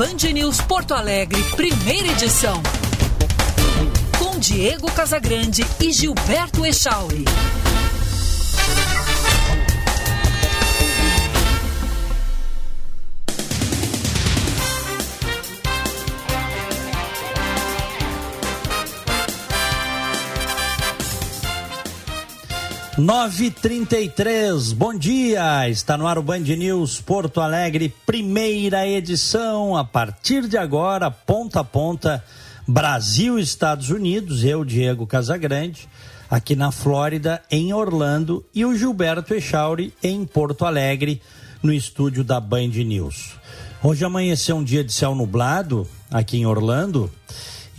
Band 0.00 0.32
News 0.32 0.62
Porto 0.62 0.94
Alegre, 0.94 1.38
primeira 1.54 2.08
edição. 2.08 2.62
Com 4.18 4.38
Diego 4.38 4.90
Casagrande 4.92 5.62
e 5.78 5.92
Gilberto 5.92 6.64
Echauri. 6.64 7.26
Nove 23.00 23.50
trinta 23.50 23.98
e 23.98 24.10
três, 24.10 24.74
bom 24.74 24.92
dia! 24.92 25.66
Está 25.70 25.96
no 25.96 26.06
ar 26.06 26.18
o 26.18 26.22
Band 26.22 26.40
News 26.40 27.00
Porto 27.00 27.40
Alegre, 27.40 27.88
primeira 28.04 28.86
edição. 28.86 29.74
A 29.74 29.82
partir 29.82 30.46
de 30.46 30.58
agora, 30.58 31.10
ponta 31.10 31.60
a 31.60 31.64
ponta, 31.64 32.22
Brasil 32.68 33.38
Estados 33.38 33.88
Unidos. 33.88 34.44
Eu, 34.44 34.66
Diego 34.66 35.06
Casagrande, 35.06 35.88
aqui 36.28 36.54
na 36.54 36.70
Flórida, 36.70 37.40
em 37.50 37.72
Orlando, 37.72 38.44
e 38.54 38.66
o 38.66 38.76
Gilberto 38.76 39.32
Echauri 39.32 39.94
em 40.02 40.26
Porto 40.26 40.66
Alegre, 40.66 41.22
no 41.62 41.72
estúdio 41.72 42.22
da 42.22 42.38
Band 42.38 42.68
News. 42.68 43.32
Hoje 43.82 44.04
amanheceu 44.04 44.56
um 44.56 44.62
dia 44.62 44.84
de 44.84 44.92
céu 44.92 45.14
nublado 45.14 45.88
aqui 46.10 46.36
em 46.36 46.44
Orlando 46.44 47.10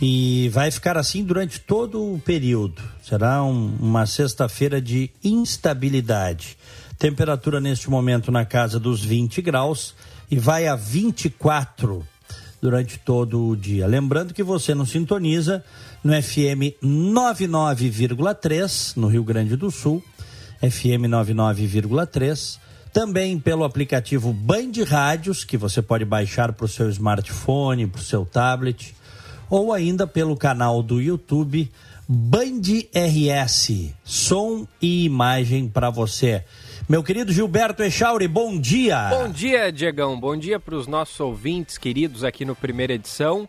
e 0.04 0.48
vai 0.48 0.68
ficar 0.72 0.98
assim 0.98 1.22
durante 1.22 1.60
todo 1.60 2.02
o 2.02 2.18
período. 2.18 2.82
Será 3.04 3.44
um, 3.44 3.76
uma 3.80 4.04
sexta-feira 4.04 4.82
de 4.82 5.12
instabilidade. 5.22 6.58
Temperatura 6.98 7.60
neste 7.60 7.88
momento 7.88 8.32
na 8.32 8.44
casa 8.44 8.80
dos 8.80 9.04
20 9.04 9.40
graus 9.40 9.94
e 10.28 10.40
vai 10.40 10.66
a 10.66 10.74
24 10.74 12.04
durante 12.60 12.98
todo 12.98 13.46
o 13.46 13.56
dia. 13.56 13.86
Lembrando 13.86 14.34
que 14.34 14.42
você 14.42 14.74
não 14.74 14.84
sintoniza 14.84 15.64
no 16.02 16.12
FM 16.20 16.74
99,3 16.82 18.96
no 18.96 19.06
Rio 19.06 19.22
Grande 19.22 19.54
do 19.54 19.70
Sul, 19.70 20.02
FM 20.58 21.06
99,3. 21.08 22.58
Também 22.92 23.38
pelo 23.38 23.62
aplicativo 23.62 24.32
Band 24.32 24.72
Rádios, 24.84 25.44
que 25.44 25.56
você 25.56 25.80
pode 25.80 26.04
baixar 26.04 26.52
para 26.52 26.64
o 26.64 26.68
seu 26.68 26.90
smartphone, 26.90 27.86
para 27.86 28.00
o 28.00 28.04
seu 28.04 28.26
tablet 28.26 28.96
ou 29.52 29.70
ainda 29.70 30.06
pelo 30.06 30.34
canal 30.34 30.82
do 30.82 30.98
YouTube 30.98 31.70
Band 32.08 32.62
RS, 32.94 33.92
som 34.02 34.66
e 34.80 35.04
imagem 35.04 35.68
para 35.68 35.90
você. 35.90 36.42
Meu 36.88 37.02
querido 37.02 37.30
Gilberto 37.30 37.82
Echauri, 37.82 38.26
bom 38.26 38.58
dia. 38.58 39.10
Bom 39.10 39.28
dia, 39.28 39.70
Diegão. 39.70 40.18
Bom 40.18 40.38
dia 40.38 40.58
para 40.58 40.74
os 40.74 40.86
nossos 40.86 41.20
ouvintes 41.20 41.76
queridos 41.76 42.24
aqui 42.24 42.46
no 42.46 42.56
primeira 42.56 42.94
edição. 42.94 43.46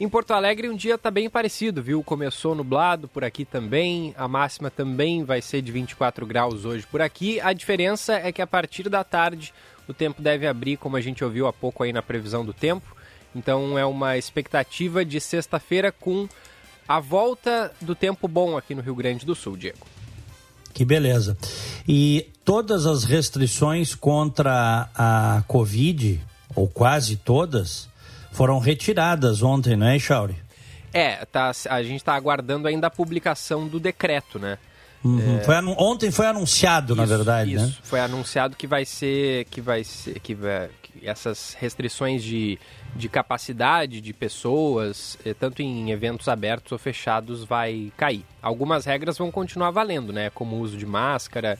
Em 0.00 0.08
Porto 0.08 0.32
Alegre 0.32 0.68
um 0.68 0.74
dia 0.74 0.96
está 0.96 1.08
bem 1.08 1.30
parecido, 1.30 1.80
viu? 1.80 2.02
Começou 2.02 2.56
nublado 2.56 3.06
por 3.06 3.22
aqui 3.22 3.44
também, 3.44 4.12
a 4.18 4.26
máxima 4.26 4.72
também 4.72 5.22
vai 5.22 5.40
ser 5.40 5.62
de 5.62 5.70
24 5.70 6.26
graus 6.26 6.64
hoje 6.64 6.84
por 6.84 7.00
aqui. 7.00 7.40
A 7.40 7.52
diferença 7.52 8.14
é 8.14 8.32
que 8.32 8.42
a 8.42 8.46
partir 8.46 8.88
da 8.88 9.04
tarde 9.04 9.54
o 9.86 9.94
tempo 9.94 10.20
deve 10.20 10.48
abrir, 10.48 10.78
como 10.78 10.96
a 10.96 11.00
gente 11.00 11.22
ouviu 11.22 11.46
há 11.46 11.52
pouco 11.52 11.84
aí 11.84 11.92
na 11.92 12.02
previsão 12.02 12.44
do 12.44 12.52
tempo. 12.52 13.03
Então 13.34 13.78
é 13.78 13.84
uma 13.84 14.16
expectativa 14.16 15.04
de 15.04 15.20
sexta-feira 15.20 15.90
com 15.90 16.28
a 16.86 17.00
volta 17.00 17.72
do 17.80 17.94
tempo 17.94 18.28
bom 18.28 18.56
aqui 18.56 18.74
no 18.74 18.82
Rio 18.82 18.94
Grande 18.94 19.24
do 19.24 19.34
Sul, 19.34 19.56
Diego. 19.56 19.86
Que 20.72 20.84
beleza. 20.84 21.36
E 21.86 22.30
todas 22.44 22.84
as 22.84 23.04
restrições 23.04 23.94
contra 23.94 24.88
a 24.94 25.44
Covid, 25.46 26.20
ou 26.54 26.68
quase 26.68 27.16
todas, 27.16 27.88
foram 28.32 28.58
retiradas 28.58 29.42
ontem, 29.42 29.76
não 29.76 29.86
é, 29.86 29.98
Chauri? 29.98 30.36
É, 30.92 31.24
tá, 31.24 31.52
a 31.70 31.82
gente 31.82 31.96
está 31.96 32.14
aguardando 32.14 32.68
ainda 32.68 32.88
a 32.88 32.90
publicação 32.90 33.66
do 33.66 33.80
decreto, 33.80 34.38
né? 34.38 34.58
Uhum. 35.04 35.38
É... 35.38 35.44
Foi 35.44 35.54
ontem 35.76 36.10
foi 36.10 36.26
anunciado, 36.26 36.94
isso, 36.94 37.00
na 37.00 37.04
verdade, 37.04 37.54
isso. 37.54 37.66
né? 37.66 37.74
Foi 37.82 38.00
anunciado 38.00 38.56
que 38.56 38.66
vai 38.66 38.84
ser, 38.84 39.44
que 39.46 39.60
vai 39.60 39.84
ser, 39.84 40.18
que, 40.20 40.34
vai, 40.34 40.70
que 40.82 41.06
essas 41.06 41.54
restrições 41.60 42.22
de 42.22 42.58
de 42.94 43.08
capacidade 43.08 44.00
de 44.00 44.12
pessoas, 44.12 45.18
eh, 45.24 45.34
tanto 45.34 45.60
em 45.60 45.90
eventos 45.90 46.28
abertos 46.28 46.70
ou 46.70 46.78
fechados, 46.78 47.44
vai 47.44 47.92
cair. 47.96 48.24
Algumas 48.40 48.84
regras 48.84 49.18
vão 49.18 49.30
continuar 49.30 49.70
valendo, 49.70 50.12
né? 50.12 50.30
Como 50.30 50.56
o 50.56 50.60
uso 50.60 50.76
de 50.76 50.86
máscara, 50.86 51.58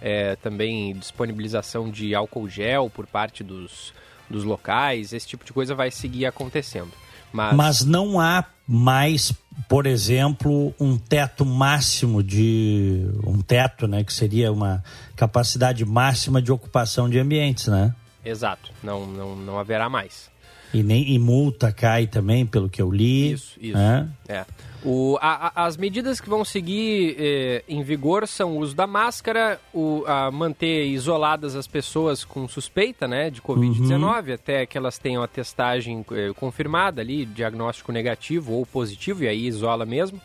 é, 0.00 0.36
também 0.36 0.94
disponibilização 0.94 1.90
de 1.90 2.14
álcool 2.14 2.48
gel 2.48 2.88
por 2.88 3.06
parte 3.06 3.42
dos, 3.42 3.92
dos 4.30 4.44
locais, 4.44 5.12
esse 5.12 5.26
tipo 5.26 5.44
de 5.44 5.52
coisa 5.52 5.74
vai 5.74 5.90
seguir 5.90 6.26
acontecendo. 6.26 6.92
Mas... 7.32 7.56
Mas 7.56 7.84
não 7.84 8.20
há 8.20 8.44
mais, 8.66 9.32
por 9.68 9.86
exemplo, 9.86 10.74
um 10.78 10.98
teto 10.98 11.44
máximo 11.44 12.22
de. 12.22 13.06
um 13.24 13.40
teto, 13.40 13.86
né? 13.86 14.04
Que 14.04 14.12
seria 14.12 14.52
uma 14.52 14.82
capacidade 15.16 15.84
máxima 15.84 16.40
de 16.42 16.52
ocupação 16.52 17.08
de 17.08 17.18
ambientes, 17.18 17.66
né? 17.66 17.94
Exato, 18.24 18.72
não, 18.82 19.06
não, 19.06 19.36
não 19.36 19.58
haverá 19.58 19.88
mais. 19.88 20.30
E, 20.76 20.82
nem, 20.82 21.10
e 21.10 21.18
multa 21.18 21.72
cai 21.72 22.06
também, 22.06 22.44
pelo 22.44 22.68
que 22.68 22.82
eu 22.82 22.90
li. 22.90 23.32
Isso, 23.32 23.58
isso. 23.58 23.76
Né? 23.76 24.08
É. 24.28 24.44
O, 24.84 25.18
a, 25.20 25.48
a, 25.48 25.64
as 25.66 25.76
medidas 25.76 26.20
que 26.20 26.28
vão 26.28 26.44
seguir 26.44 27.16
eh, 27.18 27.64
em 27.66 27.82
vigor 27.82 28.28
são 28.28 28.56
o 28.56 28.60
uso 28.60 28.76
da 28.76 28.86
máscara, 28.86 29.58
o, 29.72 30.04
a 30.06 30.30
manter 30.30 30.86
isoladas 30.86 31.56
as 31.56 31.66
pessoas 31.66 32.24
com 32.24 32.46
suspeita 32.46 33.08
né, 33.08 33.30
de 33.30 33.40
Covid-19, 33.40 34.28
uhum. 34.28 34.34
até 34.34 34.66
que 34.66 34.76
elas 34.76 34.98
tenham 34.98 35.22
a 35.22 35.26
testagem 35.26 36.04
eh, 36.12 36.32
confirmada 36.36 37.00
ali, 37.00 37.24
diagnóstico 37.24 37.90
negativo 37.90 38.52
ou 38.52 38.66
positivo, 38.66 39.24
e 39.24 39.28
aí 39.28 39.46
isola 39.46 39.86
mesmo. 39.86 40.20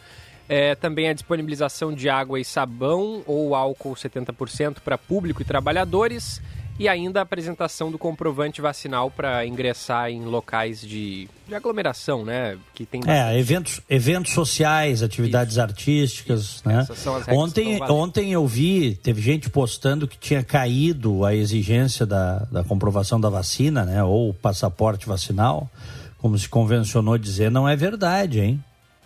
É, 0.49 0.75
também 0.75 1.07
a 1.07 1.13
disponibilização 1.13 1.93
de 1.93 2.09
água 2.09 2.37
e 2.37 2.43
sabão 2.43 3.23
ou 3.25 3.55
álcool 3.55 3.93
70% 3.93 4.79
para 4.83 4.97
público 4.97 5.41
e 5.41 5.45
trabalhadores 5.45 6.41
e 6.81 6.87
ainda 6.87 7.19
a 7.19 7.23
apresentação 7.23 7.91
do 7.91 7.97
comprovante 7.97 8.59
vacinal 8.59 9.11
para 9.11 9.45
ingressar 9.45 10.09
em 10.09 10.25
locais 10.25 10.81
de, 10.81 11.29
de, 11.47 11.53
aglomeração, 11.53 12.25
né? 12.25 12.57
Que 12.73 12.87
tem 12.87 13.01
é, 13.05 13.37
eventos, 13.37 13.81
eventos 13.87 14.33
sociais, 14.33 15.03
atividades 15.03 15.53
Isso. 15.53 15.61
artísticas, 15.61 16.41
Isso. 16.41 16.67
né? 16.67 16.87
Ontem, 17.29 17.79
ontem 17.83 18.33
eu 18.33 18.47
vi, 18.47 18.95
teve 18.95 19.21
gente 19.21 19.47
postando 19.47 20.07
que 20.07 20.17
tinha 20.17 20.43
caído 20.43 21.23
a 21.23 21.35
exigência 21.35 22.03
da, 22.03 22.39
da 22.51 22.63
comprovação 22.63 23.21
da 23.21 23.29
vacina, 23.29 23.85
né? 23.85 24.03
Ou 24.03 24.33
passaporte 24.33 25.07
vacinal, 25.07 25.69
como 26.17 26.35
se 26.35 26.49
convencionou 26.49 27.15
dizer, 27.15 27.51
não 27.51 27.69
é 27.69 27.75
verdade, 27.75 28.39
hein? 28.39 28.63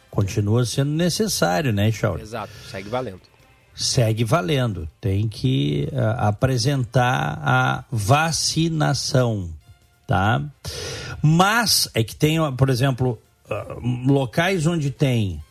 Continua 0.10 0.64
sendo 0.64 0.92
necessário, 0.92 1.74
né, 1.74 1.92
Shaul? 1.92 2.20
Exato, 2.20 2.54
segue 2.72 2.88
valendo 2.88 3.35
segue 3.76 4.24
valendo. 4.24 4.88
Tem 5.02 5.28
que 5.28 5.88
uh, 5.92 6.28
apresentar 6.28 7.40
a 7.44 7.84
vacinação, 7.92 9.50
tá? 10.08 10.42
Mas 11.22 11.90
é 11.94 12.04
que 12.04 12.16
tem, 12.16 12.38
por 12.56 12.70
exemplo, 12.70 13.20
uh, 13.50 14.12
locais 14.12 14.66
onde 14.66 14.90
tem 14.90 15.42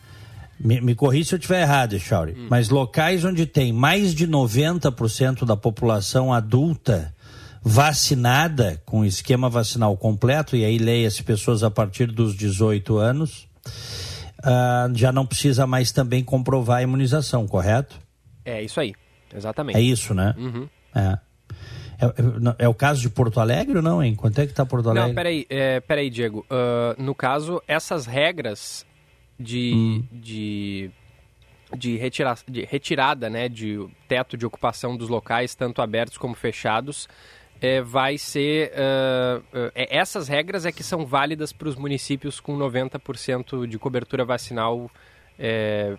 me, 0.59 0.79
me 0.79 0.95
corri 0.95 1.23
se 1.23 1.35
eu 1.35 1.37
estiver 1.37 1.61
errado, 1.61 1.99
Chauri, 1.99 2.31
hum. 2.31 2.47
mas 2.49 2.69
locais 2.69 3.25
onde 3.25 3.45
tem 3.45 3.73
mais 3.73 4.13
de 4.15 4.27
90% 4.27 5.45
da 5.45 5.57
população 5.57 6.33
adulta 6.33 7.13
vacinada 7.61 8.81
com 8.85 9.03
esquema 9.03 9.49
vacinal 9.49 9.97
completo, 9.97 10.55
e 10.55 10.63
aí 10.63 10.77
leia-se 10.77 11.23
pessoas 11.23 11.63
a 11.63 11.71
partir 11.71 12.11
dos 12.11 12.35
18 12.35 12.97
anos, 12.97 13.47
uh, 14.39 14.93
já 14.93 15.11
não 15.11 15.25
precisa 15.25 15.65
mais 15.65 15.91
também 15.91 16.23
comprovar 16.23 16.77
a 16.77 16.83
imunização, 16.83 17.47
correto? 17.47 18.04
É 18.45 18.61
isso 18.61 18.79
aí, 18.79 18.93
exatamente. 19.33 19.77
É 19.77 19.81
isso, 19.81 20.13
né? 20.13 20.33
Uhum. 20.37 20.69
É. 20.93 21.17
É, 21.99 22.05
é, 22.05 22.65
é, 22.65 22.67
o 22.67 22.73
caso 22.73 23.01
de 23.01 23.09
Porto 23.09 23.39
Alegre 23.39 23.77
ou 23.77 23.83
não, 23.83 24.03
hein? 24.03 24.15
Quanto 24.15 24.39
é 24.39 24.45
que 24.45 24.51
está 24.51 24.65
Porto 24.65 24.89
Alegre? 24.89 25.07
Não, 25.07 25.15
peraí, 25.15 25.45
é, 25.49 25.79
peraí 25.79 26.09
Diego. 26.09 26.45
Uh, 26.49 27.01
no 27.01 27.15
caso, 27.15 27.61
essas 27.67 28.05
regras 28.05 28.85
de, 29.39 29.73
hum. 29.73 30.03
de, 30.11 30.91
de, 31.75 31.97
retira, 31.97 32.35
de 32.47 32.65
retirada 32.65 33.29
né, 33.29 33.47
de 33.47 33.85
teto 34.07 34.37
de 34.37 34.45
ocupação 34.45 34.95
dos 34.97 35.09
locais, 35.09 35.55
tanto 35.55 35.81
abertos 35.81 36.17
como 36.17 36.35
fechados, 36.35 37.07
é, 37.61 37.81
vai 37.81 38.17
ser. 38.17 38.71
Uh, 38.71 39.39
uh, 39.39 39.71
essas 39.75 40.27
regras 40.27 40.65
é 40.65 40.71
que 40.71 40.83
são 40.83 41.05
válidas 41.05 41.53
para 41.53 41.69
os 41.69 41.75
municípios 41.75 42.41
com 42.41 42.57
90% 42.57 43.65
de 43.67 43.79
cobertura 43.79 44.25
vacinal 44.25 44.91
é, 45.39 45.95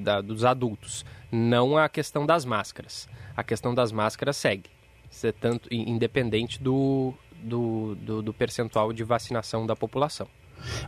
da, 0.00 0.20
dos 0.20 0.44
adultos 0.44 1.04
não 1.32 1.76
a 1.78 1.88
questão 1.88 2.26
das 2.26 2.44
máscaras. 2.44 3.08
A 3.34 3.42
questão 3.42 3.74
das 3.74 3.90
máscaras 3.90 4.36
segue, 4.36 4.68
ser 5.10 5.32
tanto 5.32 5.72
independente 5.72 6.62
do, 6.62 7.14
do, 7.42 7.96
do, 7.96 8.22
do 8.22 8.32
percentual 8.32 8.92
de 8.92 9.02
vacinação 9.02 9.66
da 9.66 9.74
população. 9.74 10.28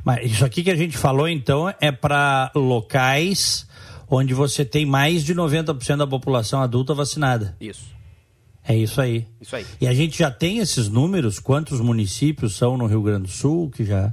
Mas 0.05 0.31
isso 0.31 0.45
aqui 0.45 0.63
que 0.63 0.71
a 0.71 0.77
gente 0.77 0.97
falou, 0.97 1.27
então, 1.27 1.73
é 1.81 1.91
para 1.91 2.53
locais 2.55 3.67
onde 4.09 4.35
você 4.35 4.65
tem 4.65 4.85
mais 4.85 5.25
de 5.25 5.35
90% 5.35 5.97
da 5.97 6.07
população 6.07 6.61
adulta 6.61 6.95
vacinada. 6.95 7.57
Isso. 7.61 7.95
É 8.67 8.75
isso 8.75 9.01
aí. 9.01 9.27
Isso 9.41 9.57
aí. 9.57 9.67
E 9.81 9.87
a 9.87 9.93
gente 9.93 10.17
já 10.19 10.31
tem 10.31 10.59
esses 10.59 10.89
números, 10.89 11.39
quantos 11.39 11.81
municípios 11.81 12.57
são 12.57 12.79
no 12.79 12.87
Rio 12.87 13.03
Grande 13.03 13.25
do 13.25 13.29
Sul, 13.29 13.71
que 13.71 13.85
já, 13.85 14.13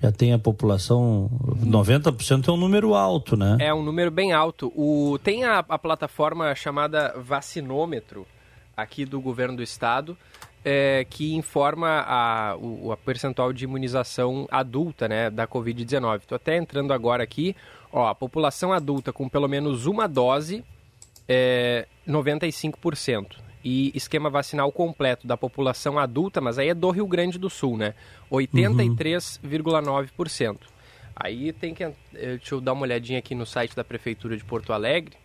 já 0.00 0.10
tem 0.10 0.32
a 0.32 0.38
população, 0.38 1.30
90% 1.62 2.48
é 2.48 2.52
um 2.52 2.56
número 2.56 2.94
alto, 2.94 3.36
né? 3.36 3.58
É 3.60 3.74
um 3.74 3.82
número 3.82 4.10
bem 4.10 4.32
alto. 4.32 4.72
O, 4.74 5.18
tem 5.22 5.44
a, 5.44 5.58
a 5.58 5.78
plataforma 5.78 6.54
chamada 6.54 7.14
Vacinômetro, 7.18 8.26
aqui 8.74 9.04
do 9.04 9.20
governo 9.20 9.56
do 9.56 9.62
estado, 9.62 10.16
é, 10.64 11.06
que 11.08 11.34
informa 11.34 12.04
a, 12.06 12.56
o 12.56 12.92
a 12.92 12.96
percentual 12.96 13.52
de 13.52 13.64
imunização 13.64 14.48
adulta 14.50 15.06
né, 15.06 15.28
da 15.28 15.46
Covid-19. 15.46 16.20
Estou 16.20 16.36
até 16.36 16.56
entrando 16.56 16.92
agora 16.94 17.22
aqui. 17.22 17.54
Ó, 17.92 18.06
a 18.06 18.14
população 18.14 18.72
adulta 18.72 19.12
com 19.12 19.28
pelo 19.28 19.48
menos 19.48 19.84
uma 19.84 20.06
dose 20.06 20.64
é 21.28 21.86
95% 22.08 23.49
e 23.64 23.90
esquema 23.94 24.28
vacinal 24.30 24.72
completo 24.72 25.26
da 25.26 25.36
população 25.36 25.98
adulta, 25.98 26.40
mas 26.40 26.58
aí 26.58 26.70
é 26.70 26.74
do 26.74 26.88
Rio 26.90 27.06
Grande 27.06 27.38
do 27.38 27.50
Sul, 27.50 27.76
né? 27.76 27.92
83,9%. 28.30 30.56
Aí 31.14 31.52
tem 31.52 31.74
que. 31.74 31.84
Eh, 31.84 31.92
deixa 32.14 32.54
eu 32.54 32.60
dar 32.60 32.72
uma 32.72 32.82
olhadinha 32.82 33.18
aqui 33.18 33.34
no 33.34 33.44
site 33.44 33.74
da 33.76 33.84
Prefeitura 33.84 34.34
de 34.36 34.44
Porto 34.44 34.72
Alegre, 34.72 35.16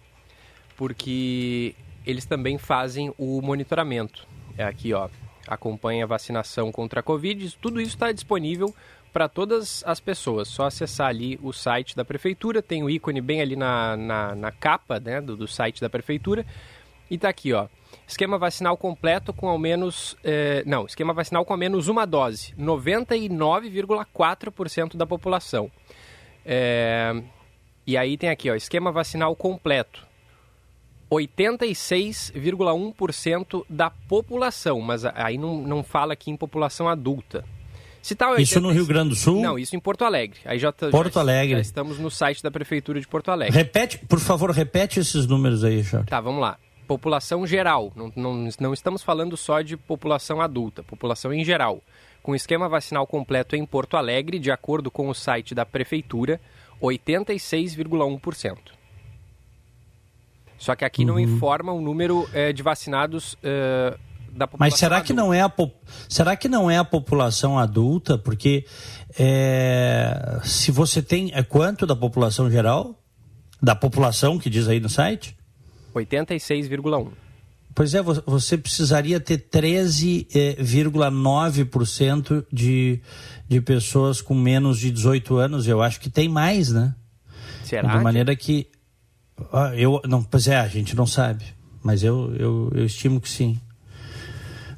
porque 0.75 1.73
eles 2.05 2.25
também 2.25 2.57
fazem 2.57 3.13
o 3.17 3.41
monitoramento. 3.41 4.27
É 4.57 4.65
aqui, 4.65 4.93
ó. 4.93 5.07
Acompanha 5.47 6.03
a 6.03 6.07
vacinação 6.07 6.69
contra 6.71 6.99
a 6.99 7.03
Covid. 7.03 7.57
Tudo 7.61 7.79
isso 7.79 7.91
está 7.91 8.11
disponível 8.11 8.75
para 9.13 9.29
todas 9.29 9.81
as 9.85 10.01
pessoas. 10.01 10.49
Só 10.49 10.65
acessar 10.65 11.07
ali 11.07 11.39
o 11.41 11.53
site 11.53 11.95
da 11.95 12.03
Prefeitura. 12.03 12.61
Tem 12.61 12.83
o 12.83 12.89
ícone 12.89 13.21
bem 13.21 13.39
ali 13.39 13.55
na, 13.55 13.95
na, 13.95 14.35
na 14.35 14.51
capa 14.51 14.99
né, 14.99 15.21
do, 15.21 15.37
do 15.37 15.47
site 15.47 15.79
da 15.79 15.89
Prefeitura. 15.89 16.45
E 17.09 17.17
tá 17.17 17.29
aqui, 17.29 17.53
ó. 17.53 17.69
Esquema 18.07 18.37
vacinal 18.37 18.77
completo 18.77 19.33
com 19.33 19.49
ao 19.49 19.57
menos. 19.57 20.15
Eh, 20.23 20.61
não, 20.65 20.85
esquema 20.85 21.11
vacinal 21.13 21.43
com 21.43 21.53
ao 21.53 21.57
menos 21.57 21.87
uma 21.87 22.05
dose. 22.05 22.53
99,4% 22.55 24.95
da 24.95 25.07
população. 25.07 25.71
É, 26.45 27.19
e 27.87 27.97
aí 27.97 28.15
tem 28.17 28.29
aqui, 28.29 28.51
ó, 28.51 28.55
esquema 28.55 28.91
vacinal 28.91 29.35
completo. 29.35 30.05
86,1% 31.11 33.65
da 33.69 33.89
população, 33.89 34.79
mas 34.81 35.05
aí 35.05 35.37
não, 35.37 35.61
não 35.61 35.83
fala 35.83 36.13
aqui 36.13 36.31
em 36.31 36.37
população 36.37 36.89
adulta. 36.89 37.45
Se 38.01 38.15
tá 38.15 38.29
80... 38.29 38.41
Isso 38.43 38.61
no 38.61 38.71
Rio 38.71 38.85
Grande 38.85 39.09
do 39.09 39.15
Sul? 39.15 39.41
Não, 39.41 39.57
isso 39.57 39.75
em 39.75 39.79
Porto 39.79 40.05
Alegre. 40.05 40.39
Aí 40.45 40.59
já 40.59 40.71
tá- 40.71 40.89
Porto 40.89 41.15
já, 41.15 41.21
Alegre. 41.21 41.55
Já 41.55 41.61
estamos 41.61 41.97
no 41.97 42.11
site 42.11 42.43
da 42.43 42.51
Prefeitura 42.51 42.99
de 42.99 43.07
Porto 43.07 43.31
Alegre. 43.31 43.55
Repete, 43.55 43.97
por 43.97 44.19
favor, 44.19 44.51
repete 44.51 44.99
esses 44.99 45.25
números 45.25 45.63
aí, 45.63 45.81
Jorge. 45.81 46.05
Tá, 46.07 46.21
vamos 46.21 46.41
lá 46.41 46.59
população 46.87 47.45
geral, 47.45 47.91
não, 47.95 48.11
não, 48.15 48.49
não 48.59 48.73
estamos 48.73 49.03
falando 49.03 49.35
só 49.35 49.61
de 49.61 49.75
população 49.75 50.39
adulta, 50.41 50.83
população 50.83 51.33
em 51.33 51.43
geral. 51.43 51.81
Com 52.21 52.33
esquema 52.33 52.67
vacinal 52.67 53.05
completo 53.05 53.55
em 53.55 53.65
Porto 53.65 53.97
Alegre, 53.97 54.39
de 54.39 54.51
acordo 54.51 54.89
com 54.89 55.09
o 55.09 55.13
site 55.13 55.53
da 55.53 55.65
Prefeitura, 55.65 56.41
86,1%. 56.81 58.57
Só 60.57 60.75
que 60.75 60.85
aqui 60.85 61.01
uhum. 61.01 61.07
não 61.07 61.19
informa 61.19 61.71
o 61.71 61.81
número 61.81 62.27
é, 62.33 62.53
de 62.53 62.63
vacinados 62.63 63.37
é, 63.43 63.97
da 64.31 64.47
população 64.47 64.57
Mas 64.59 64.75
será 64.75 64.97
adulta. 64.97 65.07
que 65.07 65.13
não 65.13 65.33
é 65.33 65.41
a 65.41 65.51
será 66.09 66.35
que 66.35 66.47
não 66.47 66.71
é 66.71 66.77
a 66.77 66.83
população 66.83 67.59
adulta? 67.59 68.17
Porque 68.17 68.65
é, 69.17 70.39
se 70.43 70.71
você 70.71 71.01
tem 71.01 71.31
é 71.33 71.43
quanto 71.43 71.85
da 71.85 71.95
população 71.95 72.49
geral, 72.49 72.95
da 73.61 73.75
população 73.75 74.37
que 74.39 74.49
diz 74.49 74.67
aí 74.67 74.79
no 74.79 74.89
site? 74.89 75.37
86,1. 75.95 77.25
Pois 77.75 77.93
é, 77.93 78.01
você 78.01 78.57
precisaria 78.57 79.19
ter 79.19 79.37
13,9% 79.37 82.31
eh, 82.31 82.43
de, 82.51 82.99
de 83.49 83.59
pessoas 83.59 84.21
com 84.21 84.33
menos 84.33 84.79
de 84.79 84.91
18 84.91 85.35
anos. 85.35 85.67
Eu 85.67 85.81
acho 85.81 85.99
que 85.99 86.09
tem 86.09 86.29
mais, 86.29 86.71
né? 86.71 86.95
Será? 87.65 87.97
De 87.97 88.03
maneira 88.03 88.33
que. 88.33 88.69
Eu, 89.75 90.01
não, 90.05 90.23
pois 90.23 90.47
é, 90.47 90.55
a 90.55 90.69
gente 90.69 90.95
não 90.95 91.05
sabe. 91.05 91.43
Mas 91.83 92.01
eu, 92.01 92.33
eu, 92.37 92.71
eu 92.73 92.85
estimo 92.85 93.19
que 93.19 93.29
sim. 93.29 93.59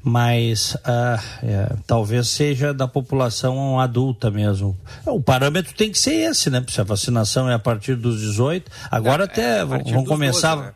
Mas 0.04 0.74
uh, 0.74 1.22
é, 1.44 1.76
talvez 1.86 2.30
seja 2.30 2.74
da 2.74 2.88
população 2.88 3.80
adulta 3.80 4.32
mesmo. 4.32 4.76
O 5.06 5.22
parâmetro 5.22 5.76
tem 5.76 5.92
que 5.92 6.00
ser 6.00 6.32
esse, 6.32 6.50
né? 6.50 6.66
Se 6.68 6.82
a 6.82 6.84
vacinação 6.84 7.48
é 7.48 7.54
a 7.54 7.60
partir 7.60 7.96
dos 7.96 8.20
18. 8.22 8.72
Agora 8.90 9.22
é, 9.24 9.26
até 9.26 9.60
é 9.60 9.66
vão 9.66 10.04
começar. 10.04 10.56
12, 10.56 10.68
né? 10.68 10.74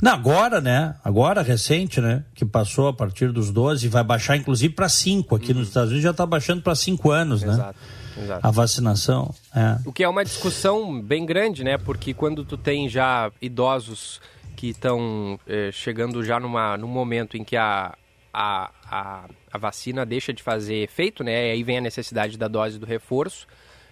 Não, 0.00 0.12
agora, 0.12 0.60
né? 0.60 0.94
Agora, 1.04 1.42
recente, 1.42 2.00
né? 2.00 2.24
Que 2.34 2.44
passou 2.44 2.88
a 2.88 2.92
partir 2.92 3.32
dos 3.32 3.50
12 3.50 3.86
e 3.86 3.88
vai 3.88 4.04
baixar 4.04 4.36
inclusive 4.36 4.74
para 4.74 4.88
5. 4.88 5.34
Aqui 5.36 5.52
uhum. 5.52 5.58
nos 5.58 5.68
Estados 5.68 5.90
Unidos 5.90 6.04
já 6.04 6.10
está 6.10 6.26
baixando 6.26 6.62
para 6.62 6.74
5 6.74 7.10
anos, 7.10 7.42
né? 7.42 7.52
Exato. 7.52 7.78
Exato. 8.18 8.46
A 8.46 8.50
vacinação. 8.50 9.34
É. 9.54 9.78
O 9.84 9.92
que 9.92 10.02
é 10.02 10.08
uma 10.08 10.24
discussão 10.24 11.00
bem 11.00 11.26
grande, 11.26 11.62
né? 11.62 11.76
Porque 11.76 12.14
quando 12.14 12.44
tu 12.44 12.56
tem 12.56 12.88
já 12.88 13.30
idosos 13.42 14.20
que 14.56 14.68
estão 14.68 15.38
eh, 15.46 15.70
chegando 15.70 16.24
já 16.24 16.40
numa, 16.40 16.78
num 16.78 16.88
momento 16.88 17.36
em 17.36 17.44
que 17.44 17.56
a, 17.56 17.94
a, 18.32 18.70
a, 18.90 19.24
a, 19.52 19.58
vacina 19.58 20.06
deixa 20.06 20.32
de 20.32 20.42
fazer 20.42 20.76
efeito, 20.76 21.22
né? 21.22 21.48
E 21.48 21.52
aí 21.52 21.62
vem 21.62 21.76
a 21.76 21.80
necessidade 21.82 22.38
da 22.38 22.48
dose 22.48 22.78
do 22.78 22.86
reforço 22.86 23.46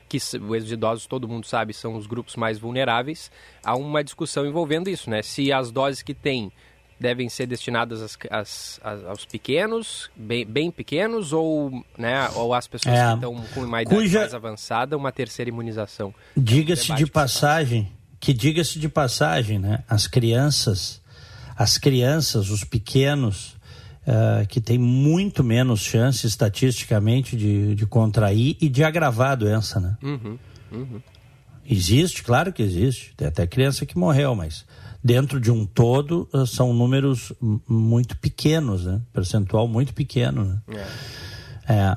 que 0.09 0.19
os 0.19 0.73
idosos, 0.73 1.07
todo 1.07 1.29
mundo 1.29 1.47
sabe, 1.47 1.73
são 1.73 1.97
os 1.97 2.07
grupos 2.07 2.37
mais 2.37 2.59
vulneráveis, 2.59 3.31
há 3.65 3.75
uma 3.77 4.03
discussão 4.03 4.47
envolvendo 4.47 4.89
isso, 4.89 5.11
né? 5.11 5.23
Se 5.23 5.53
as 5.53 5.71
doses 5.71 6.03
que 6.03 6.15
tem 6.15 6.53
devem 6.99 7.29
ser 7.29 7.47
destinadas 7.47 8.01
às, 8.01 8.19
às, 8.31 8.81
às, 8.83 9.05
aos 9.05 9.27
pequenos, 9.27 10.11
bem, 10.15 10.47
bem, 10.47 10.71
pequenos, 10.71 11.33
ou, 11.33 11.85
né, 11.99 12.29
ou 12.35 12.55
às 12.55 12.67
pessoas 12.67 12.95
é, 12.95 13.09
que 13.09 13.15
estão 13.15 13.35
com 13.53 13.61
uma 13.61 13.83
idade 13.83 13.97
cuja... 13.97 14.21
mais 14.21 14.35
avançada, 14.35 14.97
uma 14.97 15.13
terceira 15.13 15.49
imunização. 15.49 16.15
Diga-se 16.37 16.95
de 16.95 17.07
passagem, 17.07 17.91
que 18.21 18.33
diga-se 18.33 18.79
de 18.79 18.89
passagem, 18.89 19.59
né? 19.59 19.83
As 19.89 20.07
crianças, 20.07 21.03
as 21.57 21.77
crianças, 21.77 22.49
os 22.49 22.65
pequenos, 22.65 23.57
uh, 24.07 24.47
que 24.47 24.61
tem 24.61 24.79
muito 24.79 25.43
menos 25.43 25.81
chance 25.81 26.27
estatisticamente 26.27 27.37
de, 27.37 27.75
de 27.75 27.87
contrair 27.87 28.57
e 28.61 28.69
de 28.69 28.85
agravar 28.85 29.33
a 29.33 29.35
doença, 29.35 29.81
né? 29.81 29.97
Uhum, 30.03 30.39
uhum. 30.73 31.01
Existe, 31.67 32.23
claro 32.23 32.53
que 32.53 32.63
existe. 32.63 33.15
Tem 33.17 33.27
até 33.27 33.47
criança 33.47 33.87
que 33.87 33.97
morreu, 33.97 34.35
mas 34.35 34.65
dentro 35.03 35.41
de 35.41 35.51
um 35.51 35.65
todo 35.65 36.29
uh, 36.33 36.47
são 36.47 36.73
números 36.73 37.33
muito 37.69 38.17
pequenos, 38.17 38.85
né? 38.85 39.01
Percentual 39.13 39.67
muito 39.67 39.93
pequeno, 39.95 40.45
né? 40.45 40.87
É. 41.67 41.73
é. 41.75 41.97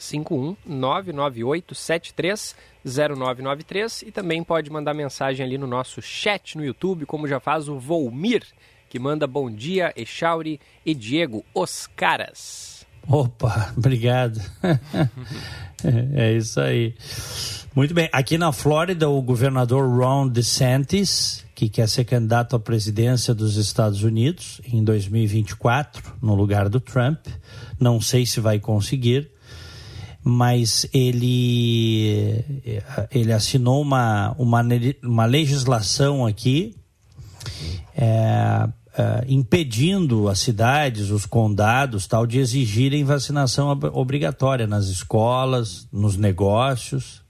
51998730993 2.86 4.08
e 4.08 4.12
também 4.12 4.43
pode 4.43 4.69
mandar 4.69 4.93
mensagem 4.93 5.46
ali 5.46 5.58
no 5.58 5.67
nosso 5.67 6.01
chat 6.01 6.58
no 6.58 6.63
YouTube, 6.63 7.05
como 7.05 7.27
já 7.27 7.39
faz 7.39 7.67
o 7.67 7.77
Volmir, 7.77 8.43
que 8.89 8.98
manda 8.98 9.27
bom 9.27 9.51
dia, 9.51 9.93
Echauri 9.96 10.60
e 10.86 10.96
Diego, 10.96 11.46
os 11.53 11.88
caras. 11.88 12.86
Opa, 13.08 13.74
obrigado. 13.77 14.39
é 15.86 16.33
isso 16.33 16.59
aí. 16.59 16.93
Muito 17.75 17.93
bem. 17.93 18.09
Aqui 18.12 18.38
na 18.38 18.51
Flórida, 18.51 19.07
o 19.09 19.21
governador 19.21 19.88
Ron 19.88 20.27
DeSantis, 20.27 21.45
que 21.53 21.69
quer 21.69 21.88
ser 21.88 22.05
candidato 22.05 22.55
à 22.55 22.59
presidência 22.59 23.33
dos 23.33 23.57
Estados 23.57 24.03
Unidos 24.03 24.59
em 24.65 24.83
2024, 24.83 26.15
no 26.21 26.33
lugar 26.33 26.67
do 26.67 26.79
Trump, 26.79 27.27
não 27.79 28.01
sei 28.01 28.25
se 28.25 28.39
vai 28.39 28.59
conseguir, 28.59 29.29
mas 30.24 30.88
ele, 30.93 32.43
ele 33.12 33.31
assinou 33.31 33.81
uma, 33.81 34.36
uma, 34.38 34.62
uma 35.03 35.25
legislação 35.25 36.25
aqui. 36.25 36.75
É, 37.95 38.67
Uh, 38.91 39.24
impedindo 39.27 40.27
as 40.27 40.39
cidades, 40.39 41.12
os 41.12 41.25
condados, 41.25 42.08
tal, 42.08 42.25
de 42.25 42.39
exigirem 42.39 43.03
vacinação 43.03 43.69
ob 43.69 43.86
obrigatória 43.93 44.65
nas 44.65 44.88
escolas, 44.88 45.88
nos 45.91 46.17
negócios. 46.17 47.22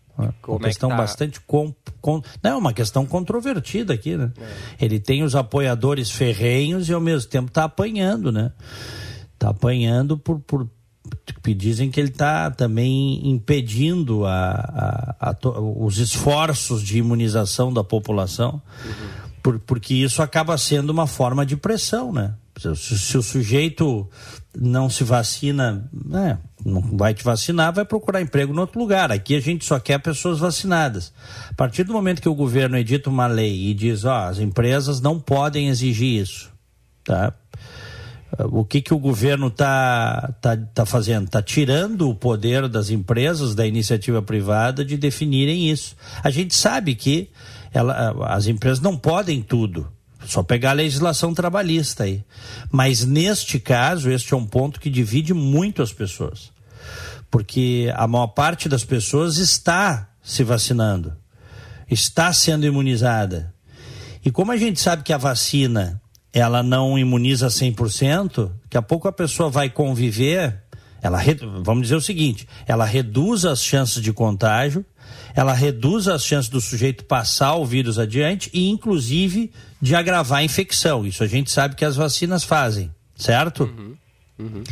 Como 0.42 0.58
uma 0.58 0.68
questão 0.68 0.89
é 0.89 0.92
que 0.92 0.98
tá? 0.98 1.04
bastante 1.04 1.42
com, 1.42 1.74
com, 2.01 2.22
não 2.44 2.51
é 2.51 2.56
uma 2.56 2.74
questão 2.74 3.06
controvertida 3.06 3.94
aqui, 3.94 4.18
né? 4.18 4.32
É. 4.38 4.86
Ele 4.86 5.00
tem 5.00 5.24
os 5.24 5.36
apoiadores 5.36 6.10
ferrenhos 6.10 6.89
e 6.89 6.94
ao 6.94 7.00
mesmo 7.00 7.30
tempo 7.30 7.48
está 7.48 7.66
apanhando, 7.66 8.32
né? 8.32 8.51
Está 9.34 9.50
apanhando 9.50 10.18
por, 10.18 10.39
por 10.39 10.68
dizem 11.56 11.89
que 11.89 12.00
ele 12.00 12.10
está 12.10 12.51
também 12.51 13.28
impedindo 13.28 14.25
a, 14.25 15.16
a, 15.20 15.30
a, 15.30 15.60
os 15.60 15.98
esforços 15.98 16.84
de 16.84 17.00
imunização 17.00 17.74
da 17.74 17.84
população, 17.84 18.62
uhum. 18.86 19.28
Por, 19.50 19.60
porque 19.60 19.96
isso 19.96 20.22
acaba 20.22 20.58
sendo 20.58 20.91
uma 20.91 21.08
forma 21.08 21.46
de 21.46 21.58
pressão, 21.58 22.12
né? 22.12 22.36
Se, 22.58 22.75
se 22.75 23.18
o 23.18 23.24
sujeito 23.24 24.08
não 24.56 24.89
se 24.89 25.03
vacina, 25.03 25.89
né, 25.94 26.38
não 26.63 26.82
vai 26.82 27.13
te 27.13 27.24
vacinar, 27.24 27.74
vai 27.74 27.86
procurar 27.86 28.22
emprego 28.22 28.53
em 28.53 28.60
outro 28.60 28.77
lugar. 28.77 29.12
Aqui 29.12 29.36
a 29.36 29.39
gente 29.39 29.63
só 29.63 29.79
quer 29.79 29.98
pessoas 30.00 30.39
vacinadas. 30.39 31.13
A 31.50 31.53
partir 31.53 31.84
do 31.84 31.94
momento 31.94 32.22
que 32.22 32.27
o 32.27 32.36
governo 32.36 32.77
edita 32.77 33.10
uma 33.10 33.27
lei 33.27 33.70
e 33.70 33.74
diz, 33.74 34.03
ó, 34.03 34.25
as 34.27 34.39
empresas 34.39 35.00
não 35.00 35.20
podem 35.20 35.70
exigir 35.70 36.22
isso, 36.22 36.51
tá? 37.03 37.34
O 38.51 38.63
que, 38.63 38.82
que 38.82 38.94
o 38.94 39.00
governo 39.00 39.48
está 39.48 40.34
tá, 40.39 40.56
tá 40.58 40.86
fazendo? 40.86 41.25
Está 41.25 41.41
tirando 41.41 42.10
o 42.10 42.15
poder 42.15 42.68
das 42.68 42.89
empresas, 42.89 43.56
da 43.56 43.65
iniciativa 43.65 44.22
privada, 44.22 44.86
de 44.86 44.98
definirem 44.98 45.72
isso. 45.72 45.96
A 46.24 46.29
gente 46.29 46.53
sabe 46.53 46.94
que 46.94 47.29
ela, 47.74 48.16
as 48.28 48.48
empresas 48.48 48.80
não 48.80 48.98
podem 48.98 49.42
tudo. 49.42 49.92
Só 50.26 50.44
pegar 50.44 50.72
a 50.72 50.74
legislação 50.74 51.34
trabalhista 51.34 52.04
aí. 52.04 52.24
Mas 52.72 53.06
neste 53.06 53.60
caso, 53.60 54.12
este 54.12 54.34
é 54.34 54.38
um 54.38 54.46
ponto 54.46 54.80
que 54.80 54.90
divide 54.90 55.34
muito 55.34 55.82
as 55.82 55.94
pessoas. 55.94 56.52
Porque 57.32 57.92
a 57.96 58.06
maior 58.08 58.28
parte 58.28 58.68
das 58.68 58.84
pessoas 58.84 59.38
está 59.38 60.10
se 60.22 60.44
vacinando, 60.44 61.16
está 61.90 62.34
sendo 62.34 62.66
imunizada. 62.66 63.54
E 64.24 64.30
como 64.30 64.52
a 64.52 64.58
gente 64.58 64.80
sabe 64.80 65.04
que 65.04 65.14
a 65.14 65.18
vacina 65.18 66.02
ela 66.34 66.62
não 66.62 66.98
imuniza 66.98 67.48
100%, 67.48 68.52
daqui 68.64 68.78
a 68.78 68.82
pouco 68.82 69.08
a 69.08 69.12
pessoa 69.12 69.50
vai 69.50 69.70
conviver, 69.70 70.62
ela 71.02 71.20
vamos 71.64 71.84
dizer 71.84 71.96
o 71.96 72.02
seguinte, 72.02 72.48
ela 72.68 72.86
reduz 72.86 73.46
as 73.46 73.64
chances 73.64 74.02
de 74.02 74.14
contágio, 74.14 74.86
ela 75.36 75.54
reduz 75.54 76.08
as 76.08 76.24
chances 76.24 76.50
do 76.50 76.60
sujeito 76.60 77.06
passar 77.06 77.56
o 77.56 77.66
vírus 77.66 78.00
adiante 78.00 78.50
e 78.54 78.70
inclusive 78.70 79.51
de 79.82 79.96
agravar 79.96 80.39
a 80.39 80.44
infecção. 80.44 81.06
Isso 81.06 81.24
a 81.24 81.28
gente 81.28 81.51
sabe 81.51 81.75
que 81.75 81.86
as 81.86 81.96
vacinas 81.96 82.44
fazem, 82.44 82.94
certo? 83.16 83.63
Uhum. 83.63 83.96
Uhum. 84.39 84.63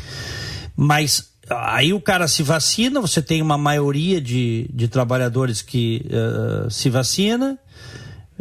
Mas 0.75 1.31
aí 1.49 1.93
o 1.93 2.01
cara 2.01 2.27
se 2.27 2.43
vacina, 2.43 2.99
você 2.99 3.21
tem 3.21 3.41
uma 3.41 3.57
maioria 3.57 4.19
de, 4.19 4.69
de 4.73 4.87
trabalhadores 4.87 5.61
que 5.61 6.05
uh, 6.07 6.69
se 6.69 6.89
vacina, 6.89 7.57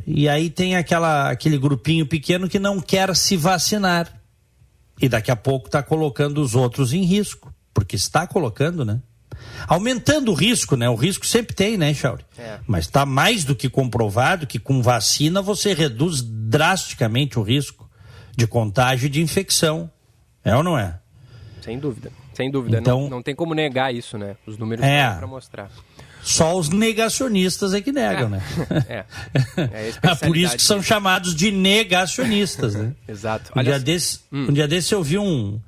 e 0.06 0.28
aí 0.28 0.50
tem 0.50 0.76
aquela, 0.76 1.30
aquele 1.30 1.58
grupinho 1.58 2.06
pequeno 2.06 2.48
que 2.48 2.58
não 2.58 2.80
quer 2.80 3.14
se 3.16 3.36
vacinar. 3.36 4.12
E 5.00 5.08
daqui 5.08 5.30
a 5.30 5.36
pouco 5.36 5.66
está 5.66 5.82
colocando 5.82 6.40
os 6.40 6.54
outros 6.54 6.92
em 6.92 7.02
risco. 7.02 7.52
Porque 7.74 7.96
está 7.96 8.26
colocando, 8.26 8.84
né? 8.84 9.00
Aumentando 9.66 10.30
o 10.30 10.34
risco, 10.34 10.76
né? 10.76 10.88
O 10.88 10.94
risco 10.94 11.26
sempre 11.26 11.54
tem, 11.54 11.76
né, 11.76 11.92
Chauri? 11.94 12.24
É. 12.38 12.58
Mas 12.66 12.84
está 12.84 13.06
mais 13.06 13.44
do 13.44 13.54
que 13.54 13.68
comprovado 13.68 14.46
que 14.46 14.58
com 14.58 14.82
vacina 14.82 15.40
você 15.42 15.74
reduz 15.74 16.22
drasticamente 16.22 17.38
o 17.38 17.42
risco 17.42 17.88
de 18.36 18.46
contágio 18.46 19.06
e 19.06 19.10
de 19.10 19.22
infecção. 19.22 19.90
É 20.44 20.54
ou 20.54 20.62
não 20.62 20.78
é? 20.78 20.98
Sem 21.62 21.78
dúvida. 21.78 22.12
Sem 22.34 22.50
dúvida. 22.50 22.78
Então, 22.78 23.02
não, 23.02 23.10
não 23.10 23.22
tem 23.22 23.34
como 23.34 23.54
negar 23.54 23.94
isso, 23.94 24.18
né? 24.18 24.36
Os 24.46 24.58
números 24.58 24.84
é, 24.84 25.10
para 25.10 25.26
mostrar. 25.26 25.70
Só 26.22 26.58
os 26.58 26.68
negacionistas 26.68 27.72
é 27.72 27.80
que 27.80 27.92
negam, 27.92 28.26
é. 28.26 28.30
né? 28.30 28.42
É. 28.88 29.04
é, 29.56 29.92
é 30.02 30.14
Por 30.26 30.36
isso 30.36 30.56
que 30.56 30.62
são 30.62 30.82
chamados 30.82 31.34
de 31.34 31.50
negacionistas, 31.50 32.74
né? 32.74 32.92
Exato. 33.08 33.52
Um, 33.56 33.62
dia 33.62 33.78
desse, 33.78 34.20
hum. 34.32 34.46
um 34.48 34.52
dia 34.52 34.68
desse 34.68 34.92
eu 34.92 35.02
vi 35.02 35.18
um, 35.18 35.58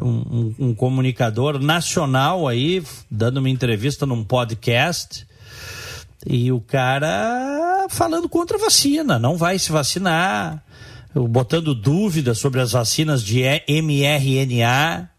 um, 0.00 0.54
um, 0.58 0.74
comunicador 0.74 1.58
nacional 1.58 2.46
aí 2.46 2.82
dando 3.10 3.38
uma 3.38 3.50
entrevista 3.50 4.06
num 4.06 4.22
podcast 4.22 5.26
e 6.26 6.52
o 6.52 6.60
cara 6.60 7.86
falando 7.88 8.28
contra 8.28 8.56
a 8.56 8.60
vacina, 8.60 9.18
não 9.18 9.36
vai 9.36 9.58
se 9.58 9.72
vacinar, 9.72 10.62
botando 11.14 11.74
dúvidas 11.74 12.38
sobre 12.38 12.60
as 12.60 12.72
vacinas 12.72 13.22
de 13.22 13.42
mRNA 13.68 15.10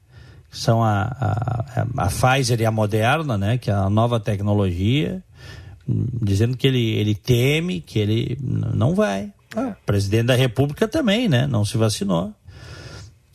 são 0.51 0.83
a, 0.83 1.03
a, 1.03 1.87
a 1.97 2.07
Pfizer 2.07 2.59
e 2.59 2.65
a 2.65 2.71
Moderna, 2.71 3.37
né, 3.37 3.57
que 3.57 3.69
é 3.69 3.73
a 3.73 3.89
nova 3.89 4.19
tecnologia, 4.19 5.23
dizendo 5.87 6.57
que 6.57 6.67
ele, 6.67 6.91
ele 6.95 7.15
teme, 7.15 7.81
que 7.81 7.99
ele 7.99 8.37
não 8.41 8.95
vai. 8.95 9.31
Ah, 9.55 9.75
o 9.81 9.85
presidente 9.85 10.25
da 10.25 10.35
República 10.35 10.87
também, 10.87 11.27
né, 11.27 11.47
não 11.47 11.63
se 11.63 11.77
vacinou. 11.77 12.33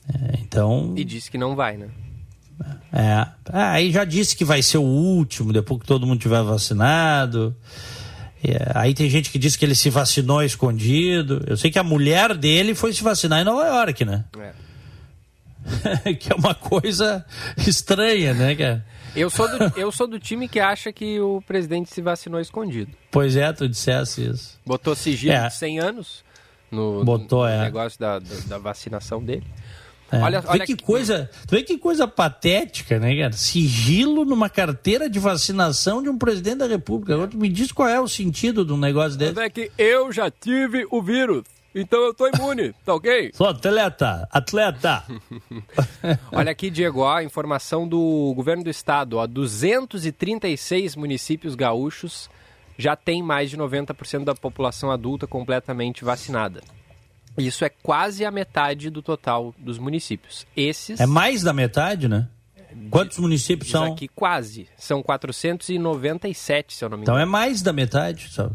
É, 0.08 0.38
então. 0.40 0.94
E 0.96 1.04
disse 1.04 1.30
que 1.30 1.38
não 1.38 1.56
vai, 1.56 1.76
né? 1.76 1.88
É. 2.92 3.26
Ah, 3.52 3.72
aí 3.72 3.90
já 3.90 4.04
disse 4.04 4.36
que 4.36 4.44
vai 4.44 4.62
ser 4.62 4.78
o 4.78 4.82
último, 4.82 5.52
depois 5.52 5.80
que 5.80 5.86
todo 5.86 6.06
mundo 6.06 6.20
tiver 6.20 6.42
vacinado. 6.42 7.54
É, 8.42 8.72
aí 8.74 8.94
tem 8.94 9.08
gente 9.08 9.30
que 9.30 9.38
diz 9.38 9.56
que 9.56 9.64
ele 9.64 9.74
se 9.74 9.90
vacinou 9.90 10.42
escondido. 10.42 11.42
Eu 11.46 11.56
sei 11.56 11.70
que 11.70 11.78
a 11.78 11.82
mulher 11.82 12.36
dele 12.36 12.74
foi 12.74 12.92
se 12.92 13.02
vacinar 13.02 13.40
em 13.40 13.44
Nova 13.44 13.66
York, 13.66 14.04
né? 14.04 14.24
É. 14.38 14.52
que 16.14 16.30
é 16.30 16.36
uma 16.36 16.54
coisa 16.54 17.24
estranha, 17.56 18.34
né, 18.34 18.54
cara? 18.54 18.84
Eu 19.16 19.30
sou, 19.30 19.48
do, 19.48 19.78
eu 19.78 19.92
sou 19.92 20.06
do 20.06 20.18
time 20.18 20.48
que 20.48 20.58
acha 20.58 20.92
que 20.92 21.20
o 21.20 21.40
presidente 21.42 21.88
se 21.90 22.02
vacinou 22.02 22.40
escondido. 22.40 22.90
Pois 23.10 23.36
é, 23.36 23.52
tu 23.52 23.68
dissesse 23.68 24.28
isso. 24.28 24.58
Botou 24.66 24.94
sigilo 24.94 25.32
é. 25.32 25.46
de 25.46 25.54
100 25.54 25.80
anos 25.80 26.24
no, 26.70 27.04
Botou, 27.04 27.44
no, 27.44 27.48
no 27.48 27.50
é. 27.50 27.62
negócio 27.62 27.98
da, 27.98 28.18
da, 28.18 28.34
da, 28.46 28.58
vacinação 28.58 29.22
dele. 29.22 29.44
É. 30.14 30.22
Olha, 30.22 30.44
olha 30.46 30.66
que, 30.66 30.76
coisa, 30.76 31.30
tu 31.46 31.52
vê 31.52 31.62
que 31.62 31.78
coisa 31.78 32.06
patética, 32.06 32.98
né, 32.98 33.16
cara? 33.16 33.32
Sigilo 33.32 34.24
numa 34.24 34.48
carteira 34.48 35.08
de 35.08 35.18
vacinação 35.18 36.02
de 36.02 36.08
um 36.08 36.16
presidente 36.18 36.58
da 36.58 36.66
República. 36.66 37.14
Agora 37.14 37.30
tu 37.30 37.38
me 37.38 37.48
diz 37.48 37.72
qual 37.72 37.88
é 37.88 38.00
o 38.00 38.08
sentido 38.08 38.64
de 38.64 38.72
um 38.72 38.78
negócio 38.78 39.18
desse. 39.18 39.34
Mas 39.34 39.44
é 39.44 39.50
que 39.50 39.70
eu 39.76 40.12
já 40.12 40.30
tive 40.30 40.86
o 40.90 41.02
vírus. 41.02 41.44
Então 41.74 42.00
eu 42.04 42.14
tô 42.14 42.28
imune, 42.28 42.72
tá 42.84 42.94
ok? 42.94 43.32
Sou 43.34 43.48
atleta, 43.48 44.28
atleta. 44.30 45.02
Olha 46.30 46.52
aqui, 46.52 46.70
Diego, 46.70 47.04
a 47.04 47.24
informação 47.24 47.88
do 47.88 48.32
governo 48.36 48.62
do 48.62 48.70
estado, 48.70 49.16
ó, 49.16 49.26
236 49.26 50.94
municípios 50.94 51.56
gaúchos 51.56 52.30
já 52.78 52.94
tem 52.94 53.22
mais 53.22 53.50
de 53.50 53.56
90% 53.56 54.24
da 54.24 54.34
população 54.34 54.90
adulta 54.90 55.26
completamente 55.26 56.04
vacinada. 56.04 56.62
Isso 57.36 57.64
é 57.64 57.68
quase 57.68 58.24
a 58.24 58.30
metade 58.30 58.90
do 58.90 59.02
total 59.02 59.54
dos 59.58 59.78
municípios. 59.78 60.46
Esses 60.56 61.00
É 61.00 61.06
mais 61.06 61.42
da 61.42 61.52
metade, 61.52 62.08
né? 62.08 62.28
Quantos 62.90 63.18
municípios 63.18 63.70
são? 63.70 63.92
aqui 63.92 64.08
quase. 64.08 64.68
São 64.76 65.02
497, 65.02 66.74
se 66.74 66.84
eu 66.84 66.88
não 66.88 66.98
me 66.98 67.02
engano. 67.04 67.18
Então 67.18 67.22
é 67.22 67.24
mais 67.24 67.62
da 67.62 67.72
metade, 67.72 68.32
sabe? 68.32 68.54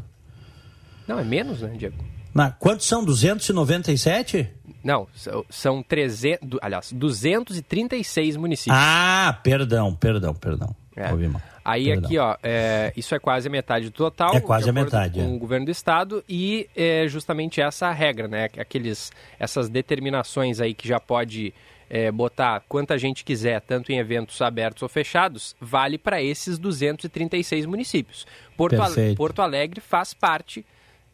Não, 1.08 1.20
é 1.20 1.24
menos, 1.24 1.62
né, 1.62 1.74
Diego? 1.78 1.98
Na, 2.34 2.52
quantos 2.52 2.86
são? 2.86 3.04
297? 3.04 4.50
Não, 4.84 5.08
são 5.50 5.82
300, 5.84 6.60
aliás, 6.62 6.92
236 6.92 8.38
municípios. 8.38 8.78
Ah, 8.80 9.38
perdão, 9.44 9.96
perdão, 9.96 10.34
perdão. 10.34 10.76
É. 11.00 11.41
Aí 11.63 11.86
perdão. 11.86 12.06
aqui, 12.06 12.18
ó, 12.18 12.36
é, 12.41 12.91
isso 12.98 13.13
é 13.13 13.20
quase 13.20 13.48
a 13.48 13.51
metade 13.51 13.86
do 13.86 13.91
total. 13.91 14.36
É 14.36 14.41
quase 14.41 14.70
a 14.70 14.74
metade. 14.74 15.20
Com 15.20 15.25
é. 15.25 15.36
o 15.36 15.38
governo 15.38 15.65
do 15.65 15.72
estado 15.72 16.24
e 16.27 16.70
é 16.75 17.08
justamente 17.08 17.62
essa 17.62 17.91
regra, 17.91 18.27
né? 18.27 18.50
Aqueles, 18.58 19.12
essas 19.39 19.70
determinações 19.70 20.60
aí 20.60 20.74
que 20.74 20.88
já 20.88 21.00
pode 21.00 21.53
é, 21.89 22.12
botar 22.12 22.63
quanta 22.68 22.98
gente 22.98 23.24
quiser, 23.24 23.62
tanto 23.62 23.91
em 23.91 23.98
eventos 23.98 24.41
abertos 24.41 24.84
ou 24.84 24.89
fechados, 24.89 25.56
vale 25.60 25.98
para 25.98 26.22
esses 26.22 26.58
236 26.58 27.65
municípios. 27.65 28.27
Porto, 28.56 28.77
Porto 29.15 29.41
Alegre 29.41 29.82
faz 29.82 30.13
parte 30.13 30.65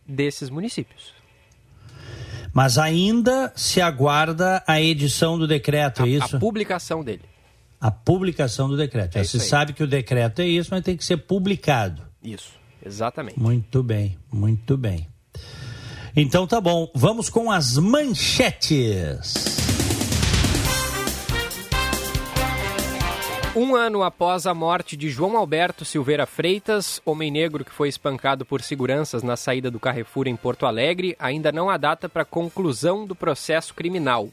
desses 0.06 0.50
municípios. 0.50 1.13
Mas 2.54 2.77
ainda 2.77 3.51
se 3.56 3.82
aguarda 3.82 4.63
a 4.65 4.82
edição 4.82 5.38
do 5.38 5.46
decreto, 5.46 6.04
a, 6.04 6.08
é 6.08 6.10
isso? 6.10 6.38
A 6.38 6.39
publicação 6.39 7.04
dele. 7.04 7.35
A 7.79 7.91
publicação 7.91 8.67
do 8.70 8.77
decreto. 8.77 9.17
É 9.17 9.24
Já 9.24 9.29
se 9.29 9.39
sabe 9.39 9.74
que 9.74 9.84
o 9.84 9.88
decreto 9.88 10.41
é 10.41 10.48
isso, 10.48 10.70
mas 10.72 10.84
tem 10.84 10.98
que 10.98 11.05
ser 11.05 11.17
publicado. 11.17 12.01
Isso, 12.24 12.53
exatamente. 12.84 13.39
Muito 13.39 13.84
bem, 13.84 14.17
muito 14.32 14.77
bem. 14.77 15.08
Então 16.15 16.48
tá 16.48 16.62
bom, 16.62 16.89
vamos 16.96 17.29
com 17.29 17.51
as 17.51 17.77
manchetes. 17.77 19.34
Um 23.55 23.74
ano 23.74 24.03
após 24.03 24.46
a 24.46 24.53
morte 24.53 24.98
de 24.98 25.10
João 25.10 25.38
Alberto 25.38 25.86
Silveira 25.86 26.25
Freitas, 26.25 27.01
homem 27.05 27.32
negro 27.32 27.63
que 27.63 27.72
foi 27.72 27.88
espancado 27.88 28.46
por 28.46 28.62
seguranças 28.62 29.24
na 29.24 29.38
saída 29.38 29.72
do 29.72 29.79
Carrefour 29.79 30.27
em 30.27 30.36
Porto 30.36 30.65
Alegre, 30.65 31.15
ainda 31.17 31.53
não 31.53 31.70
há 31.70 31.77
data 31.77 32.10
para 32.10 32.25
conclusão 32.25 33.05
do 33.05 33.15
processo 33.15 33.74
criminal. 33.74 34.27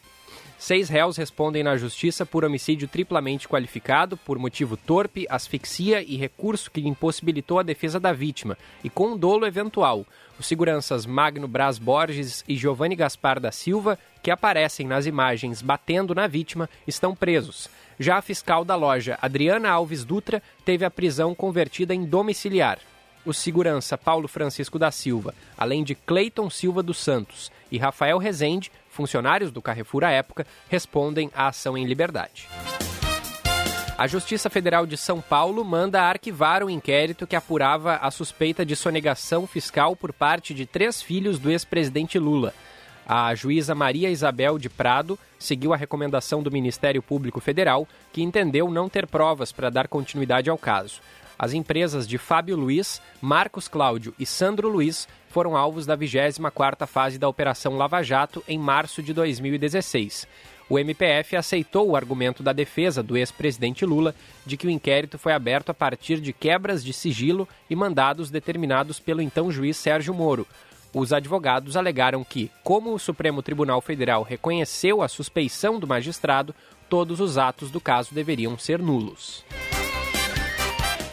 Seis 0.62 0.88
réus 0.88 1.16
respondem 1.16 1.64
na 1.64 1.76
justiça 1.76 2.24
por 2.24 2.44
homicídio 2.44 2.86
triplamente 2.86 3.48
qualificado, 3.48 4.16
por 4.16 4.38
motivo 4.38 4.76
torpe, 4.76 5.26
asfixia 5.28 6.00
e 6.00 6.16
recurso 6.16 6.70
que 6.70 6.86
impossibilitou 6.86 7.58
a 7.58 7.64
defesa 7.64 7.98
da 7.98 8.12
vítima, 8.12 8.56
e 8.84 8.88
com 8.88 9.16
dolo 9.16 9.44
eventual. 9.44 10.06
Os 10.38 10.46
seguranças 10.46 11.04
Magno 11.04 11.48
Braz 11.48 11.80
Borges 11.80 12.44
e 12.46 12.54
Giovanni 12.54 12.94
Gaspar 12.94 13.40
da 13.40 13.50
Silva, 13.50 13.98
que 14.22 14.30
aparecem 14.30 14.86
nas 14.86 15.04
imagens 15.04 15.60
batendo 15.60 16.14
na 16.14 16.28
vítima, 16.28 16.70
estão 16.86 17.12
presos. 17.12 17.68
Já 17.98 18.18
a 18.18 18.22
fiscal 18.22 18.64
da 18.64 18.76
loja, 18.76 19.18
Adriana 19.20 19.68
Alves 19.68 20.04
Dutra, 20.04 20.40
teve 20.64 20.84
a 20.84 20.90
prisão 20.92 21.34
convertida 21.34 21.92
em 21.92 22.04
domiciliar. 22.04 22.78
O 23.26 23.32
segurança 23.32 23.98
Paulo 23.98 24.28
Francisco 24.28 24.78
da 24.78 24.92
Silva, 24.92 25.34
além 25.58 25.82
de 25.82 25.96
Cleiton 25.96 26.48
Silva 26.48 26.84
dos 26.84 26.98
Santos 26.98 27.50
e 27.70 27.78
Rafael 27.78 28.18
Rezende, 28.18 28.70
funcionários 28.92 29.50
do 29.50 29.60
Carrefour 29.60 30.04
à 30.04 30.10
época, 30.10 30.46
respondem 30.68 31.30
à 31.34 31.48
ação 31.48 31.76
em 31.76 31.86
liberdade. 31.86 32.48
A 33.98 34.06
Justiça 34.06 34.48
Federal 34.48 34.86
de 34.86 34.96
São 34.96 35.20
Paulo 35.20 35.64
manda 35.64 36.02
arquivar 36.02 36.62
o 36.62 36.70
inquérito 36.70 37.26
que 37.26 37.36
apurava 37.36 37.96
a 37.96 38.10
suspeita 38.10 38.64
de 38.64 38.76
sonegação 38.76 39.46
fiscal 39.46 39.94
por 39.94 40.12
parte 40.12 40.54
de 40.54 40.66
três 40.66 41.02
filhos 41.02 41.38
do 41.38 41.50
ex-presidente 41.50 42.18
Lula. 42.18 42.54
A 43.06 43.34
juíza 43.34 43.74
Maria 43.74 44.10
Isabel 44.10 44.58
de 44.58 44.68
Prado 44.68 45.18
seguiu 45.38 45.72
a 45.72 45.76
recomendação 45.76 46.42
do 46.42 46.50
Ministério 46.50 47.02
Público 47.02 47.40
Federal, 47.40 47.86
que 48.12 48.22
entendeu 48.22 48.70
não 48.70 48.88
ter 48.88 49.06
provas 49.06 49.52
para 49.52 49.70
dar 49.70 49.88
continuidade 49.88 50.48
ao 50.48 50.58
caso. 50.58 51.00
As 51.38 51.52
empresas 51.52 52.06
de 52.06 52.18
Fábio 52.18 52.56
Luiz, 52.56 53.02
Marcos 53.20 53.66
Cláudio 53.66 54.14
e 54.18 54.24
Sandro 54.24 54.68
Luiz 54.68 55.08
foram 55.32 55.56
alvos 55.56 55.86
da 55.86 55.96
24ª 55.96 56.86
fase 56.86 57.18
da 57.18 57.26
Operação 57.26 57.76
Lava 57.76 58.02
Jato 58.02 58.44
em 58.46 58.58
março 58.58 59.02
de 59.02 59.14
2016. 59.14 60.28
O 60.68 60.78
MPF 60.78 61.36
aceitou 61.36 61.88
o 61.88 61.96
argumento 61.96 62.42
da 62.42 62.52
defesa 62.52 63.02
do 63.02 63.16
ex-presidente 63.16 63.84
Lula 63.84 64.14
de 64.46 64.56
que 64.56 64.66
o 64.66 64.70
inquérito 64.70 65.18
foi 65.18 65.32
aberto 65.32 65.70
a 65.70 65.74
partir 65.74 66.20
de 66.20 66.32
quebras 66.32 66.84
de 66.84 66.92
sigilo 66.92 67.48
e 67.68 67.74
mandados 67.74 68.30
determinados 68.30 69.00
pelo 69.00 69.22
então 69.22 69.50
juiz 69.50 69.76
Sérgio 69.76 70.14
Moro. 70.14 70.46
Os 70.94 71.12
advogados 71.12 71.76
alegaram 71.76 72.22
que, 72.22 72.50
como 72.62 72.92
o 72.92 72.98
Supremo 72.98 73.42
Tribunal 73.42 73.80
Federal 73.80 74.22
reconheceu 74.22 75.00
a 75.00 75.08
suspeição 75.08 75.80
do 75.80 75.86
magistrado, 75.86 76.54
todos 76.90 77.20
os 77.20 77.38
atos 77.38 77.70
do 77.70 77.80
caso 77.80 78.14
deveriam 78.14 78.58
ser 78.58 78.78
nulos. 78.78 79.42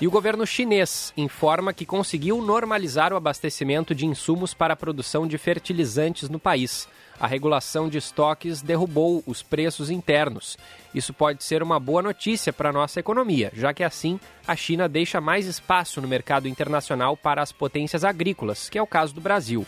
E 0.01 0.07
o 0.07 0.11
governo 0.11 0.47
chinês 0.47 1.11
informa 1.17 1.73
que 1.73 1.85
conseguiu 1.85 2.41
normalizar 2.41 3.11
o 3.11 3.17
abastecimento 3.17 3.93
de 3.93 4.05
insumos 4.05 4.53
para 4.53 4.73
a 4.73 4.77
produção 4.77 5.27
de 5.27 5.37
fertilizantes 5.37 6.29
no 6.29 6.39
país. 6.39 6.87
A 7.19 7.27
regulação 7.27 7.89
de 7.89 7.97
estoques 7.97 8.61
derrubou 8.61 9.21
os 9.27 9.43
preços 9.43 9.89
internos. 9.89 10.57
Isso 10.95 11.13
pode 11.13 11.43
ser 11.43 11.61
uma 11.61 11.81
boa 11.81 12.01
notícia 12.01 12.53
para 12.53 12.69
a 12.69 12.73
nossa 12.73 13.01
economia, 13.01 13.51
já 13.53 13.73
que 13.73 13.83
assim 13.83 14.17
a 14.47 14.55
China 14.55 14.87
deixa 14.87 15.19
mais 15.19 15.45
espaço 15.47 15.99
no 15.99 16.07
mercado 16.07 16.47
internacional 16.47 17.17
para 17.17 17.41
as 17.41 17.51
potências 17.51 18.05
agrícolas, 18.05 18.69
que 18.69 18.77
é 18.77 18.81
o 18.81 18.87
caso 18.87 19.13
do 19.13 19.19
Brasil. 19.19 19.67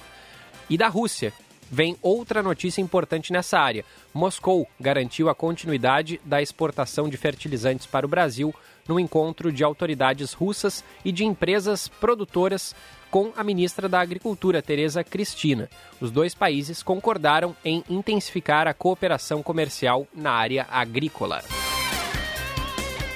E 0.69 0.77
da 0.77 0.87
Rússia, 0.87 1.33
vem 1.69 1.97
outra 2.01 2.41
notícia 2.41 2.81
importante 2.81 3.33
nessa 3.33 3.59
área. 3.59 3.83
Moscou 4.13 4.65
garantiu 4.79 5.27
a 5.27 5.35
continuidade 5.35 6.21
da 6.23 6.41
exportação 6.41 7.09
de 7.09 7.17
fertilizantes 7.17 7.85
para 7.85 8.05
o 8.05 8.09
Brasil 8.09 8.53
no 8.87 8.99
encontro 8.99 9.51
de 9.51 9.63
autoridades 9.63 10.33
russas 10.33 10.83
e 11.03 11.11
de 11.11 11.25
empresas 11.25 11.87
produtoras 11.87 12.75
com 13.09 13.31
a 13.35 13.43
ministra 13.43 13.89
da 13.89 13.99
Agricultura, 13.99 14.61
Tereza 14.61 15.03
Cristina. 15.03 15.69
Os 15.99 16.11
dois 16.11 16.33
países 16.33 16.81
concordaram 16.81 17.55
em 17.63 17.83
intensificar 17.89 18.67
a 18.67 18.73
cooperação 18.73 19.43
comercial 19.43 20.07
na 20.13 20.31
área 20.31 20.65
agrícola. 20.69 21.43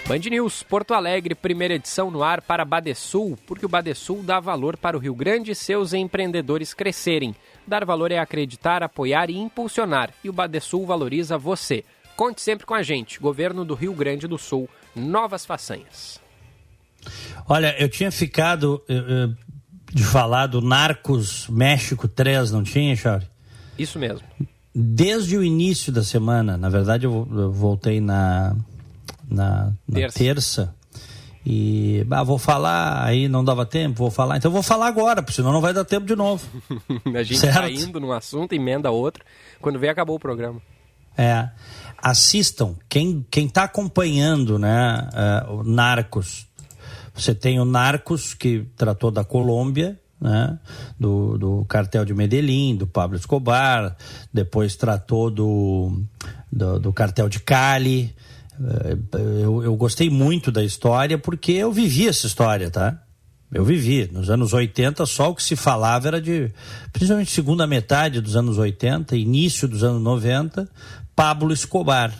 Band 0.07 0.19
News, 0.29 0.61
Porto 0.61 0.93
Alegre, 0.93 1.33
primeira 1.33 1.73
edição 1.73 2.11
no 2.11 2.21
ar 2.21 2.39
para 2.39 2.63
Badesul, 2.63 3.35
porque 3.47 3.65
o 3.65 3.69
Badesul 3.69 4.21
dá 4.21 4.39
valor 4.39 4.77
para 4.77 4.95
o 4.95 4.99
Rio 4.99 5.15
Grande 5.15 5.49
e 5.49 5.55
seus 5.55 5.93
empreendedores 5.93 6.75
crescerem. 6.75 7.35
Dar 7.65 7.83
valor 7.83 8.11
é 8.11 8.19
acreditar, 8.19 8.83
apoiar 8.83 9.31
e 9.31 9.35
impulsionar, 9.35 10.13
e 10.23 10.29
o 10.29 10.33
Badesul 10.33 10.85
valoriza 10.85 11.39
você. 11.39 11.83
Conte 12.15 12.39
sempre 12.39 12.67
com 12.67 12.75
a 12.75 12.83
gente, 12.83 13.19
Governo 13.19 13.65
do 13.65 13.73
Rio 13.73 13.93
Grande 13.93 14.27
do 14.27 14.37
Sul, 14.37 14.69
novas 14.95 15.45
façanhas. 15.45 16.19
Olha, 17.47 17.75
eu 17.79 17.89
tinha 17.89 18.11
ficado 18.11 18.81
uh, 18.89 19.29
uh, 19.29 19.37
de 19.93 20.03
falar 20.03 20.47
do 20.47 20.61
Narcos 20.61 21.47
México 21.47 22.07
3, 22.07 22.51
não 22.51 22.63
tinha, 22.63 22.95
Charlie? 22.95 23.29
Isso 23.77 23.99
mesmo. 23.99 24.25
Desde 24.73 25.37
o 25.37 25.43
início 25.43 25.91
da 25.91 26.03
semana, 26.03 26.57
na 26.57 26.69
verdade 26.69 27.05
eu, 27.05 27.25
voltei 27.51 28.01
na, 28.01 28.55
na, 29.29 29.71
na 29.87 29.95
terça. 29.95 30.17
terça. 30.17 30.75
E 31.45 32.03
bah, 32.07 32.23
vou 32.23 32.39
falar, 32.39 33.05
aí 33.05 33.27
não 33.27 33.45
dava 33.45 33.65
tempo, 33.65 33.95
vou 33.95 34.09
falar. 34.09 34.37
Então 34.37 34.49
vou 34.49 34.63
falar 34.63 34.87
agora, 34.87 35.21
porque 35.21 35.35
senão 35.35 35.53
não 35.53 35.61
vai 35.61 35.73
dar 35.73 35.85
tempo 35.85 36.05
de 36.07 36.15
novo. 36.15 36.43
a 37.15 37.23
gente 37.23 37.39
certo? 37.39 37.55
tá 37.55 37.69
indo 37.69 37.99
num 37.99 38.11
assunto, 38.11 38.53
emenda 38.53 38.89
outro. 38.89 39.23
Quando 39.61 39.77
vem, 39.77 39.89
acabou 39.89 40.15
o 40.15 40.19
programa. 40.19 40.59
É 41.15 41.49
assistam. 42.05 42.75
Quem 42.87 43.25
quem 43.31 43.47
está 43.47 43.63
acompanhando, 43.63 44.59
né, 44.59 45.09
uh, 45.49 45.63
Narcos, 45.63 46.45
você 47.15 47.33
tem 47.33 47.59
o 47.59 47.65
Narcos 47.65 48.35
que 48.35 48.67
tratou 48.77 49.09
da 49.09 49.23
Colômbia, 49.23 49.99
né, 50.21 50.59
do, 50.99 51.35
do 51.35 51.65
cartel 51.65 52.05
de 52.05 52.13
Medellín, 52.13 52.75
do 52.75 52.85
Pablo 52.85 53.17
Escobar, 53.17 53.95
depois 54.31 54.75
tratou 54.75 55.31
do, 55.31 56.03
do, 56.51 56.79
do 56.79 56.93
cartel 56.93 57.27
de 57.27 57.39
Cali. 57.39 58.15
Uh, 58.59 59.17
eu, 59.17 59.63
eu 59.63 59.75
gostei 59.75 60.07
muito 60.07 60.51
da 60.51 60.63
história 60.63 61.17
porque 61.17 61.53
eu 61.53 61.71
vivi 61.71 62.07
essa 62.07 62.27
história, 62.27 62.69
tá? 62.69 63.01
Eu 63.51 63.65
vivi. 63.65 64.07
Nos 64.11 64.29
anos 64.29 64.53
80, 64.53 65.05
só 65.07 65.31
o 65.31 65.35
que 65.35 65.41
se 65.41 65.55
falava 65.55 66.07
era 66.07 66.21
de, 66.21 66.51
principalmente 66.93 67.31
segunda 67.31 67.65
metade 67.65 68.21
dos 68.21 68.35
anos 68.35 68.59
80, 68.59 69.15
início 69.15 69.67
dos 69.67 69.83
anos 69.83 70.01
90, 70.03 70.69
Pablo 71.15 71.53
Escobar. 71.53 72.11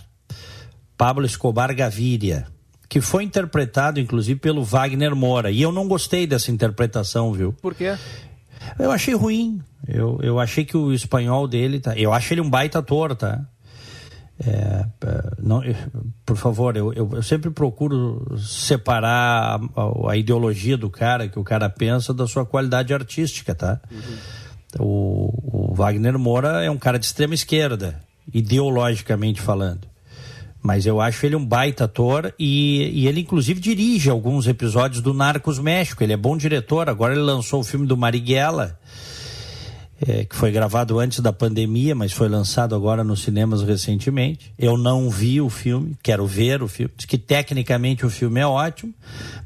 Pablo 0.98 1.26
Escobar 1.26 1.76
Gaviria, 1.76 2.48
que 2.88 3.02
foi 3.02 3.24
interpretado 3.24 4.00
inclusive 4.00 4.40
pelo 4.40 4.64
Wagner 4.64 5.14
Moura. 5.14 5.52
E 5.52 5.62
eu 5.62 5.72
não 5.72 5.88
gostei 5.88 6.26
dessa 6.26 6.52
interpretação, 6.52 7.34
viu? 7.34 7.52
Por 7.52 7.76
quê? 7.76 7.98
Eu 8.80 8.92
achei 8.92 9.14
ruim. 9.14 9.62
Eu, 9.86 10.20
eu 10.24 10.40
achei 10.40 10.64
que 10.64 10.78
o 10.78 10.94
espanhol 10.94 11.48
dele. 11.48 11.80
Tá... 11.80 11.96
Eu 11.98 12.14
acho 12.14 12.34
ele 12.34 12.42
um 12.42 12.50
baita 12.50 12.80
ator, 12.80 13.16
tá? 13.16 13.46
É, 14.40 14.50
é 14.50 15.32
não, 15.40 15.62
por 16.26 16.36
favor, 16.36 16.76
eu, 16.76 16.92
eu, 16.94 17.10
eu, 17.14 17.24
sempre 17.24 17.50
procuro 17.50 18.38
separar 18.38 19.62
a, 19.76 19.82
a, 19.82 20.12
a, 20.12 20.18
ideologia 20.18 20.76
do 20.76 20.90
cara, 20.90 21.30
que 21.30 21.40
o 21.40 21.44
cara 21.44 21.70
pensa, 21.70 22.14
da 22.14 22.28
sua 22.28 22.46
qualidade 22.46 22.94
artística, 22.94 23.56
tá? 23.56 23.80
Uhum. 23.92 24.18
O, 24.80 25.70
o 25.72 25.76
Wagner 25.76 26.18
Moura 26.20 26.64
é 26.64 26.70
um 26.70 26.78
cara 26.78 27.00
de 27.00 27.06
extrema 27.06 27.34
esquerda 27.34 28.02
ideologicamente 28.34 29.42
falando. 29.42 29.88
Mas 30.62 30.88
eu 30.88 31.00
acho 31.00 31.26
ele 31.26 31.36
um 31.36 31.46
baita 31.46 31.84
ator 31.84 32.34
e, 32.40 32.90
e, 32.92 33.08
ele, 33.08 33.22
inclusive, 33.22 33.60
dirige 33.60 34.10
alguns 34.10 34.48
episódios 34.48 35.00
do 35.00 35.14
Narcos 35.14 35.60
México. 35.60 36.04
Ele 36.04 36.14
é 36.14 36.18
bom 36.18 36.36
diretor. 36.36 36.90
Agora 36.90 37.14
ele 37.14 37.22
lançou 37.22 37.60
o 37.60 37.64
filme 37.64 37.86
do 37.86 37.96
Marighella, 37.96 38.80
é, 40.08 40.26
que 40.26 40.36
foi 40.36 40.52
gravado 40.52 40.98
antes 40.98 41.20
da 41.20 41.32
pandemia, 41.32 41.94
mas 41.94 42.14
foi 42.14 42.28
lançado 42.28 42.74
agora 42.74 43.04
nos 43.04 43.22
cinemas 43.22 43.62
recentemente. 43.62 44.52
Eu 44.58 44.76
não 44.76 45.08
vi 45.08 45.40
o 45.40 45.52
filme, 45.52 45.96
quero 46.02 46.26
ver 46.26 46.64
o 46.64 46.68
filme. 46.68 46.92
Diz 46.98 47.06
que 47.06 47.20
tecnicamente 47.20 48.04
o 48.04 48.10
filme 48.10 48.40
é 48.40 48.48
ótimo, 48.48 48.92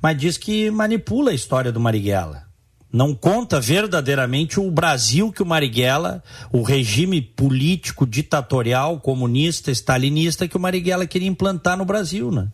mas 0.02 0.18
diz 0.18 0.38
que 0.38 0.72
manipula 0.72 1.32
a 1.32 1.36
história 1.36 1.70
do 1.70 1.82
Marighella 1.82 2.49
não 2.92 3.14
conta 3.14 3.60
verdadeiramente 3.60 4.60
o 4.60 4.72
Brasil 4.72 5.32
que 5.32 5.44
o 5.44 5.46
Marighella, 5.46 6.24
o 6.52 6.64
regime 6.64 7.22
político 7.22 8.06
ditatorial 8.06 9.00
comunista 9.00 9.72
stalinista 9.72 10.48
que 10.48 10.58
o 10.58 10.60
Marighella 10.60 11.06
queria 11.06 11.28
implantar 11.28 11.78
no 11.78 11.86
Brasil, 11.86 12.32
né? 12.32 12.48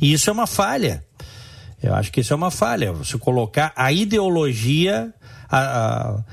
E 0.00 0.12
isso 0.12 0.28
é 0.28 0.32
uma 0.32 0.46
falha. 0.46 1.04
Eu 1.82 1.94
acho 1.94 2.12
que 2.12 2.20
isso 2.20 2.32
é 2.32 2.36
uma 2.36 2.50
falha. 2.50 2.92
Você 2.92 3.16
colocar 3.16 3.72
a 3.74 3.90
ideologia 3.90 5.12
a, 5.48 5.58
a, 5.58 6.24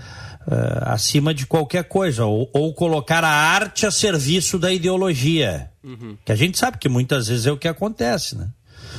a, 0.47 0.93
acima 0.93 1.33
de 1.33 1.45
qualquer 1.45 1.85
coisa 1.85 2.25
ou, 2.25 2.49
ou, 2.51 2.73
colocar 2.73 3.23
a 3.23 3.29
arte 3.29 3.85
a 3.85 3.91
serviço 3.91 4.59
da 4.59 4.71
ideologia, 4.73 5.71
uhum. 5.83 6.17
que 6.25 6.31
a 6.31 6.35
gente 6.35 6.57
sabe 6.57 6.77
que 6.77 6.89
muitas 6.89 7.27
vezes 7.27 7.45
é 7.45 7.51
o 7.51 7.57
que 7.57 7.67
acontece, 7.67 8.37
né? 8.37 8.49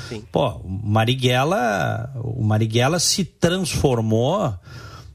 Sim. 0.09 0.23
Pô, 0.31 0.49
o 0.49 0.69
Marighella, 0.69 2.11
o 2.17 2.43
Marighella 2.43 2.99
se 2.99 3.25
transformou 3.25 4.55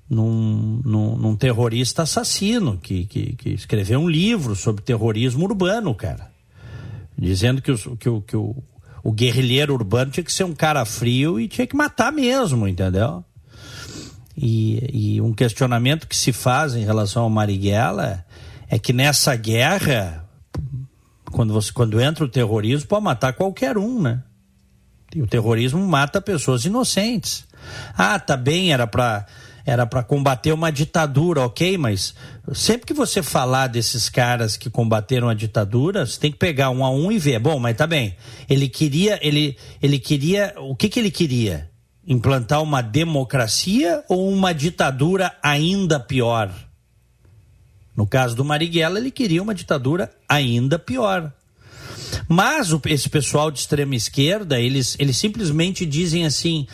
num, 0.10 0.82
num, 0.84 1.16
num 1.16 1.36
terrorista 1.38 2.04
assassino 2.04 2.78
que, 2.78 3.06
que, 3.06 3.34
que, 3.36 3.50
escreveu 3.52 4.00
um 4.00 4.10
livro 4.10 4.56
sobre 4.56 4.84
terrorismo 4.84 5.46
urbano, 5.46 5.96
cara. 5.96 6.30
Dizendo 7.18 7.62
que, 7.62 7.72
o, 7.72 7.96
que, 7.96 8.10
o, 8.10 8.22
que 8.22 8.36
o, 8.36 8.62
o 9.04 9.12
guerrilheiro 9.12 9.74
urbano 9.74 10.12
tinha 10.12 10.24
que 10.24 10.34
ser 10.34 10.44
um 10.44 10.54
cara 10.54 10.84
frio 10.84 11.40
e 11.40 11.48
tinha 11.48 11.66
que 11.66 11.76
matar 11.76 12.12
mesmo, 12.12 12.68
entendeu? 12.68 13.24
E, 14.36 15.16
e 15.16 15.22
um 15.22 15.34
questionamento 15.34 16.08
que 16.08 16.16
se 16.16 16.34
faz 16.34 16.76
em 16.76 16.84
relação 16.84 17.24
ao 17.24 17.30
Marighella 17.30 18.26
é 18.70 18.78
que 18.78 18.92
nessa 18.92 19.36
guerra, 19.36 20.28
quando, 21.32 21.54
você, 21.54 21.72
quando 21.72 22.02
entra 22.02 22.26
o 22.26 22.30
terrorismo, 22.30 22.88
pode 22.88 23.04
matar 23.04 23.34
qualquer 23.34 23.78
um, 23.78 24.02
né? 24.02 24.24
E 25.16 25.22
o 25.22 25.28
terrorismo 25.28 25.86
mata 25.86 26.22
pessoas 26.22 26.66
inocentes. 26.66 27.46
Ah, 27.98 28.18
tá 28.20 28.38
bem, 28.38 28.72
era 28.74 28.88
para 28.88 29.26
era 29.66 29.86
para 29.86 30.04
combater 30.04 30.52
uma 30.52 30.72
ditadura, 30.72 31.42
ok, 31.42 31.78
mas 31.78 32.16
sempre 32.54 32.88
que 32.88 32.94
você 32.94 33.22
falar 33.22 33.68
desses 33.68 34.10
caras 34.10 34.58
que 34.58 34.70
combateram 34.70 35.30
a 35.30 35.34
ditadura, 35.34 36.06
você 36.06 36.20
tem 36.20 36.32
que 36.32 36.38
pegar 36.38 36.72
um 36.72 36.84
a 36.84 36.90
um 36.90 37.12
e 37.12 37.20
ver. 37.20 37.40
Bom, 37.40 37.60
mas 37.60 37.78
tá 37.78 37.86
bem. 37.86 38.16
Ele 38.50 38.68
queria, 38.68 39.20
ele, 39.22 39.56
ele 39.82 40.00
queria, 40.00 40.54
o 40.58 40.76
que 40.76 40.90
que 40.90 41.00
ele 41.00 41.12
queria? 41.12 41.70
Implantar 42.08 42.62
uma 42.64 42.82
democracia 42.82 44.04
ou 44.10 44.32
uma 44.32 44.54
ditadura 44.54 45.32
ainda 45.44 46.00
pior? 46.00 46.52
No 47.96 48.08
caso 48.08 48.36
do 48.36 48.44
Marighella, 48.44 49.00
ele 49.00 49.12
queria 49.12 49.44
uma 49.44 49.54
ditadura 49.54 50.10
ainda 50.28 50.80
pior. 50.80 51.32
Mas 52.28 52.72
o, 52.72 52.82
esse 52.86 53.10
pessoal 53.10 53.52
de 53.52 53.60
extrema 53.60 53.96
esquerda, 53.96 54.60
eles, 54.60 54.96
eles 55.00 55.18
simplesmente 55.18 55.86
dizem 55.86 56.26
assim: 56.26 56.68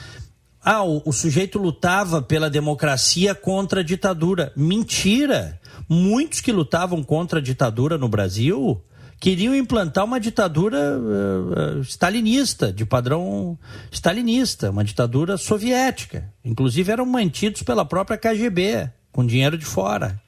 ah, 0.61 0.83
o, 0.83 1.01
o 1.05 1.13
sujeito 1.13 1.57
lutava 1.57 2.21
pela 2.21 2.49
democracia 2.49 3.33
contra 3.33 3.79
a 3.81 3.83
ditadura. 3.83 4.51
Mentira! 4.55 5.59
Muitos 5.87 6.41
que 6.41 6.51
lutavam 6.51 7.01
contra 7.03 7.39
a 7.39 7.41
ditadura 7.41 7.97
no 7.97 8.09
Brasil 8.09 8.81
queriam 9.19 9.55
implantar 9.55 10.05
uma 10.05 10.19
ditadura 10.19 10.77
uh, 10.77 11.81
stalinista, 11.81 12.71
de 12.71 12.85
padrão 12.85 13.57
stalinista, 13.91 14.69
uma 14.69 14.83
ditadura 14.83 15.37
soviética. 15.37 16.31
Inclusive 16.43 16.91
eram 16.91 17.05
mantidos 17.05 17.63
pela 17.63 17.85
própria 17.85 18.17
KGB, 18.17 18.89
com 19.11 19.25
dinheiro 19.25 19.57
de 19.57 19.65
fora. 19.65 20.19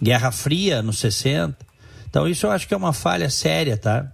Guerra 0.00 0.30
Fria, 0.30 0.80
nos 0.80 0.98
60. 0.98 1.67
Então 2.08 2.26
isso 2.28 2.46
eu 2.46 2.50
acho 2.50 2.66
que 2.66 2.74
é 2.74 2.76
uma 2.76 2.92
falha 2.92 3.30
séria, 3.30 3.76
tá? 3.76 4.12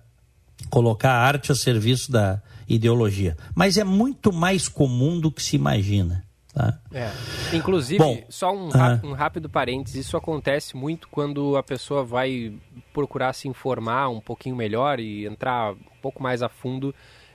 Colocar 0.71 1.13
a 1.13 1.21
arte 1.21 1.53
a 1.53 1.55
serviço 1.55 2.11
da 2.11 2.43
ideologia. 2.69 3.37
Mas 3.55 3.77
é 3.77 3.85
muito 3.85 4.33
mais 4.33 4.69
comum 4.69 5.21
do 5.21 5.31
que 5.31 5.43
se 5.43 5.57
imagina. 5.57 6.25
Tá? 6.55 6.79
É. 6.93 7.11
Inclusive, 7.53 7.99
Bom, 7.99 8.23
só 8.29 8.55
um, 8.55 8.69
uh... 8.69 9.01
um 9.03 9.13
rápido 9.13 9.51
parênteses, 9.51 10.07
isso 10.07 10.17
acontece 10.17 10.77
muito 10.77 11.09
quando 11.09 11.57
a 11.57 11.65
pessoa 11.65 12.05
vai 12.05 12.55
procurar 12.93 13.33
se 13.33 13.49
informar 13.49 14.09
um 14.09 14.21
pouquinho 14.21 14.55
melhor 14.55 15.01
e 15.01 15.27
entrar 15.27 15.73
um 15.73 16.01
pouco 16.01 16.23
mais 16.23 16.43
a 16.43 16.49
fundo 16.49 16.95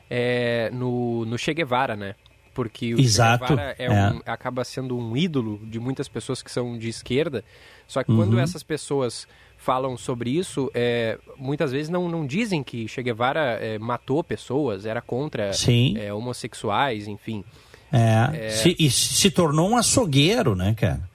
é, 0.10 0.70
no, 0.72 1.26
no 1.26 1.38
Che 1.38 1.54
Guevara, 1.54 1.98
né? 1.98 2.16
Porque 2.54 2.96
o 2.96 3.00
Exato. 3.00 3.46
Che 3.46 3.54
Guevara 3.54 3.76
é 3.78 3.86
é. 3.86 4.10
Um, 4.10 4.22
acaba 4.26 4.64
sendo 4.64 4.98
um 4.98 5.18
ídolo 5.18 5.60
de 5.66 5.82
muitas 5.82 6.08
pessoas 6.08 6.42
que 6.42 6.50
são 6.50 6.78
de 6.78 6.88
esquerda, 6.88 7.44
só 7.88 8.02
que 8.02 8.16
quando 8.16 8.36
uhum. 8.36 8.40
essas 8.40 8.64
pessoas 8.64 9.28
falam 9.70 9.96
sobre 9.96 10.32
isso, 10.32 10.72
é, 10.74 11.20
muitas 11.38 11.72
vezes 11.72 11.90
não, 11.90 12.10
não 12.10 12.26
dizem 12.26 12.64
que 12.64 12.88
Che 12.88 13.04
Guevara 13.04 13.60
é, 13.62 13.78
matou 13.78 14.24
pessoas, 14.24 14.84
era 14.84 15.00
contra 15.00 15.52
é, 15.96 16.12
homossexuais, 16.12 17.08
enfim. 17.08 17.44
É, 17.92 18.48
é, 18.48 18.50
se, 18.50 18.76
e 18.80 18.90
se 18.90 19.30
tornou 19.30 19.70
um 19.70 19.78
açougueiro, 19.78 20.56
né, 20.56 20.74
cara? 20.74 21.08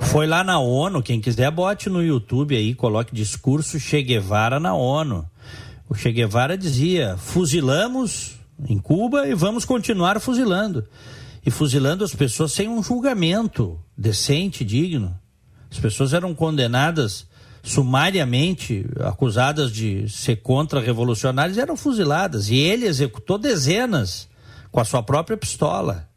Foi 0.00 0.26
lá 0.26 0.42
na 0.42 0.58
ONU, 0.58 1.02
quem 1.02 1.20
quiser 1.20 1.50
bote 1.50 1.90
no 1.90 2.02
YouTube 2.02 2.56
aí, 2.56 2.74
coloque 2.74 3.14
discurso 3.14 3.78
Che 3.78 4.00
Guevara 4.00 4.58
na 4.58 4.72
ONU. 4.72 5.26
O 5.86 5.94
Che 5.94 6.10
Guevara 6.10 6.56
dizia: 6.56 7.18
fuzilamos 7.18 8.36
em 8.66 8.78
Cuba 8.78 9.28
e 9.28 9.34
vamos 9.34 9.66
continuar 9.66 10.18
fuzilando. 10.18 10.86
E 11.44 11.50
fuzilando 11.50 12.04
as 12.04 12.14
pessoas 12.14 12.52
sem 12.52 12.70
um 12.70 12.82
julgamento 12.82 13.78
decente, 13.94 14.64
digno. 14.64 15.14
As 15.70 15.78
pessoas 15.78 16.14
eram 16.14 16.34
condenadas 16.34 17.27
sumariamente, 17.68 18.86
acusadas 19.00 19.70
de 19.70 20.08
ser 20.08 20.36
contra-revolucionários, 20.36 21.58
eram 21.58 21.76
fuziladas. 21.76 22.48
E 22.48 22.56
ele 22.56 22.86
executou 22.86 23.38
dezenas 23.38 24.28
com 24.70 24.80
a 24.80 24.84
sua 24.84 25.02
própria 25.02 25.36
pistola 25.36 26.08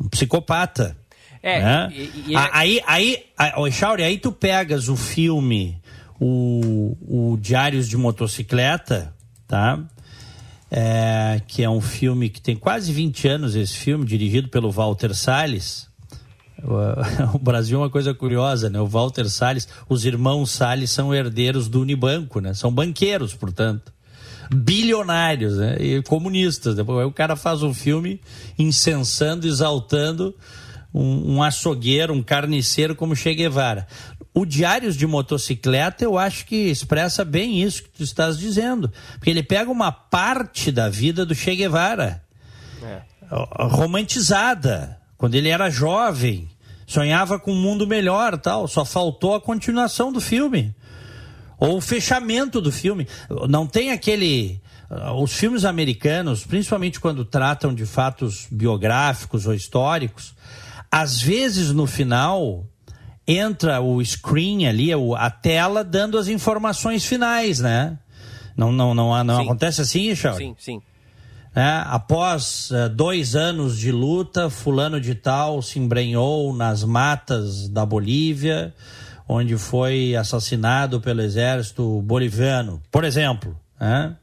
um 0.00 0.08
psicopata. 0.08 0.96
É, 1.42 1.62
né? 1.62 1.88
e, 1.92 2.24
e 2.28 2.36
é... 2.36 2.50
aí, 2.52 2.80
aí, 2.86 3.24
aí, 3.36 3.72
Chauri, 3.72 4.02
aí 4.02 4.18
tu 4.18 4.32
pegas 4.32 4.88
o 4.88 4.96
filme, 4.96 5.80
o, 6.20 6.96
o 7.00 7.36
Diários 7.40 7.88
de 7.88 7.96
Motocicleta, 7.96 9.14
tá? 9.46 9.78
É, 10.70 11.40
que 11.46 11.62
é 11.62 11.70
um 11.70 11.80
filme 11.80 12.28
que 12.28 12.42
tem 12.42 12.54
quase 12.54 12.92
20 12.92 13.28
anos, 13.28 13.54
esse 13.54 13.74
filme, 13.74 14.04
dirigido 14.04 14.48
pelo 14.48 14.70
Walter 14.70 15.14
Salles. 15.14 15.87
O, 17.34 17.38
Brasil 17.38 17.78
é 17.78 17.82
uma 17.82 17.90
coisa 17.90 18.12
curiosa, 18.12 18.68
né? 18.68 18.80
O 18.80 18.86
Walter 18.86 19.28
Salles, 19.28 19.68
os 19.88 20.04
irmãos 20.04 20.50
Salles 20.50 20.90
são 20.90 21.14
herdeiros 21.14 21.68
do 21.68 21.80
Unibanco, 21.80 22.40
né? 22.40 22.52
São 22.54 22.72
banqueiros, 22.72 23.34
portanto 23.34 23.92
bilionários 24.50 25.58
né? 25.58 25.76
e 25.78 26.02
comunistas. 26.02 26.74
Depois 26.74 27.06
o 27.06 27.12
cara 27.12 27.36
faz 27.36 27.62
um 27.62 27.74
filme 27.74 28.20
incensando, 28.58 29.46
exaltando 29.46 30.34
um, 30.92 31.34
um 31.34 31.42
açougueiro, 31.42 32.14
um 32.14 32.22
carniceiro 32.22 32.94
como 32.94 33.14
Che 33.14 33.34
Guevara. 33.34 33.86
O 34.32 34.46
Diários 34.46 34.96
de 34.96 35.06
Motocicleta 35.06 36.04
eu 36.04 36.16
acho 36.16 36.46
que 36.46 36.54
expressa 36.54 37.24
bem 37.24 37.62
isso 37.62 37.82
que 37.82 37.90
tu 37.90 38.02
estás 38.02 38.38
dizendo. 38.38 38.90
Porque 39.14 39.30
ele 39.30 39.42
pega 39.42 39.70
uma 39.70 39.92
parte 39.92 40.72
da 40.72 40.88
vida 40.88 41.26
do 41.26 41.34
Che 41.34 41.54
Guevara, 41.54 42.22
é. 42.82 43.02
romantizada, 43.30 44.97
quando 45.18 45.34
ele 45.34 45.48
era 45.48 45.68
jovem, 45.68 46.48
sonhava 46.86 47.38
com 47.38 47.52
um 47.52 47.60
mundo 47.60 47.86
melhor 47.86 48.38
tal. 48.38 48.66
Só 48.66 48.84
faltou 48.84 49.34
a 49.34 49.40
continuação 49.40 50.10
do 50.10 50.20
filme 50.20 50.74
ou 51.58 51.78
o 51.78 51.80
fechamento 51.80 52.60
do 52.60 52.70
filme. 52.70 53.06
Não 53.48 53.66
tem 53.66 53.90
aquele. 53.90 54.60
Uh, 54.90 55.22
os 55.22 55.34
filmes 55.34 55.66
americanos, 55.66 56.46
principalmente 56.46 56.98
quando 56.98 57.22
tratam 57.22 57.74
de 57.74 57.84
fatos 57.84 58.46
biográficos 58.50 59.46
ou 59.46 59.52
históricos, 59.52 60.34
às 60.90 61.20
vezes 61.20 61.72
no 61.72 61.86
final 61.86 62.64
entra 63.26 63.82
o 63.82 64.02
screen 64.02 64.66
ali, 64.66 64.88
a 65.18 65.30
tela 65.30 65.84
dando 65.84 66.16
as 66.16 66.28
informações 66.28 67.04
finais, 67.04 67.58
né? 67.60 67.98
Não, 68.56 68.72
não, 68.72 68.94
não, 68.94 69.22
não 69.22 69.40
acontece 69.42 69.82
assim, 69.82 70.14
Charles? 70.16 70.42
Sim, 70.42 70.56
sim. 70.58 70.82
É, 71.58 71.82
após 71.86 72.70
uh, 72.70 72.88
dois 72.88 73.34
anos 73.34 73.76
de 73.76 73.90
luta, 73.90 74.48
fulano 74.48 75.00
de 75.00 75.12
tal 75.12 75.60
se 75.60 75.80
embrenhou 75.80 76.54
nas 76.54 76.84
matas 76.84 77.68
da 77.68 77.84
Bolívia, 77.84 78.72
onde 79.28 79.58
foi 79.58 80.14
assassinado 80.14 81.00
pelo 81.00 81.20
exército 81.20 82.00
boliviano, 82.02 82.80
por 82.92 83.02
exemplo. 83.02 83.58
Né? 83.80 84.16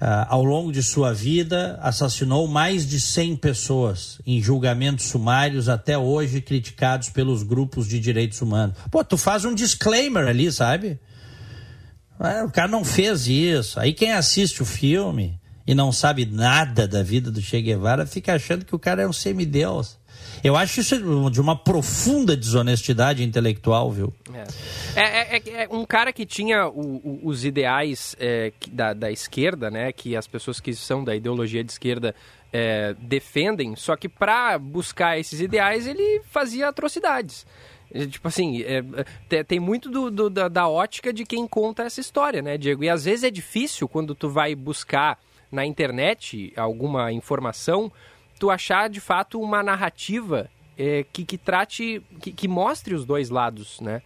Uh, 0.00 0.06
ao 0.28 0.44
longo 0.44 0.70
de 0.70 0.84
sua 0.84 1.12
vida, 1.12 1.80
assassinou 1.82 2.46
mais 2.46 2.86
de 2.86 3.00
100 3.00 3.38
pessoas 3.38 4.20
em 4.24 4.40
julgamentos 4.40 5.06
sumários 5.06 5.68
até 5.68 5.98
hoje 5.98 6.40
criticados 6.40 7.08
pelos 7.08 7.42
grupos 7.42 7.88
de 7.88 7.98
direitos 7.98 8.40
humanos. 8.40 8.76
Pô, 8.88 9.02
tu 9.02 9.16
faz 9.16 9.44
um 9.44 9.52
disclaimer 9.52 10.28
ali, 10.28 10.52
sabe? 10.52 11.00
Ah, 12.20 12.44
o 12.46 12.52
cara 12.52 12.68
não 12.68 12.84
fez 12.84 13.26
isso. 13.26 13.80
Aí 13.80 13.92
quem 13.92 14.12
assiste 14.12 14.62
o 14.62 14.64
filme 14.64 15.40
e 15.66 15.74
não 15.74 15.90
sabe 15.90 16.24
nada 16.24 16.86
da 16.86 17.02
vida 17.02 17.30
do 17.30 17.40
Che 17.40 17.60
Guevara 17.60 18.06
fica 18.06 18.34
achando 18.34 18.64
que 18.64 18.74
o 18.74 18.78
cara 18.78 19.02
é 19.02 19.08
um 19.08 19.12
semideus. 19.12 19.98
Eu 20.44 20.56
acho 20.56 20.80
isso 20.80 21.30
de 21.30 21.40
uma 21.40 21.56
profunda 21.56 22.36
desonestidade 22.36 23.24
intelectual, 23.24 23.90
viu? 23.90 24.14
É, 24.94 25.00
é, 25.00 25.36
é, 25.36 25.64
é 25.64 25.68
um 25.70 25.84
cara 25.84 26.12
que 26.12 26.24
tinha 26.24 26.68
o, 26.68 26.96
o, 26.96 27.20
os 27.24 27.44
ideais 27.44 28.14
é, 28.18 28.52
da, 28.70 28.92
da, 28.92 29.10
esquerda, 29.10 29.70
né? 29.70 29.92
Que 29.92 30.14
as 30.14 30.26
pessoas 30.26 30.60
que 30.60 30.72
são 30.74 31.02
da 31.02 31.16
ideologia 31.16 31.64
de 31.64 31.72
esquerda 31.72 32.14
é, 32.52 32.94
defendem, 33.00 33.74
só 33.76 33.96
que 33.96 34.08
para 34.08 34.58
buscar 34.58 35.18
esses 35.18 35.40
ideais 35.40 35.86
ele 35.86 36.22
fazia 36.30 36.68
atrocidades. 36.68 37.46
É, 37.92 38.06
tipo 38.06 38.28
assim, 38.28 38.62
é, 38.62 39.42
tem 39.44 39.58
muito 39.58 39.90
do, 39.90 40.10
do, 40.10 40.30
da, 40.30 40.48
da, 40.48 40.68
ótica 40.68 41.12
de 41.12 41.24
quem 41.24 41.46
conta 41.46 41.82
essa 41.82 42.00
história, 42.00 42.42
né, 42.42 42.56
Diego? 42.58 42.84
E 42.84 42.88
às 42.88 43.04
vezes 43.04 43.24
é 43.24 43.30
difícil 43.30 43.88
quando 43.88 44.14
tu 44.14 44.28
vai 44.28 44.54
buscar 44.54 45.18
na 45.50 45.64
internet 45.64 46.52
alguma 46.56 47.12
informação 47.12 47.92
tu 48.38 48.50
achar 48.50 48.88
de 48.88 49.00
fato 49.00 49.40
uma 49.40 49.62
narrativa 49.62 50.50
é, 50.78 51.04
que, 51.12 51.24
que 51.24 51.38
trate, 51.38 52.02
que, 52.20 52.32
que, 52.32 52.46
mostre 52.46 52.94
os 52.94 53.04
dois 53.04 53.30
lados, 53.30 53.80
né? 53.80 54.02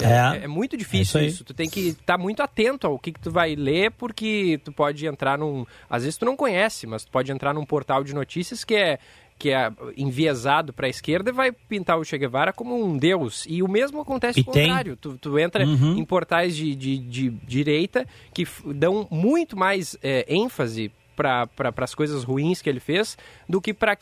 É, 0.00 0.38
é, 0.38 0.44
é 0.44 0.46
muito 0.46 0.76
difícil 0.76 1.20
é 1.20 1.24
isso, 1.24 1.36
isso, 1.36 1.44
Tu 1.44 1.52
tem 1.52 1.68
que 1.68 1.88
estar 1.88 2.16
tá 2.16 2.18
muito 2.18 2.42
atento 2.42 2.86
ao 2.86 2.98
que, 2.98 3.12
que 3.12 3.20
tu 3.20 3.30
vai 3.30 3.54
ler, 3.54 3.90
porque 3.92 4.60
tu 4.64 4.72
pode 4.72 5.06
entrar 5.06 5.38
num. 5.38 5.66
Às 5.88 6.04
vezes 6.04 6.18
tu 6.18 6.24
não 6.24 6.36
conhece, 6.36 6.86
mas 6.86 7.04
tu 7.04 7.10
pode 7.10 7.30
entrar 7.30 7.52
num 7.52 7.64
portal 7.64 8.02
de 8.02 8.14
notícias 8.14 8.64
que 8.64 8.74
é 8.74 8.98
que 9.40 9.50
é 9.50 9.72
enviesado 9.96 10.70
para 10.70 10.86
a 10.86 10.90
esquerda 10.90 11.30
e 11.30 11.32
vai 11.32 11.50
pintar 11.50 11.98
o 11.98 12.04
Che 12.04 12.18
Guevara 12.18 12.52
como 12.52 12.76
um 12.76 12.98
deus. 12.98 13.46
E 13.48 13.62
o 13.62 13.68
mesmo 13.68 13.98
acontece 13.98 14.42
o 14.42 14.44
contrário. 14.44 14.96
Tu, 14.96 15.16
tu 15.16 15.38
entra 15.38 15.64
uhum. 15.64 15.96
em 15.96 16.04
portais 16.04 16.54
de, 16.54 16.74
de, 16.74 16.98
de, 16.98 17.30
direita 17.30 18.06
que 18.34 18.46
dão 18.74 19.08
muito 19.10 19.56
mais 19.56 19.96
é, 20.02 20.26
ênfase 20.28 20.92
para 21.20 21.84
as 21.84 21.94
coisas 21.94 22.24
ruins 22.24 22.62
que 22.62 22.68
ele 22.68 22.80
fez 22.80 23.18
do 23.48 23.60
que 23.60 23.74
para 23.74 23.96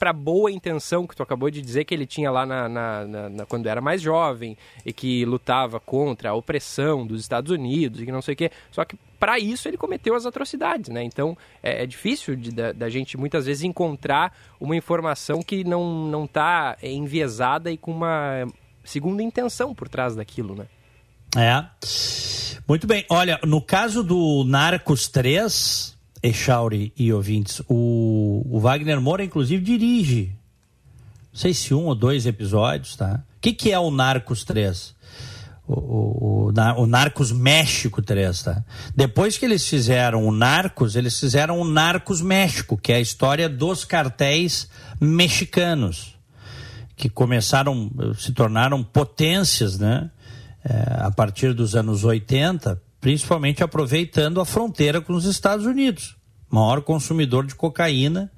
a 0.00 0.12
boa 0.12 0.50
intenção 0.50 1.06
que 1.06 1.14
tu 1.14 1.22
acabou 1.22 1.50
de 1.50 1.62
dizer 1.62 1.84
que 1.84 1.94
ele 1.94 2.06
tinha 2.06 2.30
lá 2.30 2.44
na, 2.44 2.68
na, 2.68 3.04
na, 3.06 3.28
na, 3.28 3.46
quando 3.46 3.66
era 3.66 3.80
mais 3.80 4.02
jovem 4.02 4.56
e 4.84 4.92
que 4.92 5.24
lutava 5.24 5.78
contra 5.78 6.30
a 6.30 6.34
opressão 6.34 7.06
dos 7.06 7.20
Estados 7.20 7.52
Unidos 7.52 8.00
e 8.00 8.06
que 8.06 8.12
não 8.12 8.22
sei 8.22 8.34
o 8.34 8.36
quê. 8.36 8.50
Só 8.70 8.84
que 8.84 8.96
para 9.18 9.38
isso 9.38 9.68
ele 9.68 9.76
cometeu 9.76 10.14
as 10.14 10.26
atrocidades, 10.26 10.88
né? 10.88 11.04
Então 11.04 11.36
é, 11.62 11.84
é 11.84 11.86
difícil 11.86 12.34
de, 12.34 12.50
da, 12.50 12.72
da, 12.72 12.88
gente 12.88 13.16
muitas 13.16 13.46
vezes 13.46 13.62
encontrar 13.62 14.36
uma 14.58 14.74
informação 14.74 15.42
que 15.42 15.62
não 15.62 16.06
não 16.08 16.24
está 16.24 16.76
enviesada 16.82 17.70
e 17.70 17.76
com 17.76 17.92
uma 17.92 18.46
segunda 18.82 19.22
intenção 19.22 19.74
por 19.74 19.88
trás 19.88 20.16
daquilo, 20.16 20.56
né? 20.56 20.66
É. 21.36 21.64
Muito 22.66 22.86
bem. 22.86 23.04
Olha, 23.08 23.38
no 23.44 23.60
caso 23.60 24.02
do 24.02 24.44
Narcos 24.44 25.08
3, 25.08 25.96
Echauri 26.22 26.92
e 26.96 27.12
ouvintes, 27.12 27.62
o, 27.68 28.42
o 28.48 28.60
Wagner 28.60 29.00
Moura, 29.00 29.24
inclusive, 29.24 29.62
dirige, 29.62 30.32
não 31.32 31.40
sei 31.40 31.54
se 31.54 31.72
um 31.72 31.86
ou 31.86 31.94
dois 31.94 32.26
episódios, 32.26 32.96
tá? 32.96 33.22
O 33.36 33.40
que, 33.40 33.52
que 33.52 33.72
é 33.72 33.78
o 33.78 33.90
Narcos 33.90 34.44
3? 34.44 34.94
o, 35.72 36.50
o, 36.50 36.82
o, 36.82 36.86
Narcos 36.86 37.30
México 37.30 38.02
3, 38.02 38.42
tá? 38.42 38.64
Depois 38.94 39.38
que 39.38 39.44
eles 39.44 39.68
fizeram 39.68 40.26
o 40.26 40.32
Narcos, 40.32 40.96
eles 40.96 41.18
fizeram 41.18 41.60
o 41.60 41.64
Narcos 41.64 42.20
México, 42.20 42.76
que 42.76 42.92
é 42.92 42.96
a 42.96 43.00
história 43.00 43.48
dos 43.48 43.84
cartéis 43.84 44.68
mexicanos, 45.00 46.16
que 46.96 47.08
começaram, 47.08 47.90
se 48.18 48.32
tornaram 48.32 48.82
potências, 48.82 49.78
né? 49.78 50.10
É, 50.62 51.04
a 51.04 51.10
partir 51.10 51.54
dos 51.54 51.74
anos 51.74 52.04
80, 52.04 52.80
principalmente 53.00 53.62
aproveitando 53.62 54.40
a 54.40 54.44
fronteira 54.44 55.00
com 55.00 55.12
os 55.14 55.24
Estados 55.24 55.66
Unidos, 55.66 56.16
maior 56.50 56.82
consumidor 56.82 57.46
de 57.46 57.54
cocaína 57.54 58.30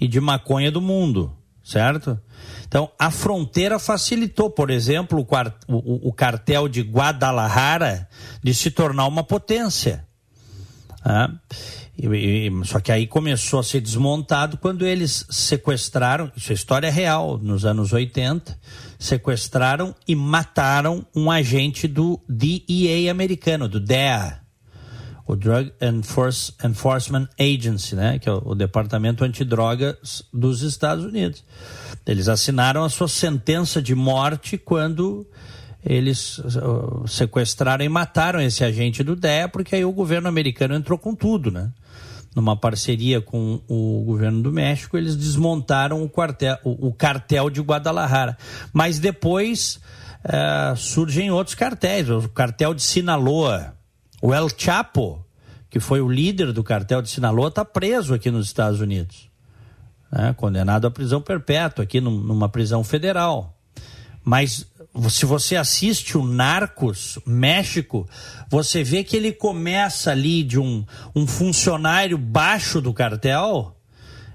e 0.00 0.06
de 0.06 0.20
maconha 0.20 0.70
do 0.70 0.80
mundo, 0.80 1.34
certo? 1.62 2.20
Então, 2.66 2.90
a 2.98 3.10
fronteira 3.10 3.78
facilitou, 3.78 4.50
por 4.50 4.70
exemplo, 4.70 5.18
o, 5.18 5.74
o, 5.74 6.08
o 6.08 6.12
cartel 6.12 6.68
de 6.68 6.82
Guadalajara 6.82 8.08
de 8.42 8.54
se 8.54 8.70
tornar 8.70 9.06
uma 9.06 9.24
potência. 9.24 10.06
Ah, 11.04 11.30
e, 11.98 12.06
e, 12.48 12.66
só 12.66 12.80
que 12.80 12.92
aí 12.92 13.06
começou 13.06 13.60
a 13.60 13.62
ser 13.62 13.80
desmontado 13.80 14.56
quando 14.56 14.86
eles 14.86 15.26
sequestraram, 15.30 16.30
isso 16.36 16.52
é 16.52 16.54
história 16.54 16.90
real, 16.90 17.38
nos 17.38 17.64
anos 17.64 17.92
80, 17.92 18.58
sequestraram 18.98 19.94
e 20.06 20.14
mataram 20.14 21.06
um 21.14 21.30
agente 21.30 21.88
do 21.88 22.20
DEA 22.28 23.10
americano, 23.10 23.68
do 23.68 23.80
DEA, 23.80 24.40
o 25.26 25.36
Drug 25.36 25.72
Enforce, 25.80 26.52
Enforcement 26.64 27.28
Agency, 27.38 27.94
né, 27.94 28.18
que 28.18 28.28
é 28.28 28.32
o, 28.32 28.42
o 28.46 28.54
Departamento 28.54 29.24
Antidrogas 29.24 30.24
dos 30.32 30.62
Estados 30.62 31.04
Unidos. 31.04 31.44
Eles 32.06 32.28
assinaram 32.28 32.82
a 32.82 32.88
sua 32.88 33.08
sentença 33.08 33.80
de 33.80 33.94
morte 33.94 34.58
quando 34.58 35.26
eles 35.84 36.38
uh, 36.38 37.06
sequestraram 37.06 37.84
e 37.84 37.88
mataram 37.88 38.40
esse 38.40 38.62
agente 38.64 39.02
do 39.02 39.16
DEA, 39.16 39.48
porque 39.48 39.76
aí 39.76 39.84
o 39.84 39.92
governo 39.92 40.28
americano 40.28 40.74
entrou 40.74 40.98
com 40.98 41.14
tudo, 41.14 41.50
né? 41.50 41.70
Numa 42.34 42.56
parceria 42.56 43.20
com 43.20 43.60
o 43.66 44.04
governo 44.04 44.40
do 44.40 44.52
México, 44.52 44.96
eles 44.96 45.16
desmontaram 45.16 46.02
o, 46.02 46.08
quartel, 46.08 46.56
o, 46.62 46.92
cartel 46.92 47.50
de 47.50 47.60
Guadalajara. 47.60 48.38
Mas 48.72 49.00
depois 49.00 49.80
uh, 50.24 50.76
surgem 50.76 51.30
outros 51.30 51.56
cartéis, 51.56 52.08
o 52.08 52.28
cartel 52.28 52.72
de 52.72 52.82
Sinaloa, 52.82 53.74
o 54.22 54.32
El 54.32 54.48
Chapo, 54.56 55.24
que 55.68 55.80
foi 55.80 56.00
o 56.00 56.08
líder 56.08 56.52
do 56.52 56.62
cartel 56.62 57.02
de 57.02 57.10
Sinaloa, 57.10 57.48
está 57.48 57.64
preso 57.64 58.14
aqui 58.14 58.30
nos 58.30 58.46
Estados 58.46 58.80
Unidos 58.80 59.30
né, 60.10 60.34
condenado 60.36 60.86
à 60.86 60.90
prisão 60.90 61.20
perpétua 61.20 61.84
aqui 61.84 62.00
num, 62.00 62.10
numa 62.10 62.48
prisão 62.48 62.82
federal. 62.82 63.56
Mas 64.24 64.66
se 65.08 65.24
você 65.24 65.56
assiste 65.56 66.18
o 66.18 66.26
Narcos 66.26 67.18
México, 67.24 68.08
você 68.48 68.82
vê 68.82 69.04
que 69.04 69.16
ele 69.16 69.32
começa 69.32 70.10
ali 70.10 70.42
de 70.42 70.58
um, 70.58 70.84
um 71.14 71.26
funcionário 71.26 72.18
baixo 72.18 72.80
do 72.80 72.92
cartel, 72.92 73.76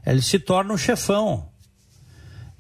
ele 0.05 0.21
se 0.21 0.39
torna 0.39 0.73
um 0.73 0.77
chefão. 0.77 1.49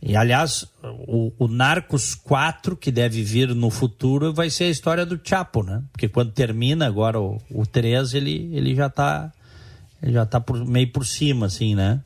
E 0.01 0.15
aliás, 0.15 0.67
o, 1.07 1.31
o, 1.39 1.47
Narcos 1.47 2.13
4, 2.13 2.75
que 2.75 2.91
deve 2.91 3.23
vir 3.23 3.55
no 3.55 3.71
futuro, 3.71 4.33
vai 4.33 4.49
ser 4.49 4.65
a 4.65 4.69
história 4.69 5.05
do 5.05 5.19
Chapo, 5.23 5.63
né? 5.63 5.81
Porque 5.91 6.07
quando 6.07 6.31
termina 6.31 6.85
agora 6.85 7.19
o, 7.19 7.41
o 7.49 7.65
3, 7.65 8.13
ele, 8.13 8.51
ele 8.53 8.75
já 8.75 8.85
está 8.85 9.31
já 10.11 10.23
está 10.23 10.43
meio 10.65 10.91
por 10.91 11.05
cima, 11.05 11.47
assim, 11.47 11.75
né? 11.75 12.01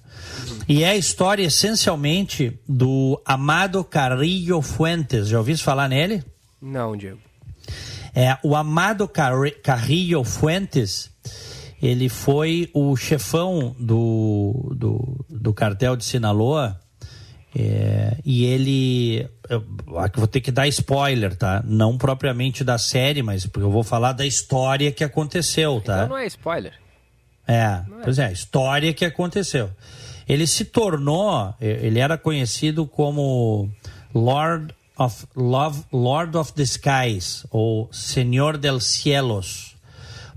E 0.68 0.84
é 0.84 0.90
a 0.90 0.96
história 0.96 1.44
essencialmente 1.44 2.60
do 2.68 3.22
Amado 3.26 3.84
Carrillo 3.84 4.62
Fuentes. 4.62 5.28
Já 5.28 5.38
ouviu 5.38 5.58
falar 5.58 5.88
nele? 5.88 6.24
Não, 6.62 6.96
Diego. 6.96 7.20
É, 8.14 8.38
o 8.44 8.56
Amado 8.56 9.08
Car 9.08 9.34
Carrillo 9.64 10.24
Fuentes, 10.24 11.12
ele 11.82 12.10
foi 12.10 12.70
o 12.74 12.96
chefão 12.96 13.76
do, 13.80 14.74
do, 14.76 15.26
do 15.30 15.54
cartel 15.54 15.96
de 15.96 16.04
Sinaloa. 16.04 16.80
É, 17.56 18.18
e 18.24 18.46
ele. 18.46 19.28
Eu, 19.50 19.66
vou 20.16 20.28
ter 20.28 20.40
que 20.40 20.52
dar 20.52 20.68
spoiler, 20.68 21.36
tá? 21.36 21.64
Não 21.66 21.98
propriamente 21.98 22.64
da 22.64 22.78
série, 22.78 23.24
mas 23.24 23.46
porque 23.48 23.66
eu 23.66 23.72
vou 23.72 23.84
falar 23.84 24.14
da 24.14 24.26
história 24.26 24.92
que 24.92 25.04
aconteceu, 25.04 25.82
tá? 25.82 26.04
Então 26.04 26.10
não 26.10 26.18
é 26.18 26.28
spoiler. 26.28 26.74
É, 27.50 27.56
é, 27.56 27.84
pois 28.04 28.20
é, 28.20 28.28
a 28.28 28.32
história 28.32 28.94
que 28.94 29.04
aconteceu. 29.04 29.72
Ele 30.28 30.46
se 30.46 30.64
tornou, 30.64 31.56
ele 31.60 32.00
era 32.00 32.16
conhecido 32.16 32.86
como 32.86 33.68
Lord 34.14 34.76
of 34.96 35.26
Love, 35.36 35.86
Lord 35.92 36.38
of 36.38 36.54
the 36.54 36.62
Skies 36.62 37.48
ou 37.50 37.90
Senhor 37.92 38.58
del 38.58 38.80
Cielos, 38.80 39.76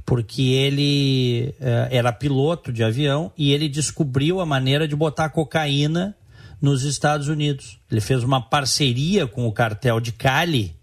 porque 0.07 0.41
ele 0.41 1.55
eh, 1.61 1.89
era 1.91 2.11
piloto 2.11 2.73
de 2.73 2.83
avião 2.83 3.31
e 3.37 3.53
ele 3.53 3.69
descobriu 3.69 4.41
a 4.41 4.47
maneira 4.47 4.89
de 4.89 4.97
botar 4.97 5.29
cocaína 5.29 6.17
nos 6.61 6.85
Estados 6.85 7.29
Unidos. 7.29 7.79
Ele 7.91 8.01
fez 8.01 8.25
uma 8.25 8.41
parceria 8.41 9.27
com 9.27 9.47
o 9.47 9.53
cartel 9.53 10.01
de 10.01 10.13
Cali 10.13 10.75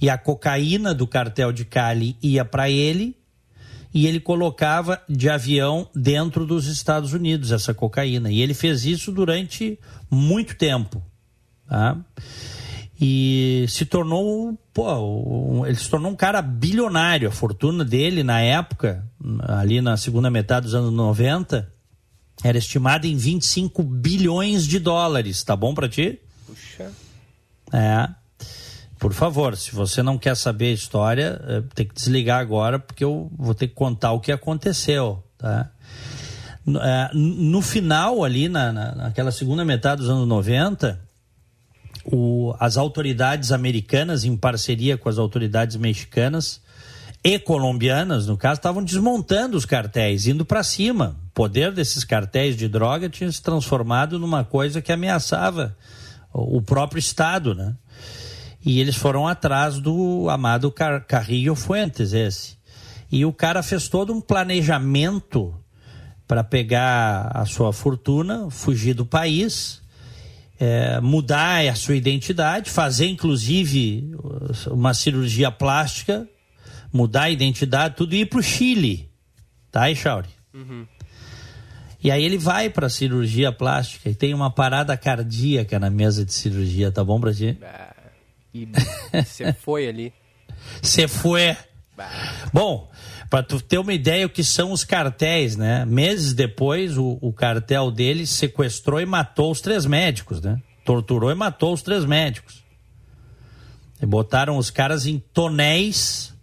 e 0.00 0.08
a 0.08 0.16
cocaína 0.16 0.94
do 0.94 1.06
cartel 1.06 1.52
de 1.52 1.66
Cali 1.66 2.16
ia 2.22 2.44
para 2.44 2.70
ele 2.70 3.17
e 3.92 4.06
ele 4.06 4.20
colocava 4.20 5.00
de 5.08 5.28
avião 5.28 5.88
dentro 5.94 6.46
dos 6.46 6.66
Estados 6.66 7.12
Unidos 7.12 7.52
essa 7.52 7.72
cocaína. 7.72 8.30
E 8.30 8.40
ele 8.40 8.54
fez 8.54 8.84
isso 8.84 9.10
durante 9.10 9.78
muito 10.10 10.54
tempo. 10.56 11.02
Tá? 11.66 11.96
E 13.00 13.64
se 13.68 13.84
tornou, 13.84 14.58
pô, 14.74 15.64
ele 15.64 15.76
se 15.76 15.88
tornou 15.88 16.10
um 16.10 16.16
cara 16.16 16.42
bilionário. 16.42 17.28
A 17.28 17.32
fortuna 17.32 17.84
dele 17.84 18.22
na 18.22 18.40
época, 18.40 19.06
ali 19.40 19.80
na 19.80 19.96
segunda 19.96 20.30
metade 20.30 20.66
dos 20.66 20.74
anos 20.74 20.92
90, 20.92 21.72
era 22.42 22.58
estimada 22.58 23.06
em 23.06 23.16
25 23.16 23.82
bilhões 23.82 24.66
de 24.66 24.78
dólares. 24.78 25.42
Tá 25.42 25.54
bom 25.54 25.74
para 25.74 25.88
ti? 25.88 26.20
Puxa. 26.46 26.90
É. 27.72 28.08
Por 28.98 29.12
favor, 29.12 29.56
se 29.56 29.74
você 29.74 30.02
não 30.02 30.18
quer 30.18 30.36
saber 30.36 30.66
a 30.66 30.74
história, 30.74 31.40
é, 31.46 31.62
tem 31.74 31.86
que 31.86 31.94
desligar 31.94 32.40
agora, 32.40 32.78
porque 32.78 33.04
eu 33.04 33.30
vou 33.38 33.54
ter 33.54 33.68
que 33.68 33.74
contar 33.74 34.12
o 34.12 34.20
que 34.20 34.32
aconteceu, 34.32 35.22
tá? 35.36 35.70
No, 36.66 36.80
no 37.14 37.62
final, 37.62 38.24
ali, 38.24 38.48
na, 38.48 38.72
naquela 38.72 39.30
segunda 39.30 39.64
metade 39.64 40.02
dos 40.02 40.10
anos 40.10 40.28
90, 40.28 41.00
o, 42.04 42.54
as 42.58 42.76
autoridades 42.76 43.52
americanas, 43.52 44.24
em 44.24 44.36
parceria 44.36 44.98
com 44.98 45.08
as 45.08 45.16
autoridades 45.16 45.76
mexicanas 45.76 46.60
e 47.24 47.38
colombianas, 47.38 48.26
no 48.26 48.36
caso, 48.36 48.58
estavam 48.58 48.82
desmontando 48.84 49.56
os 49.56 49.64
cartéis, 49.64 50.26
indo 50.26 50.44
para 50.44 50.62
cima. 50.62 51.16
O 51.28 51.34
poder 51.34 51.72
desses 51.72 52.04
cartéis 52.04 52.56
de 52.56 52.68
droga 52.68 53.08
tinha 53.08 53.30
se 53.30 53.42
transformado 53.42 54.18
numa 54.18 54.44
coisa 54.44 54.82
que 54.82 54.92
ameaçava 54.92 55.76
o 56.32 56.60
próprio 56.60 56.98
Estado, 56.98 57.54
né? 57.54 57.74
E 58.64 58.80
eles 58.80 58.96
foram 58.96 59.26
atrás 59.26 59.78
do 59.78 60.28
amado 60.28 60.70
Car 60.70 61.04
Carrillo 61.06 61.54
Fuentes, 61.54 62.12
esse. 62.12 62.56
E 63.10 63.24
o 63.24 63.32
cara 63.32 63.62
fez 63.62 63.88
todo 63.88 64.12
um 64.12 64.20
planejamento 64.20 65.54
para 66.26 66.44
pegar 66.44 67.30
a 67.32 67.46
sua 67.46 67.72
fortuna, 67.72 68.50
fugir 68.50 68.92
do 68.92 69.06
país, 69.06 69.80
é, 70.60 71.00
mudar 71.00 71.66
a 71.66 71.74
sua 71.74 71.96
identidade, 71.96 72.68
fazer 72.68 73.06
inclusive 73.06 74.10
uma 74.70 74.92
cirurgia 74.92 75.50
plástica, 75.50 76.28
mudar 76.92 77.22
a 77.22 77.30
identidade, 77.30 77.96
tudo 77.96 78.14
e 78.14 78.20
ir 78.20 78.26
para 78.26 78.40
o 78.40 78.42
Chile. 78.42 79.08
Tá, 79.70 79.90
Echauri? 79.90 80.28
Uhum. 80.52 80.86
E 82.02 82.10
aí 82.10 82.22
ele 82.22 82.38
vai 82.38 82.68
para 82.68 82.86
a 82.86 82.90
cirurgia 82.90 83.50
plástica 83.50 84.10
e 84.10 84.14
tem 84.14 84.34
uma 84.34 84.50
parada 84.50 84.96
cardíaca 84.96 85.78
na 85.78 85.88
mesa 85.88 86.24
de 86.24 86.32
cirurgia, 86.32 86.92
tá 86.92 87.02
bom 87.02 87.18
pra 87.18 87.32
ti? 87.32 87.56
Ah 87.62 87.87
e 88.62 89.24
você 89.24 89.52
foi 89.54 89.88
ali. 89.88 90.12
Você 90.82 91.06
foi. 91.06 91.56
Bom, 92.52 92.90
para 93.28 93.42
tu 93.42 93.60
ter 93.60 93.78
uma 93.78 93.92
ideia 93.92 94.26
o 94.26 94.30
que 94.30 94.42
são 94.42 94.72
os 94.72 94.84
cartéis, 94.84 95.56
né? 95.56 95.84
Meses 95.84 96.32
depois, 96.32 96.96
o, 96.96 97.18
o 97.20 97.32
cartel 97.32 97.90
dele 97.90 98.26
sequestrou 98.26 99.00
e 99.00 99.06
matou 99.06 99.50
os 99.50 99.60
três 99.60 99.84
médicos, 99.84 100.40
né? 100.40 100.60
Torturou 100.84 101.30
e 101.30 101.34
matou 101.34 101.72
os 101.72 101.82
três 101.82 102.04
médicos. 102.04 102.64
E 104.00 104.06
botaram 104.06 104.56
os 104.56 104.70
caras 104.70 105.06
em 105.06 105.18
tonéis 105.18 106.34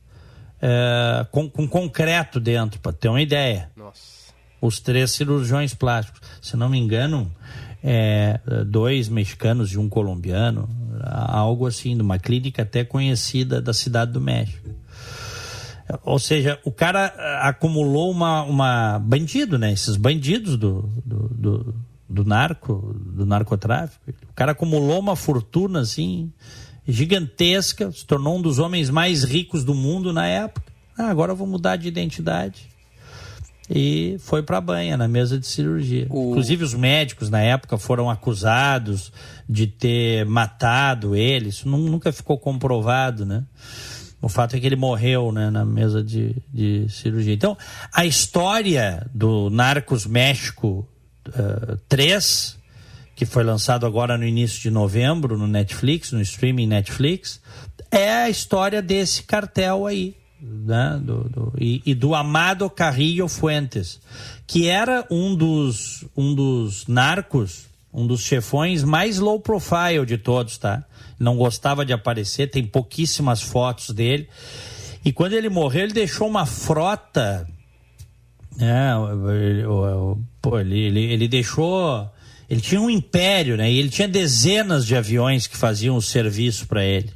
é, 0.61 1.25
com, 1.31 1.49
com 1.49 1.67
concreto 1.67 2.39
dentro, 2.39 2.79
para 2.79 2.93
ter 2.93 3.09
uma 3.09 3.21
ideia. 3.21 3.71
Nossa. 3.75 4.33
Os 4.61 4.79
três 4.79 5.11
cirurgiões 5.11 5.73
plásticos. 5.73 6.21
Se 6.41 6.55
não 6.57 6.69
me 6.69 6.77
engano, 6.77 7.33
é, 7.87 8.39
dois 8.65 9.07
mexicanos 9.07 9.71
e 9.71 9.77
um 9.77 9.87
colombiano, 9.87 10.67
algo 11.03 11.67
assim, 11.67 11.95
de 11.95 12.01
uma 12.01 12.17
clínica 12.17 12.63
até 12.63 12.83
conhecida 12.83 13.61
da 13.61 13.73
cidade 13.73 14.11
do 14.11 14.19
México. 14.19 14.71
Ou 16.03 16.17
seja, 16.17 16.59
o 16.65 16.71
cara 16.71 17.13
ah, 17.15 17.49
acumulou 17.49 18.09
uma, 18.09 18.41
uma 18.41 18.97
bandido, 18.97 19.59
né? 19.59 19.71
Esses 19.71 19.97
bandidos 19.97 20.57
do, 20.57 20.89
do, 21.05 21.29
do, 21.29 21.75
do 22.09 22.25
narco, 22.25 22.95
do 23.05 23.23
narcotráfico. 23.23 24.03
O 24.31 24.33
cara 24.33 24.53
acumulou 24.53 24.99
uma 24.99 25.15
fortuna 25.15 25.81
assim 25.81 26.33
gigantesca, 26.87 27.91
se 27.91 28.03
tornou 28.03 28.37
um 28.37 28.41
dos 28.41 28.57
homens 28.57 28.89
mais 28.89 29.23
ricos 29.23 29.63
do 29.63 29.75
mundo 29.75 30.11
na 30.11 30.25
época. 30.25 30.73
Ah, 30.97 31.09
agora 31.09 31.33
eu 31.33 31.35
vou 31.35 31.45
mudar 31.45 31.75
de 31.75 31.87
identidade. 31.87 32.67
E 33.69 34.17
foi 34.19 34.43
para 34.43 34.57
a 34.57 34.61
banha, 34.61 34.95
na 34.95 35.07
mesa 35.07 35.39
de 35.39 35.47
cirurgia. 35.47 36.05
O... 36.09 36.29
Inclusive, 36.29 36.63
os 36.63 36.73
médicos 36.73 37.29
na 37.29 37.41
época 37.41 37.77
foram 37.77 38.09
acusados 38.09 39.11
de 39.49 39.65
ter 39.65 40.25
matado 40.25 41.15
ele. 41.15 41.49
Isso 41.49 41.67
nunca 41.67 42.11
ficou 42.11 42.37
comprovado, 42.37 43.25
né? 43.25 43.43
O 44.21 44.29
fato 44.29 44.55
é 44.55 44.59
que 44.59 44.65
ele 44.65 44.75
morreu 44.75 45.31
né, 45.31 45.49
na 45.49 45.63
mesa 45.63 46.03
de, 46.03 46.35
de 46.51 46.87
cirurgia. 46.89 47.33
Então, 47.33 47.57
a 47.93 48.05
história 48.05 49.05
do 49.13 49.49
Narcos 49.49 50.05
México 50.05 50.87
uh, 51.27 51.73
eh, 51.73 51.77
3, 51.87 52.57
que 53.15 53.25
foi 53.25 53.43
lançado 53.43 53.85
agora 53.85 54.17
no 54.17 54.25
início 54.25 54.61
de 54.61 54.71
novembro 54.71 55.37
no 55.37 55.45
Netflix, 55.45 56.11
no 56.11 56.21
streaming 56.21 56.65
Netflix, 56.65 57.39
é 57.91 58.11
a 58.11 58.29
história 58.29 58.81
desse 58.81 59.21
cartel 59.23 59.85
aí. 59.85 60.15
Né, 60.47 60.99
do, 61.01 61.23
do, 61.23 61.53
e, 61.59 61.81
e, 61.85 61.95
do 61.95 62.13
Amado 62.13 62.69
Carrillo 62.69 63.27
Fuentes, 63.27 63.99
que 64.45 64.67
era 64.67 65.03
um 65.09 65.35
dos, 65.35 66.05
um 66.15 66.35
dos 66.35 66.85
narcos, 66.85 67.65
um 67.91 68.05
dos 68.05 68.21
chefões 68.21 68.83
mais 68.83 69.17
low 69.17 69.39
profile 69.39 70.05
de 70.05 70.19
todos, 70.19 70.57
tá? 70.59 70.83
Não 71.19 71.35
gostava 71.35 71.83
de 71.83 71.93
aparecer, 71.93 72.51
tem 72.51 72.63
pouquíssimas 72.63 73.41
fotos 73.41 73.89
dele. 73.89 74.29
E 75.03 75.11
quando 75.11 75.33
ele 75.33 75.49
morreu, 75.49 75.83
ele 75.83 75.93
deixou 75.93 76.27
uma 76.27 76.45
frota. 76.45 77.47
Né, 78.55 78.91
ele, 80.61 80.77
ele, 80.77 80.99
ele 80.99 81.27
deixou 81.27 82.07
ele 82.49 82.61
tinha 82.61 82.79
um 82.79 82.89
império, 82.89 83.57
né? 83.57 83.71
E 83.71 83.79
ele 83.79 83.89
tinha 83.89 84.07
dezenas 84.07 84.85
de 84.85 84.95
aviões 84.95 85.47
que 85.47 85.57
faziam 85.57 85.95
o 85.95 86.01
serviço 86.01 86.67
para 86.67 86.85
ele. 86.85 87.11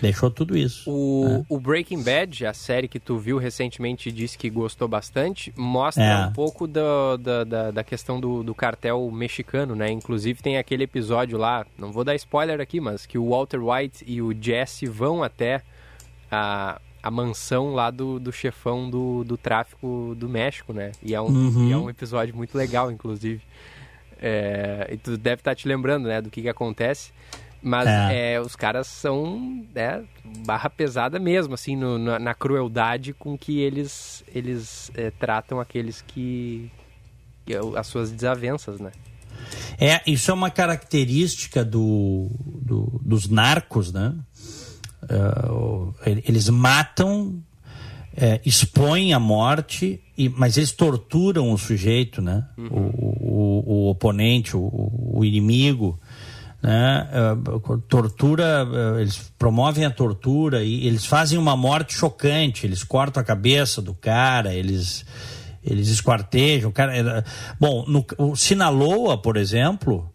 Deixou 0.00 0.30
tudo 0.30 0.56
isso. 0.56 0.90
O, 0.90 1.24
né? 1.28 1.44
o, 1.48 1.60
Breaking 1.60 2.02
Bad, 2.02 2.46
a 2.46 2.52
série 2.52 2.88
que 2.88 2.98
tu 2.98 3.18
viu 3.18 3.38
recentemente 3.38 4.08
e 4.08 4.12
disse 4.12 4.38
que 4.38 4.48
gostou 4.48 4.88
bastante, 4.88 5.52
mostra 5.56 6.02
é. 6.02 6.26
um 6.26 6.32
pouco 6.32 6.66
do, 6.66 7.16
da, 7.18 7.44
da, 7.44 7.70
da, 7.70 7.84
questão 7.84 8.18
do, 8.18 8.42
do, 8.42 8.54
cartel 8.54 9.10
mexicano, 9.10 9.74
né? 9.74 9.90
Inclusive 9.90 10.42
tem 10.42 10.56
aquele 10.56 10.84
episódio 10.84 11.36
lá, 11.36 11.66
não 11.78 11.92
vou 11.92 12.04
dar 12.04 12.14
spoiler 12.14 12.60
aqui, 12.60 12.80
mas 12.80 13.04
que 13.04 13.18
o 13.18 13.30
Walter 13.30 13.60
White 13.62 14.04
e 14.06 14.22
o 14.22 14.32
Jesse 14.32 14.86
vão 14.86 15.22
até 15.22 15.62
a, 16.30 16.80
a 17.02 17.10
mansão 17.10 17.74
lá 17.74 17.90
do, 17.90 18.18
do 18.18 18.32
chefão 18.32 18.88
do, 18.88 19.24
do 19.24 19.36
tráfico 19.36 20.14
do 20.16 20.28
México, 20.28 20.72
né? 20.72 20.92
E 21.02 21.14
é 21.14 21.20
um, 21.20 21.26
uhum. 21.26 21.68
e 21.68 21.72
é 21.72 21.76
um 21.76 21.90
episódio 21.90 22.34
muito 22.34 22.56
legal, 22.56 22.90
inclusive. 22.90 23.42
É, 24.22 24.88
e 24.92 24.96
tu 24.98 25.16
deve 25.16 25.40
estar 25.40 25.52
tá 25.52 25.54
te 25.54 25.66
lembrando, 25.66 26.06
né, 26.06 26.20
do 26.20 26.30
que, 26.30 26.42
que 26.42 26.48
acontece. 26.48 27.12
Mas 27.62 27.86
é. 27.86 28.34
É, 28.34 28.40
os 28.40 28.56
caras 28.56 28.86
são 28.86 29.66
né, 29.74 30.02
barra 30.46 30.70
pesada 30.70 31.18
mesmo, 31.18 31.54
assim, 31.54 31.76
no, 31.76 31.98
na, 31.98 32.18
na, 32.18 32.34
crueldade 32.34 33.12
com 33.12 33.36
que 33.36 33.60
eles, 33.60 34.24
eles 34.34 34.90
é, 34.94 35.10
tratam 35.10 35.60
aqueles 35.60 36.00
que, 36.00 36.70
que. 37.44 37.54
É 37.54 37.60
as 37.76 37.86
suas 37.86 38.10
desavenças, 38.10 38.80
né? 38.80 38.90
É, 39.78 40.00
isso 40.06 40.30
é 40.30 40.34
uma 40.34 40.50
característica 40.50 41.64
do, 41.64 42.30
do 42.40 43.00
dos 43.02 43.28
narcos, 43.28 43.92
né? 43.92 44.14
Uh, 45.02 45.94
eles 46.04 46.48
matam, 46.48 47.42
é, 48.16 48.40
expõem 48.44 49.12
a 49.12 49.18
morte, 49.18 50.00
e, 50.16 50.28
mas 50.28 50.56
eles 50.56 50.72
torturam 50.72 51.52
o 51.52 51.58
sujeito, 51.58 52.20
né? 52.20 52.46
Uhum. 52.56 52.68
O, 52.68 53.16
o, 53.20 53.64
o, 53.66 53.90
oponente, 53.90 54.56
o, 54.56 54.70
o 55.14 55.24
inimigo 55.24 55.98
né? 56.62 57.08
Uh, 57.42 57.78
tortura, 57.88 58.66
uh, 58.66 59.00
eles 59.00 59.32
promovem 59.38 59.84
a 59.84 59.90
tortura 59.90 60.62
e 60.62 60.86
eles 60.86 61.06
fazem 61.06 61.38
uma 61.38 61.56
morte 61.56 61.94
chocante, 61.94 62.66
eles 62.66 62.84
cortam 62.84 63.20
a 63.20 63.24
cabeça 63.24 63.80
do 63.80 63.94
cara, 63.94 64.54
eles 64.54 65.04
eles 65.62 65.88
esquartejam 65.88 66.72
cara. 66.72 66.96
É, 66.96 67.24
bom, 67.58 67.84
no, 67.86 68.04
o 68.18 68.34
Sinaloa, 68.34 69.20
por 69.20 69.36
exemplo, 69.36 70.10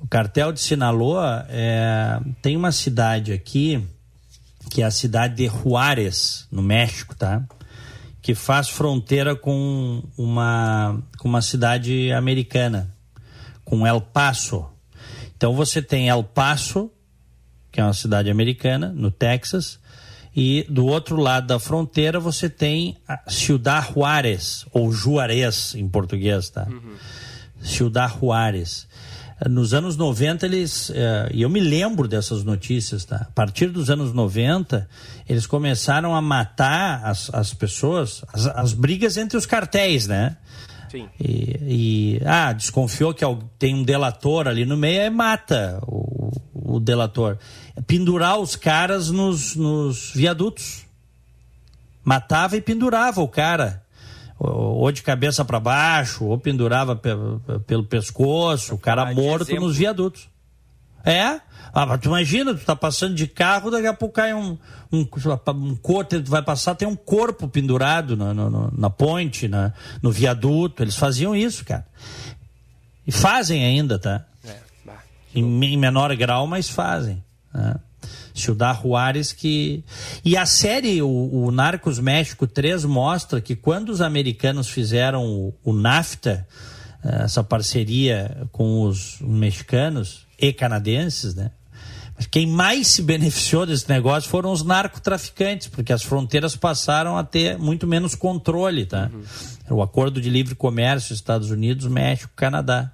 o 0.00 0.06
cartel 0.06 0.52
de 0.52 0.60
Sinaloa 0.60 1.46
é, 1.48 2.20
tem 2.42 2.56
uma 2.56 2.72
cidade 2.72 3.32
aqui 3.32 3.82
que 4.70 4.82
é 4.82 4.84
a 4.84 4.90
cidade 4.90 5.36
de 5.36 5.46
Juárez, 5.46 6.46
no 6.50 6.62
México, 6.62 7.14
tá? 7.14 7.42
Que 8.20 8.34
faz 8.34 8.68
fronteira 8.68 9.36
com 9.36 10.02
uma 10.18 11.00
com 11.18 11.28
uma 11.28 11.40
cidade 11.40 12.12
americana, 12.12 12.92
com 13.64 13.86
El 13.86 14.00
Paso. 14.00 14.75
Então 15.36 15.54
você 15.54 15.82
tem 15.82 16.08
El 16.08 16.24
Paso, 16.24 16.90
que 17.70 17.80
é 17.80 17.84
uma 17.84 17.92
cidade 17.92 18.30
americana, 18.30 18.92
no 18.94 19.10
Texas, 19.10 19.78
e 20.34 20.66
do 20.68 20.86
outro 20.86 21.16
lado 21.16 21.46
da 21.46 21.58
fronteira 21.58 22.20
você 22.20 22.48
tem 22.48 22.96
Ciudad 23.26 23.86
Juárez, 23.92 24.66
ou 24.72 24.92
Juarez 24.92 25.74
em 25.74 25.88
português, 25.88 26.50
tá? 26.50 26.66
Uhum. 26.68 26.94
Ciudad 27.62 28.12
Juárez. 28.18 28.86
Nos 29.48 29.74
anos 29.74 29.98
90, 29.98 30.46
eles. 30.46 30.90
Eh, 30.94 31.30
e 31.34 31.42
eu 31.42 31.50
me 31.50 31.60
lembro 31.60 32.08
dessas 32.08 32.42
notícias, 32.42 33.04
tá? 33.04 33.16
A 33.16 33.32
partir 33.32 33.66
dos 33.66 33.90
anos 33.90 34.14
90, 34.14 34.88
eles 35.28 35.46
começaram 35.46 36.14
a 36.14 36.22
matar 36.22 37.04
as, 37.04 37.28
as 37.34 37.52
pessoas, 37.52 38.24
as, 38.32 38.46
as 38.46 38.72
brigas 38.72 39.18
entre 39.18 39.36
os 39.36 39.44
cartéis, 39.44 40.06
né? 40.06 40.38
Sim. 40.90 41.08
E, 41.20 42.18
e, 42.18 42.22
ah, 42.24 42.52
desconfiou 42.52 43.14
que 43.14 43.24
tem 43.58 43.74
um 43.74 43.82
delator 43.82 44.46
ali 44.46 44.64
no 44.64 44.76
meio, 44.76 45.02
aí 45.02 45.10
mata 45.10 45.78
o, 45.86 46.30
o 46.54 46.80
delator. 46.80 47.38
Pendurar 47.86 48.38
os 48.38 48.56
caras 48.56 49.10
nos, 49.10 49.54
nos 49.56 50.12
viadutos. 50.14 50.84
Matava 52.04 52.56
e 52.56 52.60
pendurava 52.60 53.20
o 53.20 53.28
cara. 53.28 53.82
Ou 54.38 54.92
de 54.92 55.02
cabeça 55.02 55.44
para 55.44 55.58
baixo, 55.58 56.24
ou 56.24 56.38
pendurava 56.38 56.94
pelo, 56.94 57.40
pelo 57.66 57.84
pescoço, 57.84 58.74
o 58.74 58.78
cara 58.78 59.14
morto 59.14 59.54
nos 59.58 59.76
viadutos. 59.76 60.28
É? 61.06 61.40
Ah, 61.72 61.86
mas 61.86 62.00
tu 62.00 62.08
imagina, 62.08 62.52
tu 62.52 62.64
tá 62.64 62.74
passando 62.74 63.14
de 63.14 63.26
carro, 63.26 63.70
daqui 63.70 63.86
a 63.86 63.94
pouco 63.94 64.14
cai 64.14 64.34
um, 64.34 64.58
um, 64.92 65.06
um 65.54 65.76
corpo, 65.76 66.20
tu 66.20 66.30
vai 66.30 66.42
passar, 66.42 66.74
tem 66.74 66.88
um 66.88 66.96
corpo 66.96 67.46
pendurado 67.46 68.16
na, 68.16 68.34
na, 68.34 68.70
na 68.72 68.90
ponte, 68.90 69.46
na, 69.46 69.72
no 70.02 70.10
viaduto. 70.10 70.82
Eles 70.82 70.96
faziam 70.96 71.36
isso, 71.36 71.64
cara. 71.64 71.86
E 73.06 73.12
fazem 73.12 73.64
ainda, 73.64 73.98
tá? 73.98 74.24
É, 74.44 74.56
em, 75.34 75.64
em, 75.64 75.76
menor 75.76 76.14
grau, 76.16 76.46
mas 76.46 76.68
fazem. 76.68 77.22
Né? 77.54 77.76
Ciudad 78.34 78.80
Juárez 78.82 79.32
que... 79.32 79.84
E 80.24 80.36
a 80.36 80.44
série, 80.44 81.00
o, 81.02 81.08
o, 81.08 81.50
Narcos 81.52 82.00
México 82.00 82.46
3, 82.46 82.84
mostra 82.84 83.40
que 83.40 83.54
quando 83.54 83.90
os 83.90 84.00
americanos 84.00 84.68
fizeram 84.68 85.24
o, 85.24 85.54
o 85.62 85.72
NAFTA, 85.72 86.46
essa 87.02 87.42
parceria 87.42 88.48
com 88.52 88.82
os 88.82 89.18
mexicanos, 89.20 90.26
e 90.38 90.52
canadenses, 90.52 91.34
né? 91.34 91.50
Mas 92.16 92.26
quem 92.26 92.46
mais 92.46 92.88
se 92.88 93.02
beneficiou 93.02 93.66
desse 93.66 93.88
negócio 93.90 94.30
foram 94.30 94.50
os 94.50 94.62
narcotraficantes, 94.62 95.68
porque 95.68 95.92
as 95.92 96.02
fronteiras 96.02 96.56
passaram 96.56 97.16
a 97.16 97.24
ter 97.24 97.58
muito 97.58 97.86
menos 97.86 98.14
controle, 98.14 98.86
tá? 98.86 99.10
Uhum. 99.12 99.76
O 99.76 99.82
acordo 99.82 100.20
de 100.20 100.30
livre 100.30 100.54
comércio 100.54 101.12
Estados 101.12 101.50
Unidos, 101.50 101.86
México, 101.86 102.32
Canadá. 102.34 102.90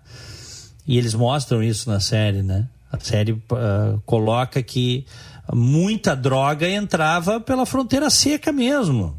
E 0.87 0.99
eles 0.99 1.15
mostram 1.15 1.63
isso 1.63 1.89
na 1.89 2.01
série, 2.01 2.43
né? 2.43 2.67
A 2.91 2.99
série 2.99 3.33
uh, 3.33 4.01
coloca 4.05 4.61
que 4.61 5.07
muita 5.53 6.17
droga 6.17 6.69
entrava 6.69 7.41
pela 7.41 7.65
fronteira 7.65 8.11
seca 8.11 8.51
mesmo, 8.53 9.17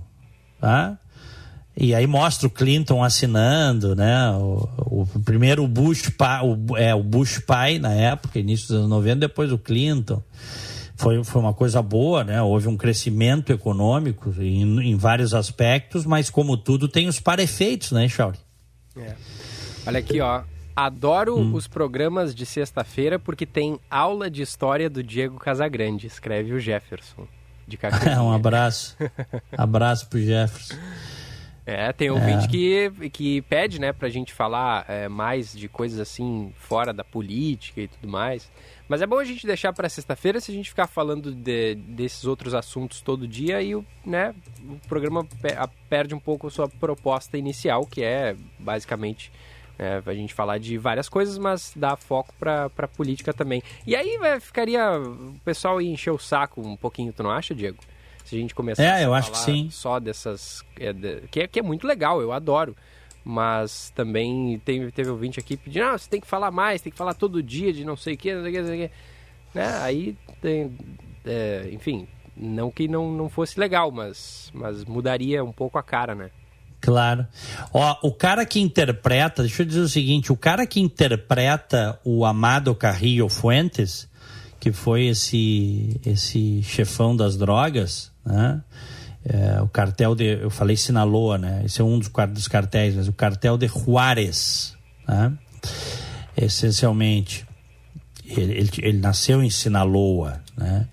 tá? 0.60 0.98
E 1.75 1.95
aí 1.95 2.05
mostra 2.05 2.47
o 2.47 2.51
Clinton 2.51 3.03
assinando, 3.03 3.95
né? 3.95 4.29
O, 4.31 4.69
o 4.77 5.19
primeiro 5.25 5.67
Bush 5.67 6.09
pai, 6.09 6.41
o, 6.43 6.77
é, 6.77 6.93
o 6.93 7.03
Bush 7.03 7.39
pai 7.39 7.79
na 7.79 7.91
época, 7.91 8.38
início 8.38 8.67
dos 8.67 8.77
anos 8.77 8.89
90, 8.89 9.15
depois 9.15 9.51
o 9.51 9.57
Clinton. 9.57 10.21
Foi, 10.95 11.23
foi 11.23 11.41
uma 11.41 11.53
coisa 11.53 11.81
boa, 11.81 12.23
né? 12.23 12.41
Houve 12.41 12.67
um 12.67 12.77
crescimento 12.77 13.52
econômico 13.52 14.33
em, 14.39 14.91
em 14.91 14.95
vários 14.95 15.33
aspectos, 15.33 16.06
mas 16.06 16.29
como 16.29 16.56
tudo 16.56 16.87
tem 16.87 17.08
os 17.08 17.19
parefeitos, 17.19 17.91
né, 17.91 18.08
Chauri? 18.08 18.37
É. 18.95 19.15
Olha 19.85 20.00
aqui, 20.00 20.21
ó. 20.21 20.43
Adoro 20.75 21.37
hum. 21.37 21.54
os 21.54 21.67
programas 21.67 22.33
de 22.33 22.45
sexta-feira 22.45 23.17
porque 23.17 23.45
tem 23.45 23.79
aula 23.89 24.29
de 24.29 24.41
história 24.43 24.89
do 24.89 25.04
Diego 25.04 25.37
Casagrande, 25.37 26.08
escreve 26.08 26.54
o 26.54 26.60
Jefferson. 26.60 27.27
De 27.67 27.79
um 28.21 28.31
abraço. 28.31 28.95
abraço 29.58 30.08
pro 30.08 30.21
Jefferson. 30.21 30.75
É, 31.65 31.93
tem 31.93 32.09
ouvinte 32.09 32.45
é. 32.45 32.47
que, 32.49 33.09
que 33.09 33.41
pede, 33.43 33.79
né, 33.79 33.93
pra 33.93 34.09
gente 34.09 34.33
falar 34.33 34.85
é, 34.87 35.07
mais 35.07 35.53
de 35.53 35.69
coisas 35.69 35.99
assim, 35.99 36.51
fora 36.57 36.91
da 36.91 37.03
política 37.03 37.81
e 37.81 37.87
tudo 37.87 38.07
mais. 38.07 38.51
Mas 38.87 39.01
é 39.01 39.07
bom 39.07 39.17
a 39.17 39.23
gente 39.23 39.47
deixar 39.47 39.71
para 39.71 39.87
sexta-feira 39.87 40.41
se 40.41 40.51
a 40.51 40.53
gente 40.53 40.69
ficar 40.69 40.87
falando 40.87 41.33
de, 41.33 41.75
desses 41.75 42.25
outros 42.25 42.53
assuntos 42.53 42.99
todo 42.99 43.27
dia 43.27 43.61
e 43.61 43.75
o, 43.75 43.85
né, 44.05 44.35
o 44.61 44.87
programa 44.89 45.25
perde 45.89 46.13
um 46.13 46.19
pouco 46.19 46.47
a 46.47 46.51
sua 46.51 46.67
proposta 46.67 47.37
inicial, 47.37 47.85
que 47.85 48.03
é 48.03 48.35
basicamente 48.59 49.31
É, 49.79 50.03
a 50.05 50.13
gente 50.13 50.35
falar 50.35 50.59
de 50.59 50.77
várias 50.77 51.09
coisas, 51.09 51.35
mas 51.39 51.73
dar 51.75 51.97
foco 51.97 52.31
para 52.39 52.69
a 52.77 52.87
política 52.87 53.33
também. 53.33 53.63
E 53.87 53.95
aí 53.95 54.19
véio, 54.19 54.39
ficaria 54.39 54.99
o 54.99 55.33
pessoal 55.43 55.81
ia 55.81 55.91
encher 55.91 56.11
o 56.11 56.19
saco 56.19 56.61
um 56.61 56.77
pouquinho, 56.77 57.11
tu 57.11 57.23
não 57.23 57.31
acha, 57.31 57.55
Diego? 57.55 57.79
Se 58.34 58.38
a 58.38 58.42
gente 58.42 58.56
começar 58.56 58.84
é, 58.84 59.06
eu 59.06 59.13
acho 59.13 59.31
que 59.31 59.38
sim. 59.38 59.69
só 59.69 60.00
dessas. 60.00 60.63
É, 60.79 60.92
de, 60.92 61.21
que, 61.29 61.42
é, 61.42 61.48
que 61.48 61.60
é 61.60 61.62
muito 61.62 61.86
legal, 61.86 62.19
eu 62.19 62.31
adoro. 62.31 62.75
Mas 63.23 63.92
também 63.96 64.60
tem, 64.65 64.90
teve 64.90 65.10
ouvinte 65.10 65.40
aqui 65.40 65.56
pedindo, 65.56 65.86
ah, 65.86 65.98
você 65.98 66.10
tem 66.10 66.19
que 66.19 66.27
falar 66.27 66.50
mais, 66.50 66.81
tem 66.81 66.92
que 66.92 66.98
falar 66.98 67.13
todo 67.13 67.44
dia 67.44 67.71
de 67.71 67.86
não 67.86 67.96
sei 67.96 68.15
o 68.15 68.17
que, 68.17 68.34
não 68.34 68.42
sei 68.42 68.50
o 68.50 68.54
que, 68.54 68.60
não 68.62 68.67
sei 68.67 68.86
o 68.86 68.88
que. 68.90 68.94
Né? 69.54 69.77
Aí 69.81 70.17
tem. 70.42 70.75
É, 71.23 71.69
enfim, 71.71 72.08
não 72.36 72.71
que 72.71 72.88
não, 72.88 73.12
não 73.12 73.29
fosse 73.29 73.60
legal, 73.60 73.92
mas, 73.92 74.52
mas 74.52 74.84
mudaria 74.84 75.44
um 75.44 75.54
pouco 75.54 75.77
a 75.77 75.84
cara, 75.84 76.15
né? 76.15 76.31
Claro. 76.81 77.27
Ó, 77.71 77.98
o 78.02 78.12
cara 78.12 78.46
que 78.48 78.60
interpreta, 78.60 79.44
deixa 79.44 79.62
eu 79.62 79.67
dizer 79.67 79.79
o 79.81 79.88
seguinte, 79.88 80.34
o 80.34 80.38
cara 80.38 80.65
que 80.65 80.81
interpreta 80.81 82.00
o 82.04 82.25
Amado 82.25 82.75
Carrillo 82.75 83.29
Fuentes, 83.29 84.10
que 84.60 84.71
foi 84.71 85.06
esse 85.06 86.02
esse 86.06 86.63
chefão 86.63 87.15
das 87.15 87.38
drogas, 87.38 88.12
né? 88.26 88.62
É, 89.26 89.62
o 89.62 89.67
cartel 89.69 90.15
de, 90.15 90.42
eu 90.42 90.50
falei 90.50 90.76
Sinaloa, 90.76 91.38
né? 91.38 91.62
Esse 91.65 91.80
é 91.80 91.84
um 91.84 91.98
dos, 91.98 92.10
dos 92.30 92.48
cartéis, 92.48 92.96
mas 92.96 93.08
o 93.08 93.13
cartel 93.13 93.58
de 93.58 93.67
Juárez, 93.67 94.76
né? 95.08 95.32
Essencialmente, 96.36 97.46
ele, 98.26 98.54
ele, 98.54 98.69
ele 98.80 98.98
nasceu 98.98 99.42
em 99.42 99.50
Sinaloa, 99.50 100.42
né? 100.58 100.88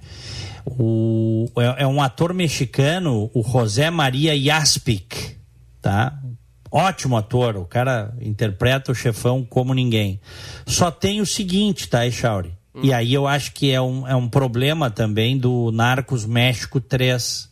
O, 0.65 1.49
é, 1.57 1.83
é, 1.83 1.87
um 1.87 2.01
ator 2.01 2.33
mexicano, 2.33 3.31
o 3.35 3.43
José 3.43 3.91
Maria 3.91 4.35
Yaspic, 4.35 5.37
tá? 5.81 6.21
Ótimo 6.71 7.17
ator, 7.17 7.57
o 7.57 7.65
cara 7.65 8.15
interpreta 8.21 8.93
o 8.93 8.95
chefão 8.95 9.45
como 9.45 9.75
ninguém. 9.75 10.21
Só 10.67 10.89
tem 10.89 11.21
o 11.21 11.27
seguinte, 11.27 11.89
tá, 11.89 12.07
Echauri? 12.07 12.60
Hum. 12.75 12.81
E 12.83 12.93
aí 12.93 13.13
eu 13.13 13.27
acho 13.27 13.53
que 13.53 13.71
é 13.71 13.81
um, 13.81 14.07
é 14.07 14.15
um 14.15 14.29
problema 14.29 14.91
também 14.91 15.39
do 15.39 15.71
Narcos 15.73 16.25
México 16.25 16.81
3. 16.81 17.51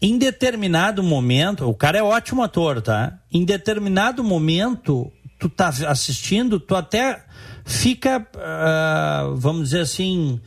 Em 0.00 0.18
determinado 0.18 1.02
momento, 1.02 1.68
o 1.68 1.74
cara 1.74 1.98
é 1.98 2.02
ótimo 2.02 2.42
ator, 2.42 2.82
tá? 2.82 3.18
Em 3.32 3.44
determinado 3.44 4.24
momento, 4.24 5.12
tu 5.38 5.48
tá 5.48 5.68
assistindo, 5.68 6.58
tu 6.58 6.74
até 6.74 7.24
fica, 7.64 8.18
uh, 8.18 9.36
vamos 9.36 9.70
dizer 9.70 9.80
assim, 9.80 10.40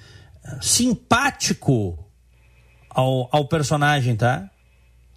simpático 0.62 1.98
ao, 2.90 3.30
ao 3.32 3.48
personagem, 3.48 4.16
tá? 4.16 4.50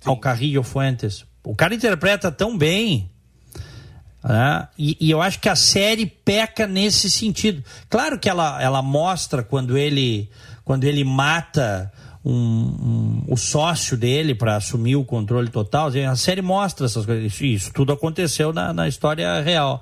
Sim. 0.01 0.11
Ao 0.11 0.17
Carrillo 0.17 0.63
Fuentes. 0.63 1.25
O 1.45 1.55
cara 1.55 1.75
interpreta 1.75 2.31
tão 2.31 2.57
bem. 2.57 3.11
Né? 4.23 4.69
E, 4.79 4.97
e, 5.01 5.11
eu 5.11 5.23
acho 5.23 5.41
que 5.41 5.49
a 5.49 5.57
série 5.57 6.07
peca 6.07 6.67
nesse 6.67 7.09
sentido. 7.09 7.63
Claro 7.89 8.19
que 8.19 8.29
ela, 8.29 8.61
ela 8.63 8.83
mostra 8.83 9.43
quando 9.43 9.79
ele, 9.79 10.29
quando 10.65 10.85
ele 10.85 11.05
mata 11.05 11.93
um, 12.25 12.33
um, 12.33 13.25
o 13.29 13.37
sócio 13.37 13.97
dele 13.97 14.35
para 14.35 14.57
assumir 14.57 14.97
o 14.97 15.05
controle 15.05 15.49
total. 15.49 15.91
A 16.11 16.17
série 16.17 16.43
mostra 16.43 16.87
essas 16.87 17.07
coisas. 17.07 17.41
Isso 17.41 17.73
tudo 17.73 17.93
aconteceu 17.93 18.53
na, 18.53 18.73
na 18.73 18.89
história 18.89 19.41
real. 19.41 19.81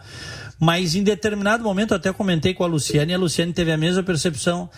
Mas 0.59 0.95
em 0.95 1.03
determinado 1.03 1.63
momento, 1.63 1.95
até 1.95 2.13
comentei 2.13 2.55
com 2.55 2.65
a 2.65 2.67
Luciane, 2.67 3.13
e 3.13 3.15
a 3.15 3.19
Luciane 3.19 3.53
teve 3.53 3.73
a 3.73 3.77
mesma 3.77 4.03
percepção. 4.03 4.71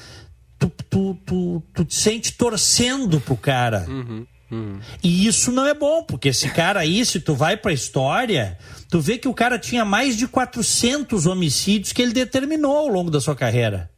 Tu, 0.59 0.73
tu, 0.91 1.17
tu, 1.25 1.63
tu 1.73 1.85
te 1.85 1.95
sente 1.95 2.33
torcendo 2.33 3.21
pro 3.21 3.37
cara. 3.37 3.87
Uhum. 3.89 4.27
Uhum. 4.51 4.81
E 5.03 5.27
isso 5.27 5.53
não 5.53 5.67
é 5.67 5.75
bom, 5.75 6.03
porque 6.03 6.29
esse 6.29 6.49
cara 6.51 6.81
aí, 6.81 7.05
se 7.05 7.21
tu 7.21 7.35
vai 7.35 7.57
pra 7.57 7.73
história, 7.73 8.59
tu 8.89 9.01
vê 9.01 9.19
que 9.19 9.29
o 9.29 9.35
cara 9.35 9.59
tinha 9.59 9.85
mais 9.85 10.17
de 10.17 10.27
400 10.27 11.27
homicídios 11.27 11.93
que 11.93 12.01
ele 12.01 12.13
determinou 12.13 12.77
ao 12.77 12.89
longo 12.89 13.11
da 13.11 13.21
sua 13.21 13.37
carreira 13.37 13.91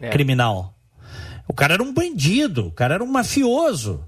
é. 0.00 0.08
criminal. 0.08 0.74
O 1.46 1.52
cara 1.52 1.74
era 1.74 1.82
um 1.82 1.92
bandido, 1.92 2.68
o 2.68 2.72
cara 2.72 2.94
era 2.94 3.04
um 3.04 3.10
mafioso. 3.10 4.04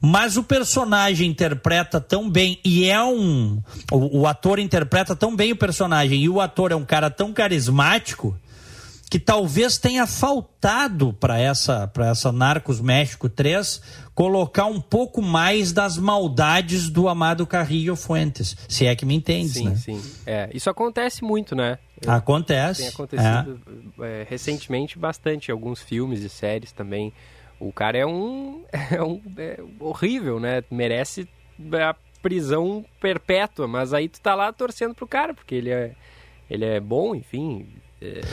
Mas 0.00 0.36
o 0.36 0.44
personagem 0.44 1.28
interpreta 1.28 2.00
tão 2.00 2.30
bem, 2.30 2.60
e 2.64 2.84
é 2.84 3.02
um. 3.02 3.60
O, 3.90 4.20
o 4.20 4.26
ator 4.28 4.60
interpreta 4.60 5.16
tão 5.16 5.34
bem 5.34 5.50
o 5.50 5.56
personagem, 5.56 6.22
e 6.22 6.28
o 6.28 6.40
ator 6.40 6.70
é 6.70 6.76
um 6.76 6.84
cara 6.84 7.10
tão 7.10 7.32
carismático 7.32 8.38
que 9.08 9.18
talvez 9.18 9.78
tenha 9.78 10.06
faltado 10.06 11.12
para 11.14 11.38
essa, 11.38 11.90
essa 12.10 12.30
Narcos 12.30 12.80
México 12.80 13.28
3 13.28 13.80
colocar 14.14 14.66
um 14.66 14.80
pouco 14.80 15.22
mais 15.22 15.72
das 15.72 15.96
maldades 15.96 16.90
do 16.90 17.08
amado 17.08 17.46
Carrillo 17.46 17.96
Fuentes, 17.96 18.56
se 18.68 18.84
é 18.84 18.94
que 18.94 19.06
me 19.06 19.14
entende, 19.14 19.48
sim, 19.48 19.68
né? 19.68 19.76
Sim, 19.76 20.02
é, 20.26 20.50
isso 20.52 20.68
acontece 20.68 21.24
muito, 21.24 21.54
né? 21.54 21.78
Acontece. 22.06 22.82
Tem 22.82 22.90
acontecido 22.90 23.60
é. 24.00 24.20
É, 24.22 24.26
recentemente 24.28 24.98
bastante, 24.98 25.50
alguns 25.50 25.80
filmes 25.80 26.20
e 26.22 26.28
séries 26.28 26.72
também. 26.72 27.12
O 27.58 27.72
cara 27.72 27.98
é 27.98 28.06
um, 28.06 28.62
é 28.90 29.02
um 29.02 29.20
é 29.36 29.58
horrível, 29.80 30.38
né? 30.38 30.62
Merece 30.70 31.28
a 31.72 31.94
prisão 32.20 32.84
perpétua, 33.00 33.66
mas 33.66 33.94
aí 33.94 34.08
tu 34.08 34.20
tá 34.20 34.34
lá 34.34 34.52
torcendo 34.52 34.94
pro 34.94 35.06
cara, 35.06 35.32
porque 35.32 35.54
ele 35.54 35.70
é, 35.70 35.94
ele 36.50 36.64
é 36.64 36.80
bom, 36.80 37.14
enfim, 37.14 37.66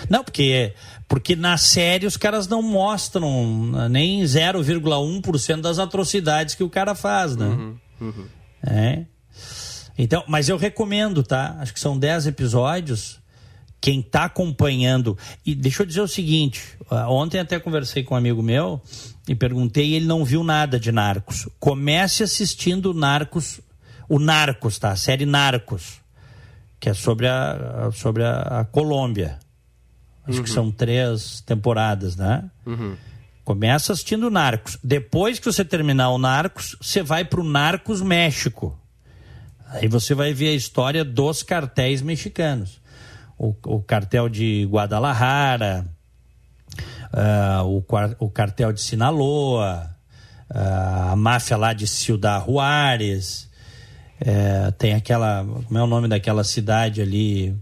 não, 0.09 0.24
porque, 0.24 0.74
porque 1.07 1.36
na 1.36 1.57
série 1.57 2.05
os 2.05 2.18
caras 2.18 2.47
não 2.47 2.61
mostram 2.61 3.89
nem 3.89 4.22
0,1% 4.22 5.61
das 5.61 5.80
atrocidades 5.80 6.55
que 6.55 6.63
o 6.63 6.70
cara 6.70 6.93
faz, 6.93 7.36
né? 7.36 7.47
Uhum, 7.47 7.78
uhum. 8.01 8.26
É. 8.66 9.05
Então, 9.97 10.24
mas 10.28 10.49
eu 10.49 10.57
recomendo, 10.57 11.24
tá? 11.24 11.55
Acho 11.59 11.74
que 11.74 11.80
são 11.80 11.97
10 11.97 12.28
episódios. 12.28 13.20
Quem 13.80 14.01
tá 14.01 14.26
acompanhando. 14.26 15.18
E 15.45 15.53
deixa 15.53 15.84
eu 15.84 15.86
dizer 15.86 16.01
o 16.01 16.07
seguinte: 16.07 16.78
ontem 17.07 17.39
até 17.39 17.59
conversei 17.59 18.03
com 18.03 18.16
um 18.16 18.18
amigo 18.18 18.41
meu 18.41 18.82
e 19.28 19.36
perguntei, 19.36 19.89
e 19.89 19.95
ele 19.95 20.05
não 20.05 20.26
viu 20.26 20.43
nada 20.43 20.80
de 20.80 20.91
Narcos. 20.91 21.47
Comece 21.59 22.24
assistindo 22.24 22.93
Narcos, 22.93 23.61
o 24.09 24.20
Narcos, 24.20 24.80
tá? 24.80 24.91
A 24.91 24.95
série 24.95 25.26
Narcos, 25.26 25.99
que 26.80 26.89
é 26.89 26.93
sobre 26.93 27.28
a, 27.28 27.89
sobre 27.93 28.24
a, 28.24 28.61
a 28.61 28.66
Colômbia. 28.66 29.39
Acho 30.28 30.39
uhum. 30.39 30.43
que 30.43 30.49
são 30.49 30.71
três 30.71 31.41
temporadas, 31.41 32.15
né? 32.15 32.43
Uhum. 32.65 32.95
Começa 33.43 33.93
assistindo 33.93 34.32
Narcos. 34.32 34.78
Depois 34.84 35.38
que 35.38 35.45
você 35.45 35.63
terminar 35.63 36.09
o 36.09 36.17
Narcos, 36.17 36.76
você 36.82 37.03
vai 37.03 37.23
para 37.23 37.39
o 37.39 37.43
Narcos 37.43 38.01
México. 38.01 38.78
Aí 39.69 39.88
você 39.88 40.15
vai 40.15 40.34
ver 40.34 40.49
a 40.49 40.53
história 40.53 41.05
dos 41.05 41.43
cartéis 41.43 42.01
mexicanos. 42.01 42.82
O, 43.38 43.53
o 43.65 43.82
cartel 43.82 44.30
de 44.30 44.65
Guadalajara, 44.65 45.86
uh, 47.13 47.63
o, 47.65 47.84
o, 48.19 48.30
cartel 48.30 48.71
de 48.71 48.82
Sinaloa, 48.82 49.91
uh, 50.49 51.11
a 51.11 51.15
máfia 51.15 51.57
lá 51.57 51.73
de 51.73 51.88
Ciudad 51.88 52.43
Juárez, 52.45 53.49
uh, 54.21 54.71
tem 54.73 54.93
aquela. 54.93 55.45
Como 55.67 55.78
é 55.78 55.84
o 55.84 55.88
nome 55.88 56.07
daquela 56.07 56.43
cidade 56.43 57.01
ali? 57.01 57.55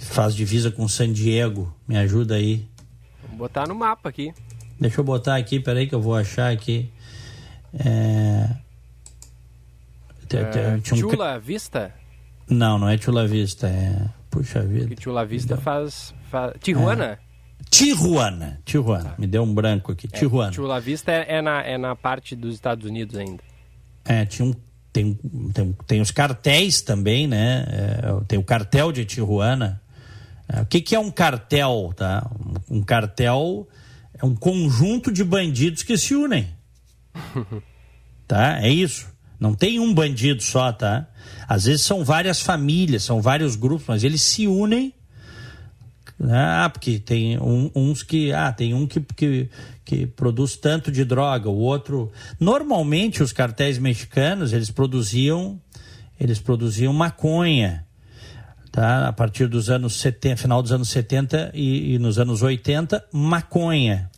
Eh, 0.00 0.04
faz 0.04 0.34
divisa 0.34 0.70
com 0.70 0.86
San 0.86 1.12
Diego. 1.12 1.74
Me 1.86 1.96
ajuda 1.96 2.36
aí. 2.36 2.66
Vou 3.28 3.38
botar 3.38 3.66
no 3.66 3.74
mapa 3.74 4.08
aqui. 4.08 4.32
Deixa 4.78 5.00
eu 5.00 5.04
botar 5.04 5.36
aqui, 5.36 5.58
peraí 5.58 5.86
que 5.86 5.94
eu 5.94 6.00
vou 6.00 6.14
achar 6.14 6.52
aqui. 6.52 6.90
É... 7.74 8.48
É, 10.28 10.80
Chula 10.82 11.38
Vista? 11.38 11.94
Não, 12.48 12.78
não 12.78 12.88
é 12.88 12.98
Chula 12.98 13.26
Vista, 13.26 13.68
é. 13.68 14.08
Puxa 14.30 14.62
vida. 14.62 14.88
Porque 14.88 15.02
Chula 15.02 15.24
Vista 15.24 15.56
faz. 15.56 16.14
faz... 16.30 16.54
Tijuana? 16.60 17.04
É. 17.04 17.18
Tijuana, 17.70 18.60
Tijuana. 18.64 19.14
Me 19.18 19.26
deu 19.26 19.42
um 19.42 19.54
branco 19.54 19.92
aqui. 19.92 20.08
É, 20.12 20.18
Tijuana. 20.18 20.52
Chula 20.52 20.80
Vista 20.80 21.12
é, 21.12 21.36
é, 21.36 21.42
na, 21.42 21.62
é 21.62 21.78
na 21.78 21.94
parte 21.94 22.34
dos 22.34 22.54
Estados 22.54 22.84
Unidos 22.88 23.16
ainda. 23.16 23.42
É, 24.04 24.24
tinha 24.24 24.46
um 24.46 24.54
tem, 24.92 25.14
tem, 25.52 25.76
tem 25.86 26.00
os 26.00 26.10
cartéis 26.10 26.80
também, 26.80 27.26
né? 27.26 27.66
É, 27.68 28.24
tem 28.26 28.38
o 28.38 28.42
cartel 28.42 28.90
de 28.90 29.04
Tijuana. 29.04 29.80
É, 30.48 30.60
o 30.62 30.66
que, 30.66 30.80
que 30.80 30.94
é 30.94 30.98
um 30.98 31.10
cartel? 31.10 31.92
Tá? 31.96 32.28
Um 32.70 32.82
cartel 32.82 33.68
é 34.14 34.24
um 34.24 34.34
conjunto 34.34 35.12
de 35.12 35.24
bandidos 35.24 35.82
que 35.82 35.96
se 35.96 36.14
unem. 36.14 36.48
tá? 38.26 38.60
É 38.60 38.68
isso. 38.68 39.06
Não 39.38 39.54
tem 39.54 39.78
um 39.78 39.92
bandido 39.92 40.42
só, 40.42 40.72
tá? 40.72 41.06
Às 41.46 41.64
vezes 41.64 41.82
são 41.82 42.04
várias 42.04 42.40
famílias, 42.40 43.02
são 43.02 43.20
vários 43.20 43.54
grupos, 43.54 43.86
mas 43.86 44.02
eles 44.02 44.22
se 44.22 44.46
unem. 44.46 44.94
Né? 46.18 46.38
Ah, 46.38 46.70
porque 46.70 46.98
tem 46.98 47.38
um, 47.38 47.70
uns 47.74 48.02
que. 48.02 48.32
Ah, 48.32 48.50
tem 48.50 48.72
um 48.72 48.86
que, 48.86 49.00
que, 49.00 49.50
que 49.84 50.06
produz 50.06 50.56
tanto 50.56 50.90
de 50.90 51.04
droga, 51.04 51.50
o 51.50 51.58
outro. 51.58 52.10
Normalmente 52.40 53.22
os 53.22 53.32
cartéis 53.32 53.78
mexicanos 53.78 54.54
eles 54.54 54.70
produziam 54.70 55.60
eles 56.18 56.38
produziam 56.38 56.92
maconha 56.92 57.85
tá? 58.76 59.08
a 59.08 59.12
partir 59.12 59.48
dos 59.48 59.70
anos 59.70 59.98
70, 59.98 60.36
final 60.36 60.62
dos 60.62 60.70
anos 60.70 60.90
70 60.90 61.50
e, 61.54 61.94
e 61.94 61.98
nos 61.98 62.18
anos 62.18 62.42
80, 62.42 63.02
maconha. 63.10 64.10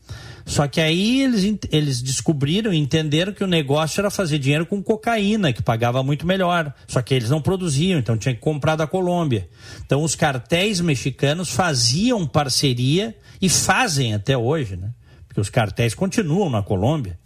Só 0.44 0.66
que 0.66 0.80
aí 0.80 1.22
eles, 1.22 1.58
eles 1.70 2.02
descobriram 2.02 2.72
e 2.72 2.78
entenderam 2.78 3.32
que 3.32 3.44
o 3.44 3.46
negócio 3.46 4.00
era 4.00 4.10
fazer 4.10 4.38
dinheiro 4.38 4.66
com 4.66 4.82
cocaína, 4.82 5.52
que 5.52 5.62
pagava 5.62 6.02
muito 6.02 6.26
melhor. 6.26 6.74
Só 6.88 7.02
que 7.02 7.14
eles 7.14 7.30
não 7.30 7.40
produziam, 7.40 7.98
então 7.98 8.16
tinha 8.16 8.34
que 8.34 8.40
comprar 8.40 8.74
da 8.74 8.86
Colômbia. 8.86 9.48
Então 9.84 10.02
os 10.02 10.14
cartéis 10.14 10.80
mexicanos 10.80 11.50
faziam 11.50 12.26
parceria 12.26 13.14
e 13.40 13.48
fazem 13.48 14.14
até 14.14 14.36
hoje, 14.36 14.74
né? 14.74 14.90
Porque 15.28 15.40
os 15.40 15.50
cartéis 15.50 15.94
continuam 15.94 16.50
na 16.50 16.62
Colômbia. 16.62 17.17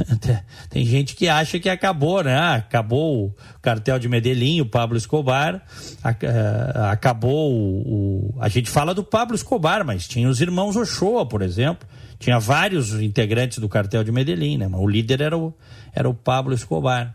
Tem 0.70 0.84
gente 0.84 1.14
que 1.14 1.28
acha 1.28 1.58
que 1.58 1.68
acabou, 1.68 2.22
né? 2.24 2.34
Ah, 2.34 2.54
acabou 2.54 3.26
o 3.26 3.34
cartel 3.60 3.98
de 3.98 4.08
Medellín, 4.08 4.60
o 4.60 4.66
Pablo 4.66 4.96
Escobar, 4.96 5.62
eh, 6.04 6.72
acabou 6.90 7.52
o, 7.52 8.34
A 8.40 8.48
gente 8.48 8.70
fala 8.70 8.94
do 8.94 9.04
Pablo 9.04 9.34
Escobar, 9.34 9.84
mas 9.84 10.08
tinha 10.08 10.28
os 10.28 10.40
irmãos 10.40 10.76
Ochoa, 10.76 11.26
por 11.26 11.42
exemplo. 11.42 11.86
Tinha 12.18 12.38
vários 12.38 12.94
integrantes 13.00 13.58
do 13.58 13.68
cartel 13.68 14.04
de 14.04 14.12
Medellín, 14.12 14.56
né? 14.56 14.70
O 14.72 14.86
líder 14.86 15.20
era 15.20 15.36
o, 15.36 15.52
era 15.92 16.08
o 16.08 16.14
Pablo 16.14 16.54
Escobar. 16.54 17.14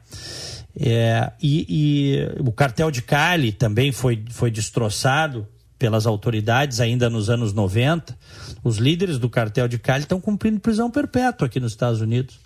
É, 0.79 1.31
e, 1.41 1.65
e, 1.67 2.41
o 2.41 2.51
cartel 2.51 2.91
de 2.91 3.01
Cali 3.01 3.51
também 3.51 3.91
foi, 3.91 4.23
foi 4.29 4.51
destroçado 4.51 5.47
pelas 5.79 6.05
autoridades 6.05 6.79
ainda 6.79 7.09
nos 7.09 7.29
anos 7.29 7.53
90. 7.53 8.15
Os 8.63 8.77
líderes 8.77 9.17
do 9.17 9.29
cartel 9.29 9.67
de 9.67 9.79
Cali 9.79 10.03
estão 10.03 10.19
cumprindo 10.19 10.59
prisão 10.59 10.91
perpétua 10.91 11.47
aqui 11.47 11.59
nos 11.59 11.71
Estados 11.71 12.01
Unidos. 12.01 12.39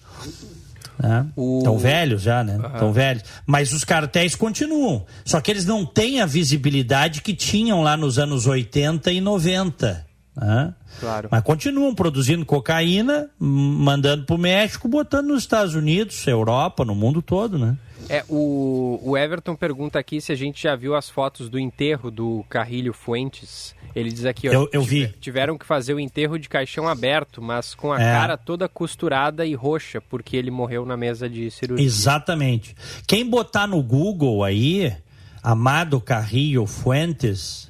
Né? 1.01 1.26
Estão 1.57 1.78
velhos 1.78 2.22
já, 2.22 2.43
né? 2.43 2.59
Estão 2.72 2.88
uhum. 2.88 2.93
velhos. 2.93 3.24
Mas 3.45 3.74
os 3.74 3.84
cartéis 3.84 4.36
continuam. 4.36 5.05
Só 5.26 5.41
que 5.41 5.49
eles 5.49 5.65
não 5.65 5.86
têm 5.86 6.22
a 6.22 6.26
visibilidade 6.26 7.22
que 7.22 7.34
tinham 7.34 7.82
lá 7.82 7.97
nos 7.97 8.19
anos 8.19 8.45
80 8.45 9.11
e 9.11 9.19
90. 9.19 10.05
Né? 10.36 10.74
Claro. 10.99 11.28
Mas 11.32 11.43
continuam 11.43 11.95
produzindo 11.95 12.45
cocaína, 12.45 13.30
mandando 13.39 14.26
para 14.26 14.36
o 14.36 14.39
México, 14.39 14.88
botando 14.88 15.28
nos 15.28 15.43
Estados 15.43 15.74
Unidos, 15.74 16.26
Europa, 16.28 16.86
no 16.86 16.93
mundo 16.93 17.22
todo, 17.22 17.57
né? 17.57 17.76
É, 18.09 18.23
o, 18.27 18.99
o 19.03 19.17
Everton 19.17 19.55
pergunta 19.55 19.99
aqui 19.99 20.19
se 20.19 20.31
a 20.31 20.35
gente 20.35 20.63
já 20.63 20.75
viu 20.75 20.95
as 20.95 21.09
fotos 21.09 21.49
do 21.49 21.57
enterro 21.59 22.11
do 22.11 22.45
Carrilho 22.49 22.93
Fuentes. 22.93 23.75
Ele 23.95 24.11
diz 24.11 24.25
aqui, 24.25 24.49
ó, 24.49 24.53
eu, 24.53 24.69
eu 24.71 24.83
vi. 24.83 25.07
tiveram 25.19 25.57
que 25.57 25.65
fazer 25.65 25.93
o 25.93 25.99
enterro 25.99 26.37
de 26.37 26.47
caixão 26.47 26.87
aberto, 26.87 27.41
mas 27.41 27.75
com 27.75 27.91
a 27.91 28.01
é. 28.01 28.03
cara 28.03 28.37
toda 28.37 28.67
costurada 28.69 29.45
e 29.45 29.53
roxa, 29.53 29.99
porque 29.99 30.37
ele 30.37 30.51
morreu 30.51 30.85
na 30.85 30.95
mesa 30.95 31.29
de 31.29 31.51
cirurgia. 31.51 31.85
Exatamente. 31.85 32.75
Quem 33.05 33.29
botar 33.29 33.67
no 33.67 33.81
Google 33.83 34.43
aí, 34.43 34.95
Amado 35.43 35.99
Carrillo 35.99 36.65
Fuentes, 36.65 37.69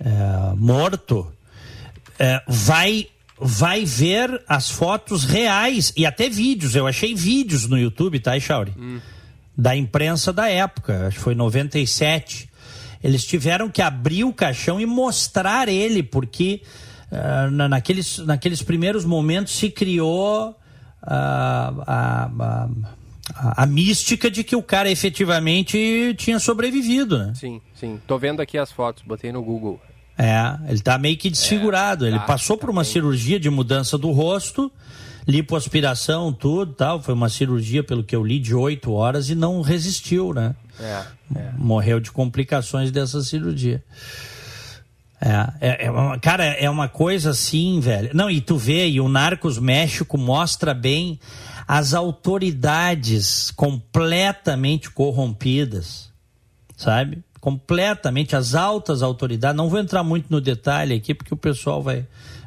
é, 0.00 0.54
morto, 0.56 1.32
é, 2.18 2.42
vai 2.46 3.08
vai 3.44 3.84
ver 3.84 4.40
as 4.46 4.70
fotos 4.70 5.24
reais 5.24 5.92
e 5.96 6.06
até 6.06 6.28
vídeos. 6.28 6.76
Eu 6.76 6.86
achei 6.86 7.12
vídeos 7.12 7.66
no 7.66 7.76
YouTube, 7.76 8.20
tá, 8.20 8.38
Chauri? 8.38 8.72
Hum 8.78 9.00
da 9.56 9.76
imprensa 9.76 10.32
da 10.32 10.48
época, 10.48 11.08
acho 11.08 11.18
que 11.18 11.22
foi 11.22 11.34
97. 11.34 12.48
Eles 13.02 13.24
tiveram 13.24 13.68
que 13.68 13.82
abrir 13.82 14.24
o 14.24 14.32
caixão 14.32 14.80
e 14.80 14.86
mostrar 14.86 15.68
ele, 15.68 16.02
porque 16.02 16.62
uh, 17.10 17.50
naqueles, 17.50 18.18
naqueles 18.18 18.62
primeiros 18.62 19.04
momentos 19.04 19.54
se 19.54 19.68
criou 19.68 20.50
uh, 20.50 20.56
a, 21.04 21.72
a, 21.86 22.68
a, 23.34 23.62
a, 23.62 23.66
mística 23.66 24.30
de 24.30 24.44
que 24.44 24.54
o 24.54 24.62
cara 24.62 24.90
efetivamente 24.90 26.14
tinha 26.16 26.38
sobrevivido. 26.38 27.18
Né? 27.18 27.32
Sim, 27.34 27.60
sim. 27.74 28.00
Tô 28.06 28.18
vendo 28.18 28.40
aqui 28.40 28.56
as 28.56 28.70
fotos, 28.70 29.02
botei 29.04 29.32
no 29.32 29.42
Google. 29.42 29.80
É, 30.16 30.70
ele 30.70 30.80
tá 30.80 30.96
meio 30.96 31.16
que 31.16 31.28
desfigurado. 31.28 32.04
É, 32.04 32.08
ele 32.08 32.18
tá, 32.18 32.24
passou 32.24 32.56
tá 32.56 32.60
por 32.60 32.70
uma 32.70 32.82
bem. 32.82 32.92
cirurgia 32.92 33.40
de 33.40 33.50
mudança 33.50 33.98
do 33.98 34.12
rosto 34.12 34.70
lipoaspiração, 35.26 36.32
tudo 36.32 36.72
tal. 36.72 37.02
Foi 37.02 37.14
uma 37.14 37.28
cirurgia, 37.28 37.82
pelo 37.82 38.04
que 38.04 38.14
eu 38.14 38.24
li, 38.24 38.38
de 38.38 38.54
oito 38.54 38.92
horas 38.92 39.30
e 39.30 39.34
não 39.34 39.60
resistiu, 39.60 40.32
né? 40.32 40.54
É, 40.80 41.04
é. 41.36 41.52
Morreu 41.56 42.00
de 42.00 42.10
complicações 42.10 42.90
dessa 42.90 43.22
cirurgia. 43.22 43.82
É, 45.20 45.68
é, 45.68 45.86
é 45.86 45.90
uma, 45.90 46.18
cara, 46.18 46.44
é 46.44 46.68
uma 46.68 46.88
coisa 46.88 47.30
assim, 47.30 47.78
velho. 47.78 48.10
Não, 48.12 48.28
e 48.28 48.40
tu 48.40 48.56
vê, 48.56 48.88
e 48.88 49.00
o 49.00 49.08
Narcos 49.08 49.56
México 49.56 50.18
mostra 50.18 50.74
bem 50.74 51.20
as 51.66 51.94
autoridades 51.94 53.52
completamente 53.52 54.90
corrompidas, 54.90 56.10
sabe? 56.76 57.22
Completamente, 57.40 58.34
as 58.34 58.56
altas 58.56 59.00
autoridades. 59.00 59.56
Não 59.56 59.68
vou 59.68 59.78
entrar 59.78 60.02
muito 60.02 60.26
no 60.28 60.40
detalhe 60.40 60.94
aqui, 60.94 61.14
porque 61.14 61.32
o 61.32 61.36
pessoal 61.36 61.80
vai, 61.80 62.04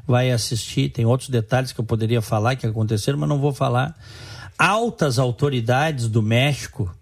vai 0.08 0.32
assistir. 0.32 0.90
Tem 0.90 1.06
outros 1.06 1.30
detalhes 1.30 1.72
que 1.72 1.80
eu 1.80 1.86
poderia 1.86 2.22
falar 2.22 2.56
que 2.56 2.66
aconteceram, 2.66 3.18
mas 3.18 3.30
não 3.30 3.40
vou 3.40 3.54
falar. 3.54 3.98
Altas 4.58 5.20
autoridades 5.20 6.08
do 6.08 6.22
México, 6.22 6.94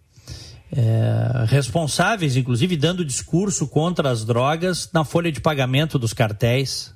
é, 0.71 1.45
responsáveis, 1.47 2.35
inclusive, 2.35 2.75
dando 2.75 3.05
discurso 3.05 3.67
contra 3.67 4.09
as 4.09 4.25
drogas 4.25 4.89
na 4.91 5.03
folha 5.03 5.31
de 5.31 5.39
pagamento 5.39 5.99
dos 5.99 6.13
cartéis. 6.13 6.93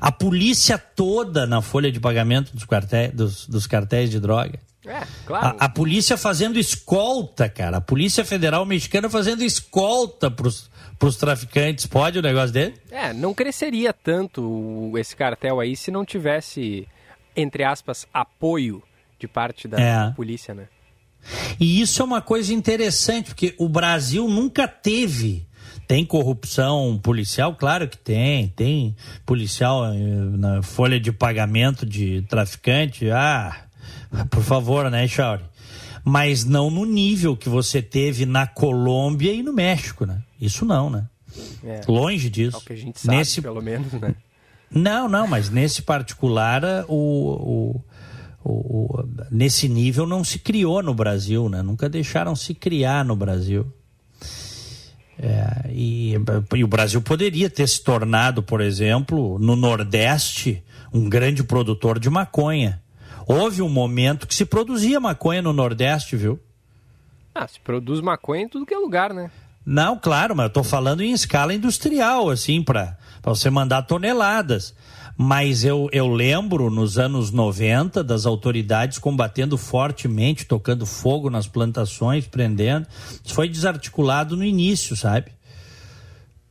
A 0.00 0.12
polícia 0.12 0.78
toda 0.78 1.46
na 1.46 1.60
folha 1.60 1.90
de 1.90 1.98
pagamento 1.98 2.54
dos, 2.54 2.64
cartéis, 2.64 3.12
dos, 3.12 3.46
dos 3.46 3.66
cartéis 3.66 4.10
de 4.10 4.20
droga. 4.20 4.58
É, 4.86 5.02
claro. 5.26 5.56
A, 5.58 5.64
a, 5.64 5.68
polícia 5.68 6.16
fazendo 6.16 6.58
escolta, 6.58 7.48
cara. 7.48 7.78
A 7.78 7.80
Polícia 7.80 8.24
Federal 8.24 8.64
Mexicana 8.64 9.10
fazendo 9.10 9.42
escolta 9.42 10.30
pros, 10.30 10.70
para 10.98 11.08
os 11.08 11.16
traficantes. 11.16 11.86
Pode 11.86 12.18
o 12.18 12.22
negócio 12.22 12.52
dele? 12.52 12.74
É, 12.90 13.12
não 13.12 13.32
cresceria 13.32 13.92
tanto 13.92 14.92
esse 14.96 15.14
cartel 15.14 15.60
aí 15.60 15.76
se 15.76 15.90
não 15.90 16.04
tivesse, 16.04 16.86
entre 17.36 17.64
aspas, 17.64 18.06
apoio 18.12 18.82
de 19.18 19.28
parte 19.28 19.68
da 19.68 19.78
é. 19.80 20.10
polícia, 20.12 20.54
né? 20.54 20.68
E 21.58 21.80
isso 21.80 22.00
é 22.00 22.04
uma 22.04 22.22
coisa 22.22 22.54
interessante, 22.54 23.26
porque 23.26 23.54
o 23.58 23.68
Brasil 23.68 24.28
nunca 24.28 24.66
teve. 24.68 25.46
Tem 25.86 26.04
corrupção 26.04 26.98
policial? 27.02 27.54
Claro 27.54 27.88
que 27.88 27.96
tem. 27.96 28.48
Tem 28.48 28.94
policial 29.24 29.86
eh, 29.86 29.96
na 29.96 30.62
folha 30.62 31.00
de 31.00 31.10
pagamento 31.10 31.86
de 31.86 32.22
traficante? 32.28 33.10
Ah, 33.10 33.64
por 34.30 34.42
favor, 34.42 34.90
né, 34.90 35.08
Chauri? 35.08 35.42
Mas 36.08 36.42
não 36.42 36.70
no 36.70 36.86
nível 36.86 37.36
que 37.36 37.50
você 37.50 37.82
teve 37.82 38.24
na 38.24 38.46
Colômbia 38.46 39.30
e 39.30 39.42
no 39.42 39.52
México, 39.52 40.06
né? 40.06 40.22
Isso 40.40 40.64
não, 40.64 40.88
né? 40.88 41.06
É, 41.62 41.82
Longe 41.86 42.30
disso. 42.30 42.56
É 42.56 42.60
o 42.60 42.62
que 42.62 42.72
a 42.72 42.76
gente 42.76 42.98
sabe, 42.98 43.18
nesse... 43.18 43.42
pelo 43.42 43.60
menos, 43.60 43.92
né? 43.92 44.14
Não, 44.70 45.06
não, 45.06 45.26
mas 45.26 45.50
nesse 45.50 45.82
particular, 45.82 46.62
o, 46.88 47.82
o, 48.42 48.50
o, 48.50 49.04
nesse 49.30 49.68
nível 49.68 50.06
não 50.06 50.24
se 50.24 50.38
criou 50.38 50.82
no 50.82 50.94
Brasil, 50.94 51.48
né? 51.48 51.60
Nunca 51.62 51.88
deixaram 51.88 52.34
se 52.34 52.54
criar 52.54 53.04
no 53.04 53.14
Brasil. 53.14 53.66
É, 55.18 55.68
e, 55.70 56.14
e, 56.54 56.64
o 56.64 56.68
Brasil 56.68 57.02
poderia 57.02 57.50
ter 57.50 57.68
se 57.68 57.82
tornado, 57.82 58.42
por 58.42 58.60
exemplo, 58.60 59.38
no 59.38 59.56
Nordeste, 59.56 60.62
um 60.92 61.08
grande 61.08 61.44
produtor 61.44 61.98
de 61.98 62.08
maconha. 62.08 62.80
Houve 63.28 63.60
um 63.60 63.68
momento 63.68 64.26
que 64.26 64.34
se 64.34 64.46
produzia 64.46 64.98
maconha 64.98 65.42
no 65.42 65.52
Nordeste, 65.52 66.16
viu? 66.16 66.40
Ah, 67.34 67.46
se 67.46 67.60
produz 67.60 68.00
maconha 68.00 68.44
em 68.44 68.48
tudo 68.48 68.64
que 68.64 68.72
é 68.72 68.78
lugar, 68.78 69.12
né? 69.12 69.30
Não, 69.66 69.98
claro, 69.98 70.34
mas 70.34 70.44
eu 70.44 70.48
estou 70.48 70.64
falando 70.64 71.02
em 71.02 71.12
escala 71.12 71.52
industrial, 71.52 72.30
assim, 72.30 72.62
para 72.62 72.96
você 73.22 73.50
mandar 73.50 73.82
toneladas. 73.82 74.74
Mas 75.14 75.62
eu, 75.62 75.90
eu 75.92 76.08
lembro 76.08 76.70
nos 76.70 76.98
anos 76.98 77.30
90 77.30 78.02
das 78.02 78.24
autoridades 78.24 78.98
combatendo 78.98 79.58
fortemente, 79.58 80.46
tocando 80.46 80.86
fogo 80.86 81.28
nas 81.28 81.46
plantações, 81.46 82.26
prendendo. 82.26 82.86
Isso 83.22 83.34
foi 83.34 83.46
desarticulado 83.46 84.38
no 84.38 84.44
início, 84.44 84.96
sabe? 84.96 85.32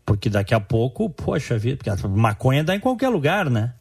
Porque 0.05 0.29
daqui 0.29 0.53
a 0.53 0.59
pouco, 0.59 1.09
poxa 1.09 1.57
vida, 1.57 1.77
porque 1.77 1.89
a 1.89 2.07
maconha 2.07 2.63
dá 2.63 2.75
em 2.75 2.79
qualquer 2.79 3.09
lugar, 3.09 3.49
né? 3.49 3.73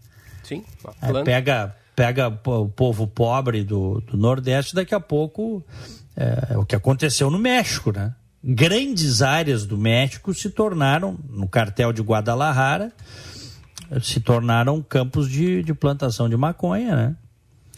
Sim. 0.42 0.64
É, 1.02 1.22
pega, 1.22 1.76
pega 1.96 2.28
o 2.28 2.68
povo 2.68 3.06
pobre 3.08 3.64
do, 3.64 4.00
do 4.02 4.16
Nordeste, 4.16 4.74
daqui 4.74 4.94
a 4.94 5.00
pouco 5.00 5.64
é, 6.16 6.56
o 6.56 6.64
que 6.64 6.76
aconteceu 6.76 7.30
no 7.30 7.38
México, 7.38 7.90
né? 7.90 8.14
grandes 8.48 9.22
áreas 9.22 9.66
do 9.66 9.76
México 9.76 10.32
se 10.32 10.48
tornaram, 10.50 11.18
no 11.28 11.48
cartel 11.48 11.92
de 11.92 12.00
Guadalajara, 12.00 12.92
se 14.00 14.20
tornaram 14.20 14.80
campos 14.80 15.28
de, 15.28 15.64
de 15.64 15.74
plantação 15.74 16.28
de 16.28 16.36
maconha, 16.36 16.94
né? 16.94 17.16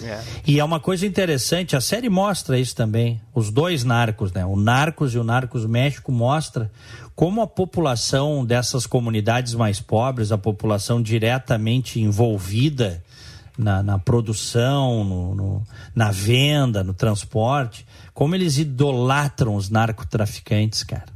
É. 0.00 0.20
E 0.46 0.60
é 0.60 0.64
uma 0.64 0.78
coisa 0.78 1.06
interessante, 1.06 1.74
a 1.74 1.80
série 1.80 2.08
mostra 2.08 2.58
isso 2.58 2.76
também. 2.76 3.20
Os 3.34 3.50
dois 3.50 3.82
narcos, 3.82 4.30
né? 4.30 4.44
O 4.44 4.54
Narcos 4.54 5.14
e 5.14 5.18
o 5.18 5.24
Narcos 5.24 5.66
México 5.66 6.12
mostra 6.12 6.70
como 7.16 7.40
a 7.40 7.48
população 7.48 8.44
dessas 8.44 8.86
comunidades 8.86 9.54
mais 9.54 9.80
pobres, 9.80 10.30
a 10.30 10.38
população 10.38 11.02
diretamente 11.02 12.00
envolvida 12.00 13.02
na, 13.59 13.82
na 13.82 13.98
produção, 13.98 15.02
no, 15.02 15.34
no, 15.34 15.62
na 15.94 16.12
venda, 16.12 16.84
no 16.84 16.94
transporte, 16.94 17.84
como 18.14 18.34
eles 18.34 18.56
idolatram 18.56 19.56
os 19.56 19.68
narcotraficantes, 19.68 20.84
cara. 20.84 21.12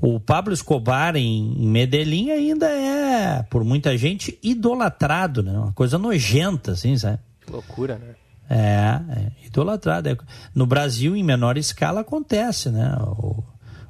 O 0.00 0.18
Pablo 0.18 0.52
Escobar 0.52 1.14
em, 1.16 1.54
em 1.62 1.66
Medellín 1.66 2.30
ainda 2.30 2.68
é, 2.68 3.42
por 3.44 3.62
muita 3.64 3.96
gente, 3.96 4.38
idolatrado, 4.42 5.42
né? 5.42 5.52
Uma 5.52 5.72
coisa 5.72 5.98
nojenta, 5.98 6.72
assim, 6.72 6.96
sabe? 6.96 7.18
Que 7.44 7.52
loucura, 7.52 7.98
né? 7.98 8.14
É, 8.48 9.00
é 9.20 9.46
idolatrado. 9.46 10.08
É. 10.08 10.16
No 10.54 10.66
Brasil, 10.66 11.16
em 11.16 11.22
menor 11.22 11.56
escala, 11.56 12.00
acontece, 12.00 12.70
né? 12.70 12.96
O, 13.00 13.42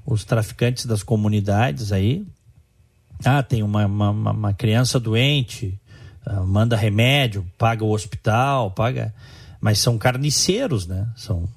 os 0.05 0.25
traficantes 0.25 0.87
das 0.87 1.03
comunidades 1.03 1.93
aí. 1.93 2.27
Ah, 3.25 3.43
tem 3.43 3.63
uma, 3.63 3.87
uma, 3.87 4.11
uma 4.11 4.53
criança 4.53 5.01
doente, 5.01 5.79
manda 6.45 6.77
remédio, 6.77 7.47
paga 7.57 7.85
o 7.85 7.91
hospital, 7.91 8.71
paga. 8.71 9.15
Mas 9.61 9.79
são 9.79 9.97
carniceiros, 9.99 10.87
né? 10.87 11.09
São, 11.17 11.49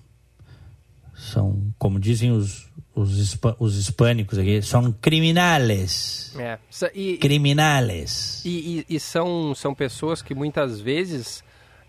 são 1.16 1.74
como 1.78 2.00
dizem 2.00 2.32
os, 2.32 2.68
os, 2.96 3.38
os 3.60 3.78
hispânicos 3.78 4.38
aqui, 4.38 4.62
são 4.62 4.92
criminales. 4.92 6.36
É. 6.38 6.58
E, 6.94 7.18
criminales. 7.18 8.44
E, 8.46 8.86
e, 8.90 8.96
e, 8.96 9.00
são, 9.00 9.54
são 9.56 9.74
pessoas 9.74 10.22
que 10.22 10.34
muitas 10.34 10.80
vezes 10.80 11.44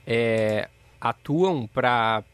é, 0.07 0.69
atuam 1.01 1.67
para, 1.67 2.25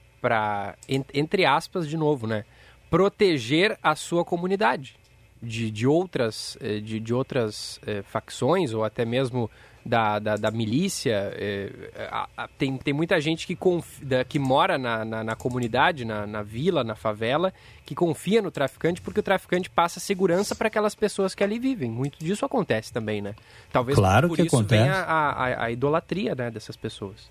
entre 1.13 1.45
aspas, 1.45 1.89
de 1.89 1.97
novo, 1.97 2.27
né? 2.27 2.45
Proteger 2.91 3.79
a 3.83 3.95
sua 3.95 4.25
comunidade 4.25 4.97
de, 5.43 5.71
de 5.71 5.87
outras, 5.87 6.57
eh, 6.61 6.81
de, 6.81 7.01
de 7.01 7.15
outras 7.15 7.81
é, 7.87 8.03
facções 8.03 8.73
ou 8.73 8.85
até 8.85 9.05
mesmo 9.05 9.51
da, 9.87 10.18
da, 10.18 10.37
da 10.37 10.51
milícia. 10.51 11.32
É, 11.34 11.70
a, 12.11 12.28
a, 12.37 12.49
tem, 12.49 12.76
tem 12.76 12.93
muita 12.93 13.20
gente 13.20 13.47
que, 13.47 13.55
conf, 13.55 14.01
da, 14.03 14.24
que 14.24 14.39
mora 14.39 14.76
na, 14.76 15.05
na, 15.05 15.24
na 15.24 15.37
comunidade, 15.37 16.05
na, 16.05 16.26
na, 16.26 16.43
vila, 16.43 16.82
na 16.82 16.95
favela, 16.95 17.53
que 17.84 17.95
confia 17.95 18.43
no 18.43 18.51
traficante 18.51 19.01
porque 19.01 19.20
o 19.20 19.22
traficante 19.22 19.70
passa 19.70 20.01
segurança 20.01 20.55
para 20.55 20.68
aquelas 20.68 20.95
pessoas 20.95 21.34
que 21.34 21.45
ali 21.45 21.59
vivem. 21.59 21.91
Muito 21.91 22.18
disso 22.18 22.45
acontece 22.45 22.93
também, 22.93 23.22
né? 23.22 23.34
Talvez 23.72 23.97
claro 23.97 24.28
por 24.28 24.37
que 24.37 24.43
isso 24.43 24.57
acontece. 24.57 24.82
venha 24.82 24.95
a, 24.95 25.30
a, 25.30 25.64
a, 25.64 25.70
idolatria 25.70 26.34
né, 26.34 26.51
dessas 26.51 26.76
pessoas. 26.76 27.30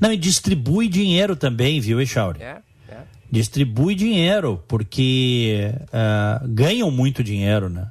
Não, 0.00 0.12
e 0.12 0.16
distribui 0.16 0.88
dinheiro 0.88 1.34
também, 1.34 1.80
viu, 1.80 2.00
Echauri? 2.00 2.42
É, 2.42 2.58
é. 2.88 2.98
Distribui 3.30 3.96
dinheiro, 3.96 4.62
porque 4.68 5.72
uh, 5.88 6.48
ganham 6.48 6.90
muito 6.90 7.24
dinheiro, 7.24 7.68
né? 7.68 7.88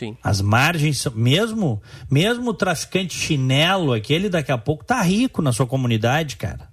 Sim. 0.00 0.16
As 0.22 0.40
margens, 0.40 1.04
mesmo, 1.14 1.82
mesmo 2.10 2.52
o 2.52 2.54
traficante 2.54 3.12
chinelo, 3.12 3.92
aquele 3.92 4.30
daqui 4.30 4.50
a 4.50 4.56
pouco 4.56 4.82
tá 4.82 5.02
rico 5.02 5.42
na 5.42 5.52
sua 5.52 5.66
comunidade, 5.66 6.38
cara. 6.38 6.70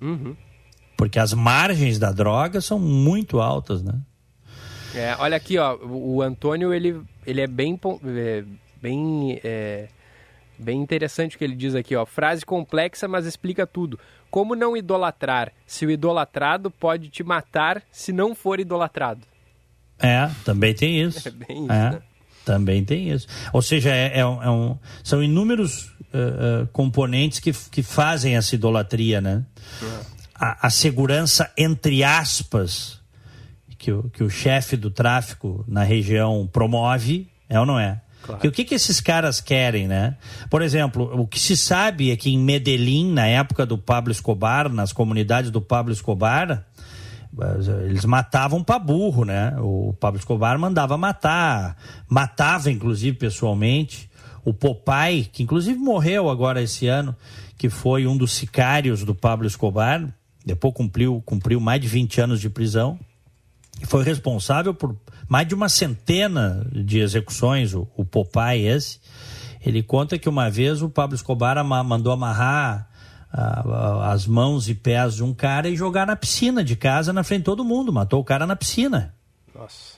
Uhum. 0.00 0.34
Porque 0.96 1.18
as 1.18 1.34
margens 1.34 1.98
da 1.98 2.12
droga 2.12 2.62
são 2.62 2.78
muito 2.78 3.42
altas, 3.42 3.82
né? 3.82 4.00
É, 4.94 5.14
olha 5.18 5.36
aqui, 5.36 5.58
ó, 5.58 5.76
o 5.76 6.22
Antônio, 6.22 6.72
ele, 6.72 6.98
ele 7.26 7.42
é 7.42 7.46
bem, 7.46 7.78
é, 8.06 8.44
bem, 8.80 9.38
é, 9.44 9.88
bem 10.58 10.80
interessante 10.80 11.36
o 11.36 11.38
que 11.38 11.44
ele 11.44 11.54
diz 11.54 11.74
aqui, 11.74 11.94
ó. 11.94 12.06
Frase 12.06 12.46
complexa, 12.46 13.06
mas 13.06 13.26
explica 13.26 13.66
tudo. 13.66 14.00
Como 14.30 14.56
não 14.56 14.74
idolatrar 14.74 15.52
se 15.66 15.84
o 15.84 15.90
idolatrado 15.90 16.70
pode 16.70 17.10
te 17.10 17.22
matar 17.22 17.82
se 17.92 18.14
não 18.14 18.34
for 18.34 18.60
idolatrado? 18.60 19.26
É, 19.98 20.30
também 20.42 20.74
tem 20.74 21.02
isso. 21.02 21.28
É 21.28 21.30
bem 21.30 21.64
isso, 21.64 21.72
é. 21.72 21.90
né? 21.90 22.02
Também 22.44 22.84
tem 22.84 23.10
isso. 23.10 23.26
Ou 23.52 23.62
seja, 23.62 23.90
é, 23.90 24.18
é, 24.18 24.26
um, 24.26 24.42
é 24.42 24.50
um, 24.50 24.78
são 25.02 25.22
inúmeros 25.22 25.86
uh, 26.12 26.62
uh, 26.62 26.66
componentes 26.72 27.38
que, 27.38 27.52
que 27.52 27.82
fazem 27.82 28.36
essa 28.36 28.54
idolatria, 28.54 29.20
né? 29.20 29.44
A, 30.34 30.66
a, 30.66 30.70
segurança, 30.70 31.50
entre 31.56 32.04
aspas, 32.04 33.00
que 33.78 33.92
o, 33.92 34.10
que 34.10 34.22
o 34.22 34.28
chefe 34.28 34.76
do 34.76 34.90
tráfico 34.90 35.64
na 35.66 35.82
região 35.82 36.48
promove, 36.52 37.28
é 37.48 37.58
ou 37.58 37.64
não 37.64 37.78
é? 37.78 38.00
Claro. 38.22 38.40
E 38.42 38.48
o 38.48 38.52
que, 38.52 38.64
que 38.64 38.74
esses 38.74 39.00
caras 39.00 39.40
querem, 39.40 39.86
né? 39.86 40.16
Por 40.48 40.62
exemplo, 40.62 41.10
o 41.20 41.26
que 41.26 41.38
se 41.38 41.56
sabe 41.56 42.10
é 42.10 42.16
que 42.16 42.30
em 42.30 42.38
Medellín, 42.38 43.12
na 43.12 43.26
época 43.26 43.66
do 43.66 43.76
Pablo 43.76 44.10
Escobar, 44.10 44.70
nas 44.70 44.92
comunidades 44.92 45.50
do 45.50 45.60
Pablo 45.60 45.92
Escobar, 45.92 46.64
eles 47.84 48.04
matavam 48.04 48.62
para 48.62 48.78
burro, 48.78 49.24
né? 49.24 49.56
O 49.58 49.94
Pablo 49.98 50.18
Escobar 50.18 50.58
mandava 50.58 50.96
matar, 50.96 51.76
matava 52.08 52.70
inclusive 52.70 53.16
pessoalmente. 53.16 54.10
O 54.44 54.52
Popai, 54.52 55.28
que 55.32 55.42
inclusive 55.42 55.78
morreu 55.78 56.28
agora 56.28 56.62
esse 56.62 56.86
ano, 56.86 57.16
que 57.56 57.68
foi 57.68 58.06
um 58.06 58.16
dos 58.16 58.32
sicários 58.32 59.04
do 59.04 59.14
Pablo 59.14 59.46
Escobar, 59.46 60.06
depois 60.44 60.74
cumpriu, 60.74 61.22
cumpriu 61.24 61.58
mais 61.58 61.80
de 61.80 61.88
20 61.88 62.20
anos 62.20 62.40
de 62.40 62.50
prisão, 62.50 62.98
e 63.80 63.86
foi 63.86 64.04
responsável 64.04 64.74
por 64.74 64.94
mais 65.26 65.48
de 65.48 65.54
uma 65.54 65.68
centena 65.68 66.66
de 66.70 66.98
execuções, 66.98 67.74
o, 67.74 67.88
o 67.96 68.04
esse. 68.54 69.00
Ele 69.64 69.82
conta 69.82 70.18
que 70.18 70.28
uma 70.28 70.50
vez 70.50 70.82
o 70.82 70.90
Pablo 70.90 71.16
Escobar 71.16 71.62
mandou 71.64 72.12
amarrar 72.12 72.88
as 74.02 74.26
mãos 74.26 74.68
e 74.68 74.74
pés 74.74 75.16
de 75.16 75.24
um 75.24 75.34
cara 75.34 75.68
e 75.68 75.74
jogar 75.74 76.06
na 76.06 76.14
piscina 76.14 76.62
de 76.62 76.76
casa 76.76 77.12
na 77.12 77.24
frente 77.24 77.40
de 77.40 77.46
todo 77.46 77.64
mundo. 77.64 77.92
Matou 77.92 78.20
o 78.20 78.24
cara 78.24 78.46
na 78.46 78.54
piscina. 78.54 79.12
Nossa. 79.52 79.94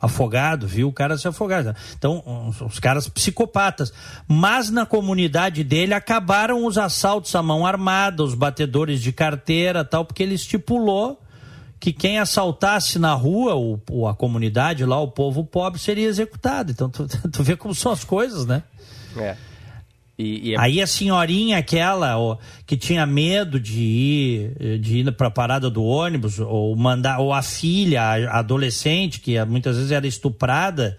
Afogado, 0.00 0.68
viu 0.68 0.86
o 0.86 0.92
cara 0.92 1.18
se 1.18 1.26
afogar. 1.26 1.74
Então, 1.96 2.22
os 2.64 2.78
caras 2.78 3.08
psicopatas. 3.08 3.92
Mas 4.28 4.70
na 4.70 4.86
comunidade 4.86 5.64
dele 5.64 5.92
acabaram 5.92 6.64
os 6.64 6.78
assaltos 6.78 7.34
à 7.34 7.42
mão 7.42 7.66
armada, 7.66 8.22
os 8.22 8.34
batedores 8.34 9.02
de 9.02 9.10
carteira 9.10 9.84
tal, 9.84 10.04
porque 10.04 10.22
ele 10.22 10.34
estipulou 10.34 11.20
que 11.80 11.92
quem 11.92 12.18
assaltasse 12.18 12.96
na 12.98 13.12
rua, 13.12 13.56
o, 13.56 14.06
a 14.06 14.14
comunidade 14.14 14.84
lá, 14.84 15.00
o 15.00 15.08
povo 15.08 15.44
pobre, 15.44 15.80
seria 15.80 16.06
executado. 16.06 16.70
Então, 16.70 16.88
tu, 16.88 17.08
tu 17.28 17.42
vê 17.42 17.56
como 17.56 17.74
são 17.74 17.90
as 17.90 18.04
coisas, 18.04 18.46
né? 18.46 18.62
É. 19.16 19.36
E, 20.18 20.50
e 20.50 20.54
é... 20.54 20.58
Aí 20.58 20.82
a 20.82 20.86
senhorinha 20.86 21.58
aquela 21.58 22.18
ó, 22.18 22.36
que 22.66 22.76
tinha 22.76 23.06
medo 23.06 23.60
de 23.60 23.80
ir, 23.80 24.78
de 24.80 24.98
ir 24.98 25.12
para 25.12 25.28
a 25.28 25.30
parada 25.30 25.70
do 25.70 25.84
ônibus, 25.84 26.40
ou 26.40 26.74
mandar, 26.74 27.20
ou 27.20 27.32
a 27.32 27.42
filha, 27.42 28.02
a 28.02 28.40
adolescente, 28.40 29.20
que 29.20 29.42
muitas 29.44 29.76
vezes 29.76 29.92
era 29.92 30.06
estuprada 30.06 30.98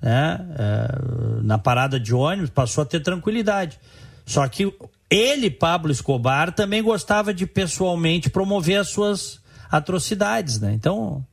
né, 0.00 0.40
é, 0.58 1.42
na 1.42 1.58
parada 1.58 1.98
de 1.98 2.14
ônibus, 2.14 2.50
passou 2.50 2.82
a 2.82 2.86
ter 2.86 3.00
tranquilidade. 3.00 3.78
Só 4.24 4.46
que 4.46 4.72
ele, 5.10 5.50
Pablo 5.50 5.90
Escobar, 5.90 6.52
também 6.52 6.82
gostava 6.82 7.34
de 7.34 7.46
pessoalmente 7.46 8.30
promover 8.30 8.78
as 8.78 8.88
suas 8.88 9.40
atrocidades, 9.70 10.60
né? 10.60 10.72
Então, 10.72 11.24
é 11.24 11.29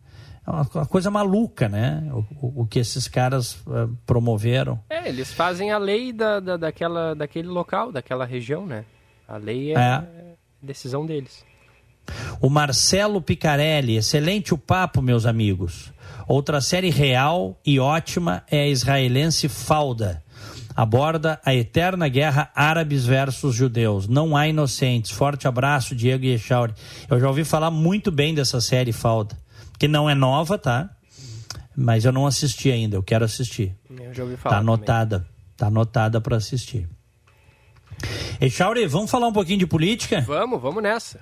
uma 0.48 0.86
coisa 0.86 1.12
maluca, 1.12 1.68
né? 1.68 2.10
O, 2.41 2.62
o 2.62 2.66
que 2.66 2.80
esses 2.80 3.08
caras 3.08 3.56
uh, 3.68 3.93
promoveram. 4.06 4.80
É, 4.89 5.10
eles 5.10 5.34
fazem 5.34 5.72
a 5.72 5.78
lei 5.78 6.14
da, 6.14 6.39
da, 6.39 6.56
daquela, 6.56 7.14
daquele 7.14 7.50
local, 7.50 7.91
daquela 7.91 8.26
região, 8.26 8.66
né? 8.66 8.86
A 9.28 9.36
lei 9.36 9.74
é, 9.74 9.78
é. 9.78 10.04
decisão 10.62 11.06
deles. 11.06 11.45
O 12.39 12.50
Marcelo 12.50 13.22
Picarelli, 13.22 13.98
excelente 13.98 14.54
o 14.54 14.58
papo, 14.58 15.02
meus 15.02 15.26
amigos. 15.26 15.91
Outra 16.26 16.62
série 16.62 16.89
real 16.89 17.60
e 17.66 17.78
ótima 17.78 18.43
é 18.50 18.62
a 18.62 18.68
israelense 18.68 19.50
Falda. 19.50 20.24
Aborda 20.74 21.41
a 21.43 21.54
eterna 21.54 22.08
guerra 22.08 22.52
árabes 22.56 23.06
versus 23.06 23.54
judeus. 23.54 24.08
Não 24.08 24.38
há 24.38 24.48
inocentes. 24.48 25.12
Forte 25.12 25.48
abraço, 25.48 25.95
Diego 25.95 26.24
e 26.24 26.36
Echauri. 26.36 26.74
Eu 27.10 27.20
já 27.20 27.28
ouvi 27.28 27.43
falar 27.43 27.72
muito 27.72 28.12
bem 28.12 28.34
dessa 28.34 28.62
série 28.62 28.93
Falda 28.93 29.36
que 29.78 29.88
não 29.88 30.10
é 30.10 30.16
nova, 30.16 30.58
tá? 30.58 30.90
Mas 31.76 32.06
eu 32.06 32.12
não 32.12 32.26
assisti 32.26 32.72
ainda, 32.72 32.96
eu 32.96 33.04
quero 33.04 33.24
assistir. 33.24 33.76
Eu 33.90 34.14
já 34.14 34.24
ouvi 34.24 34.36
falar. 34.36 34.56
Tá 34.56 34.62
anotada, 34.62 35.20
também. 35.20 35.32
tá 35.56 35.68
anotada 35.68 36.20
para 36.20 36.38
assistir. 36.38 36.90
E 38.42 38.50
Chauri, 38.50 38.88
vamos 38.88 39.10
falar 39.12 39.28
um 39.28 39.34
pouquinho 39.34 39.60
de 39.60 39.68
política? 39.68 40.22
Vamos, 40.22 40.62
vamos 40.62 40.82
nessa. 40.82 41.20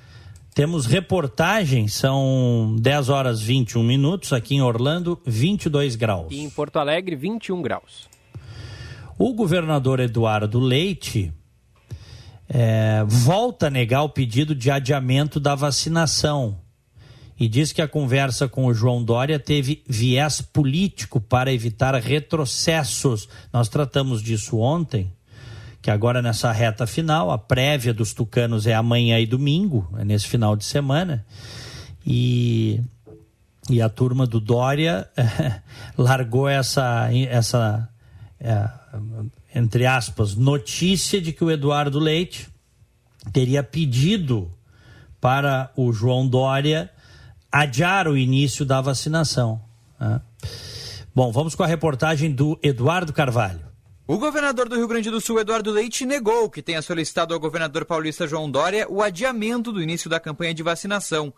Temos 0.54 0.86
reportagem, 0.86 1.90
são 1.90 2.78
10 2.80 3.10
horas 3.10 3.42
21 3.42 3.84
minutos, 3.84 4.32
aqui 4.32 4.56
em 4.56 4.62
Orlando, 4.62 5.22
22 5.26 5.98
graus. 5.98 6.28
E 6.32 6.40
em 6.40 6.50
Porto 6.50 6.80
Alegre, 6.80 7.18
21 7.18 7.62
graus. 7.62 8.08
O 9.18 9.34
governador 9.34 10.00
Eduardo 10.00 10.60
Leite 10.60 11.34
é, 12.48 13.04
volta 13.06 13.68
a 13.68 13.70
negar 13.70 14.04
o 14.04 14.10
pedido 14.10 14.56
de 14.56 14.72
adiamento 14.72 15.40
da 15.42 15.56
vacinação 15.56 16.58
e 17.40 17.48
diz 17.48 17.74
que 17.74 17.82
a 17.82 17.88
conversa 17.88 18.48
com 18.48 18.66
o 18.66 18.74
João 18.74 19.04
Dória 19.04 19.38
teve 19.38 19.84
viés 19.88 20.42
político 20.42 21.20
para 21.20 21.52
evitar 21.52 21.94
retrocessos. 21.96 23.28
Nós 23.52 23.68
tratamos 23.68 24.22
disso 24.22 24.58
ontem, 24.60 25.12
que 25.82 25.92
agora 25.92 26.22
nessa 26.22 26.52
reta 26.52 26.88
final, 26.88 27.30
a 27.32 27.38
prévia 27.38 27.94
dos 27.94 28.14
tucanos 28.14 28.66
é 28.66 28.74
amanhã 28.74 29.20
e 29.20 29.26
domingo, 29.26 29.88
é 29.98 30.06
nesse 30.06 30.28
final 30.28 30.56
de 30.56 30.64
semana. 30.64 31.26
E, 32.08 32.80
e 33.70 33.82
a 33.82 33.90
turma 33.90 34.26
do 34.26 34.40
Dória 34.40 35.10
é, 35.18 35.62
largou 35.98 36.48
essa, 36.48 37.10
essa 37.30 37.90
é, 38.40 38.70
entre 39.54 39.86
aspas, 39.86 40.36
notícia 40.36 41.20
de 41.20 41.34
que 41.34 41.44
o 41.44 41.52
Eduardo 41.52 42.00
Leite 42.00 42.48
teria 43.34 43.62
pedido 43.62 44.50
para 45.20 45.72
o 45.76 45.92
João 45.92 46.28
Dória 46.28 46.90
adiar 47.56 48.06
o 48.06 48.18
início 48.18 48.66
da 48.66 48.82
vacinação. 48.82 49.62
Né? 49.98 50.22
Bom, 51.16 51.32
vamos 51.32 51.56
com 51.56 51.64
a 51.64 51.68
reportagem 51.68 52.30
do 52.30 52.60
Eduardo 52.62 53.14
Carvalho. 53.14 53.62
O 54.06 54.18
governador 54.18 54.68
do 54.68 54.76
Rio 54.76 54.90
Grande 54.90 55.10
do 55.10 55.22
Sul, 55.22 55.40
Eduardo 55.40 55.72
Leite, 55.72 56.06
negou 56.06 56.50
que 56.50 56.62
tenha 56.62 56.82
solicitado 56.82 57.34
ao 57.34 57.40
governador 57.40 57.86
paulista 57.86 58.28
João 58.28 58.52
Dória 58.52 58.86
o 58.90 59.02
adiamento 59.02 59.72
do 59.72 59.82
início 59.82 60.10
da 60.10 60.20
campanha 60.20 60.54
de 60.54 60.62
vacinação. 60.64 61.34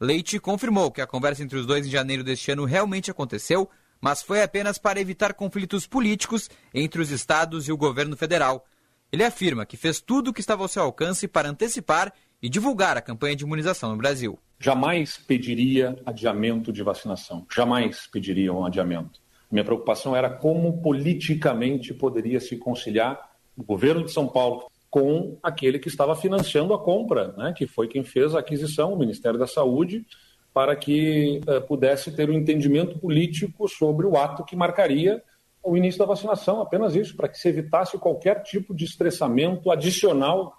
Leite 0.00 0.40
confirmou 0.40 0.90
que 0.90 1.02
a 1.02 1.06
conversa 1.06 1.42
entre 1.42 1.58
os 1.58 1.66
dois 1.66 1.86
em 1.86 1.90
janeiro 1.90 2.24
deste 2.24 2.50
ano 2.50 2.64
realmente 2.64 3.10
aconteceu, 3.10 3.68
mas 4.00 4.22
foi 4.22 4.42
apenas 4.42 4.78
para 4.78 4.98
evitar 4.98 5.34
conflitos 5.34 5.86
políticos 5.86 6.48
entre 6.72 7.02
os 7.02 7.10
estados 7.10 7.68
e 7.68 7.72
o 7.72 7.76
governo 7.76 8.16
federal. 8.16 8.64
Ele 9.12 9.22
afirma 9.22 9.66
que 9.66 9.76
fez 9.76 10.00
tudo 10.00 10.30
o 10.30 10.32
que 10.32 10.40
estava 10.40 10.62
ao 10.62 10.68
seu 10.68 10.82
alcance 10.82 11.28
para 11.28 11.50
antecipar 11.50 12.10
e 12.42 12.48
divulgar 12.48 12.96
a 12.96 13.02
campanha 13.02 13.36
de 13.36 13.44
imunização 13.44 13.90
no 13.90 13.98
Brasil. 13.98 14.38
Jamais 14.60 15.16
pediria 15.16 15.96
adiamento 16.04 16.72
de 16.72 16.82
vacinação. 16.82 17.46
Jamais 17.54 18.06
pediria 18.06 18.52
um 18.52 18.64
adiamento. 18.64 19.20
Minha 19.50 19.64
preocupação 19.64 20.14
era 20.14 20.28
como 20.28 20.82
politicamente 20.82 21.94
poderia 21.94 22.40
se 22.40 22.56
conciliar 22.56 23.30
o 23.56 23.62
governo 23.62 24.04
de 24.04 24.12
São 24.12 24.26
Paulo 24.26 24.66
com 24.90 25.38
aquele 25.42 25.78
que 25.78 25.88
estava 25.88 26.16
financiando 26.16 26.74
a 26.74 26.78
compra, 26.78 27.32
né, 27.36 27.54
que 27.56 27.66
foi 27.66 27.88
quem 27.88 28.02
fez 28.02 28.34
a 28.34 28.40
aquisição, 28.40 28.92
o 28.92 28.98
Ministério 28.98 29.38
da 29.38 29.46
Saúde, 29.46 30.04
para 30.52 30.74
que 30.74 31.40
uh, 31.46 31.60
pudesse 31.66 32.10
ter 32.14 32.30
um 32.30 32.32
entendimento 32.32 32.98
político 32.98 33.68
sobre 33.68 34.06
o 34.06 34.16
ato 34.16 34.44
que 34.44 34.56
marcaria 34.56 35.22
o 35.62 35.76
início 35.76 35.98
da 35.98 36.06
vacinação, 36.06 36.60
apenas 36.60 36.94
isso, 36.94 37.14
para 37.16 37.28
que 37.28 37.38
se 37.38 37.48
evitasse 37.48 37.98
qualquer 37.98 38.42
tipo 38.42 38.74
de 38.74 38.84
estressamento 38.84 39.70
adicional 39.70 40.54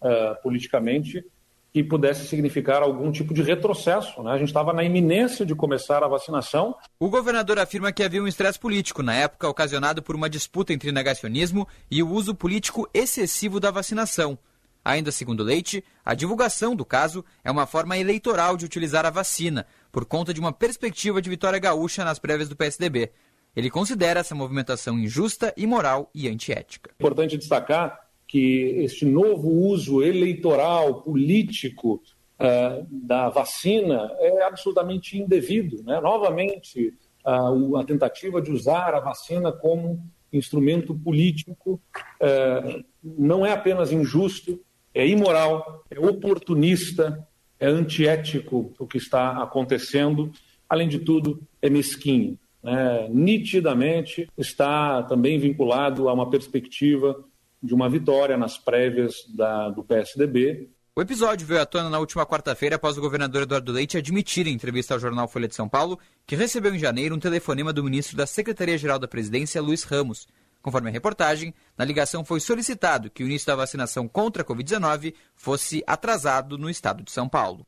uh, 0.00 0.40
politicamente 0.42 1.24
que 1.72 1.82
pudesse 1.82 2.26
significar 2.26 2.82
algum 2.82 3.10
tipo 3.10 3.32
de 3.32 3.42
retrocesso. 3.42 4.22
Né? 4.22 4.32
A 4.32 4.38
gente 4.38 4.48
estava 4.48 4.72
na 4.74 4.84
iminência 4.84 5.46
de 5.46 5.54
começar 5.54 6.04
a 6.04 6.08
vacinação. 6.08 6.76
O 7.00 7.08
governador 7.08 7.58
afirma 7.58 7.90
que 7.90 8.02
havia 8.02 8.22
um 8.22 8.28
estresse 8.28 8.58
político 8.58 9.02
na 9.02 9.14
época 9.14 9.48
ocasionado 9.48 10.02
por 10.02 10.14
uma 10.14 10.28
disputa 10.28 10.72
entre 10.74 10.92
negacionismo 10.92 11.66
e 11.90 12.02
o 12.02 12.10
uso 12.10 12.34
político 12.34 12.86
excessivo 12.92 13.58
da 13.58 13.70
vacinação. 13.70 14.38
Ainda 14.84 15.10
segundo 15.12 15.42
Leite, 15.42 15.82
a 16.04 16.12
divulgação 16.12 16.76
do 16.76 16.84
caso 16.84 17.24
é 17.42 17.50
uma 17.50 17.66
forma 17.66 17.96
eleitoral 17.96 18.56
de 18.56 18.64
utilizar 18.66 19.06
a 19.06 19.10
vacina, 19.10 19.64
por 19.90 20.04
conta 20.04 20.34
de 20.34 20.40
uma 20.40 20.52
perspectiva 20.52 21.22
de 21.22 21.30
vitória 21.30 21.58
gaúcha 21.58 22.04
nas 22.04 22.18
prévias 22.18 22.48
do 22.48 22.56
PSDB. 22.56 23.12
Ele 23.54 23.70
considera 23.70 24.20
essa 24.20 24.34
movimentação 24.34 24.98
injusta, 24.98 25.54
imoral 25.56 26.10
e 26.14 26.28
antiética. 26.28 26.90
Importante 26.98 27.38
destacar 27.38 28.01
que 28.32 28.76
este 28.78 29.04
novo 29.04 29.50
uso 29.50 30.02
eleitoral, 30.02 31.02
político 31.02 32.02
uh, 32.40 32.86
da 32.90 33.28
vacina 33.28 34.10
é 34.20 34.42
absolutamente 34.42 35.18
indevido. 35.18 35.82
Né? 35.82 36.00
Novamente, 36.00 36.94
uh, 37.26 37.76
a 37.76 37.84
tentativa 37.84 38.40
de 38.40 38.50
usar 38.50 38.94
a 38.94 39.00
vacina 39.00 39.52
como 39.52 40.02
instrumento 40.32 40.94
político 40.94 41.78
uh, 42.22 42.82
não 43.04 43.44
é 43.44 43.52
apenas 43.52 43.92
injusto, 43.92 44.58
é 44.94 45.06
imoral, 45.06 45.84
é 45.90 46.00
oportunista, 46.00 47.28
é 47.60 47.66
antiético 47.66 48.72
o 48.78 48.86
que 48.86 48.96
está 48.96 49.42
acontecendo. 49.42 50.32
Além 50.66 50.88
de 50.88 51.00
tudo, 51.00 51.42
é 51.60 51.68
mesquinho. 51.68 52.38
Né? 52.62 53.08
Nitidamente 53.10 54.26
está 54.38 55.02
também 55.02 55.38
vinculado 55.38 56.08
a 56.08 56.14
uma 56.14 56.30
perspectiva 56.30 57.22
de 57.62 57.74
uma 57.74 57.88
vitória 57.88 58.36
nas 58.36 58.58
prévias 58.58 59.24
da, 59.28 59.70
do 59.70 59.84
PSDB. 59.84 60.70
O 60.94 61.00
episódio 61.00 61.46
veio 61.46 61.62
à 61.62 61.66
tona 61.66 61.88
na 61.88 61.98
última 61.98 62.26
quarta-feira 62.26 62.76
após 62.76 62.98
o 62.98 63.00
governador 63.00 63.42
Eduardo 63.42 63.72
Leite 63.72 63.96
admitir 63.96 64.46
em 64.46 64.52
entrevista 64.52 64.92
ao 64.92 65.00
jornal 65.00 65.26
Folha 65.26 65.48
de 65.48 65.54
São 65.54 65.68
Paulo 65.68 65.98
que 66.26 66.36
recebeu 66.36 66.74
em 66.74 66.78
janeiro 66.78 67.14
um 67.14 67.18
telefonema 67.18 67.72
do 67.72 67.82
ministro 67.82 68.16
da 68.16 68.26
Secretaria-Geral 68.26 68.98
da 68.98 69.08
Presidência, 69.08 69.62
Luiz 69.62 69.84
Ramos. 69.84 70.26
Conforme 70.60 70.90
a 70.90 70.92
reportagem, 70.92 71.54
na 71.78 71.84
ligação 71.84 72.24
foi 72.24 72.40
solicitado 72.40 73.10
que 73.10 73.24
o 73.24 73.26
início 73.26 73.46
da 73.46 73.56
vacinação 73.56 74.06
contra 74.06 74.42
a 74.42 74.44
Covid-19 74.44 75.14
fosse 75.34 75.82
atrasado 75.86 76.58
no 76.58 76.68
estado 76.68 77.02
de 77.02 77.10
São 77.10 77.28
Paulo. 77.28 77.64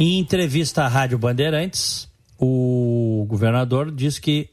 Em 0.00 0.18
entrevista 0.18 0.82
à 0.82 0.88
Rádio 0.88 1.18
Bandeirantes, 1.18 2.08
o 2.38 3.24
governador 3.28 3.90
disse 3.90 4.20
que 4.20 4.48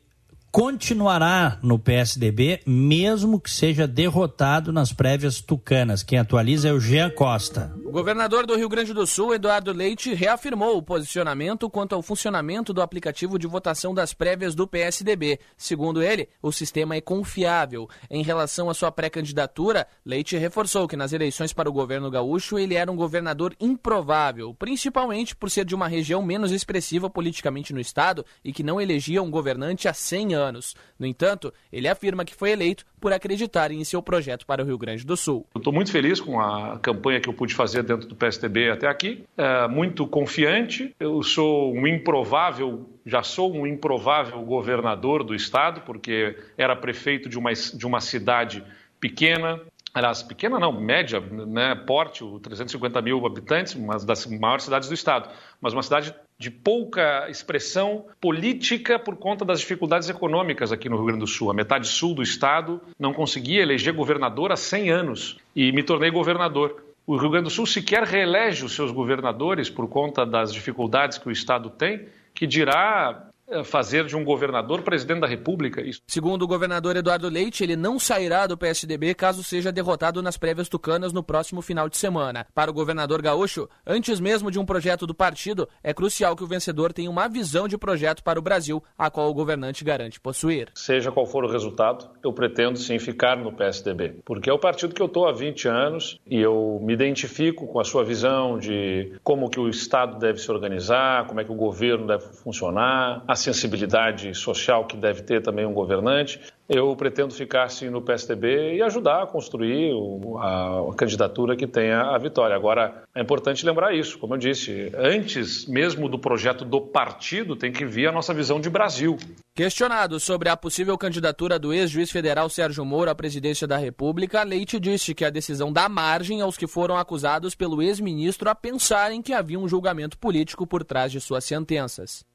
continuará 0.51 1.59
no 1.61 1.77
PSDB, 1.77 2.61
mesmo 2.65 3.39
que 3.39 3.51
seja 3.51 3.87
derrotado 3.87 4.73
nas 4.73 4.91
prévias 4.91 5.39
tucanas. 5.39 6.01
Quem 6.01 6.17
atualiza 6.17 6.69
é 6.69 6.73
o 6.73 6.79
Jean 6.79 7.09
Costa. 7.11 7.71
O 7.85 7.91
governador 7.91 8.45
do 8.45 8.55
Rio 8.55 8.69
Grande 8.69 8.93
do 8.93 9.05
Sul, 9.05 9.33
Eduardo 9.33 9.71
Leite, 9.71 10.13
reafirmou 10.13 10.77
o 10.77 10.81
posicionamento 10.81 11.69
quanto 11.69 11.93
ao 11.93 12.01
funcionamento 12.01 12.73
do 12.73 12.81
aplicativo 12.81 13.37
de 13.37 13.47
votação 13.47 13.93
das 13.93 14.13
prévias 14.13 14.55
do 14.55 14.67
PSDB. 14.67 15.39
Segundo 15.55 16.01
ele, 16.01 16.27
o 16.41 16.51
sistema 16.51 16.95
é 16.95 17.01
confiável. 17.01 17.87
Em 18.09 18.23
relação 18.23 18.69
à 18.69 18.73
sua 18.73 18.91
pré-candidatura, 18.91 19.87
Leite 20.05 20.37
reforçou 20.37 20.87
que 20.87 20.97
nas 20.97 21.13
eleições 21.13 21.53
para 21.53 21.69
o 21.69 21.73
governo 21.73 22.09
gaúcho 22.09 22.57
ele 22.57 22.75
era 22.75 22.91
um 22.91 22.95
governador 22.95 23.55
improvável, 23.59 24.53
principalmente 24.55 25.35
por 25.35 25.49
ser 25.49 25.65
de 25.65 25.75
uma 25.75 25.87
região 25.87 26.23
menos 26.23 26.51
expressiva 26.51 27.09
politicamente 27.09 27.71
no 27.73 27.79
estado 27.79 28.25
e 28.43 28.51
que 28.51 28.63
não 28.63 28.81
elegia 28.81 29.21
um 29.21 29.29
governante 29.29 29.87
há 29.87 29.93
100 29.93 30.33
anos 30.33 30.38
anos. 30.39 30.75
No 30.97 31.05
entanto, 31.05 31.53
ele 31.71 31.87
afirma 31.87 32.25
que 32.25 32.33
foi 32.33 32.51
eleito 32.51 32.85
por 32.99 33.13
acreditarem 33.13 33.79
em 33.79 33.83
seu 33.83 34.01
projeto 34.01 34.45
para 34.45 34.63
o 34.63 34.65
Rio 34.65 34.77
Grande 34.77 35.05
do 35.05 35.15
Sul. 35.15 35.45
estou 35.55 35.71
muito 35.71 35.91
feliz 35.91 36.19
com 36.19 36.39
a 36.39 36.79
campanha 36.79 37.19
que 37.19 37.29
eu 37.29 37.33
pude 37.33 37.53
fazer 37.53 37.83
dentro 37.83 38.07
do 38.07 38.15
PSDB 38.15 38.71
até 38.71 38.87
aqui, 38.87 39.23
é, 39.37 39.67
muito 39.67 40.07
confiante. 40.07 40.95
Eu 40.99 41.21
sou 41.21 41.73
um 41.73 41.85
improvável, 41.85 42.89
já 43.05 43.21
sou 43.21 43.53
um 43.53 43.67
improvável 43.67 44.41
governador 44.41 45.23
do 45.23 45.35
estado, 45.35 45.81
porque 45.81 46.35
era 46.57 46.75
prefeito 46.75 47.29
de 47.29 47.37
uma, 47.37 47.51
de 47.53 47.85
uma 47.85 48.01
cidade 48.01 48.63
pequena, 48.99 49.59
aliás, 49.93 50.23
pequena 50.23 50.59
não, 50.59 50.71
média, 50.71 51.19
né, 51.19 51.75
porte, 51.75 52.23
350 52.41 53.01
mil 53.01 53.25
habitantes, 53.25 53.75
uma 53.75 53.97
das 53.97 54.25
maiores 54.25 54.65
cidades 54.65 54.87
do 54.87 54.93
estado, 54.93 55.29
mas 55.61 55.73
uma 55.73 55.83
cidade 55.83 56.13
de 56.37 56.49
pouca 56.49 57.29
expressão 57.29 58.05
política 58.21 58.97
por 58.97 59.17
conta 59.17 59.43
das 59.43 59.59
dificuldades 59.59 60.09
econômicas 60.09 60.71
aqui 60.71 60.87
no 60.87 60.95
Rio 60.95 61.05
Grande 61.05 61.21
do 61.21 61.27
Sul. 61.27 61.51
A 61.51 61.53
metade 61.53 61.87
sul 61.87 62.15
do 62.15 62.23
estado 62.23 62.81
não 62.97 63.13
conseguia 63.13 63.61
eleger 63.61 63.93
governador 63.93 64.51
há 64.51 64.55
100 64.55 64.89
anos 64.89 65.37
e 65.55 65.71
me 65.71 65.83
tornei 65.83 66.09
governador. 66.09 66.83
O 67.05 67.17
Rio 67.17 67.29
Grande 67.29 67.45
do 67.45 67.49
Sul 67.49 67.65
sequer 67.65 68.03
reelege 68.03 68.63
os 68.63 68.73
seus 68.73 68.91
governadores 68.91 69.69
por 69.69 69.87
conta 69.89 70.25
das 70.25 70.53
dificuldades 70.53 71.17
que 71.17 71.27
o 71.27 71.31
estado 71.31 71.69
tem, 71.69 72.07
que 72.33 72.47
dirá 72.47 73.28
fazer 73.63 74.05
de 74.05 74.15
um 74.15 74.23
governador 74.23 74.81
presidente 74.81 75.21
da 75.21 75.27
República. 75.27 75.81
Isso. 75.81 76.01
Segundo 76.07 76.43
o 76.43 76.47
governador 76.47 76.95
Eduardo 76.95 77.29
Leite, 77.29 77.63
ele 77.63 77.75
não 77.75 77.99
sairá 77.99 78.47
do 78.47 78.57
PSDB 78.57 79.13
caso 79.13 79.43
seja 79.43 79.71
derrotado 79.71 80.21
nas 80.21 80.37
prévias 80.37 80.69
tucanas 80.69 81.13
no 81.13 81.23
próximo 81.23 81.61
final 81.61 81.89
de 81.89 81.97
semana. 81.97 82.45
Para 82.53 82.71
o 82.71 82.73
governador 82.73 83.21
gaúcho, 83.21 83.67
antes 83.85 84.19
mesmo 84.19 84.51
de 84.51 84.59
um 84.59 84.65
projeto 84.65 85.07
do 85.07 85.15
partido, 85.15 85.67
é 85.83 85.93
crucial 85.93 86.35
que 86.35 86.43
o 86.43 86.47
vencedor 86.47 86.93
tenha 86.93 87.09
uma 87.09 87.27
visão 87.27 87.67
de 87.67 87.77
projeto 87.77 88.23
para 88.23 88.39
o 88.39 88.41
Brasil, 88.41 88.83
a 88.97 89.09
qual 89.09 89.29
o 89.29 89.33
governante 89.33 89.83
garante 89.83 90.19
possuir. 90.19 90.69
Seja 90.75 91.11
qual 91.11 91.25
for 91.25 91.43
o 91.43 91.51
resultado, 91.51 92.09
eu 92.23 92.33
pretendo 92.33 92.77
sim 92.77 92.99
ficar 92.99 93.37
no 93.37 93.51
PSDB, 93.51 94.21
porque 94.25 94.49
é 94.49 94.53
o 94.53 94.59
partido 94.59 94.93
que 94.93 95.01
eu 95.01 95.07
estou 95.07 95.27
há 95.27 95.31
20 95.31 95.67
anos 95.67 96.19
e 96.25 96.39
eu 96.39 96.79
me 96.81 96.93
identifico 96.93 97.67
com 97.67 97.79
a 97.79 97.83
sua 97.83 98.03
visão 98.03 98.57
de 98.57 99.13
como 99.23 99.49
que 99.49 99.59
o 99.59 99.69
Estado 99.69 100.17
deve 100.19 100.39
se 100.39 100.51
organizar, 100.51 101.27
como 101.27 101.39
é 101.39 101.43
que 101.43 101.51
o 101.51 101.55
governo 101.55 102.07
deve 102.07 102.25
funcionar, 102.43 103.23
a 103.27 103.35
sensibilidade 103.39 104.33
social 104.35 104.85
que 104.85 104.97
deve 104.97 105.21
ter 105.21 105.41
também 105.41 105.65
um 105.65 105.73
governante. 105.73 106.39
Eu 106.67 106.95
pretendo 106.95 107.33
ficar 107.33 107.63
assim 107.63 107.89
no 107.89 107.99
PSDB 107.99 108.75
e 108.75 108.81
ajudar 108.83 109.23
a 109.23 109.27
construir 109.27 109.91
a 110.37 110.93
candidatura 110.95 111.55
que 111.55 111.65
tenha 111.65 112.01
a 112.01 112.17
vitória. 112.19 112.55
Agora, 112.55 113.03
é 113.15 113.21
importante 113.21 113.65
lembrar 113.65 113.95
isso, 113.95 114.19
como 114.19 114.35
eu 114.35 114.37
disse, 114.37 114.91
antes 114.95 115.65
mesmo 115.65 116.07
do 116.07 116.19
projeto 116.19 116.63
do 116.63 116.79
partido, 116.79 117.55
tem 117.55 117.71
que 117.71 117.85
vir 117.85 118.07
a 118.07 118.11
nossa 118.11 118.35
visão 118.35 118.61
de 118.61 118.69
Brasil. 118.69 119.17
Questionado 119.55 120.19
sobre 120.19 120.47
a 120.47 120.55
possível 120.55 120.95
candidatura 120.95 121.57
do 121.57 121.73
ex-juiz 121.73 122.11
federal 122.11 122.47
Sérgio 122.49 122.85
Moro 122.85 123.09
à 123.09 123.15
presidência 123.15 123.67
da 123.67 123.77
República, 123.77 124.43
Leite 124.43 124.79
disse 124.79 125.15
que 125.15 125.25
a 125.25 125.31
decisão 125.31 125.73
dá 125.73 125.89
margem 125.89 126.39
aos 126.39 126.55
que 126.55 126.67
foram 126.67 126.95
acusados 126.97 127.55
pelo 127.55 127.81
ex-ministro 127.81 128.47
a 128.47 128.53
pensarem 128.53 129.23
que 129.23 129.33
havia 129.33 129.59
um 129.59 129.67
julgamento 129.67 130.19
político 130.19 130.67
por 130.67 130.83
trás 130.83 131.11
de 131.11 131.19
suas 131.19 131.43
sentenças. 131.43 132.28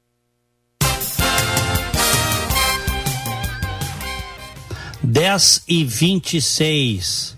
10 5.05 5.63
e 5.67 5.83
26. 5.83 7.37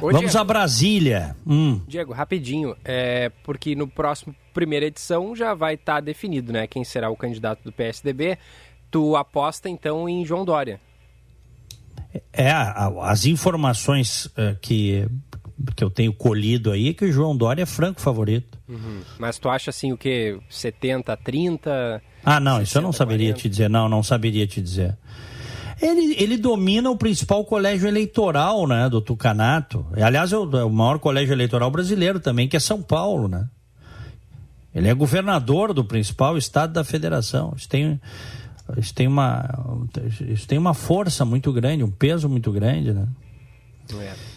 Oi, 0.00 0.12
Vamos 0.12 0.32
Diego. 0.32 0.38
a 0.38 0.44
Brasília. 0.44 1.36
Hum. 1.46 1.80
Diego, 1.86 2.12
rapidinho, 2.12 2.76
é, 2.84 3.30
porque 3.42 3.74
no 3.74 3.88
próximo 3.88 4.34
primeira 4.52 4.86
edição 4.86 5.34
já 5.34 5.52
vai 5.52 5.74
estar 5.74 5.94
tá 5.94 6.00
definido, 6.00 6.52
né? 6.52 6.66
Quem 6.66 6.84
será 6.84 7.10
o 7.10 7.16
candidato 7.16 7.62
do 7.64 7.72
PSDB. 7.72 8.38
Tu 8.90 9.16
aposta 9.16 9.68
então 9.68 10.08
em 10.08 10.24
João 10.24 10.44
Dória. 10.44 10.80
É, 12.32 12.52
as 13.02 13.26
informações 13.26 14.26
uh, 14.26 14.56
que 14.60 15.08
que 15.74 15.82
eu 15.82 15.90
tenho 15.90 16.12
colhido 16.12 16.72
aí 16.72 16.90
é 16.90 16.92
que 16.92 17.04
o 17.04 17.12
João 17.12 17.36
Dória 17.36 17.62
é 17.62 17.66
franco 17.66 18.00
favorito. 18.00 18.58
Uhum. 18.68 19.00
Mas 19.18 19.38
tu 19.38 19.48
acha 19.48 19.70
assim 19.70 19.92
o 19.92 19.96
que? 19.96 20.38
70, 20.48 21.16
30? 21.16 22.02
Ah, 22.24 22.40
não, 22.40 22.54
60, 22.54 22.64
isso 22.64 22.78
eu 22.78 22.82
não 22.82 22.92
saberia 22.92 23.28
40? 23.28 23.40
te 23.40 23.48
dizer. 23.48 23.70
Não, 23.70 23.88
não 23.88 24.02
saberia 24.02 24.46
te 24.46 24.60
dizer. 24.60 24.96
Ele, 25.80 26.14
ele 26.18 26.36
domina 26.36 26.90
o 26.90 26.96
principal 26.96 27.44
colégio 27.44 27.88
eleitoral 27.88 28.66
né, 28.66 28.88
do 28.88 29.00
Tucanato. 29.00 29.86
Aliás, 29.96 30.32
é 30.32 30.38
o, 30.38 30.56
é 30.56 30.64
o 30.64 30.70
maior 30.70 30.98
colégio 30.98 31.32
eleitoral 31.32 31.70
brasileiro 31.70 32.20
também, 32.20 32.48
que 32.48 32.56
é 32.56 32.60
São 32.60 32.82
Paulo, 32.82 33.28
né? 33.28 33.48
Ele 34.74 34.88
é 34.88 34.94
governador 34.94 35.72
do 35.72 35.84
principal 35.84 36.36
estado 36.36 36.72
da 36.72 36.82
federação. 36.82 37.54
Isso 37.56 37.68
tem, 37.68 38.00
isso 38.76 38.92
tem, 38.92 39.06
uma, 39.06 39.48
isso 40.28 40.48
tem 40.48 40.58
uma 40.58 40.74
força 40.74 41.24
muito 41.24 41.52
grande, 41.52 41.84
um 41.84 41.90
peso 41.90 42.28
muito 42.28 42.50
grande, 42.50 42.92
né? 42.92 43.06
É. 43.92 44.33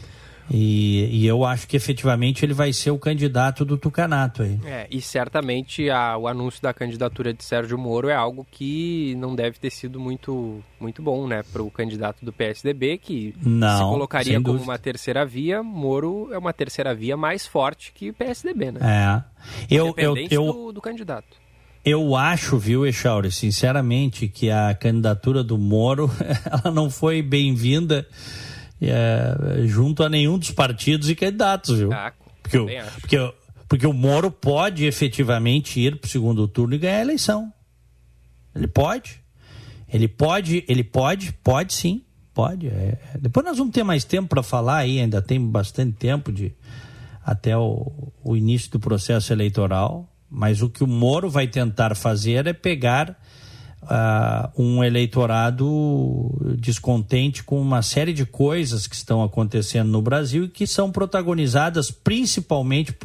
E, 0.49 1.09
e, 1.11 1.27
eu 1.27 1.43
acho 1.43 1.67
que 1.67 1.75
efetivamente 1.75 2.45
ele 2.45 2.53
vai 2.53 2.71
ser 2.71 2.91
o 2.91 2.97
candidato 2.97 3.65
do 3.65 3.77
Tucanato 3.77 4.43
aí. 4.43 4.59
É, 4.63 4.87
e 4.89 5.01
certamente 5.01 5.89
a, 5.89 6.17
o 6.17 6.27
anúncio 6.27 6.61
da 6.61 6.73
candidatura 6.73 7.33
de 7.33 7.43
Sérgio 7.43 7.77
Moro 7.77 8.07
é 8.07 8.15
algo 8.15 8.47
que 8.49 9.13
não 9.17 9.35
deve 9.35 9.59
ter 9.59 9.69
sido 9.69 9.99
muito, 9.99 10.63
muito 10.79 11.01
bom, 11.01 11.27
né, 11.27 11.43
para 11.51 11.61
o 11.61 11.69
candidato 11.69 12.23
do 12.23 12.31
PSDB, 12.31 12.97
que 12.97 13.35
não, 13.41 13.77
se 13.77 13.83
colocaria 13.83 14.41
como 14.41 14.61
uma 14.61 14.77
terceira 14.77 15.25
via. 15.25 15.61
Moro 15.61 16.29
é 16.31 16.37
uma 16.37 16.53
terceira 16.53 16.95
via 16.95 17.17
mais 17.17 17.45
forte 17.45 17.91
que 17.93 18.09
o 18.09 18.13
PSDB, 18.13 18.71
né? 18.71 18.79
É. 18.83 19.23
Eu, 19.69 19.93
eu, 19.97 20.15
eu, 20.29 20.53
do, 20.53 20.71
do 20.73 20.81
candidato. 20.81 21.37
Eu 21.83 22.15
acho, 22.15 22.57
viu, 22.57 22.85
Echauri, 22.85 23.31
sinceramente, 23.31 24.27
que 24.27 24.49
a 24.49 24.73
candidatura 24.73 25.43
do 25.43 25.57
Moro 25.57 26.09
ela 26.45 26.71
não 26.73 26.89
foi 26.89 27.21
bem-vinda 27.21 28.05
é, 28.81 29.65
junto 29.65 30.03
a 30.03 30.09
nenhum 30.09 30.37
dos 30.37 30.51
partidos 30.51 31.09
e 31.09 31.15
candidatos, 31.15 31.77
viu? 31.77 31.91
Ah, 31.91 32.13
porque, 32.41 32.57
o, 32.57 32.67
porque, 33.01 33.33
porque 33.67 33.87
o 33.87 33.93
Moro 33.93 34.31
pode 34.31 34.85
efetivamente 34.85 35.79
ir 35.79 35.97
para 35.97 36.07
o 36.07 36.09
segundo 36.09 36.47
turno 36.47 36.75
e 36.75 36.77
ganhar 36.77 36.99
a 36.99 37.01
eleição. 37.01 37.51
Ele 38.55 38.67
pode. 38.67 39.21
Ele 39.91 40.07
pode, 40.07 40.65
ele 40.67 40.83
pode, 40.83 41.31
pode 41.43 41.73
sim, 41.73 42.03
pode. 42.33 42.67
É. 42.67 42.97
Depois 43.19 43.45
nós 43.45 43.57
vamos 43.57 43.73
ter 43.73 43.83
mais 43.83 44.03
tempo 44.03 44.29
para 44.29 44.43
falar 44.43 44.77
aí, 44.77 44.99
ainda 44.99 45.21
tem 45.21 45.39
bastante 45.39 45.93
tempo 45.93 46.31
de 46.31 46.53
até 47.25 47.57
o, 47.57 48.11
o 48.23 48.37
início 48.37 48.71
do 48.71 48.79
processo 48.79 49.33
eleitoral. 49.33 50.07
Mas 50.29 50.61
o 50.61 50.69
que 50.69 50.83
o 50.83 50.87
Moro 50.87 51.29
vai 51.29 51.47
tentar 51.47 51.95
fazer 51.95 52.47
é 52.47 52.53
pegar 52.53 53.17
uh, 53.87 54.61
um 54.61 54.83
eleitorado 54.83 56.55
descontente 56.59 57.43
com 57.43 57.59
uma 57.59 57.81
série 57.81 58.13
de 58.13 58.25
coisas 58.25 58.87
que 58.87 58.95
estão 58.95 59.23
acontecendo 59.23 59.89
no 59.89 60.01
Brasil 60.01 60.45
e 60.45 60.49
que 60.49 60.67
são 60.67 60.91
protagonizadas 60.91 61.89
principalmente 61.89 62.95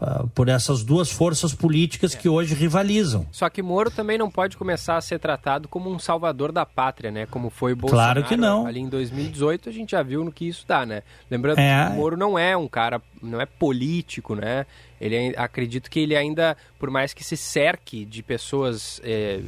Uh, 0.00 0.26
por 0.28 0.48
essas 0.48 0.82
duas 0.82 1.10
forças 1.10 1.52
políticas 1.52 2.14
é. 2.14 2.18
que 2.18 2.26
hoje 2.26 2.54
rivalizam. 2.54 3.26
Só 3.30 3.50
que 3.50 3.60
Moro 3.60 3.90
também 3.90 4.16
não 4.16 4.30
pode 4.30 4.56
começar 4.56 4.96
a 4.96 5.00
ser 5.02 5.18
tratado 5.18 5.68
como 5.68 5.90
um 5.90 5.98
salvador 5.98 6.52
da 6.52 6.64
pátria, 6.64 7.10
né? 7.10 7.26
Como 7.26 7.50
foi 7.50 7.74
Bolsonaro. 7.74 8.22
Claro 8.22 8.26
que 8.26 8.34
não. 8.34 8.66
Ali 8.66 8.80
em 8.80 8.88
2018 8.88 9.68
a 9.68 9.72
gente 9.72 9.90
já 9.90 10.02
viu 10.02 10.24
no 10.24 10.32
que 10.32 10.48
isso 10.48 10.64
dá, 10.66 10.86
né? 10.86 11.02
Lembrando 11.30 11.58
é. 11.58 11.90
que 11.90 11.96
Moro 11.96 12.16
não 12.16 12.38
é 12.38 12.56
um 12.56 12.66
cara, 12.66 13.02
não 13.22 13.42
é 13.42 13.44
político, 13.44 14.34
né? 14.34 14.64
Ele 14.98 15.34
acredito 15.36 15.90
que 15.90 16.00
ele 16.00 16.16
ainda, 16.16 16.56
por 16.78 16.88
mais 16.88 17.12
que 17.12 17.22
se 17.22 17.36
cerque 17.36 18.06
de 18.06 18.22
pessoas 18.22 19.02
é, 19.04 19.40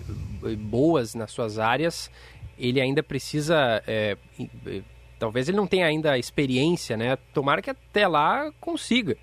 boas 0.58 1.14
nas 1.14 1.30
suas 1.30 1.58
áreas, 1.58 2.10
ele 2.58 2.78
ainda 2.78 3.02
precisa 3.02 3.82
é, 3.86 4.18
talvez 5.18 5.48
ele 5.48 5.56
não 5.56 5.66
tenha 5.66 5.86
ainda 5.86 6.18
experiência, 6.18 6.96
né? 6.96 7.16
Tomara 7.32 7.62
que 7.62 7.70
até 7.70 8.06
lá 8.06 8.50
consiga 8.60 9.16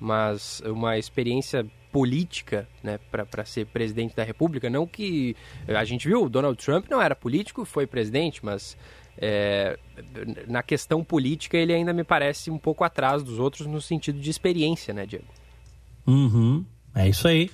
mas 0.00 0.60
uma 0.64 0.98
experiência 0.98 1.66
política 1.90 2.68
né, 2.82 2.98
para 3.10 3.44
ser 3.44 3.66
presidente 3.66 4.14
da 4.14 4.22
República. 4.22 4.68
Não 4.68 4.86
que. 4.86 5.34
A 5.68 5.84
gente 5.84 6.06
viu, 6.06 6.28
Donald 6.28 6.62
Trump 6.62 6.86
não 6.90 7.00
era 7.00 7.16
político, 7.16 7.64
foi 7.64 7.86
presidente, 7.86 8.44
mas 8.44 8.76
é, 9.18 9.78
na 10.46 10.62
questão 10.62 11.02
política 11.02 11.56
ele 11.56 11.72
ainda 11.72 11.92
me 11.92 12.04
parece 12.04 12.50
um 12.50 12.58
pouco 12.58 12.84
atrás 12.84 13.22
dos 13.22 13.38
outros 13.38 13.66
no 13.66 13.80
sentido 13.80 14.20
de 14.20 14.28
experiência, 14.28 14.92
né, 14.92 15.06
Diego? 15.06 15.24
Uhum. 16.06 16.64
É 16.94 17.08
isso 17.08 17.28
aí. 17.28 17.50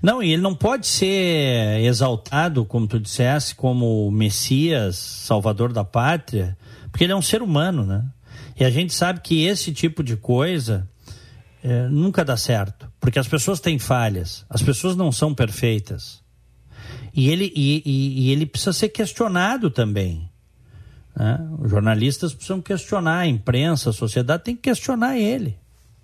Não, 0.00 0.22
e 0.22 0.32
ele 0.32 0.42
não 0.42 0.54
pode 0.54 0.86
ser 0.86 1.80
exaltado, 1.80 2.64
como 2.64 2.86
tu 2.86 3.00
dissesse, 3.00 3.54
como 3.54 4.08
Messias, 4.10 4.96
salvador 4.96 5.72
da 5.72 5.84
pátria, 5.84 6.56
porque 6.90 7.02
ele 7.02 7.12
é 7.12 7.16
um 7.16 7.22
ser 7.22 7.42
humano, 7.42 7.84
né? 7.84 8.04
E 8.58 8.64
a 8.64 8.70
gente 8.70 8.94
sabe 8.94 9.20
que 9.20 9.44
esse 9.44 9.72
tipo 9.72 10.02
de 10.02 10.16
coisa 10.16 10.88
é, 11.64 11.88
nunca 11.88 12.22
dá 12.22 12.36
certo, 12.36 12.92
porque 13.00 13.18
as 13.18 13.26
pessoas 13.26 13.58
têm 13.58 13.78
falhas, 13.78 14.44
as 14.50 14.62
pessoas 14.62 14.94
não 14.94 15.10
são 15.10 15.34
perfeitas. 15.34 16.22
E 17.14 17.30
ele, 17.30 17.50
e, 17.56 17.82
e, 17.86 18.26
e 18.26 18.30
ele 18.30 18.44
precisa 18.44 18.74
ser 18.74 18.90
questionado 18.90 19.70
também. 19.70 20.30
Né? 21.16 21.40
Os 21.58 21.70
jornalistas 21.70 22.34
precisam 22.34 22.60
questionar, 22.60 23.20
a 23.20 23.26
imprensa, 23.26 23.88
a 23.88 23.92
sociedade 23.94 24.44
tem 24.44 24.54
que 24.54 24.60
questionar 24.60 25.16
ele. 25.16 25.56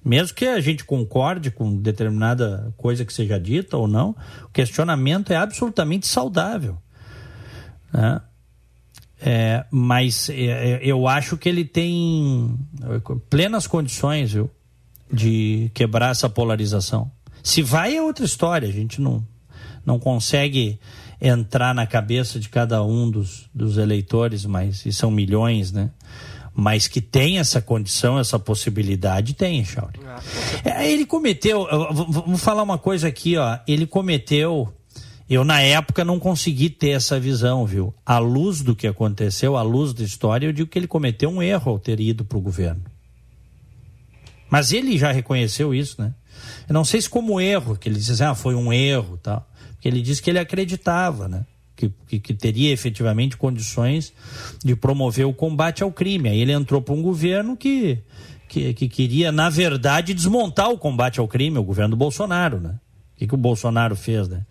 Mesmo 0.03 0.35
que 0.35 0.47
a 0.47 0.61
gente 0.61 0.83
concorde 0.83 1.51
com 1.51 1.77
determinada 1.77 2.73
coisa 2.79 3.05
que 3.05 3.13
seja 3.13 3.39
dita 3.39 3.77
ou 3.77 3.87
não, 3.87 4.17
o 4.45 4.49
questionamento 4.49 5.31
é 5.31 5.37
absolutamente 5.37 6.07
saudável. 6.07 6.79
Né? 7.93 8.21
É, 9.21 9.67
mas 9.71 10.31
é, 10.31 10.45
é 10.45 10.81
eu 10.83 11.07
acho 11.07 11.37
que 11.37 11.51
ele 11.51 11.67
tem 11.67 12.59
plenas 13.29 13.67
condições, 13.67 14.33
viu? 14.33 14.51
De 15.13 15.71
quebrar 15.75 16.11
essa 16.11 16.29
polarização. 16.29 17.11
Se 17.43 17.63
vai 17.63 17.97
é 17.97 18.03
outra 18.03 18.25
história, 18.25 18.69
a 18.69 18.73
gente 18.73 19.01
não, 19.01 19.25
não 19.85 19.99
consegue 19.99 20.79
entrar 21.21 21.75
na 21.75 21.87
cabeça 21.87 22.41
de 22.41 22.49
cada 22.49 22.83
um 22.83 23.11
dos, 23.11 23.49
dos 23.55 23.77
eleitores, 23.77 24.47
mas 24.47 24.87
e 24.87 24.93
são 24.93 25.11
milhões, 25.11 25.71
né? 25.71 25.91
Mas 26.55 26.89
que 26.89 27.01
tem 27.01 27.39
essa 27.39 27.61
condição, 27.61 28.19
essa 28.19 28.39
possibilidade, 28.39 29.35
tem, 29.35 29.65
Chauri. 29.65 30.01
Ah, 30.05 30.21
é, 30.65 30.91
ele 30.91 31.07
cometeu, 31.07 31.67
vamos 31.93 32.43
falar 32.43 32.63
uma 32.63 32.79
coisa 32.79 33.09
aqui, 33.09 33.37
ó. 33.37 33.59
Ele 33.69 33.87
cometeu, 33.87 34.73
eu 35.29 35.45
na 35.45 35.61
época 35.61 36.05
não 36.05 36.19
consegui 36.19 36.69
ter 36.69 36.91
essa 36.91 37.21
visão, 37.21 37.65
viu? 37.65 37.95
À 38.05 38.19
luz 38.19 38.63
do 38.63 38.75
que 38.75 38.87
aconteceu, 38.87 39.57
à 39.57 39.63
luz 39.63 39.93
da 39.95 40.03
história, 40.03 40.47
eu 40.47 40.53
digo 40.53 40.69
que 40.69 40.79
ele 40.79 40.89
cometeu 40.89 41.31
um 41.31 41.43
erro 41.43 41.73
ao 41.73 41.79
ter 41.79 42.01
ido 42.01 42.25
para 42.25 42.37
o 42.39 42.43
governo. 42.43 42.83
Mas 44.51 44.73
ele 44.73 44.99
já 44.99 45.13
reconheceu 45.13 45.73
isso, 45.73 46.03
né? 46.03 46.13
Eu 46.69 46.75
não 46.75 46.85
sei 46.85 47.01
se 47.01 47.09
como 47.09 47.41
erro, 47.41 47.77
que 47.77 47.89
ele 47.89 47.97
disse 47.97 48.13
assim, 48.13 48.25
ah, 48.25 48.35
foi 48.35 48.55
um 48.55 48.73
erro 48.73 49.19
tal. 49.23 49.49
Porque 49.73 49.89
ele 49.89 50.03
disse 50.03 50.21
que 50.21 50.29
ele 50.29 50.39
acreditava, 50.39 51.29
né? 51.29 51.47
Que, 51.77 51.91
que, 52.07 52.21
que, 52.21 52.35
teria 52.35 52.71
efetivamente 52.71 53.39
condições 53.39 54.13
de 54.63 54.77
promover 54.77 55.27
o 55.27 55.33
combate 55.33 55.83
ao 55.83 55.91
crime. 55.91 56.29
Aí 56.29 56.39
ele 56.39 56.53
entrou 56.53 56.83
para 56.83 56.93
um 56.93 57.01
governo 57.01 57.57
que, 57.57 57.99
que, 58.47 58.75
que, 58.75 58.89
queria, 58.89 59.33
na 59.33 59.49
verdade, 59.49 60.13
desmontar 60.13 60.71
o 60.71 60.77
combate 60.77 61.19
ao 61.19 61.27
crime, 61.27 61.57
o 61.57 61.63
governo 61.63 61.93
do 61.93 61.97
Bolsonaro, 61.97 62.61
né? 62.61 62.75
O 63.15 63.19
que, 63.19 63.27
que 63.29 63.35
o 63.35 63.39
Bolsonaro 63.39 63.97
fez, 63.97 64.29
né? 64.29 64.45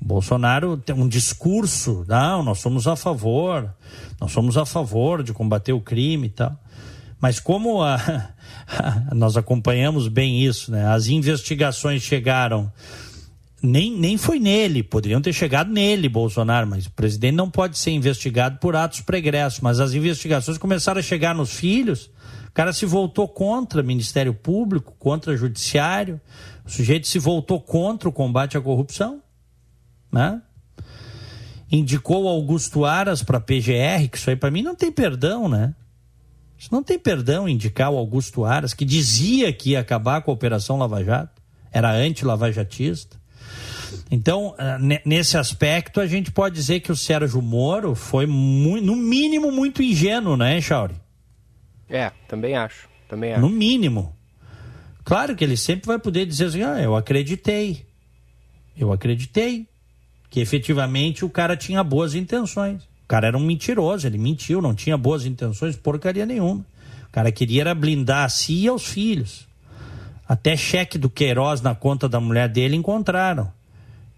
O 0.00 0.04
Bolsonaro 0.04 0.76
tem 0.76 0.94
um 0.94 1.08
discurso, 1.08 2.04
não, 2.06 2.44
nós 2.44 2.60
somos 2.60 2.86
a 2.86 2.94
favor, 2.94 3.74
nós 4.20 4.30
somos 4.30 4.56
a 4.56 4.64
favor 4.64 5.24
de 5.24 5.32
combater 5.32 5.72
o 5.72 5.80
crime 5.80 6.28
e 6.28 6.30
tal. 6.30 6.56
Mas 7.20 7.40
como 7.40 7.82
a, 7.82 8.30
nós 9.14 9.36
acompanhamos 9.36 10.08
bem 10.08 10.44
isso, 10.44 10.70
né? 10.70 10.86
As 10.86 11.08
investigações 11.08 12.02
chegaram. 12.02 12.72
Nem, 13.60 13.90
nem 13.90 14.16
foi 14.16 14.38
nele, 14.38 14.84
poderiam 14.84 15.20
ter 15.20 15.32
chegado 15.32 15.72
nele, 15.72 16.08
Bolsonaro, 16.08 16.64
mas 16.64 16.86
o 16.86 16.92
presidente 16.92 17.34
não 17.34 17.50
pode 17.50 17.76
ser 17.76 17.90
investigado 17.90 18.58
por 18.58 18.76
atos 18.76 19.00
pregressos. 19.00 19.58
Mas 19.60 19.80
as 19.80 19.94
investigações 19.94 20.58
começaram 20.58 21.00
a 21.00 21.02
chegar 21.02 21.34
nos 21.34 21.50
filhos, 21.50 22.08
o 22.46 22.52
cara 22.52 22.72
se 22.72 22.86
voltou 22.86 23.26
contra 23.26 23.82
Ministério 23.82 24.32
Público, 24.32 24.94
contra 24.96 25.36
Judiciário, 25.36 26.20
o 26.64 26.70
sujeito 26.70 27.08
se 27.08 27.18
voltou 27.18 27.60
contra 27.60 28.08
o 28.08 28.12
combate 28.12 28.56
à 28.56 28.60
corrupção, 28.60 29.20
né? 30.12 30.40
Indicou 31.70 32.28
Augusto 32.28 32.84
Aras 32.84 33.24
para 33.24 33.38
a 33.38 33.40
PGR, 33.40 34.08
que 34.08 34.18
isso 34.18 34.30
aí 34.30 34.36
para 34.36 34.52
mim 34.52 34.62
não 34.62 34.76
tem 34.76 34.92
perdão, 34.92 35.48
né? 35.48 35.74
Isso 36.58 36.68
não 36.72 36.82
tem 36.82 36.98
perdão 36.98 37.48
indicar 37.48 37.90
o 37.90 37.96
Augusto 37.96 38.44
Aras, 38.44 38.74
que 38.74 38.84
dizia 38.84 39.52
que 39.52 39.70
ia 39.70 39.80
acabar 39.80 40.22
com 40.22 40.30
a 40.30 40.34
Operação 40.34 40.76
Lava 40.76 41.04
Jato, 41.04 41.40
era 41.70 41.92
anti-lavajatista. 41.92 43.16
Então, 44.10 44.54
ah, 44.58 44.78
nesse 45.04 45.36
aspecto, 45.36 46.00
a 46.00 46.06
gente 46.06 46.32
pode 46.32 46.54
dizer 46.54 46.80
que 46.80 46.90
o 46.90 46.96
Sérgio 46.96 47.40
Moro 47.40 47.94
foi, 47.94 48.26
muito, 48.26 48.84
no 48.84 48.96
mínimo, 48.96 49.52
muito 49.52 49.82
ingênuo, 49.82 50.36
né, 50.36 50.60
Chauri? 50.60 50.94
É, 51.88 52.10
também 52.26 52.56
acho. 52.56 52.88
Também 53.08 53.32
acho. 53.32 53.40
No 53.40 53.48
mínimo. 53.48 54.14
Claro 55.04 55.34
que 55.36 55.44
ele 55.44 55.56
sempre 55.56 55.86
vai 55.86 55.98
poder 55.98 56.26
dizer 56.26 56.46
assim: 56.46 56.62
ah, 56.62 56.80
eu 56.82 56.94
acreditei. 56.94 57.86
Eu 58.76 58.92
acreditei 58.92 59.66
que 60.28 60.40
efetivamente 60.40 61.24
o 61.24 61.30
cara 61.30 61.56
tinha 61.56 61.82
boas 61.82 62.14
intenções. 62.14 62.87
Cara 63.08 63.28
era 63.28 63.38
um 63.38 63.40
mentiroso, 63.40 64.06
ele 64.06 64.18
mentiu, 64.18 64.60
não 64.60 64.74
tinha 64.74 64.98
boas 64.98 65.24
intenções, 65.24 65.74
porcaria 65.74 66.26
nenhuma. 66.26 66.64
O 67.08 67.10
cara 67.10 67.32
queria 67.32 67.62
era 67.62 67.74
blindar 67.74 68.26
a 68.26 68.28
si 68.28 68.64
e 68.64 68.68
aos 68.68 68.84
filhos. 68.84 69.48
Até 70.28 70.54
cheque 70.58 70.98
do 70.98 71.08
Queiroz 71.08 71.62
na 71.62 71.74
conta 71.74 72.06
da 72.06 72.20
mulher 72.20 72.50
dele 72.50 72.76
encontraram. 72.76 73.50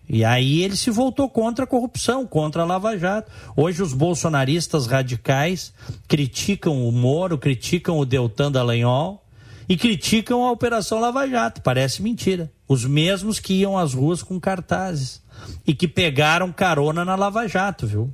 E 0.08 0.24
aí 0.24 0.64
ele 0.64 0.76
se 0.76 0.90
voltou 0.90 1.30
contra 1.30 1.64
a 1.64 1.68
corrupção, 1.68 2.26
contra 2.26 2.62
a 2.62 2.64
Lava 2.64 2.98
Jato. 2.98 3.30
Hoje 3.56 3.80
os 3.80 3.92
bolsonaristas 3.92 4.88
radicais 4.88 5.72
criticam 6.08 6.84
o 6.84 6.90
Moro, 6.90 7.38
criticam 7.38 7.96
o 7.96 8.04
Deltan 8.04 8.50
Dallagnol 8.50 9.24
e 9.68 9.76
criticam 9.76 10.44
a 10.44 10.50
Operação 10.50 10.98
Lava 10.98 11.28
Jato. 11.28 11.62
Parece 11.62 12.02
mentira. 12.02 12.50
Os 12.66 12.84
mesmos 12.84 13.38
que 13.38 13.54
iam 13.54 13.78
às 13.78 13.94
ruas 13.94 14.20
com 14.20 14.40
cartazes 14.40 15.22
e 15.64 15.72
que 15.72 15.86
pegaram 15.86 16.50
carona 16.50 17.04
na 17.04 17.14
Lava 17.14 17.46
Jato, 17.46 17.86
viu? 17.86 18.12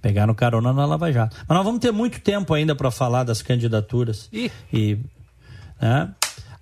Pegaram 0.00 0.34
carona 0.34 0.72
na 0.72 0.84
Lava 0.86 1.12
Jato. 1.12 1.36
Mas 1.46 1.56
nós 1.56 1.64
vamos 1.64 1.80
ter 1.80 1.92
muito 1.92 2.20
tempo 2.20 2.54
ainda 2.54 2.74
para 2.74 2.90
falar 2.90 3.24
das 3.24 3.42
candidaturas. 3.42 4.28
Ih. 4.32 4.50
E, 4.72 4.98
né? 5.80 6.10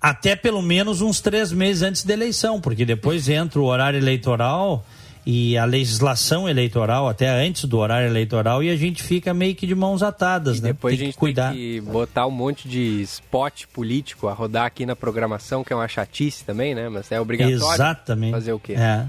Até 0.01 0.35
pelo 0.35 0.61
menos 0.61 1.01
uns 1.01 1.19
três 1.19 1.51
meses 1.51 1.81
antes 1.81 2.03
da 2.03 2.13
eleição, 2.13 2.61
porque 2.61 2.85
depois 2.85 3.27
entra 3.29 3.59
o 3.59 3.65
horário 3.65 3.97
eleitoral 3.97 4.85
e 5.25 5.57
a 5.57 5.65
legislação 5.65 6.47
eleitoral, 6.47 7.09
até 7.09 7.27
antes 7.45 7.65
do 7.65 7.77
horário 7.79 8.07
eleitoral, 8.07 8.63
e 8.63 8.69
a 8.69 8.77
gente 8.77 9.03
fica 9.03 9.33
meio 9.33 9.53
que 9.55 9.67
de 9.67 9.75
mãos 9.75 10.01
atadas, 10.01 10.59
E 10.59 10.61
né? 10.61 10.67
depois 10.69 10.95
tem 10.95 11.01
a 11.01 11.05
gente 11.07 11.13
que 11.15 11.19
cuidar. 11.19 11.49
tem 11.51 11.57
que 11.57 11.81
botar 11.81 12.25
um 12.27 12.31
monte 12.31 12.67
de 12.69 13.01
spot 13.01 13.65
político 13.73 14.27
a 14.29 14.33
rodar 14.33 14.65
aqui 14.67 14.85
na 14.85 14.95
programação, 14.95 15.63
que 15.65 15.73
é 15.73 15.75
uma 15.75 15.87
chatice 15.87 16.45
também, 16.45 16.73
né? 16.73 16.87
Mas 16.87 17.11
é 17.11 17.19
obrigatório. 17.19 17.55
Exatamente. 17.61 18.31
Fazer 18.31 18.53
o 18.53 18.59
quê? 18.59 18.73
É, 18.73 19.05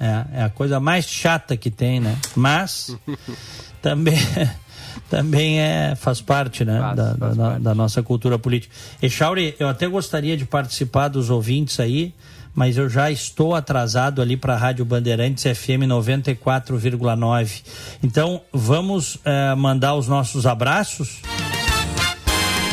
é, 0.00 0.24
é 0.38 0.42
a 0.44 0.48
coisa 0.48 0.80
mais 0.80 1.04
chata 1.06 1.54
que 1.56 1.70
tem, 1.70 2.00
né? 2.00 2.16
Mas 2.34 2.96
também, 3.82 4.16
também 5.10 5.60
é, 5.60 5.94
faz 5.96 6.20
parte, 6.20 6.64
né? 6.64 6.78
Faz, 6.80 6.96
da, 6.96 7.14
faz 7.16 7.36
da- 7.36 7.44
parte. 7.50 7.62
da 7.62 7.74
nossa 7.74 8.02
cultura 8.02 8.38
política. 8.38 8.74
E 9.02 9.08
Chauri, 9.08 9.54
eu 9.58 9.68
até 9.68 9.86
gostaria 9.86 10.36
de 10.36 10.44
participar 10.44 11.08
dos 11.08 11.30
ouvintes 11.30 11.78
aí, 11.80 12.12
mas 12.54 12.76
eu 12.76 12.88
já 12.88 13.10
estou 13.10 13.54
atrasado 13.54 14.20
ali 14.20 14.36
para 14.36 14.54
a 14.54 14.56
Rádio 14.56 14.84
Bandeirantes 14.84 15.44
FM 15.44 15.86
94,9. 15.86 17.62
Então, 18.02 18.40
vamos 18.52 19.18
eh, 19.24 19.54
mandar 19.54 19.94
os 19.94 20.08
nossos 20.08 20.44
abraços. 20.46 21.20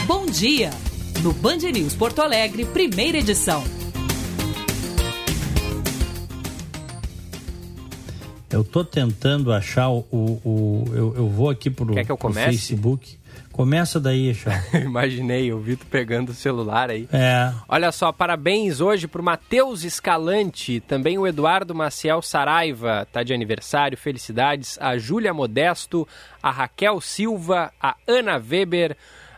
Bom 0.07 0.25
dia! 0.25 0.71
No 1.21 1.33
Band 1.33 1.57
News 1.73 1.93
Porto 1.95 2.21
Alegre, 2.21 2.65
primeira 2.65 3.17
edição. 3.19 3.63
Eu 8.49 8.63
tô 8.63 8.83
tentando 8.83 9.51
achar 9.51 9.89
o. 9.89 10.05
o- 10.11 10.41
o- 10.45 10.85
eu, 10.93 11.15
eu 11.15 11.29
vou 11.29 11.49
aqui 11.49 11.69
pro, 11.69 11.93
Quer 11.93 12.05
que 12.05 12.11
eu 12.11 12.17
comece? 12.17 12.45
Facebook. 12.57 13.17
Começa 13.51 13.99
daí, 13.99 14.33
Chauri. 14.33 14.59
Imaginei, 14.83 15.47
eu 15.49 15.59
vi 15.59 15.75
tu 15.77 15.85
pegando 15.85 16.29
o 16.29 16.33
celular 16.33 16.89
aí. 16.89 17.07
É. 17.11 17.51
Olha 17.69 17.89
só, 17.91 18.11
parabéns 18.11 18.81
hoje 18.81 19.07
pro 19.07 19.23
Matheus 19.23 19.83
Escalante, 19.83 20.81
também 20.81 21.17
o 21.17 21.25
Eduardo 21.25 21.73
Maciel 21.73 22.21
Saraiva, 22.21 23.07
tá 23.11 23.23
de 23.23 23.33
aniversário, 23.33 23.97
felicidades, 23.97 24.77
a 24.81 24.97
Júlia 24.97 25.33
Modesto, 25.33 26.05
a 26.43 26.51
Raquel 26.51 26.99
Silva, 26.99 27.71
a 27.81 27.95
Ana 28.07 28.35
Weber, 28.37 28.95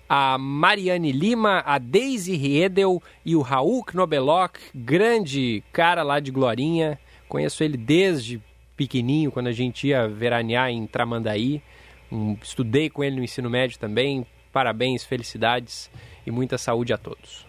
a 0.10 0.38
Mariane 0.38 1.12
Lima, 1.12 1.62
a 1.66 1.78
Daisy 1.78 2.36
Riedel 2.36 3.01
e 3.24 3.36
o 3.36 3.41
Raul 3.41 3.86
Knobelock, 3.93 4.60
grande 4.74 5.64
cara 5.72 6.01
lá 6.01 6.20
de 6.20 6.32
Glorinha, 6.32 6.97
conheço 7.30 7.64
ele 7.64 7.78
desde 7.78 8.41
pequenininho, 8.78 9.32
quando 9.32 9.47
a 9.47 9.51
gente 9.51 9.88
ia 9.88 10.07
veranear 10.07 10.69
em 10.69 10.88
Tramandaí, 10.88 11.61
Um- 12.09 12.38
estudei 12.41 12.89
com 12.89 13.03
ele 13.03 13.17
no 13.17 13.23
ensino 13.25 13.49
médio 13.49 13.78
também, 13.78 14.25
parabéns, 14.53 15.03
felicidades 15.03 15.91
e 16.25 16.32
muita 16.32 16.57
saúde 16.57 16.93
a 16.93 16.97
todos. 16.97 17.45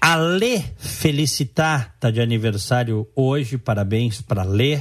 A 0.00 0.16
Lê 0.16 0.58
Felicitar 0.76 1.94
tá 2.00 2.10
de 2.10 2.20
aniversário 2.20 3.06
hoje, 3.14 3.56
parabéns 3.56 4.20
para 4.20 4.42
Lê. 4.42 4.80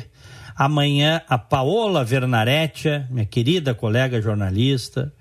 Amanhã 0.55 1.21
a 1.29 1.37
Paola 1.37 2.03
Vernaretia, 2.03 3.07
minha 3.11 3.25
querida 3.25 3.75
colega 3.75 4.19
jornalista. 4.19 5.13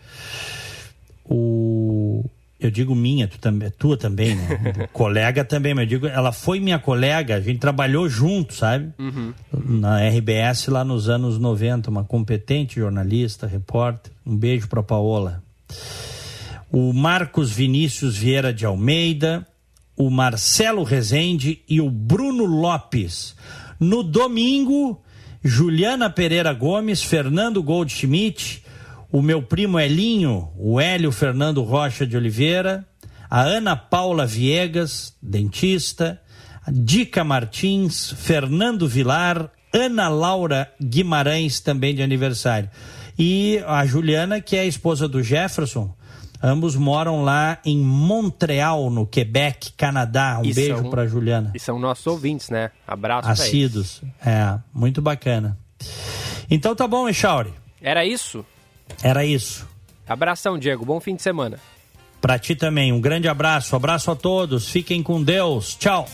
O 1.25 2.25
eu 2.67 2.71
digo 2.71 2.95
minha, 2.95 3.29
tu 3.29 3.39
também, 3.39 3.71
tua 3.71 3.97
também, 3.97 4.35
né? 4.35 4.89
colega 4.93 5.45
também, 5.45 5.75
mas 5.75 5.85
eu 5.85 5.89
digo, 5.89 6.07
ela 6.07 6.33
foi 6.33 6.61
minha 6.61 6.79
colega, 6.79 7.37
a 7.37 7.41
gente 7.41 7.59
trabalhou 7.59 8.09
junto, 8.09 8.55
sabe? 8.55 8.93
Na 9.53 10.07
RBS 10.09 10.69
lá 10.69 10.85
nos 10.85 11.09
anos 11.09 11.39
90, 11.39 11.91
uma 11.91 12.05
competente 12.05 12.81
jornalista, 12.81 13.47
repórter. 13.47 14.13
Um 14.25 14.37
beijo 14.37 14.69
para 14.69 14.83
Paola 14.83 15.43
o 16.73 16.91
Marcos 16.95 17.53
Vinícius 17.53 18.17
Vieira 18.17 18.53
de 18.53 18.65
Almeida, 18.65 19.47
o 19.95 20.09
Marcelo 20.09 20.83
Rezende 20.83 21.61
e 21.69 21.83
o 21.83 21.91
Bruno 21.91 22.47
Lopes. 22.47 23.37
No 23.79 24.03
domingo, 24.03 24.99
Juliana 25.45 26.09
Pereira 26.09 26.53
Gomes, 26.55 27.03
Fernando 27.03 27.63
Goldschmidt, 27.63 28.62
o 29.13 29.21
meu 29.21 29.43
primo 29.43 29.79
Elinho, 29.79 30.51
o 30.57 30.81
Hélio 30.81 31.13
Fernando 31.13 31.63
Rocha 31.63 32.07
de 32.07 32.17
Oliveira, 32.17 32.85
a 33.29 33.43
Ana 33.43 33.77
Paula 33.77 34.25
Viegas, 34.27 35.15
dentista, 35.23 36.21
a 36.67 36.71
Dica 36.73 37.23
Martins, 37.23 38.11
Fernando 38.17 38.89
Vilar, 38.89 39.51
Ana 39.73 40.09
Laura 40.09 40.73
Guimarães, 40.83 41.61
também 41.61 41.95
de 41.95 42.03
aniversário. 42.03 42.71
E 43.19 43.63
a 43.67 43.85
Juliana, 43.85 44.41
que 44.41 44.57
é 44.57 44.61
a 44.61 44.67
esposa 44.67 45.07
do 45.07 45.23
Jefferson, 45.23 45.95
Ambos 46.45 46.75
moram 46.75 47.23
lá 47.23 47.59
em 47.65 47.79
Montreal, 47.79 48.91
no 48.91 49.07
Quebec, 49.07 49.75
Canadá. 49.77 50.41
Um 50.41 50.45
E 50.45 50.53
beijo 50.53 50.91
para 50.91 51.07
Juliana. 51.07 51.53
E 51.55 51.61
são 51.61 51.79
nossos 51.79 52.05
ouvintes, 52.05 52.51
né? 52.51 52.73
Abraço. 52.85 53.29
Assíduos. 53.29 54.03
É, 54.27 54.59
muito 54.75 55.01
bacana. 55.01 55.57
Então 56.51 56.75
tá 56.75 56.89
bom, 56.89 57.09
Echauri. 57.09 57.55
Era 57.81 58.05
isso? 58.05 58.45
Era 59.03 59.25
isso. 59.25 59.69
Abração, 60.09 60.59
Diego. 60.59 60.85
Bom 60.85 61.01
fim 61.01 61.15
de 61.15 61.23
semana. 61.23 61.59
Para 62.21 62.39
ti 62.39 62.55
também, 62.55 62.93
um 62.93 63.01
grande 63.01 63.29
abraço. 63.29 63.75
Abraço 63.75 64.11
a 64.11 64.17
todos. 64.17 64.69
Fiquem 64.69 65.03
com 65.03 65.23
Deus. 65.23 65.75
Tchau. 65.75 66.07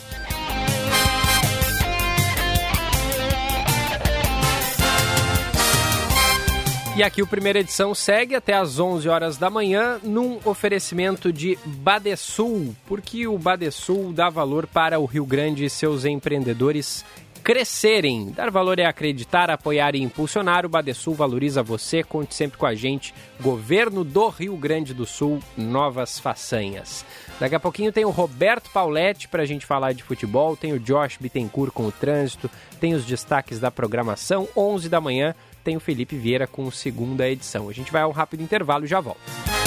E 6.98 7.02
aqui 7.04 7.22
o 7.22 7.28
Primeira 7.28 7.60
Edição 7.60 7.94
segue 7.94 8.34
até 8.34 8.54
às 8.54 8.80
11 8.80 9.08
horas 9.08 9.36
da 9.36 9.48
manhã 9.48 10.00
num 10.02 10.40
oferecimento 10.44 11.32
de 11.32 11.56
Badesul, 11.64 12.74
porque 12.88 13.24
o 13.24 13.38
Badesul 13.38 14.12
dá 14.12 14.28
valor 14.28 14.66
para 14.66 14.98
o 14.98 15.04
Rio 15.04 15.24
Grande 15.24 15.64
e 15.64 15.70
seus 15.70 16.04
empreendedores 16.04 17.04
crescerem. 17.38 18.30
Dar 18.30 18.50
valor 18.50 18.78
é 18.78 18.84
acreditar, 18.84 19.50
apoiar 19.50 19.94
e 19.94 20.02
impulsionar. 20.02 20.66
O 20.66 20.68
Badesul 20.68 21.14
valoriza 21.14 21.62
você. 21.62 22.02
Conte 22.02 22.34
sempre 22.34 22.58
com 22.58 22.66
a 22.66 22.74
gente. 22.74 23.14
Governo 23.40 24.04
do 24.04 24.28
Rio 24.28 24.56
Grande 24.56 24.92
do 24.92 25.06
Sul, 25.06 25.40
novas 25.56 26.18
façanhas. 26.18 27.04
Daqui 27.40 27.54
a 27.54 27.60
pouquinho 27.60 27.92
tem 27.92 28.04
o 28.04 28.10
Roberto 28.10 28.70
Pauletti 28.70 29.28
para 29.28 29.42
a 29.42 29.46
gente 29.46 29.64
falar 29.64 29.92
de 29.92 30.02
futebol, 30.02 30.56
tem 30.56 30.72
o 30.72 30.80
Josh 30.80 31.16
Bittencourt 31.20 31.72
com 31.72 31.86
o 31.86 31.92
trânsito, 31.92 32.50
tem 32.80 32.94
os 32.94 33.04
destaques 33.04 33.60
da 33.60 33.70
programação. 33.70 34.48
11 34.56 34.88
da 34.88 35.00
manhã 35.00 35.34
tem 35.62 35.76
o 35.76 35.80
Felipe 35.80 36.16
Vieira 36.16 36.46
com 36.46 36.70
segunda 36.70 37.28
edição. 37.28 37.68
A 37.68 37.72
gente 37.72 37.92
vai 37.92 38.02
a 38.02 38.08
um 38.08 38.12
rápido 38.12 38.42
intervalo 38.42 38.84
e 38.84 38.88
já 38.88 39.00
volta. 39.00 39.57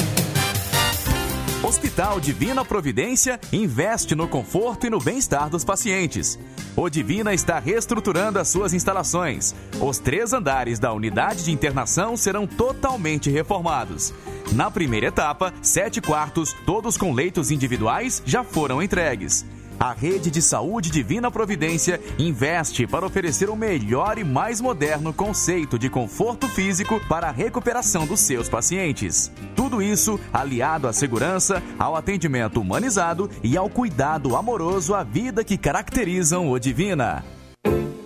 Hospital 1.64 2.20
Divina 2.20 2.66
Providência 2.66 3.40
investe 3.54 4.16
no 4.16 4.28
conforto 4.28 4.88
e 4.88 4.90
no 4.90 4.98
bem-estar 4.98 5.48
dos 5.48 5.64
pacientes. 5.64 6.40
O 6.76 6.90
Divina 6.90 7.36
está 7.36 7.60
reestruturando 7.60 8.40
as 8.40 8.48
suas 8.48 8.74
instalações. 8.74 9.54
Os 9.80 10.00
três 10.00 10.34
andares 10.34 10.80
da 10.80 10.92
unidade 10.92 11.44
de 11.44 11.52
internação 11.52 12.18
serão 12.18 12.48
totalmente 12.48 13.30
reformados. 13.30 14.12
Na 14.54 14.72
primeira 14.72 15.08
etapa, 15.08 15.54
sete 15.62 16.02
quartos, 16.02 16.52
todos 16.66 16.98
com 16.98 17.14
leitos 17.14 17.52
individuais, 17.52 18.24
já 18.26 18.44
foram 18.44 18.82
entregues. 18.82 19.46
A 19.82 19.94
Rede 19.94 20.30
de 20.30 20.44
Saúde 20.44 20.92
Divina 20.92 21.32
Providência 21.32 22.00
investe 22.20 22.86
para 22.86 23.04
oferecer 23.04 23.50
o 23.50 23.56
melhor 23.56 24.20
e 24.20 24.24
mais 24.24 24.62
moderno 24.62 25.12
conceito 25.12 25.80
de 25.80 25.90
conforto 25.90 26.48
físico 26.48 27.02
para 27.10 27.30
a 27.30 27.32
recuperação 27.32 28.06
dos 28.06 28.20
seus 28.20 28.48
pacientes. 28.48 29.32
Tudo 29.56 29.82
isso 29.82 30.20
aliado 30.32 30.88
à 30.88 30.94
segurança, 30.94 31.64
ao 31.80 31.96
atendimento 31.96 32.62
humanizado 32.62 33.28
e 33.44 33.58
ao 33.58 33.68
cuidado 33.72 34.36
amoroso 34.36 34.94
à 34.94 35.04
vida 35.04 35.44
que 35.44 35.58
caracterizam 35.58 36.52
o 36.52 36.60
Divina. 36.60 37.26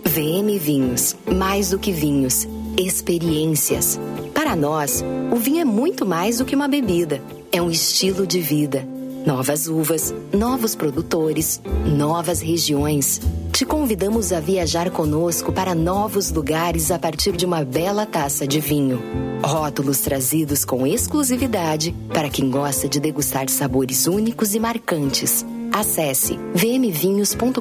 VM 0.02 0.58
Vinhos, 0.58 1.14
mais 1.30 1.68
do 1.68 1.78
que 1.78 1.92
vinhos, 1.92 2.48
experiências. 2.78 4.00
Para 4.32 4.56
nós, 4.56 5.04
o 5.30 5.36
vinho 5.36 5.60
é 5.60 5.64
muito 5.66 6.06
mais 6.06 6.38
do 6.38 6.46
que 6.46 6.56
uma 6.56 6.68
bebida, 6.68 7.20
é 7.52 7.60
um 7.60 7.70
estilo 7.70 8.26
de 8.26 8.40
vida. 8.40 8.95
Novas 9.26 9.66
uvas, 9.66 10.14
novos 10.32 10.76
produtores, 10.76 11.60
novas 11.84 12.40
regiões. 12.40 13.20
te 13.52 13.66
convidamos 13.66 14.32
a 14.32 14.38
viajar 14.38 14.88
conosco 14.90 15.52
para 15.52 15.74
novos 15.74 16.30
lugares 16.30 16.92
a 16.92 16.98
partir 16.98 17.32
de 17.32 17.44
uma 17.44 17.64
bela 17.64 18.06
taça 18.06 18.46
de 18.46 18.60
vinho. 18.60 19.02
Rótulos 19.42 19.98
trazidos 19.98 20.64
com 20.64 20.86
exclusividade 20.86 21.92
para 22.14 22.28
quem 22.28 22.48
gosta 22.48 22.88
de 22.88 23.00
degustar 23.00 23.48
sabores 23.48 24.06
únicos 24.06 24.54
e 24.54 24.60
marcantes. 24.60 25.44
Acesse 25.72 26.38
vmvinhos.com.br, 26.54 27.60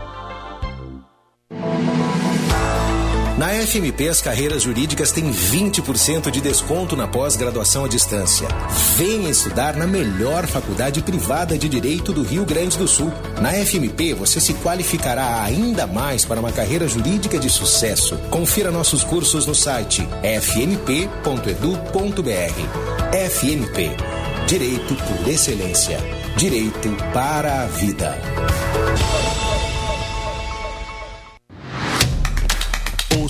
Na 3.42 3.48
FMP, 3.48 4.08
as 4.08 4.20
carreiras 4.20 4.62
jurídicas 4.62 5.10
têm 5.10 5.28
20% 5.32 6.30
de 6.30 6.40
desconto 6.40 6.94
na 6.94 7.08
pós-graduação 7.08 7.84
à 7.84 7.88
distância. 7.88 8.46
Venha 8.96 9.28
estudar 9.28 9.74
na 9.74 9.84
melhor 9.84 10.46
faculdade 10.46 11.02
privada 11.02 11.58
de 11.58 11.68
direito 11.68 12.12
do 12.12 12.22
Rio 12.22 12.44
Grande 12.44 12.78
do 12.78 12.86
Sul. 12.86 13.12
Na 13.40 13.50
FMP, 13.50 14.14
você 14.14 14.40
se 14.40 14.54
qualificará 14.54 15.42
ainda 15.42 15.88
mais 15.88 16.24
para 16.24 16.38
uma 16.38 16.52
carreira 16.52 16.86
jurídica 16.86 17.36
de 17.36 17.50
sucesso. 17.50 18.16
Confira 18.30 18.70
nossos 18.70 19.02
cursos 19.02 19.44
no 19.44 19.56
site 19.56 20.06
fmp.edu.br. 20.22 21.02
FMP 23.28 23.90
Direito 24.46 24.94
por 24.94 25.28
Excelência. 25.28 25.98
Direito 26.36 26.96
para 27.12 27.62
a 27.62 27.66
Vida. 27.66 28.16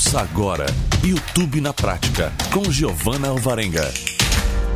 Ouça 0.04 0.20
agora 0.20 0.66
YouTube 1.04 1.60
na 1.60 1.72
Prática 1.72 2.32
com 2.52 2.64
Giovana 2.72 3.28
Alvarenga. 3.28 3.88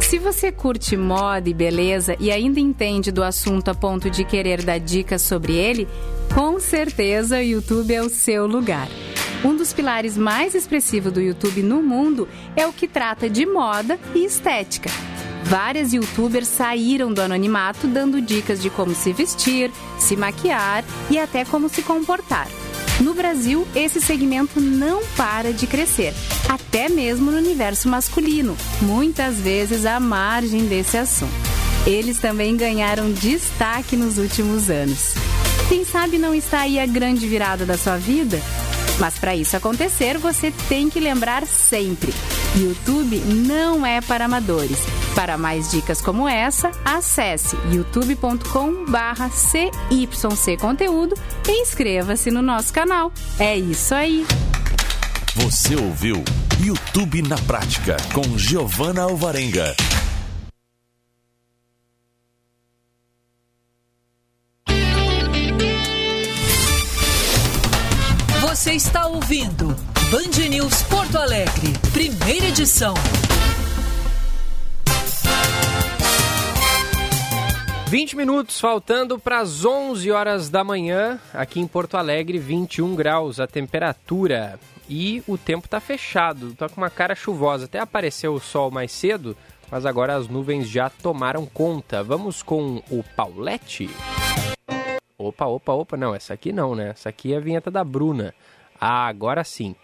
Se 0.01 0.21
você 0.21 0.53
curte 0.53 0.97
moda 0.97 1.51
e 1.51 1.53
beleza 1.53 2.15
e 2.21 2.31
ainda 2.31 2.61
entende 2.61 3.11
do 3.11 3.25
assunto 3.25 3.69
a 3.69 3.75
ponto 3.75 4.09
de 4.09 4.25
querer 4.25 4.63
dar 4.63 4.79
dicas 4.79 5.23
sobre 5.23 5.55
ele, 5.55 5.89
com 6.33 6.61
certeza 6.61 7.39
o 7.39 7.43
YouTube 7.43 7.93
é 7.93 8.01
o 8.01 8.09
seu 8.09 8.47
lugar. 8.47 8.87
Um 9.45 9.57
dos 9.57 9.73
pilares 9.73 10.17
mais 10.17 10.55
expressivos 10.55 11.13
do 11.13 11.21
YouTube 11.21 11.61
no 11.61 11.83
mundo 11.83 12.29
é 12.55 12.65
o 12.65 12.73
que 12.73 12.87
trata 12.87 13.29
de 13.29 13.45
moda 13.45 13.99
e 14.15 14.25
estética. 14.25 14.91
Várias 15.43 15.93
youtubers 15.93 16.47
saíram 16.47 17.13
do 17.13 17.21
anonimato 17.21 17.89
dando 17.89 18.21
dicas 18.21 18.63
de 18.63 18.71
como 18.71 18.95
se 18.95 19.13
vestir, 19.13 19.73
se 19.99 20.15
maquiar 20.17 20.85
e 21.11 21.19
até 21.19 21.45
como 21.45 21.69
se 21.69 21.83
comportar. 21.83 22.47
No 23.01 23.13
Brasil, 23.13 23.67
esse 23.75 24.01
segmento 24.01 24.59
não 24.59 25.03
para 25.17 25.53
de 25.53 25.67
crescer, 25.67 26.15
até 26.49 26.89
mesmo 26.89 27.31
no 27.31 27.37
universo 27.37 27.89
masculino, 27.89 28.57
muitas 28.81 29.37
vezes 29.37 29.85
à 29.85 30.01
margem 30.01 30.67
desse 30.67 30.97
assunto. 30.97 31.33
Eles 31.87 32.19
também 32.19 32.57
ganharam 32.57 33.13
destaque 33.13 33.97
nos 33.97 34.17
últimos 34.17 34.71
anos. 34.71 35.15
Quem 35.69 35.85
sabe 35.85 36.17
não 36.17 36.35
está 36.35 36.61
aí 36.61 36.81
a 36.81 36.87
grande 36.87 37.27
virada 37.29 37.67
da 37.67 37.77
sua 37.77 37.99
vida? 37.99 38.41
Mas 38.99 39.19
para 39.19 39.37
isso 39.37 39.57
acontecer, 39.57 40.19
você 40.19 40.53
tem 40.69 40.89
que 40.89 41.01
lembrar 41.01 41.45
sempre: 41.47 42.15
YouTube 42.55 43.19
não 43.19 43.85
é 43.85 44.01
para 44.01 44.25
amadores. 44.25 44.79
Para 45.15 45.37
mais 45.39 45.71
dicas 45.71 46.01
como 46.01 46.29
essa, 46.29 46.71
acesse 46.85 47.57
youtube.com/cyc 47.73 50.57
conteúdo 50.59 51.17
e 51.49 51.63
inscreva-se 51.63 52.31
no 52.31 52.43
nosso 52.43 52.73
canal. 52.73 53.11
É 53.39 53.57
isso 53.57 53.95
aí. 53.95 54.27
Você 55.37 55.77
ouviu 55.77 56.25
YouTube 56.59 57.23
na 57.23 57.37
Prática 57.37 57.97
com 58.15 58.39
Giovana 58.39 59.03
Alvarenga. 59.03 59.77
Você 68.67 68.73
está 68.73 69.07
ouvindo 69.07 69.69
Band 70.11 70.49
News 70.51 70.83
Porto 70.83 71.17
Alegre, 71.19 71.73
primeira 71.93 72.47
edição. 72.47 72.95
Vinte 77.89 78.17
minutos 78.17 78.59
faltando 78.59 79.21
para 79.21 79.39
as 79.39 79.65
11 79.65 80.11
horas 80.11 80.51
da 80.51 80.65
manhã, 80.65 81.21
aqui 81.33 81.61
em 81.61 81.67
Porto 81.69 81.97
Alegre, 81.97 82.41
21 82.41 82.97
graus 82.97 83.39
a 83.39 83.47
temperatura. 83.47 84.59
E 84.91 85.23
o 85.29 85.39
tempo 85.39 85.67
está 85.67 85.79
fechado, 85.79 86.49
está 86.49 86.69
com 86.69 86.81
uma 86.81 86.91
cara 86.91 87.15
chuvosa. 87.15 87.67
Até 87.67 87.79
apareceu 87.79 88.35
o 88.35 88.41
sol 88.41 88.73
mais 88.73 88.91
cedo, 88.91 89.37
mas 89.71 89.87
agora 89.87 90.17
as 90.17 90.27
nuvens 90.27 90.69
já 90.69 90.91
tomaram 90.91 91.47
conta. 91.47 92.03
Vamos 92.03 92.43
com 92.43 92.83
o 92.91 93.05
Paulette. 93.15 93.89
Opa, 95.17 95.47
opa, 95.47 95.73
opa, 95.73 95.97
não, 95.97 96.15
essa 96.15 96.35
aqui 96.35 96.53
não, 96.53 96.75
né? 96.75 96.91
Essa 96.91 97.11
aqui 97.11 97.33
é 97.33 97.37
a 97.37 97.41
vinheta 97.41 97.71
da 97.71 97.85
Bruna. 97.85 98.35
Ah, 98.81 99.07
agora 99.07 99.45
sim. 99.45 99.75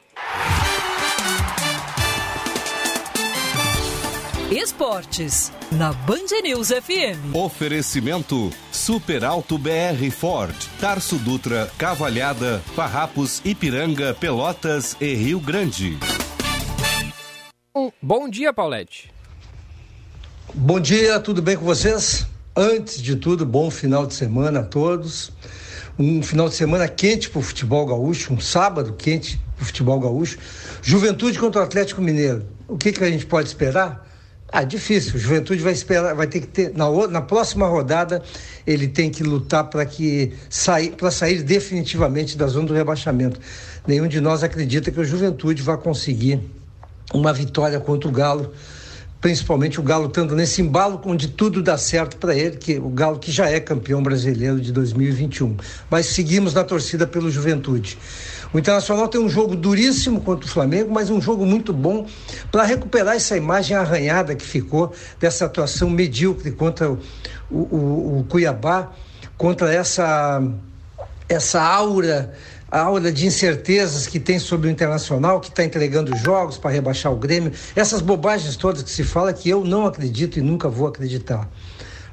Esportes, 4.51 5.51
na 5.71 5.93
Band 5.93 6.27
News 6.43 6.69
FM. 6.69 7.35
Oferecimento 7.35 8.51
Super 8.71 9.25
Alto 9.25 9.57
BR 9.57 10.11
Ford, 10.11 10.55
Tarso 10.79 11.17
Dutra, 11.17 11.71
Cavalhada, 11.79 12.59
Farrapos, 12.77 13.41
Ipiranga, 13.47 14.15
Pelotas 14.15 14.95
e 15.01 15.15
Rio 15.15 15.41
Grande. 15.41 15.99
Um 17.75 17.91
bom 18.03 18.29
dia, 18.29 18.53
Paulette. 18.53 19.11
Bom 20.53 20.79
dia, 20.79 21.19
tudo 21.19 21.41
bem 21.41 21.57
com 21.57 21.65
vocês? 21.65 22.27
Antes 22.55 23.01
de 23.01 23.17
tudo, 23.17 23.47
bom 23.47 23.71
final 23.71 24.07
de 24.07 24.13
semana 24.13 24.61
a 24.61 24.65
todos. 24.65 25.33
Um 25.99 26.23
final 26.23 26.49
de 26.49 26.55
semana 26.55 26.89
quente 26.89 27.29
para 27.29 27.39
o 27.39 27.43
futebol 27.43 27.85
gaúcho, 27.87 28.33
um 28.33 28.41
sábado 28.41 28.95
quente 28.95 29.39
para 29.57 29.63
o 29.63 29.67
futebol 29.67 30.01
gaúcho. 30.01 30.39
Juventude 30.81 31.39
contra 31.39 31.61
o 31.61 31.65
Atlético 31.65 32.01
Mineiro. 32.01 32.47
O 32.67 32.79
que, 32.79 32.93
que 32.93 33.05
a 33.05 33.11
gente 33.11 33.27
pode 33.27 33.49
esperar? 33.49 34.09
Ah, 34.51 34.65
difícil. 34.65 35.19
Juventude 35.19 35.63
vai 35.63 35.73
esperar, 35.73 36.15
vai 36.15 36.27
ter 36.27 36.41
que 36.41 36.47
ter 36.47 36.73
na, 36.75 36.87
na 37.09 37.23
próxima 37.23 37.67
rodada 37.67 38.23
ele 38.67 38.87
tem 38.87 39.11
que 39.11 39.23
lutar 39.23 39.65
para 39.65 39.85
que 39.87 40.35
sair 40.49 40.93
para 40.93 41.11
sair 41.11 41.43
definitivamente 41.43 42.37
da 42.37 42.47
zona 42.47 42.67
do 42.67 42.75
rebaixamento. 42.75 43.41
Nenhum 43.87 44.07
de 44.07 44.21
nós 44.21 44.43
acredita 44.43 44.91
que 44.91 45.01
o 45.01 45.05
Juventude 45.05 45.63
vai 45.63 45.77
conseguir 45.79 46.41
uma 47.15 47.33
vitória 47.33 47.81
contra 47.81 48.09
o 48.09 48.13
Galo 48.13 48.53
principalmente 49.23 49.79
o 49.79 49.85
Galo 49.85 50.09
estando 50.09 50.35
nesse 50.35 50.61
embalo 50.61 51.01
onde 51.07 51.29
tudo 51.29 51.63
dá 51.63 51.79
certo 51.79 52.17
para 52.17 52.35
ele, 52.35 52.57
que 52.57 52.77
o 52.79 52.89
Galo 52.89 53.21
que 53.21 53.31
já 53.31 53.49
é 53.49 53.61
campeão 53.61 54.03
brasileiro 54.03 54.61
de 54.61 54.73
2021. 54.73 55.57
Mas 55.89 56.07
seguimos 56.07 56.53
na 56.53 56.65
torcida 56.65 57.07
pelo 57.07 57.31
Juventude. 57.31 57.97
O 58.53 58.59
Internacional 58.59 59.07
tem 59.07 59.21
um 59.21 59.29
jogo 59.29 59.55
duríssimo 59.55 60.21
contra 60.21 60.45
o 60.45 60.49
Flamengo, 60.49 60.93
mas 60.93 61.09
um 61.09 61.21
jogo 61.21 61.47
muito 61.47 61.73
bom 61.73 62.05
para 62.51 62.65
recuperar 62.65 63.15
essa 63.15 63.37
imagem 63.37 63.77
arranhada 63.77 64.35
que 64.35 64.45
ficou 64.45 64.93
dessa 65.21 65.45
atuação 65.45 65.89
medíocre 65.89 66.51
contra 66.51 66.91
o, 66.91 66.99
o, 67.49 68.19
o 68.19 68.27
Cuiabá 68.29 68.91
contra 69.39 69.73
essa, 69.73 70.43
essa 71.29 71.63
aura 71.63 72.35
a 72.73 72.81
aura 72.81 73.13
de 73.13 73.27
incertezas 73.27 74.07
que 74.07 74.19
tem 74.19 74.39
sobre 74.39 74.67
o 74.67 74.71
Internacional, 74.71 75.41
que 75.41 75.51
está 75.51 75.63
entregando 75.63 76.17
jogos 76.17 76.57
para 76.57 76.71
rebaixar 76.71 77.13
o 77.13 77.17
Grêmio, 77.17 77.53
essas 77.77 78.01
bobagens 78.01 78.57
todas 78.57 78.83
que 78.83 78.91
se 78.91 79.05
fala 79.05 79.31
que 79.31 79.51
eu 79.51 79.63
não 79.63 79.85
acredito 79.85 80.39
e 80.39 80.43
nunca 80.43 80.71
vou 80.71 80.87
acreditar. 80.87 81.51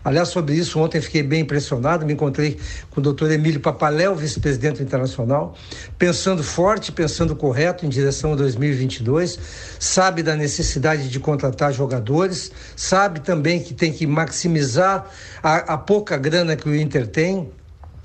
Aliás, 0.04 0.30
sobre 0.30 0.56
isso, 0.56 0.80
ontem 0.80 1.00
fiquei 1.00 1.24
bem 1.24 1.42
impressionado. 1.42 2.06
Me 2.06 2.14
encontrei 2.14 2.58
com 2.90 3.00
o 3.00 3.04
doutor 3.04 3.32
Emílio 3.32 3.60
Papaléu, 3.60 4.16
vice-presidente 4.16 4.82
internacional, 4.82 5.56
pensando 5.98 6.44
forte, 6.44 6.92
pensando 6.92 7.36
correto 7.36 7.86
em 7.86 7.90
direção 7.90 8.34
a 8.34 8.36
2022. 8.36 9.40
Sabe 9.78 10.24
da 10.24 10.36
necessidade 10.36 11.10
de 11.10 11.20
contratar 11.20 11.72
jogadores, 11.74 12.52
sabe 12.76 13.20
também 13.20 13.62
que 13.62 13.74
tem 13.74 13.94
que 13.94 14.08
maximizar 14.08 15.06
a, 15.44 15.74
a 15.74 15.78
pouca 15.78 16.18
grana 16.18 16.56
que 16.56 16.68
o 16.68 16.76
Inter 16.76 17.08
tem 17.08 17.50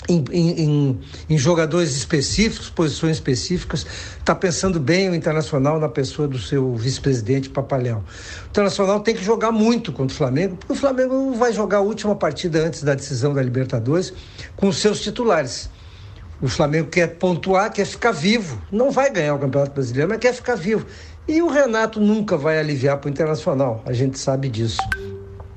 em, 0.08 0.24
em, 0.30 1.00
em, 1.30 1.38
jogadores 1.38 1.96
específicos, 1.96 2.68
posições 2.68 3.16
específicas, 3.16 3.86
está 4.18 4.34
pensando 4.34 4.78
bem 4.78 5.08
o 5.08 5.14
Internacional 5.14 5.78
na 5.78 5.88
pessoa 5.88 6.28
do 6.28 6.38
seu 6.38 6.74
vice-presidente 6.74 7.48
Papalhão. 7.48 8.04
O 8.44 8.48
Internacional 8.48 9.00
tem 9.00 9.14
que 9.14 9.24
jogar 9.24 9.50
muito 9.50 9.92
contra 9.92 10.14
o 10.14 10.16
Flamengo, 10.16 10.56
porque 10.56 10.72
o 10.72 10.76
Flamengo 10.76 11.32
vai 11.34 11.52
jogar 11.52 11.78
a 11.78 11.80
última 11.80 12.14
partida 12.14 12.66
antes 12.66 12.82
da 12.82 12.94
decisão 12.94 13.32
da 13.32 13.42
Libertadores 13.42 14.12
com 14.56 14.68
os 14.68 14.76
seus 14.76 15.00
titulares. 15.00 15.70
O 16.42 16.48
Flamengo 16.48 16.88
quer 16.88 17.16
pontuar, 17.16 17.72
quer 17.72 17.86
ficar 17.86 18.12
vivo. 18.12 18.60
Não 18.70 18.90
vai 18.90 19.10
ganhar 19.10 19.34
o 19.34 19.38
Campeonato 19.38 19.72
Brasileiro, 19.72 20.10
mas 20.10 20.18
quer 20.18 20.34
ficar 20.34 20.56
vivo. 20.56 20.84
E 21.26 21.40
o 21.40 21.48
Renato 21.48 22.00
nunca 22.00 22.36
vai 22.36 22.58
aliviar 22.58 22.98
para 22.98 23.08
o 23.08 23.10
Internacional, 23.10 23.82
a 23.86 23.94
gente 23.94 24.18
sabe 24.18 24.50
disso. 24.50 24.82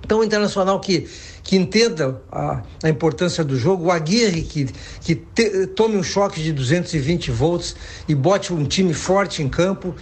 Então, 0.08 0.20
o 0.20 0.24
Internacional 0.24 0.80
que 0.80 1.06
que 1.48 1.56
entenda 1.56 2.22
a, 2.30 2.62
a 2.84 2.90
importância 2.90 3.42
do 3.42 3.58
jogo, 3.58 3.86
o 3.86 3.92
Aguirre 3.92 4.42
que, 4.42 4.66
que 5.00 5.16
te, 5.16 5.66
tome 5.68 5.96
um 5.96 6.04
choque 6.04 6.44
de 6.44 6.52
220 6.52 7.32
volts 7.32 7.74
e 8.06 8.14
bote 8.14 8.54
um 8.54 8.66
time 8.66 8.94
forte 8.94 9.42
em 9.42 9.48
campo, 9.48 9.96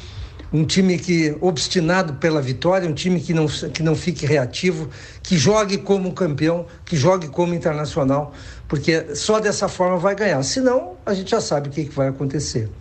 um 0.51 0.65
time 0.65 0.97
que 0.97 1.37
obstinado 1.39 2.15
pela 2.15 2.41
vitória, 2.41 2.89
um 2.89 2.95
time 2.95 3.21
que 3.21 3.31
não, 3.31 3.45
que 3.45 3.83
não 3.83 3.95
fique 3.95 4.25
reativo, 4.25 4.89
que 5.21 5.37
jogue 5.37 5.77
como 5.77 6.11
campeão, 6.13 6.65
que 6.83 6.97
jogue 6.97 7.27
como 7.27 7.53
internacional, 7.53 8.33
porque 8.67 9.15
só 9.15 9.39
dessa 9.39 9.67
forma 9.67 9.97
vai 9.97 10.15
ganhar. 10.15 10.41
Senão, 10.41 10.97
a 11.05 11.13
gente 11.13 11.29
já 11.29 11.41
sabe 11.41 11.69
o 11.69 11.71
que, 11.71 11.85
que 11.85 11.95
vai 11.95 12.07
acontecer. 12.07 12.71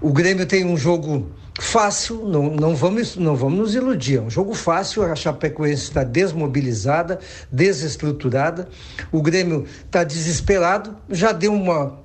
O 0.00 0.12
Grêmio 0.12 0.44
tem 0.44 0.64
um 0.64 0.76
jogo 0.76 1.30
fácil, 1.60 2.24
não, 2.26 2.50
não, 2.50 2.74
vamos, 2.74 3.16
não 3.16 3.36
vamos 3.36 3.58
nos 3.58 3.74
iludir. 3.74 4.16
É 4.18 4.20
um 4.22 4.30
jogo 4.30 4.54
fácil, 4.54 5.02
a 5.02 5.14
Chapecoense 5.14 5.82
está 5.82 6.02
desmobilizada, 6.02 7.20
desestruturada, 7.52 8.68
o 9.12 9.20
Grêmio 9.20 9.66
está 9.84 10.02
desesperado, 10.02 10.96
já 11.10 11.32
deu 11.32 11.52
uma, 11.52 12.00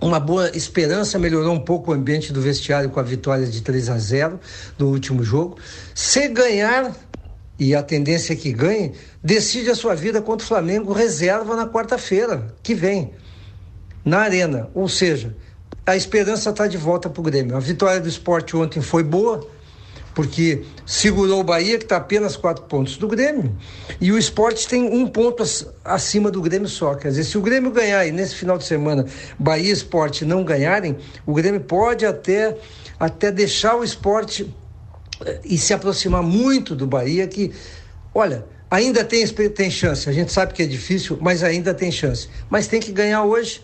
uma 0.00 0.18
boa 0.18 0.50
esperança, 0.56 1.18
melhorou 1.18 1.52
um 1.52 1.60
pouco 1.60 1.90
o 1.90 1.94
ambiente 1.94 2.32
do 2.32 2.40
vestiário 2.40 2.88
com 2.88 2.98
a 2.98 3.02
vitória 3.02 3.46
de 3.46 3.60
3 3.60 3.90
a 3.90 3.98
0 3.98 4.40
no 4.78 4.88
último 4.88 5.22
jogo. 5.22 5.58
Se 5.94 6.26
ganhar, 6.28 6.92
e 7.58 7.74
a 7.74 7.82
tendência 7.82 8.32
é 8.32 8.36
que 8.36 8.52
ganhe, 8.52 8.92
decide 9.22 9.70
a 9.70 9.74
sua 9.74 9.94
vida 9.94 10.22
contra 10.22 10.44
o 10.44 10.48
Flamengo, 10.48 10.92
reserva 10.92 11.54
na 11.54 11.66
quarta-feira 11.66 12.54
que 12.62 12.74
vem, 12.74 13.12
na 14.04 14.20
Arena. 14.20 14.70
Ou 14.74 14.88
seja, 14.88 15.36
a 15.86 15.96
esperança 15.96 16.50
está 16.50 16.66
de 16.66 16.76
volta 16.76 17.10
para 17.10 17.20
o 17.20 17.22
Grêmio. 17.22 17.56
A 17.56 17.60
vitória 17.60 18.00
do 18.00 18.08
esporte 18.08 18.56
ontem 18.56 18.80
foi 18.80 19.02
boa, 19.02 19.46
porque 20.14 20.64
segurou 20.86 21.40
o 21.40 21.44
Bahia, 21.44 21.76
que 21.76 21.84
está 21.84 21.96
apenas 21.96 22.36
quatro 22.36 22.64
pontos 22.64 22.96
do 22.96 23.06
Grêmio, 23.06 23.54
e 24.00 24.10
o 24.12 24.16
esporte 24.16 24.66
tem 24.66 24.82
um 24.82 25.06
ponto 25.06 25.42
acima 25.84 26.30
do 26.30 26.40
Grêmio 26.40 26.68
só. 26.68 26.94
Quer 26.94 27.08
dizer, 27.08 27.24
se 27.24 27.36
o 27.36 27.42
Grêmio 27.42 27.70
ganhar 27.70 28.06
e 28.06 28.12
nesse 28.12 28.34
final 28.34 28.56
de 28.56 28.64
semana 28.64 29.04
Bahia 29.38 29.68
e 29.68 29.72
esporte 29.72 30.24
não 30.24 30.42
ganharem, 30.44 30.96
o 31.26 31.34
Grêmio 31.34 31.60
pode 31.60 32.06
até, 32.06 32.56
até 32.98 33.30
deixar 33.30 33.76
o 33.76 33.84
esporte 33.84 34.54
eh, 35.26 35.40
e 35.44 35.58
se 35.58 35.74
aproximar 35.74 36.22
muito 36.22 36.74
do 36.74 36.86
Bahia, 36.86 37.26
que, 37.26 37.52
olha, 38.14 38.46
ainda 38.70 39.04
tem, 39.04 39.26
tem 39.26 39.70
chance. 39.70 40.08
A 40.08 40.12
gente 40.12 40.32
sabe 40.32 40.54
que 40.54 40.62
é 40.62 40.66
difícil, 40.66 41.18
mas 41.20 41.42
ainda 41.42 41.74
tem 41.74 41.92
chance. 41.92 42.28
Mas 42.48 42.68
tem 42.68 42.80
que 42.80 42.92
ganhar 42.92 43.24
hoje 43.24 43.60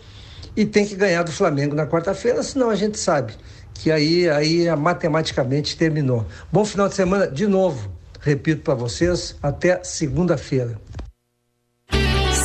e 0.61 0.66
tem 0.66 0.85
que 0.85 0.95
ganhar 0.95 1.23
do 1.23 1.32
Flamengo 1.32 1.74
na 1.74 1.87
quarta-feira, 1.87 2.43
senão 2.43 2.69
a 2.69 2.77
gente 2.77 2.99
sabe 2.99 3.32
que 3.73 3.91
aí, 3.91 4.28
aí 4.28 4.77
matematicamente 4.77 5.74
terminou. 5.74 6.27
Bom 6.53 6.66
final 6.66 6.87
de 6.87 6.95
semana 6.95 7.27
de 7.27 7.47
novo. 7.47 7.91
Repito 8.20 8.61
para 8.61 8.74
vocês, 8.74 9.35
até 9.43 9.82
segunda-feira. 9.82 10.78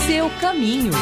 Seu 0.07 0.29
caminho. 0.39 0.93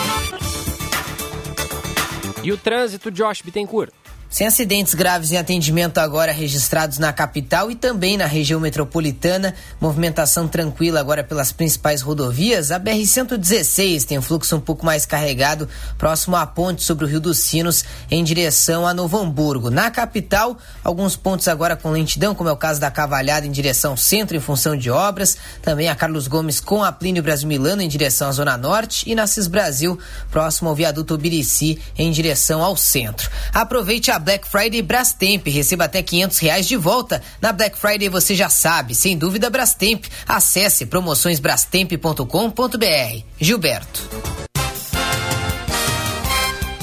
E 2.42 2.52
o 2.52 2.58
trânsito, 2.58 3.12
Josh 3.12 3.44
Bittencourt? 3.44 3.94
Sem 4.34 4.48
acidentes 4.48 4.96
graves 4.96 5.32
em 5.32 5.38
atendimento 5.38 6.00
agora 6.00 6.32
registrados 6.32 6.98
na 6.98 7.14
capital 7.14 7.70
e 7.70 7.76
também 7.76 8.18
na 8.18 8.26
região 8.26 8.60
metropolitana. 8.60 9.54
Movimentação 9.80 10.48
tranquila 10.48 11.00
agora 11.00 11.24
pelas 11.24 11.52
principais 11.52 12.02
rodovias. 12.02 12.72
A 12.72 12.80
BR-116 12.80 14.06
tem 14.06 14.18
um 14.18 14.24
fluxo 14.24 14.56
um 14.56 14.60
pouco 14.60 14.84
mais 14.84 15.06
carregado, 15.06 15.70
próximo 16.00 16.36
à 16.36 16.48
ponte 16.48 16.82
sobre 16.82 17.06
o 17.06 17.08
Rio 17.08 17.20
dos 17.20 17.38
Sinos, 17.38 17.86
em 18.10 18.24
direção 18.24 18.88
a 18.88 18.94
Novo 18.94 19.20
Hamburgo. 19.20 19.70
Na 19.70 19.92
capital, 19.92 20.58
alguns 20.84 21.16
pontos 21.16 21.48
agora 21.48 21.76
com 21.76 21.92
lentidão, 21.92 22.34
como 22.34 22.50
é 22.50 22.52
o 22.52 22.58
caso 22.58 22.82
da 22.82 22.90
Cavalhada 22.90 23.46
em 23.46 23.52
direção 23.52 23.96
centro, 23.96 24.36
em 24.36 24.40
função 24.40 24.76
de 24.76 24.90
obras. 24.90 25.38
Também 25.62 25.90
a 25.90 25.96
Carlos 25.96 26.28
Gomes 26.28 26.60
com 26.60 26.84
a 26.84 26.92
Plínio 26.92 27.22
Brasil 27.22 27.48
Milano 27.48 27.84
em 27.84 27.88
direção 27.88 28.30
à 28.30 28.32
Zona 28.32 28.58
Norte. 28.58 29.08
E 29.08 29.14
na 29.14 29.28
Cis 29.28 29.46
Brasil, 29.46 30.00
próximo 30.32 30.70
ao 30.70 30.76
viaduto 30.76 31.20
Birici, 31.20 31.80
em 31.96 32.12
direção 32.12 32.64
ao 32.64 32.76
centro. 32.76 33.30
Aproveite 33.54 34.10
a 34.10 34.23
Black 34.24 34.48
Friday 34.48 34.82
Brastemp. 34.82 35.46
Receba 35.48 35.86
até 35.86 36.02
500 36.02 36.40
reais 36.40 36.68
de 36.68 36.76
volta. 36.76 37.22
Na 37.40 37.52
Black 37.52 37.78
Friday 37.78 38.10
você 38.10 38.34
já 38.34 38.50
sabe, 38.50 38.96
sem 38.96 39.16
dúvida 39.18 39.50
Brastemp. 39.50 40.06
Acesse 40.28 40.88
promoçõesbrastemp.com.br. 40.88 43.24
Gilberto. 43.40 44.10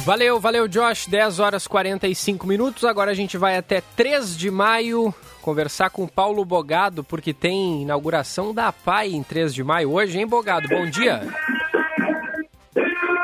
Valeu, 0.05 0.41
valeu 0.41 0.69
Josh. 0.69 1.07
10 1.07 1.41
horas 1.41 1.67
45 1.67 2.47
minutos. 2.47 2.85
Agora 2.85 3.11
a 3.11 3.15
gente 3.15 3.37
vai 3.37 3.57
até 3.57 3.83
3 3.97 4.37
de 4.37 4.51
maio 4.51 5.15
conversar 5.41 5.91
com 5.91 6.07
Paulo 6.07 6.45
Bogado, 6.45 7.03
porque 7.03 7.33
tem 7.33 7.83
inauguração 7.83 8.53
da 8.53 8.73
PAI 8.73 9.13
em 9.13 9.23
3 9.23 9.55
de 9.55 9.65
maio 9.65 9.93
hoje, 9.93 10.19
hein, 10.19 10.27
Bogado? 10.27 10.69
Bom 10.69 10.87
dia. 10.87 11.23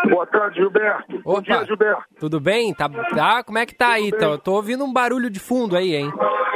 Boa 0.09 0.27
tarde, 0.27 0.57
Gilberto. 0.61 1.17
Opa. 1.17 1.23
Bom 1.25 1.41
dia, 1.41 1.65
Gilberto. 1.65 2.05
Tudo 2.19 2.41
bem? 2.41 2.75
Tá, 2.75 2.89
tá? 2.89 3.45
Como 3.45 3.59
é 3.59 3.67
que 3.67 3.75
tá 3.75 3.93
aí? 3.93 4.11
Tô, 4.11 4.39
tô 4.39 4.53
ouvindo 4.53 4.85
um 4.85 4.93
barulho 4.93 5.31
de 5.31 5.41
fundo 5.41 5.77
aí, 5.77 5.95
hein? 5.95 6.13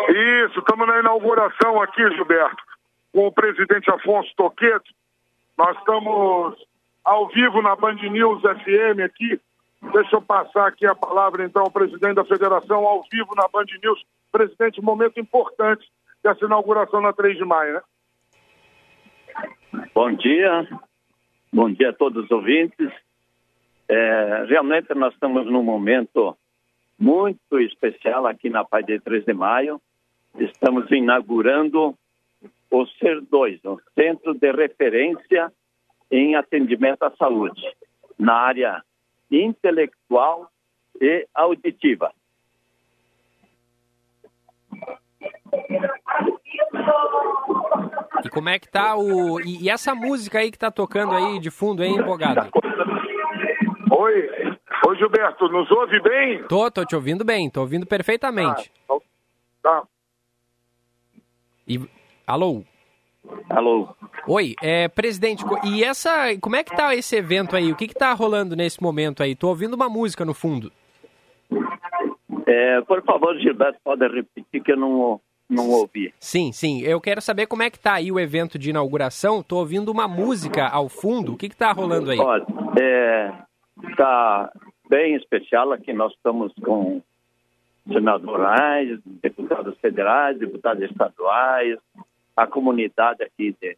Isso, 0.09 0.59
estamos 0.59 0.87
na 0.87 1.01
inauguração 1.01 1.81
aqui, 1.81 2.03
Gilberto, 2.13 2.63
com 3.13 3.27
o 3.27 3.33
presidente 3.33 3.91
Afonso 3.91 4.31
Toqueto. 4.37 4.91
Nós 5.57 5.77
estamos 5.79 6.57
ao 7.05 7.29
vivo 7.29 7.61
na 7.63 7.77
Band 7.77 7.95
News 7.95 8.41
FM 8.43 9.01
aqui. 9.05 9.41
Deixa 9.93 10.17
eu 10.17 10.23
passar 10.23 10.67
aqui 10.67 10.87
a 10.87 10.95
palavra, 10.95 11.45
então, 11.45 11.63
ao 11.63 11.71
presidente 11.71 12.15
da 12.15 12.25
federação, 12.25 12.87
ao 12.87 13.05
vivo 13.11 13.35
na 13.35 13.49
Band 13.49 13.67
News. 13.83 14.03
Presidente, 14.31 14.83
momento 14.83 15.19
importante 15.19 15.87
dessa 16.23 16.45
inauguração 16.45 17.01
na 17.01 17.13
3 17.13 17.37
de 17.37 17.45
maio, 17.45 17.75
né? 17.75 17.81
Bom 19.95 20.13
dia. 20.13 20.69
Bom 21.53 21.71
dia 21.71 21.91
a 21.91 21.93
todos 21.93 22.25
os 22.25 22.31
ouvintes. 22.31 22.91
É, 23.93 24.45
realmente 24.49 24.95
nós 24.95 25.13
estamos 25.13 25.47
num 25.47 25.65
momento 25.65 26.37
muito 26.97 27.59
especial 27.59 28.25
aqui 28.25 28.49
na 28.49 28.65
Pai 28.65 28.85
de 28.85 29.01
3 29.01 29.25
de 29.25 29.35
Maio. 29.35 29.81
Estamos 30.39 30.89
inaugurando 30.93 31.97
o 32.71 32.85
CER2, 33.03 33.59
o 33.65 33.81
Centro 33.99 34.33
de 34.35 34.53
Referência 34.53 35.53
em 36.09 36.37
Atendimento 36.37 37.03
à 37.03 37.11
Saúde, 37.17 37.61
na 38.17 38.35
área 38.35 38.81
intelectual 39.29 40.49
e 41.01 41.27
auditiva. 41.35 42.13
E 48.25 48.29
como 48.29 48.49
é 48.51 48.59
que 48.61 48.71
tá 48.71 48.97
o. 48.97 49.41
E, 49.41 49.69
essa 49.69 49.97
música 49.97 50.39
aí 50.39 50.53
que 50.53 50.59
tá 50.59 50.71
tocando 50.71 51.13
aí 51.13 51.41
de 51.41 51.51
fundo, 51.51 51.83
hein, 51.83 51.97
empolgado? 51.97 52.49
Oi, 53.91 54.31
oi 54.87 54.97
Gilberto, 54.97 55.49
nos 55.49 55.71
ouve 55.71 56.01
bem? 56.01 56.45
Tô, 56.45 56.71
tô 56.71 56.85
te 56.85 56.95
ouvindo 56.95 57.25
bem, 57.25 57.51
tô 57.51 57.61
ouvindo 57.61 57.85
perfeitamente. 57.85 58.71
Ah, 58.89 58.99
tá. 59.63 59.83
E, 61.67 61.81
alô? 62.27 62.63
Alô. 63.49 63.89
Oi, 64.29 64.55
é, 64.63 64.89
presidente, 64.89 65.45
e 65.65 65.83
essa, 65.83 66.29
como 66.41 66.57
é 66.57 66.63
que 66.63 66.75
tá 66.75 66.95
esse 66.95 67.17
evento 67.17 67.57
aí? 67.57 67.73
O 67.73 67.77
que 67.77 67.89
que 67.89 67.95
tá 67.95 68.13
rolando 68.13 68.55
nesse 68.55 68.83
momento 68.83 69.23
aí? 69.23 69.35
Tô 69.35 69.49
ouvindo 69.49 69.75
uma 69.75 69.89
música 69.89 70.25
no 70.25 70.35
fundo. 70.35 70.71
É, 72.47 72.81
por 72.83 73.03
favor, 73.05 73.37
Gilberto, 73.39 73.79
pode 73.83 74.07
repetir 74.07 74.63
que 74.63 74.73
eu 74.73 74.77
não, 74.77 75.21
não 75.49 75.69
ouvi. 75.69 76.15
Sim, 76.21 76.53
sim. 76.53 76.81
Eu 76.83 77.01
quero 77.01 77.21
saber 77.21 77.47
como 77.47 77.63
é 77.63 77.71
que 77.71 77.79
tá 77.79 77.95
aí 77.95 78.11
o 78.11 78.21
evento 78.21 78.59
de 78.59 78.71
inauguração. 78.71 79.43
Tô 79.43 79.57
ouvindo 79.57 79.91
uma 79.91 80.07
música 80.07 80.69
ao 80.69 80.89
fundo. 80.89 81.35
O 81.35 81.37
que 81.37 81.49
que 81.49 81.57
tá 81.57 81.73
rolando 81.73 82.11
aí? 82.11 82.19
Olha, 82.19 82.47
é, 82.81 83.33
está 83.89 84.53
bem 84.89 85.15
especial. 85.15 85.73
Aqui 85.73 85.93
nós 85.93 86.13
estamos 86.13 86.53
com 86.63 87.03
senadores, 87.87 89.01
deputados 89.05 89.77
federais, 89.79 90.39
deputados 90.39 90.83
estaduais, 90.83 91.79
a 92.37 92.47
comunidade 92.47 93.23
aqui 93.23 93.55
de 93.61 93.77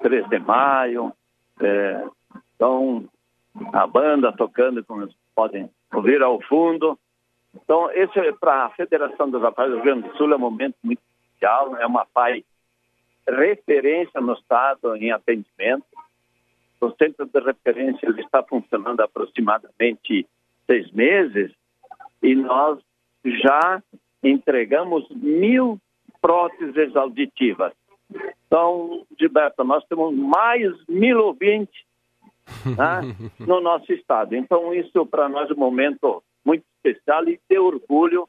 3 0.00 0.28
de 0.28 0.38
maio. 0.38 1.12
É, 1.60 2.04
então, 2.54 3.08
a 3.72 3.86
banda 3.86 4.32
tocando, 4.32 4.84
como 4.84 5.00
vocês 5.00 5.16
podem 5.34 5.70
ouvir 5.92 6.22
ao 6.22 6.40
fundo. 6.42 6.98
Então, 7.54 7.90
esse 7.92 8.18
é 8.18 8.32
para 8.32 8.66
a 8.66 8.70
Federação 8.70 9.30
dos 9.30 9.42
Rapazes 9.42 9.72
do 9.72 9.76
Rio 9.76 9.84
Grande 9.84 10.08
do 10.08 10.16
Sul 10.16 10.32
é 10.32 10.36
um 10.36 10.40
momento 10.40 10.76
muito 10.82 11.00
especial, 11.24 11.76
é 11.76 11.86
uma 11.86 12.06
PAI 12.06 12.44
referência 13.28 14.20
no 14.20 14.34
Estado 14.34 14.96
em 14.96 15.10
atendimento. 15.10 15.84
O 16.80 16.90
centro 16.92 17.26
de 17.26 17.40
referência 17.40 18.08
ele 18.08 18.22
está 18.22 18.42
funcionando 18.42 19.00
há 19.00 19.04
aproximadamente 19.04 20.26
seis 20.66 20.90
meses 20.92 21.52
e 22.22 22.34
nós 22.34 22.78
já 23.24 23.82
entregamos 24.22 25.08
mil 25.10 25.78
próteses 26.20 26.94
auditivas. 26.96 27.72
Então, 28.46 29.06
Gilberto, 29.18 29.62
nós 29.64 29.84
temos 29.86 30.14
mais 30.14 30.72
mil 30.88 31.20
ouvintes 31.20 31.82
né, 32.64 33.14
no 33.38 33.60
nosso 33.60 33.92
estado. 33.92 34.34
Então, 34.34 34.74
isso 34.74 35.06
para 35.06 35.28
nós 35.28 35.50
é 35.50 35.54
um 35.54 35.58
momento 35.58 36.22
muito 36.44 36.64
especial 36.76 37.28
e 37.28 37.38
de 37.48 37.58
orgulho 37.58 38.28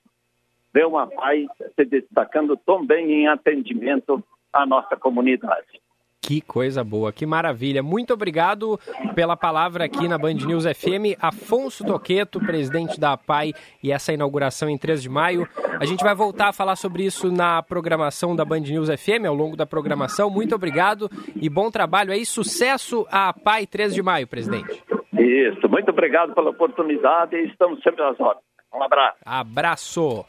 ver 0.73 0.85
uma 0.85 1.07
PAI 1.07 1.47
se 1.75 1.85
destacando 1.85 2.55
tão 2.57 2.85
bem 2.85 3.11
em 3.11 3.27
atendimento 3.27 4.23
à 4.53 4.65
nossa 4.65 4.95
comunidade. 4.95 5.81
Que 6.21 6.39
coisa 6.39 6.83
boa, 6.83 7.11
que 7.11 7.25
maravilha. 7.25 7.81
Muito 7.81 8.13
obrigado 8.13 8.79
pela 9.15 9.35
palavra 9.35 9.85
aqui 9.85 10.07
na 10.07 10.19
Band 10.19 10.35
News 10.35 10.65
FM. 10.65 11.17
Afonso 11.19 11.83
Toqueto, 11.83 12.39
presidente 12.39 12.99
da 12.99 13.13
APAI, 13.13 13.53
e 13.81 13.91
essa 13.91 14.13
inauguração 14.13 14.69
em 14.69 14.77
3 14.77 15.01
de 15.01 15.09
maio. 15.09 15.49
A 15.79 15.85
gente 15.85 16.03
vai 16.03 16.13
voltar 16.13 16.49
a 16.49 16.53
falar 16.53 16.75
sobre 16.75 17.03
isso 17.03 17.31
na 17.31 17.63
programação 17.63 18.35
da 18.35 18.45
Band 18.45 18.59
News 18.59 18.87
FM, 18.87 19.25
ao 19.27 19.33
longo 19.33 19.57
da 19.57 19.65
programação. 19.65 20.29
Muito 20.29 20.53
obrigado 20.53 21.09
e 21.35 21.49
bom 21.49 21.71
trabalho 21.71 22.13
aí. 22.13 22.23
Sucesso 22.23 23.05
à 23.11 23.29
APAI 23.29 23.65
3 23.65 23.95
de 23.95 24.03
maio, 24.03 24.27
presidente. 24.27 24.83
Isso, 25.13 25.67
muito 25.67 25.89
obrigado 25.89 26.35
pela 26.35 26.51
oportunidade 26.51 27.35
e 27.35 27.47
estamos 27.47 27.81
sempre 27.81 28.03
às 28.03 28.19
ordens. 28.19 28.45
Um 28.73 28.83
abraço. 28.83 29.17
Abraço. 29.25 30.25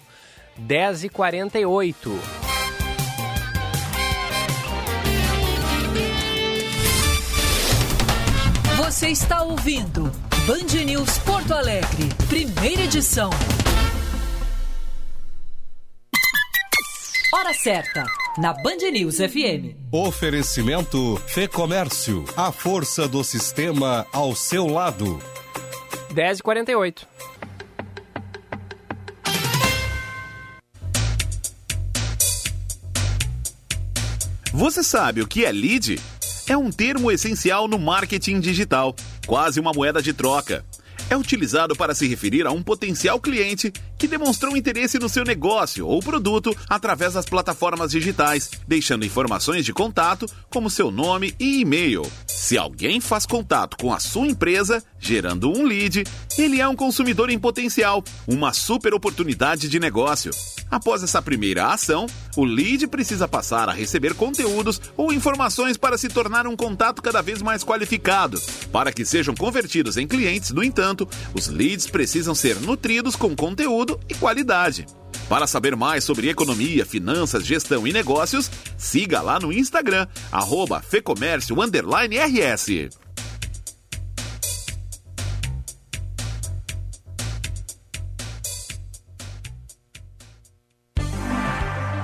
10h48. 0.59 2.61
Você 8.93 9.09
está 9.09 9.43
ouvindo 9.43 10.12
Band 10.47 10.85
News 10.85 11.16
Porto 11.20 11.55
Alegre, 11.55 12.10
primeira 12.28 12.82
edição. 12.82 13.31
Hora 17.32 17.55
certa, 17.55 18.05
na 18.36 18.52
Band 18.52 18.90
News 18.93 19.16
FM. 19.16 19.74
Oferecimento 19.90 21.16
Fê 21.27 21.48
Comércio, 21.48 22.27
a 22.36 22.52
força 22.52 23.09
do 23.09 23.24
sistema 23.24 24.06
ao 24.12 24.36
seu 24.36 24.66
lado. 24.66 25.19
10h48. 26.12 27.06
Você 34.52 34.82
sabe 34.82 35.23
o 35.23 35.27
que 35.27 35.47
é 35.47 35.51
lead? 35.51 35.98
É 36.52 36.56
um 36.58 36.70
termo 36.70 37.10
essencial 37.10 37.66
no 37.66 37.78
marketing 37.78 38.38
digital, 38.38 38.94
quase 39.26 39.58
uma 39.58 39.72
moeda 39.72 40.02
de 40.02 40.12
troca. 40.12 40.62
É 41.08 41.16
utilizado 41.16 41.74
para 41.74 41.94
se 41.94 42.06
referir 42.06 42.46
a 42.46 42.52
um 42.52 42.62
potencial 42.62 43.18
cliente 43.18 43.72
que 44.02 44.08
demonstrou 44.08 44.56
interesse 44.56 44.98
no 44.98 45.08
seu 45.08 45.22
negócio 45.22 45.86
ou 45.86 46.00
produto 46.00 46.52
através 46.68 47.14
das 47.14 47.24
plataformas 47.24 47.92
digitais, 47.92 48.50
deixando 48.66 49.06
informações 49.06 49.64
de 49.64 49.72
contato 49.72 50.26
como 50.50 50.68
seu 50.68 50.90
nome 50.90 51.32
e 51.38 51.60
e-mail. 51.60 52.02
Se 52.26 52.58
alguém 52.58 53.00
faz 53.00 53.24
contato 53.24 53.76
com 53.76 53.94
a 53.94 54.00
sua 54.00 54.26
empresa, 54.26 54.82
gerando 54.98 55.48
um 55.56 55.64
lead, 55.64 56.02
ele 56.36 56.60
é 56.60 56.66
um 56.66 56.74
consumidor 56.74 57.30
em 57.30 57.38
potencial, 57.38 58.02
uma 58.26 58.52
super 58.52 58.92
oportunidade 58.92 59.68
de 59.68 59.78
negócio. 59.78 60.32
Após 60.68 61.02
essa 61.02 61.22
primeira 61.22 61.66
ação, 61.66 62.06
o 62.36 62.44
lead 62.44 62.88
precisa 62.88 63.28
passar 63.28 63.68
a 63.68 63.72
receber 63.72 64.14
conteúdos 64.14 64.80
ou 64.96 65.12
informações 65.12 65.76
para 65.76 65.98
se 65.98 66.08
tornar 66.08 66.46
um 66.46 66.56
contato 66.56 67.02
cada 67.02 67.20
vez 67.20 67.42
mais 67.42 67.62
qualificado. 67.62 68.40
Para 68.72 68.90
que 68.90 69.04
sejam 69.04 69.34
convertidos 69.34 69.96
em 69.96 70.08
clientes, 70.08 70.50
no 70.50 70.64
entanto, 70.64 71.06
os 71.34 71.46
leads 71.46 71.86
precisam 71.86 72.34
ser 72.34 72.58
nutridos 72.58 73.14
com 73.14 73.36
conteúdo 73.36 73.91
e 74.09 74.14
qualidade. 74.14 74.86
Para 75.28 75.47
saber 75.47 75.77
mais 75.77 76.05
sobre 76.05 76.28
economia, 76.28 76.85
finanças, 76.85 77.47
gestão 77.47 77.86
e 77.86 77.93
negócios, 77.93 78.51
siga 78.77 79.23
lá 79.23 79.40
no 79.40 79.52
Instagram, 79.52 80.06
arroba 80.31 80.81
fecomércio_rs. 80.81 83.01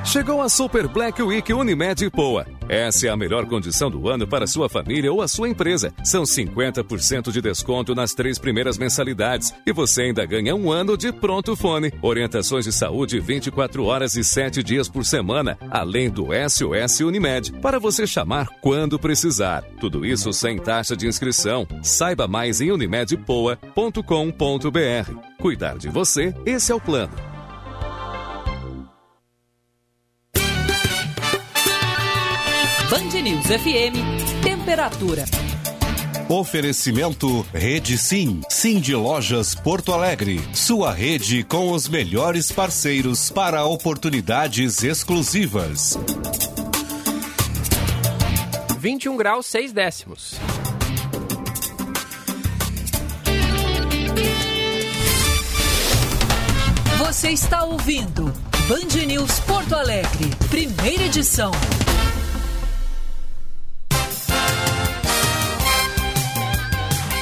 Chegou 0.09 0.41
a 0.41 0.49
Super 0.49 0.89
Black 0.89 1.23
Week 1.23 1.53
Unimed 1.53 2.09
Poa. 2.09 2.47
Essa 2.67 3.09
é 3.09 3.11
a 3.11 3.17
melhor 3.17 3.45
condição 3.45 3.91
do 3.91 4.09
ano 4.09 4.27
para 4.27 4.47
sua 4.47 4.67
família 4.67 5.13
ou 5.13 5.21
a 5.21 5.29
sua 5.29 5.51
empresa. 5.51 5.93
São 6.03 6.23
50% 6.23 7.31
de 7.31 7.43
desconto 7.43 7.95
nas 7.95 8.15
três 8.15 8.39
primeiras 8.39 8.79
mensalidades 8.79 9.53
e 9.67 9.73
você 9.73 10.05
ainda 10.05 10.25
ganha 10.25 10.57
um 10.57 10.73
ano 10.73 10.97
de 10.97 11.13
pronto 11.13 11.55
fone. 11.55 11.93
Orientações 12.01 12.65
de 12.65 12.73
saúde 12.73 13.21
24 13.21 13.85
horas 13.85 14.17
e 14.17 14.25
7 14.25 14.63
dias 14.63 14.89
por 14.89 15.05
semana, 15.05 15.59
além 15.71 16.09
do 16.09 16.29
SOS 16.49 17.01
Unimed, 17.01 17.53
para 17.61 17.79
você 17.79 18.07
chamar 18.07 18.49
quando 18.63 18.99
precisar. 18.99 19.63
Tudo 19.79 20.07
isso 20.07 20.33
sem 20.33 20.59
taxa 20.59 20.97
de 20.97 21.07
inscrição. 21.07 21.69
Saiba 21.83 22.27
mais 22.27 22.63
em 22.63 22.73
unimedpoa.com.br. 22.73 25.13
Cuidar 25.39 25.77
de 25.77 25.91
você, 25.91 26.35
esse 26.47 26.73
é 26.73 26.75
o 26.75 26.81
plano. 26.81 27.38
Band 32.91 33.21
News 33.21 33.45
FM, 33.45 34.43
temperatura. 34.43 35.27
Oferecimento 36.27 37.47
Rede 37.53 37.99
Sim, 37.99 38.41
Sim 38.49 38.81
de 38.81 38.95
Lojas 38.95 39.55
Porto 39.55 39.93
Alegre. 39.93 40.41
Sua 40.55 40.91
rede 40.91 41.45
com 41.45 41.73
os 41.73 41.87
melhores 41.87 42.51
parceiros 42.51 43.31
para 43.31 43.63
oportunidades 43.67 44.83
exclusivas. 44.83 45.99
21 48.79 49.19
graus 49.19 49.45
6 49.45 49.73
décimos. 49.75 50.37
Você 56.97 57.29
está 57.33 57.65
ouvindo 57.65 58.33
Band 58.67 59.07
News 59.07 59.41
Porto 59.41 59.75
Alegre, 59.75 60.31
primeira 60.49 61.05
edição. 61.05 61.53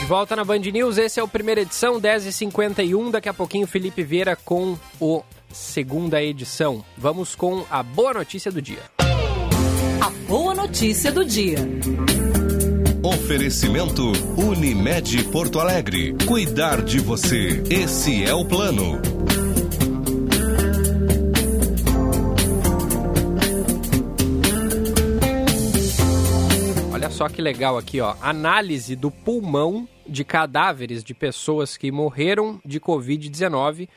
Volta 0.06 0.36
na 0.36 0.44
Band 0.44 0.60
News, 0.60 0.98
esse 0.98 1.18
é 1.18 1.22
o 1.22 1.26
primeira 1.26 1.62
edição, 1.62 2.00
10h51. 2.00 3.10
Daqui 3.10 3.28
a 3.28 3.34
pouquinho, 3.34 3.66
Felipe 3.66 4.04
Vieira 4.04 4.36
com 4.36 4.78
o 5.00 5.22
segunda 5.52 6.22
edição. 6.22 6.84
Vamos 6.96 7.34
com 7.34 7.64
a 7.68 7.82
boa 7.82 8.14
notícia 8.14 8.52
do 8.52 8.62
dia. 8.62 8.78
A 10.00 10.10
boa 10.28 10.54
notícia 10.54 11.10
do 11.10 11.24
dia. 11.24 11.58
Oferecimento 13.02 14.12
Unimed 14.36 15.24
Porto 15.24 15.58
Alegre. 15.58 16.14
Cuidar 16.24 16.82
de 16.82 17.00
você. 17.00 17.62
Esse 17.68 18.24
é 18.24 18.32
o 18.32 18.44
plano. 18.44 19.00
Só 27.16 27.30
que 27.30 27.40
legal 27.40 27.78
aqui, 27.78 27.98
ó. 27.98 28.14
Análise 28.20 28.94
do 28.94 29.10
pulmão 29.10 29.88
de 30.06 30.22
cadáveres 30.22 31.02
de 31.02 31.14
pessoas 31.14 31.74
que 31.74 31.90
morreram 31.90 32.60
de 32.62 32.78
Covid-19 32.78 33.88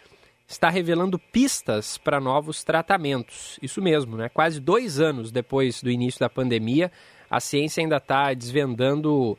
está 0.48 0.70
revelando 0.70 1.20
pistas 1.20 1.98
para 1.98 2.22
novos 2.22 2.64
tratamentos. 2.64 3.60
Isso 3.62 3.82
mesmo, 3.82 4.16
né? 4.16 4.30
Quase 4.30 4.62
dois 4.62 5.02
anos 5.02 5.34
depois 5.34 5.84
do 5.84 5.92
início 5.92 6.18
da 6.18 6.30
pandemia, 6.30 6.90
a 7.30 7.42
ciência 7.42 7.82
ainda 7.82 7.98
está 7.98 8.34
desvendando 8.34 9.38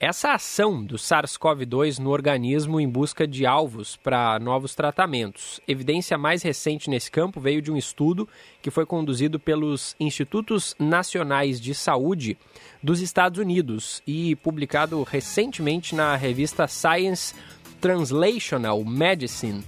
essa 0.00 0.34
ação 0.34 0.84
do 0.84 0.94
SARS-CoV-2 0.94 1.98
no 1.98 2.10
organismo 2.10 2.78
em 2.78 2.88
busca 2.88 3.26
de 3.26 3.44
alvos 3.44 3.96
para 3.96 4.38
novos 4.38 4.72
tratamentos. 4.76 5.60
Evidência 5.66 6.16
mais 6.16 6.40
recente 6.40 6.88
nesse 6.88 7.10
campo 7.10 7.40
veio 7.40 7.60
de 7.60 7.72
um 7.72 7.76
estudo 7.76 8.28
que 8.62 8.70
foi 8.70 8.86
conduzido 8.86 9.40
pelos 9.40 9.96
Institutos 9.98 10.76
Nacionais 10.78 11.60
de 11.60 11.74
Saúde 11.74 12.38
dos 12.82 13.00
Estados 13.00 13.38
Unidos 13.38 14.02
e 14.06 14.36
publicado 14.36 15.02
recentemente 15.02 15.94
na 15.94 16.16
revista 16.16 16.66
Science 16.66 17.34
Translational 17.80 18.84
Medicine. 18.84 19.64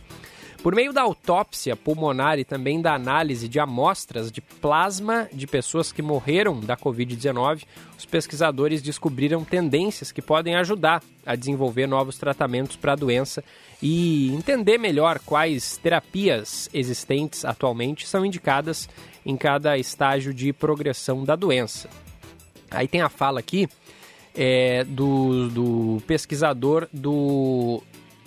Por 0.63 0.75
meio 0.75 0.93
da 0.93 1.01
autópsia 1.01 1.75
pulmonar 1.75 2.39
e 2.39 2.45
também 2.45 2.83
da 2.83 2.95
análise 2.95 3.49
de 3.49 3.59
amostras 3.59 4.31
de 4.31 4.43
plasma 4.43 5.27
de 5.33 5.47
pessoas 5.47 5.91
que 5.91 6.03
morreram 6.03 6.61
da 6.61 6.77
Covid-19, 6.77 7.63
os 7.97 8.05
pesquisadores 8.05 8.83
descobriram 8.83 9.43
tendências 9.43 10.13
que 10.13 10.21
podem 10.21 10.57
ajudar 10.57 11.03
a 11.25 11.35
desenvolver 11.35 11.87
novos 11.87 12.19
tratamentos 12.19 12.77
para 12.77 12.93
a 12.93 12.97
doença 12.97 13.43
e 13.83 14.31
entender 14.35 14.77
melhor 14.77 15.19
quais 15.21 15.79
terapias 15.79 16.69
existentes 16.75 17.43
atualmente 17.43 18.07
são 18.07 18.27
indicadas 18.27 18.87
em 19.25 19.39
cada 19.39 19.79
estágio 19.79 20.35
de 20.35 20.53
progressão 20.53 21.25
da 21.25 21.37
doença. 21.37 21.89
Aí 22.71 22.87
tem 22.87 23.01
a 23.01 23.09
fala 23.09 23.41
aqui 23.41 23.69
é, 24.35 24.85
do, 24.85 25.49
do 25.49 26.03
pesquisador 26.07 26.89
do 26.93 27.83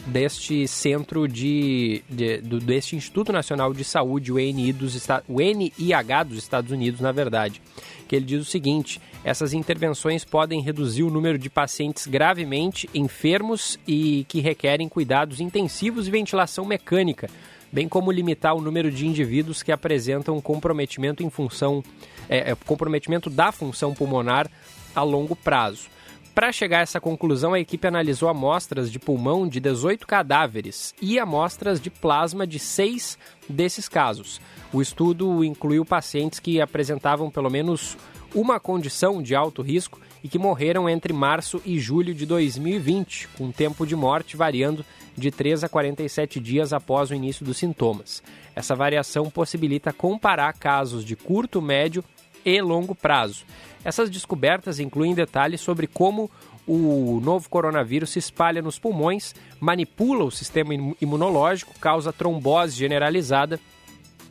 deste 0.05 0.67
centro 0.67 1.27
de, 1.27 2.03
de 2.09 2.39
do, 2.39 2.59
deste 2.59 2.95
Instituto 2.95 3.31
Nacional 3.31 3.73
de 3.73 3.83
Saúde, 3.83 4.31
o 4.31 4.35
NI 4.35 4.73
dos 4.73 4.95
o 5.27 5.39
NIH 5.39 6.23
dos 6.23 6.37
Estados 6.37 6.71
Unidos, 6.71 6.99
na 6.99 7.11
verdade, 7.11 7.61
que 8.07 8.15
ele 8.15 8.25
diz 8.25 8.41
o 8.41 8.49
seguinte: 8.49 8.99
essas 9.23 9.53
intervenções 9.53 10.25
podem 10.25 10.61
reduzir 10.61 11.03
o 11.03 11.09
número 11.09 11.37
de 11.37 11.49
pacientes 11.49 12.05
gravemente 12.05 12.89
enfermos 12.93 13.79
e 13.87 14.25
que 14.27 14.41
requerem 14.41 14.89
cuidados 14.89 15.39
intensivos 15.39 16.07
e 16.07 16.11
ventilação 16.11 16.65
mecânica, 16.65 17.29
bem 17.73 17.89
como 17.89 18.11
limitar 18.11 18.55
o 18.55 18.61
número 18.61 18.91
de 18.91 19.07
indivíduos 19.07 19.63
que 19.63 19.71
apresentam 19.71 20.39
comprometimento 20.39 21.23
em 21.23 21.29
função 21.29 21.83
é, 22.29 22.51
é 22.51 22.55
comprometimento 22.55 23.31
da 23.31 23.51
função 23.51 23.95
pulmonar 23.95 24.47
a 24.95 25.01
longo 25.01 25.35
prazo. 25.35 25.91
Para 26.35 26.51
chegar 26.51 26.79
a 26.79 26.81
essa 26.81 26.99
conclusão, 26.99 27.53
a 27.53 27.59
equipe 27.59 27.87
analisou 27.87 28.29
amostras 28.29 28.91
de 28.91 28.99
pulmão 28.99 29.47
de 29.47 29.59
18 29.59 30.05
cadáveres 30.05 30.93
e 31.01 31.19
amostras 31.19 31.79
de 31.79 31.89
plasma 31.89 32.45
de 32.45 32.57
seis 32.57 33.17
desses 33.47 33.89
casos. 33.89 34.39
O 34.71 34.81
estudo 34.81 35.43
incluiu 35.43 35.83
pacientes 35.83 36.39
que 36.39 36.61
apresentavam 36.61 37.29
pelo 37.29 37.51
menos 37.51 37.97
uma 38.33 38.59
condição 38.59 39.21
de 39.21 39.35
alto 39.35 39.61
risco 39.61 39.99
e 40.23 40.27
que 40.27 40.39
morreram 40.39 40.89
entre 40.89 41.13
março 41.13 41.61
e 41.65 41.79
julho 41.79 42.13
de 42.13 42.25
2020, 42.25 43.27
com 43.37 43.51
tempo 43.51 43.85
de 43.85 43.95
morte 43.95 44.37
variando 44.37 44.85
de 45.15 45.29
3 45.29 45.63
a 45.63 45.69
47 45.69 46.39
dias 46.39 46.73
após 46.73 47.11
o 47.11 47.15
início 47.15 47.45
dos 47.45 47.57
sintomas. 47.57 48.23
Essa 48.55 48.75
variação 48.75 49.29
possibilita 49.29 49.93
comparar 49.93 50.53
casos 50.53 51.03
de 51.05 51.15
curto, 51.15 51.61
médio 51.61 52.03
e 52.45 52.61
longo 52.61 52.95
prazo. 52.95 53.45
Essas 53.83 54.09
descobertas 54.09 54.79
incluem 54.79 55.13
detalhes 55.13 55.61
sobre 55.61 55.87
como 55.87 56.31
o 56.65 57.19
novo 57.21 57.49
coronavírus 57.49 58.11
se 58.11 58.19
espalha 58.19 58.61
nos 58.61 58.79
pulmões, 58.79 59.35
manipula 59.59 60.23
o 60.23 60.31
sistema 60.31 60.73
imunológico, 61.01 61.77
causa 61.79 62.13
trombose 62.13 62.77
generalizada 62.77 63.59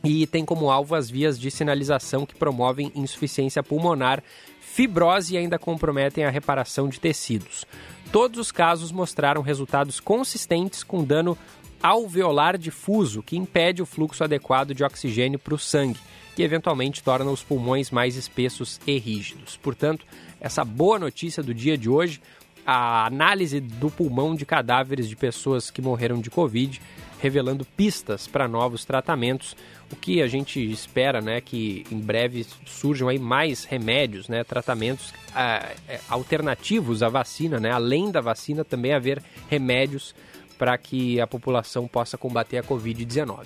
e 0.03 0.27
tem 0.27 0.43
como 0.43 0.69
alvo 0.69 0.95
as 0.95 1.09
vias 1.09 1.39
de 1.39 1.49
sinalização 1.49 2.25
que 2.25 2.35
promovem 2.35 2.91
insuficiência 2.93 3.63
pulmonar, 3.63 4.23
fibrose 4.59 5.35
e 5.35 5.37
ainda 5.37 5.57
comprometem 5.57 6.25
a 6.25 6.29
reparação 6.29 6.89
de 6.89 6.99
tecidos. 6.99 7.65
Todos 8.11 8.39
os 8.39 8.51
casos 8.51 8.91
mostraram 8.91 9.41
resultados 9.41 9.99
consistentes 9.99 10.83
com 10.83 11.03
dano 11.03 11.37
alveolar 11.81 12.57
difuso, 12.57 13.23
que 13.23 13.37
impede 13.37 13.81
o 13.81 13.85
fluxo 13.85 14.23
adequado 14.23 14.73
de 14.73 14.83
oxigênio 14.83 15.39
para 15.39 15.55
o 15.55 15.59
sangue 15.59 15.99
que 16.35 16.43
eventualmente 16.43 17.03
torna 17.03 17.29
os 17.29 17.43
pulmões 17.43 17.91
mais 17.91 18.15
espessos 18.15 18.79
e 18.85 18.97
rígidos. 18.97 19.57
Portanto, 19.57 20.05
essa 20.39 20.65
boa 20.65 20.97
notícia 20.97 21.43
do 21.43 21.53
dia 21.53 21.77
de 21.77 21.89
hoje, 21.89 22.21
a 22.65 23.05
análise 23.05 23.59
do 23.59 23.89
pulmão 23.89 24.35
de 24.35 24.45
cadáveres 24.45 25.07
de 25.07 25.15
pessoas 25.15 25.69
que 25.69 25.81
morreram 25.81 26.19
de 26.19 26.29
Covid, 26.29 26.81
revelando 27.23 27.63
pistas 27.63 28.27
para 28.27 28.49
novos 28.49 28.83
tratamentos, 28.83 29.55
o 29.89 29.95
que 29.95 30.21
a 30.21 30.27
gente 30.27 30.59
espera, 30.59 31.21
né, 31.21 31.39
que 31.39 31.85
em 31.89 31.97
breve 31.97 32.45
surjam 32.65 33.07
aí 33.07 33.17
mais 33.17 33.63
remédios, 33.63 34.27
né, 34.27 34.43
tratamentos 34.43 35.13
ah, 35.33 35.71
é, 35.87 36.01
alternativos 36.09 37.01
à 37.01 37.07
vacina, 37.07 37.61
né, 37.61 37.71
além 37.71 38.11
da 38.11 38.19
vacina 38.19 38.65
também 38.65 38.91
haver 38.91 39.23
remédios 39.49 40.13
para 40.57 40.77
que 40.77 41.21
a 41.21 41.25
população 41.25 41.87
possa 41.87 42.17
combater 42.17 42.57
a 42.57 42.63
Covid-19. 42.63 43.45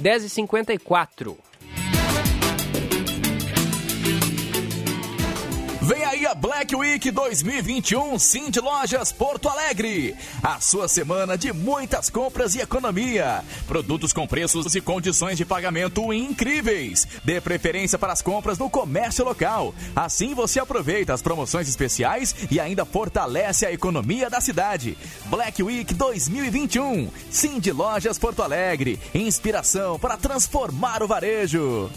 10h54. 0.00 1.36
Vem 6.28 6.32
aí 6.32 6.32
a 6.32 6.34
Black 6.34 6.76
Week 6.76 7.10
2021 7.10 8.18
Cindy 8.18 8.60
Lojas 8.60 9.12
Porto 9.12 9.48
Alegre. 9.48 10.14
A 10.42 10.60
sua 10.60 10.88
semana 10.88 11.38
de 11.38 11.52
muitas 11.52 12.10
compras 12.10 12.54
e 12.54 12.60
economia. 12.60 13.42
Produtos 13.66 14.12
com 14.12 14.26
preços 14.26 14.74
e 14.74 14.80
condições 14.80 15.36
de 15.36 15.44
pagamento 15.44 16.12
incríveis. 16.12 17.06
Dê 17.24 17.40
preferência 17.40 17.98
para 17.98 18.12
as 18.12 18.22
compras 18.22 18.58
no 18.58 18.68
comércio 18.68 19.24
local. 19.24 19.74
Assim 19.94 20.34
você 20.34 20.60
aproveita 20.60 21.14
as 21.14 21.22
promoções 21.22 21.68
especiais 21.68 22.34
e 22.50 22.60
ainda 22.60 22.84
fortalece 22.84 23.64
a 23.64 23.72
economia 23.72 24.28
da 24.28 24.40
cidade. 24.40 24.96
Black 25.26 25.62
Week 25.62 25.92
2021 25.94 27.10
Cindy 27.30 27.72
Lojas 27.72 28.18
Porto 28.18 28.42
Alegre. 28.42 28.98
Inspiração 29.14 29.98
para 29.98 30.16
transformar 30.16 31.02
o 31.02 31.06
varejo. 31.06 31.90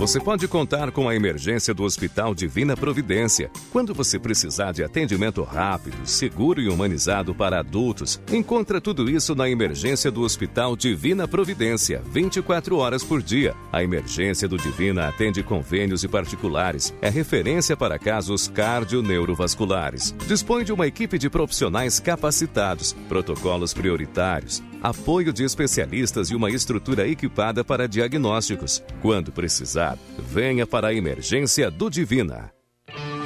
Você 0.00 0.18
pode 0.18 0.48
contar 0.48 0.90
com 0.92 1.10
a 1.10 1.14
emergência 1.14 1.74
do 1.74 1.82
Hospital 1.82 2.34
Divina 2.34 2.74
Providência. 2.74 3.50
Quando 3.70 3.92
você 3.92 4.18
precisar 4.18 4.72
de 4.72 4.82
atendimento 4.82 5.42
rápido, 5.42 6.06
seguro 6.06 6.58
e 6.58 6.70
humanizado 6.70 7.34
para 7.34 7.58
adultos, 7.58 8.18
encontra 8.32 8.80
tudo 8.80 9.10
isso 9.10 9.34
na 9.34 9.46
emergência 9.50 10.10
do 10.10 10.22
Hospital 10.22 10.74
Divina 10.74 11.28
Providência, 11.28 12.02
24 12.10 12.78
horas 12.78 13.04
por 13.04 13.22
dia. 13.22 13.54
A 13.70 13.82
emergência 13.82 14.48
do 14.48 14.56
Divina 14.56 15.06
atende 15.06 15.42
convênios 15.42 16.02
e 16.02 16.08
particulares. 16.08 16.94
É 17.02 17.10
referência 17.10 17.76
para 17.76 17.98
casos 17.98 18.48
cardio-neurovasculares. 18.48 20.14
Dispõe 20.26 20.64
de 20.64 20.72
uma 20.72 20.86
equipe 20.86 21.18
de 21.18 21.28
profissionais 21.28 22.00
capacitados, 22.00 22.96
protocolos 23.06 23.74
prioritários, 23.74 24.62
apoio 24.82 25.32
de 25.32 25.44
especialistas 25.44 26.30
e 26.30 26.34
uma 26.34 26.50
estrutura 26.50 27.06
equipada 27.06 27.62
para 27.64 27.88
diagnósticos. 27.88 28.82
Quando 29.00 29.32
precisar, 29.32 29.98
venha 30.18 30.66
para 30.66 30.88
a 30.88 30.94
emergência 30.94 31.70
do 31.70 31.90
Divina. 31.90 32.52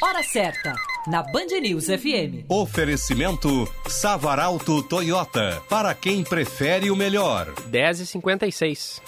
Hora 0.00 0.22
certa, 0.22 0.74
na 1.08 1.24
Band 1.24 1.58
News 1.60 1.86
FM. 1.86 2.44
Oferecimento 2.48 3.68
Savaralto 3.88 4.80
Toyota, 4.80 5.60
para 5.68 5.92
quem 5.92 6.22
prefere 6.22 6.88
o 6.88 6.94
melhor. 6.94 7.52
10h56. 7.68 9.02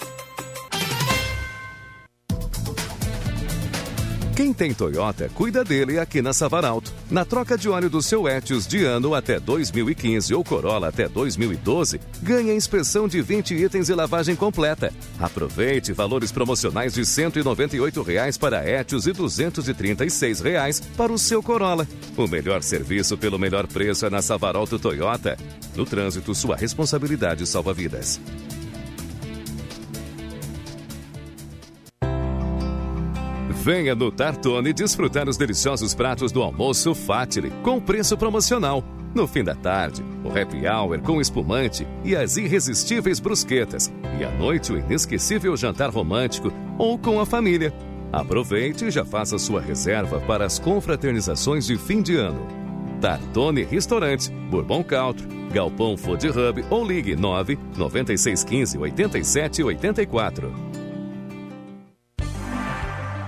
Quem 4.41 4.51
tem 4.51 4.73
Toyota, 4.73 5.29
cuida 5.35 5.63
dele 5.63 5.99
aqui 5.99 6.19
na 6.19 6.33
Savaralto. 6.33 6.91
Na 7.11 7.23
troca 7.23 7.55
de 7.55 7.69
óleo 7.69 7.91
do 7.91 8.01
seu 8.01 8.27
Etios 8.27 8.65
de 8.65 8.83
ano 8.83 9.13
até 9.13 9.39
2015 9.39 10.33
ou 10.33 10.43
Corolla 10.43 10.87
até 10.87 11.07
2012, 11.07 12.01
ganha 12.23 12.51
inspeção 12.51 13.07
de 13.07 13.21
20 13.21 13.53
itens 13.53 13.87
e 13.87 13.93
lavagem 13.93 14.35
completa. 14.35 14.91
Aproveite 15.19 15.93
valores 15.93 16.31
promocionais 16.31 16.95
de 16.95 17.05
198 17.05 18.01
reais 18.01 18.35
para 18.35 18.67
Etios 18.67 19.05
e 19.05 19.13
236 19.13 20.39
reais 20.39 20.79
para 20.97 21.13
o 21.13 21.19
seu 21.19 21.43
Corolla. 21.43 21.87
O 22.17 22.27
melhor 22.27 22.63
serviço 22.63 23.15
pelo 23.19 23.37
melhor 23.37 23.67
preço 23.67 24.07
é 24.07 24.09
na 24.09 24.23
Savaralto 24.23 24.79
Toyota. 24.79 25.37
No 25.75 25.85
trânsito, 25.85 26.33
sua 26.33 26.55
responsabilidade 26.55 27.45
salva 27.45 27.75
vidas. 27.75 28.19
Venha 33.63 33.93
no 33.93 34.11
Tartone 34.11 34.73
desfrutar 34.73 35.29
os 35.29 35.37
deliciosos 35.37 35.93
pratos 35.93 36.31
do 36.31 36.41
almoço 36.41 36.95
Fatile 36.95 37.51
com 37.61 37.79
preço 37.79 38.17
promocional. 38.17 38.83
No 39.13 39.27
fim 39.27 39.43
da 39.43 39.53
tarde, 39.53 40.03
o 40.23 40.29
happy 40.29 40.67
hour 40.67 40.99
com 40.99 41.21
espumante 41.21 41.87
e 42.03 42.15
as 42.15 42.37
irresistíveis 42.37 43.19
brusquetas. 43.19 43.93
E 44.19 44.23
à 44.23 44.31
noite, 44.31 44.73
o 44.73 44.79
inesquecível 44.79 45.55
jantar 45.55 45.91
romântico 45.91 46.51
ou 46.75 46.97
com 46.97 47.19
a 47.19 47.25
família. 47.25 47.71
Aproveite 48.11 48.85
e 48.85 48.91
já 48.91 49.05
faça 49.05 49.37
sua 49.37 49.61
reserva 49.61 50.19
para 50.21 50.43
as 50.43 50.57
confraternizações 50.57 51.67
de 51.67 51.77
fim 51.77 52.01
de 52.01 52.15
ano. 52.15 52.47
Tartone 52.99 53.63
Restaurante, 53.63 54.31
Bourbon 54.49 54.83
Country, 54.83 55.27
Galpão 55.53 55.95
Food 55.95 56.29
Hub 56.29 56.65
ou 56.67 56.83
ligue 56.83 57.15
9 57.15 57.59
9615 57.77 58.79
87 58.79 59.63
84. 59.63 60.51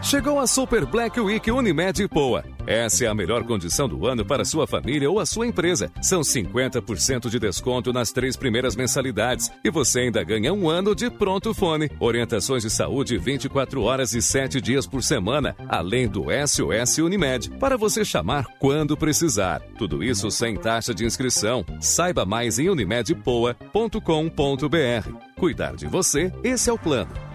Chegou 0.04 0.38
a 0.38 0.46
Super 0.46 0.86
Black 0.86 1.18
Week 1.18 1.50
Unimed 1.50 2.10
Poa. 2.10 2.44
Essa 2.68 3.06
é 3.06 3.08
a 3.08 3.16
melhor 3.16 3.46
condição 3.46 3.88
do 3.88 4.06
ano 4.06 4.26
para 4.26 4.44
sua 4.44 4.68
família 4.68 5.10
ou 5.10 5.18
a 5.18 5.26
sua 5.26 5.48
empresa. 5.48 5.90
São 6.02 6.20
50% 6.20 7.30
de 7.30 7.40
desconto 7.40 7.94
nas 7.94 8.12
três 8.12 8.36
primeiras 8.36 8.76
mensalidades 8.76 9.50
e 9.64 9.72
você 9.72 10.02
ainda 10.02 10.22
ganha 10.22 10.54
um 10.54 10.70
ano 10.70 10.94
de 10.94 11.10
pronto 11.10 11.54
fone. 11.54 11.90
Orientações 12.02 12.64
de 12.64 12.70
saúde 12.70 13.18
24 13.18 13.82
horas 13.82 14.14
e 14.14 14.22
7 14.22 14.60
dias 14.60 14.86
por 14.86 15.02
semana, 15.02 15.56
além 15.70 16.06
do 16.06 16.26
SOS 16.46 16.98
Unimed, 16.98 17.50
para 17.52 17.78
você 17.78 18.04
chamar 18.04 18.46
quando 18.60 18.98
precisar. 18.98 19.62
Tudo 19.78 20.04
isso 20.04 20.30
sem 20.30 20.58
taxa 20.58 20.94
de 20.94 21.06
inscrição. 21.06 21.66
Saiba 21.80 22.26
mais 22.26 22.60
em 22.60 22.70
unimedpoa.com.br. 22.70 23.58
Cuidar 25.38 25.76
de 25.76 25.88
você, 25.88 26.32
esse 26.44 26.70
é 26.70 26.74
o 26.74 26.78
plano. 26.78 27.33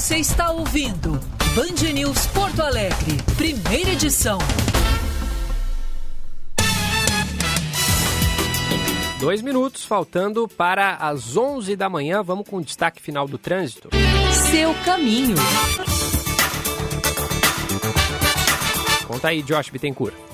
Você 0.00 0.16
está 0.16 0.50
ouvindo 0.50 1.20
Band 1.54 1.92
News 1.92 2.26
Porto 2.28 2.62
Alegre, 2.62 3.18
primeira 3.36 3.90
edição. 3.90 4.38
Dois 9.20 9.42
minutos 9.42 9.84
faltando 9.84 10.48
para 10.48 10.94
as 10.94 11.36
11 11.36 11.76
da 11.76 11.90
manhã. 11.90 12.22
Vamos 12.22 12.48
com 12.48 12.56
o 12.56 12.64
destaque 12.64 13.02
final 13.02 13.28
do 13.28 13.36
trânsito. 13.36 13.90
Seu 14.50 14.72
caminho. 14.86 15.36
Conta 19.06 19.28
aí, 19.28 19.42
Josh 19.42 19.68
Bittencourt. 19.68 20.29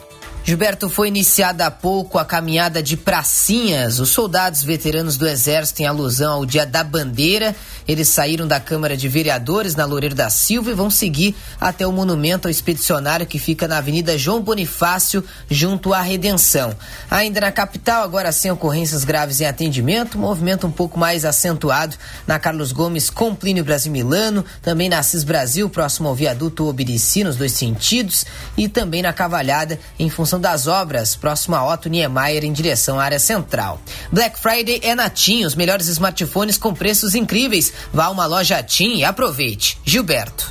Gilberto, 0.47 0.89
foi 0.89 1.09
iniciada 1.09 1.67
há 1.67 1.73
pouco 1.73 2.21
a 2.21 2.25
caminhada 2.25 2.81
de 2.81 2.97
pracinhas. 2.97 3.99
Os 3.99 4.11
soldados 4.11 4.63
veteranos 4.63 5.17
do 5.17 5.27
Exército, 5.27 5.83
em 5.83 5.87
alusão 5.87 6.35
ao 6.35 6.47
Dia 6.47 6.65
da 6.65 6.85
Bandeira, 6.85 7.53
eles 7.89 8.09
saíram 8.09 8.47
da 8.47 8.61
Câmara 8.61 8.97
de 8.97 9.09
Vereadores 9.09 9.75
na 9.75 9.85
Loureiro 9.85 10.15
da 10.15 10.31
Silva 10.31 10.71
e 10.71 10.75
vão 10.75 10.89
seguir 10.89 11.35
até 11.61 11.85
o 11.85 11.91
monumento 11.91 12.47
ao 12.47 12.51
expedicionário 12.53 13.27
que 13.27 13.41
fica 13.41 13.67
na 13.67 13.79
Avenida 13.79 14.17
João 14.17 14.41
Bonifácio, 14.41 15.25
junto 15.51 15.93
à 15.93 16.01
Redenção. 16.01 16.77
Ainda 17.11 17.41
na 17.41 17.51
capital, 17.51 18.05
agora 18.05 18.31
sem 18.31 18.49
ocorrências 18.49 19.03
graves 19.03 19.41
em 19.41 19.47
atendimento, 19.47 20.17
movimento 20.17 20.65
um 20.65 20.71
pouco 20.71 20.97
mais 20.97 21.25
acentuado 21.25 21.97
na 22.25 22.39
Carlos 22.39 22.71
Gomes 22.71 23.11
com 23.11 23.35
Plínio 23.35 23.65
Brasil 23.65 23.91
Milano, 23.91 24.45
também 24.63 24.89
na 24.89 25.03
Cis 25.03 25.25
Brasil, 25.25 25.69
próximo 25.69 26.07
ao 26.07 26.15
viaduto 26.15 26.69
Obirici, 26.69 27.25
nos 27.25 27.35
dois 27.35 27.51
sentidos, 27.51 28.25
e 28.57 28.69
também 28.69 29.03
na 29.03 29.13
Cavalhada, 29.13 29.77
em 29.99 30.09
função 30.09 30.36
das 30.41 30.67
obras, 30.67 31.15
próximo 31.15 31.57
a 31.57 31.73
Otto 31.73 31.89
Niemeyer, 31.89 32.45
em 32.45 32.53
direção 32.53 32.99
à 32.99 33.05
área 33.05 33.19
central. 33.19 33.81
Black 34.11 34.41
Friday 34.41 34.81
é 34.83 34.95
na 34.95 35.09
TIM, 35.09 35.45
os 35.45 35.55
melhores 35.55 35.89
smartphones 35.89 36.59
com 36.59 36.75
preços 36.75 37.15
incríveis. 37.15 37.73
Vá 37.93 38.07
a 38.07 38.11
uma 38.11 38.27
loja 38.27 38.63
TIM 38.63 38.97
e 38.97 39.05
aproveite. 39.05 39.79
Gilberto. 39.85 40.51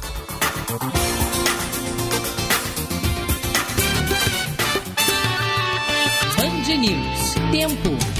Band 6.38 6.78
News. 6.78 7.34
Tempo. 7.52 8.15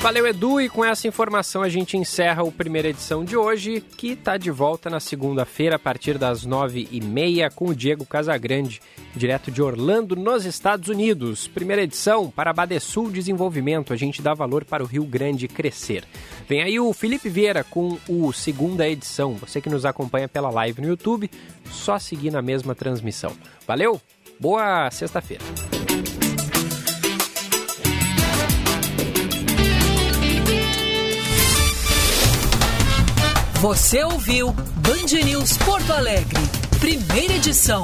Valeu, 0.00 0.28
Edu, 0.28 0.60
e 0.60 0.68
com 0.68 0.84
essa 0.84 1.08
informação 1.08 1.60
a 1.60 1.68
gente 1.68 1.96
encerra 1.96 2.44
o 2.44 2.52
primeira 2.52 2.88
edição 2.88 3.24
de 3.24 3.36
hoje, 3.36 3.80
que 3.80 4.12
está 4.12 4.36
de 4.36 4.48
volta 4.48 4.88
na 4.88 5.00
segunda-feira, 5.00 5.74
a 5.74 5.78
partir 5.78 6.16
das 6.16 6.44
nove 6.44 6.88
e 6.92 7.00
meia, 7.00 7.50
com 7.50 7.66
o 7.66 7.74
Diego 7.74 8.06
Casagrande, 8.06 8.80
direto 9.14 9.50
de 9.50 9.60
Orlando, 9.60 10.14
nos 10.14 10.44
Estados 10.44 10.88
Unidos. 10.88 11.48
Primeira 11.48 11.82
edição 11.82 12.30
para 12.30 12.52
Badesul 12.52 13.10
Desenvolvimento, 13.10 13.92
a 13.92 13.96
gente 13.96 14.22
dá 14.22 14.34
valor 14.34 14.64
para 14.64 14.84
o 14.84 14.86
Rio 14.86 15.04
Grande 15.04 15.48
crescer. 15.48 16.04
Vem 16.48 16.62
aí 16.62 16.78
o 16.78 16.92
Felipe 16.92 17.28
Vieira 17.28 17.64
com 17.64 17.98
o 18.08 18.32
segunda 18.32 18.88
edição. 18.88 19.34
Você 19.34 19.60
que 19.60 19.68
nos 19.68 19.84
acompanha 19.84 20.28
pela 20.28 20.48
live 20.48 20.80
no 20.80 20.88
YouTube, 20.88 21.28
só 21.72 21.98
seguir 21.98 22.30
na 22.30 22.40
mesma 22.40 22.72
transmissão. 22.72 23.36
Valeu, 23.66 24.00
boa 24.38 24.88
sexta-feira. 24.92 25.44
Você 33.60 34.04
ouviu 34.04 34.52
Band 34.52 35.24
News 35.24 35.56
Porto 35.56 35.92
Alegre, 35.92 36.38
primeira 36.78 37.34
edição. 37.34 37.82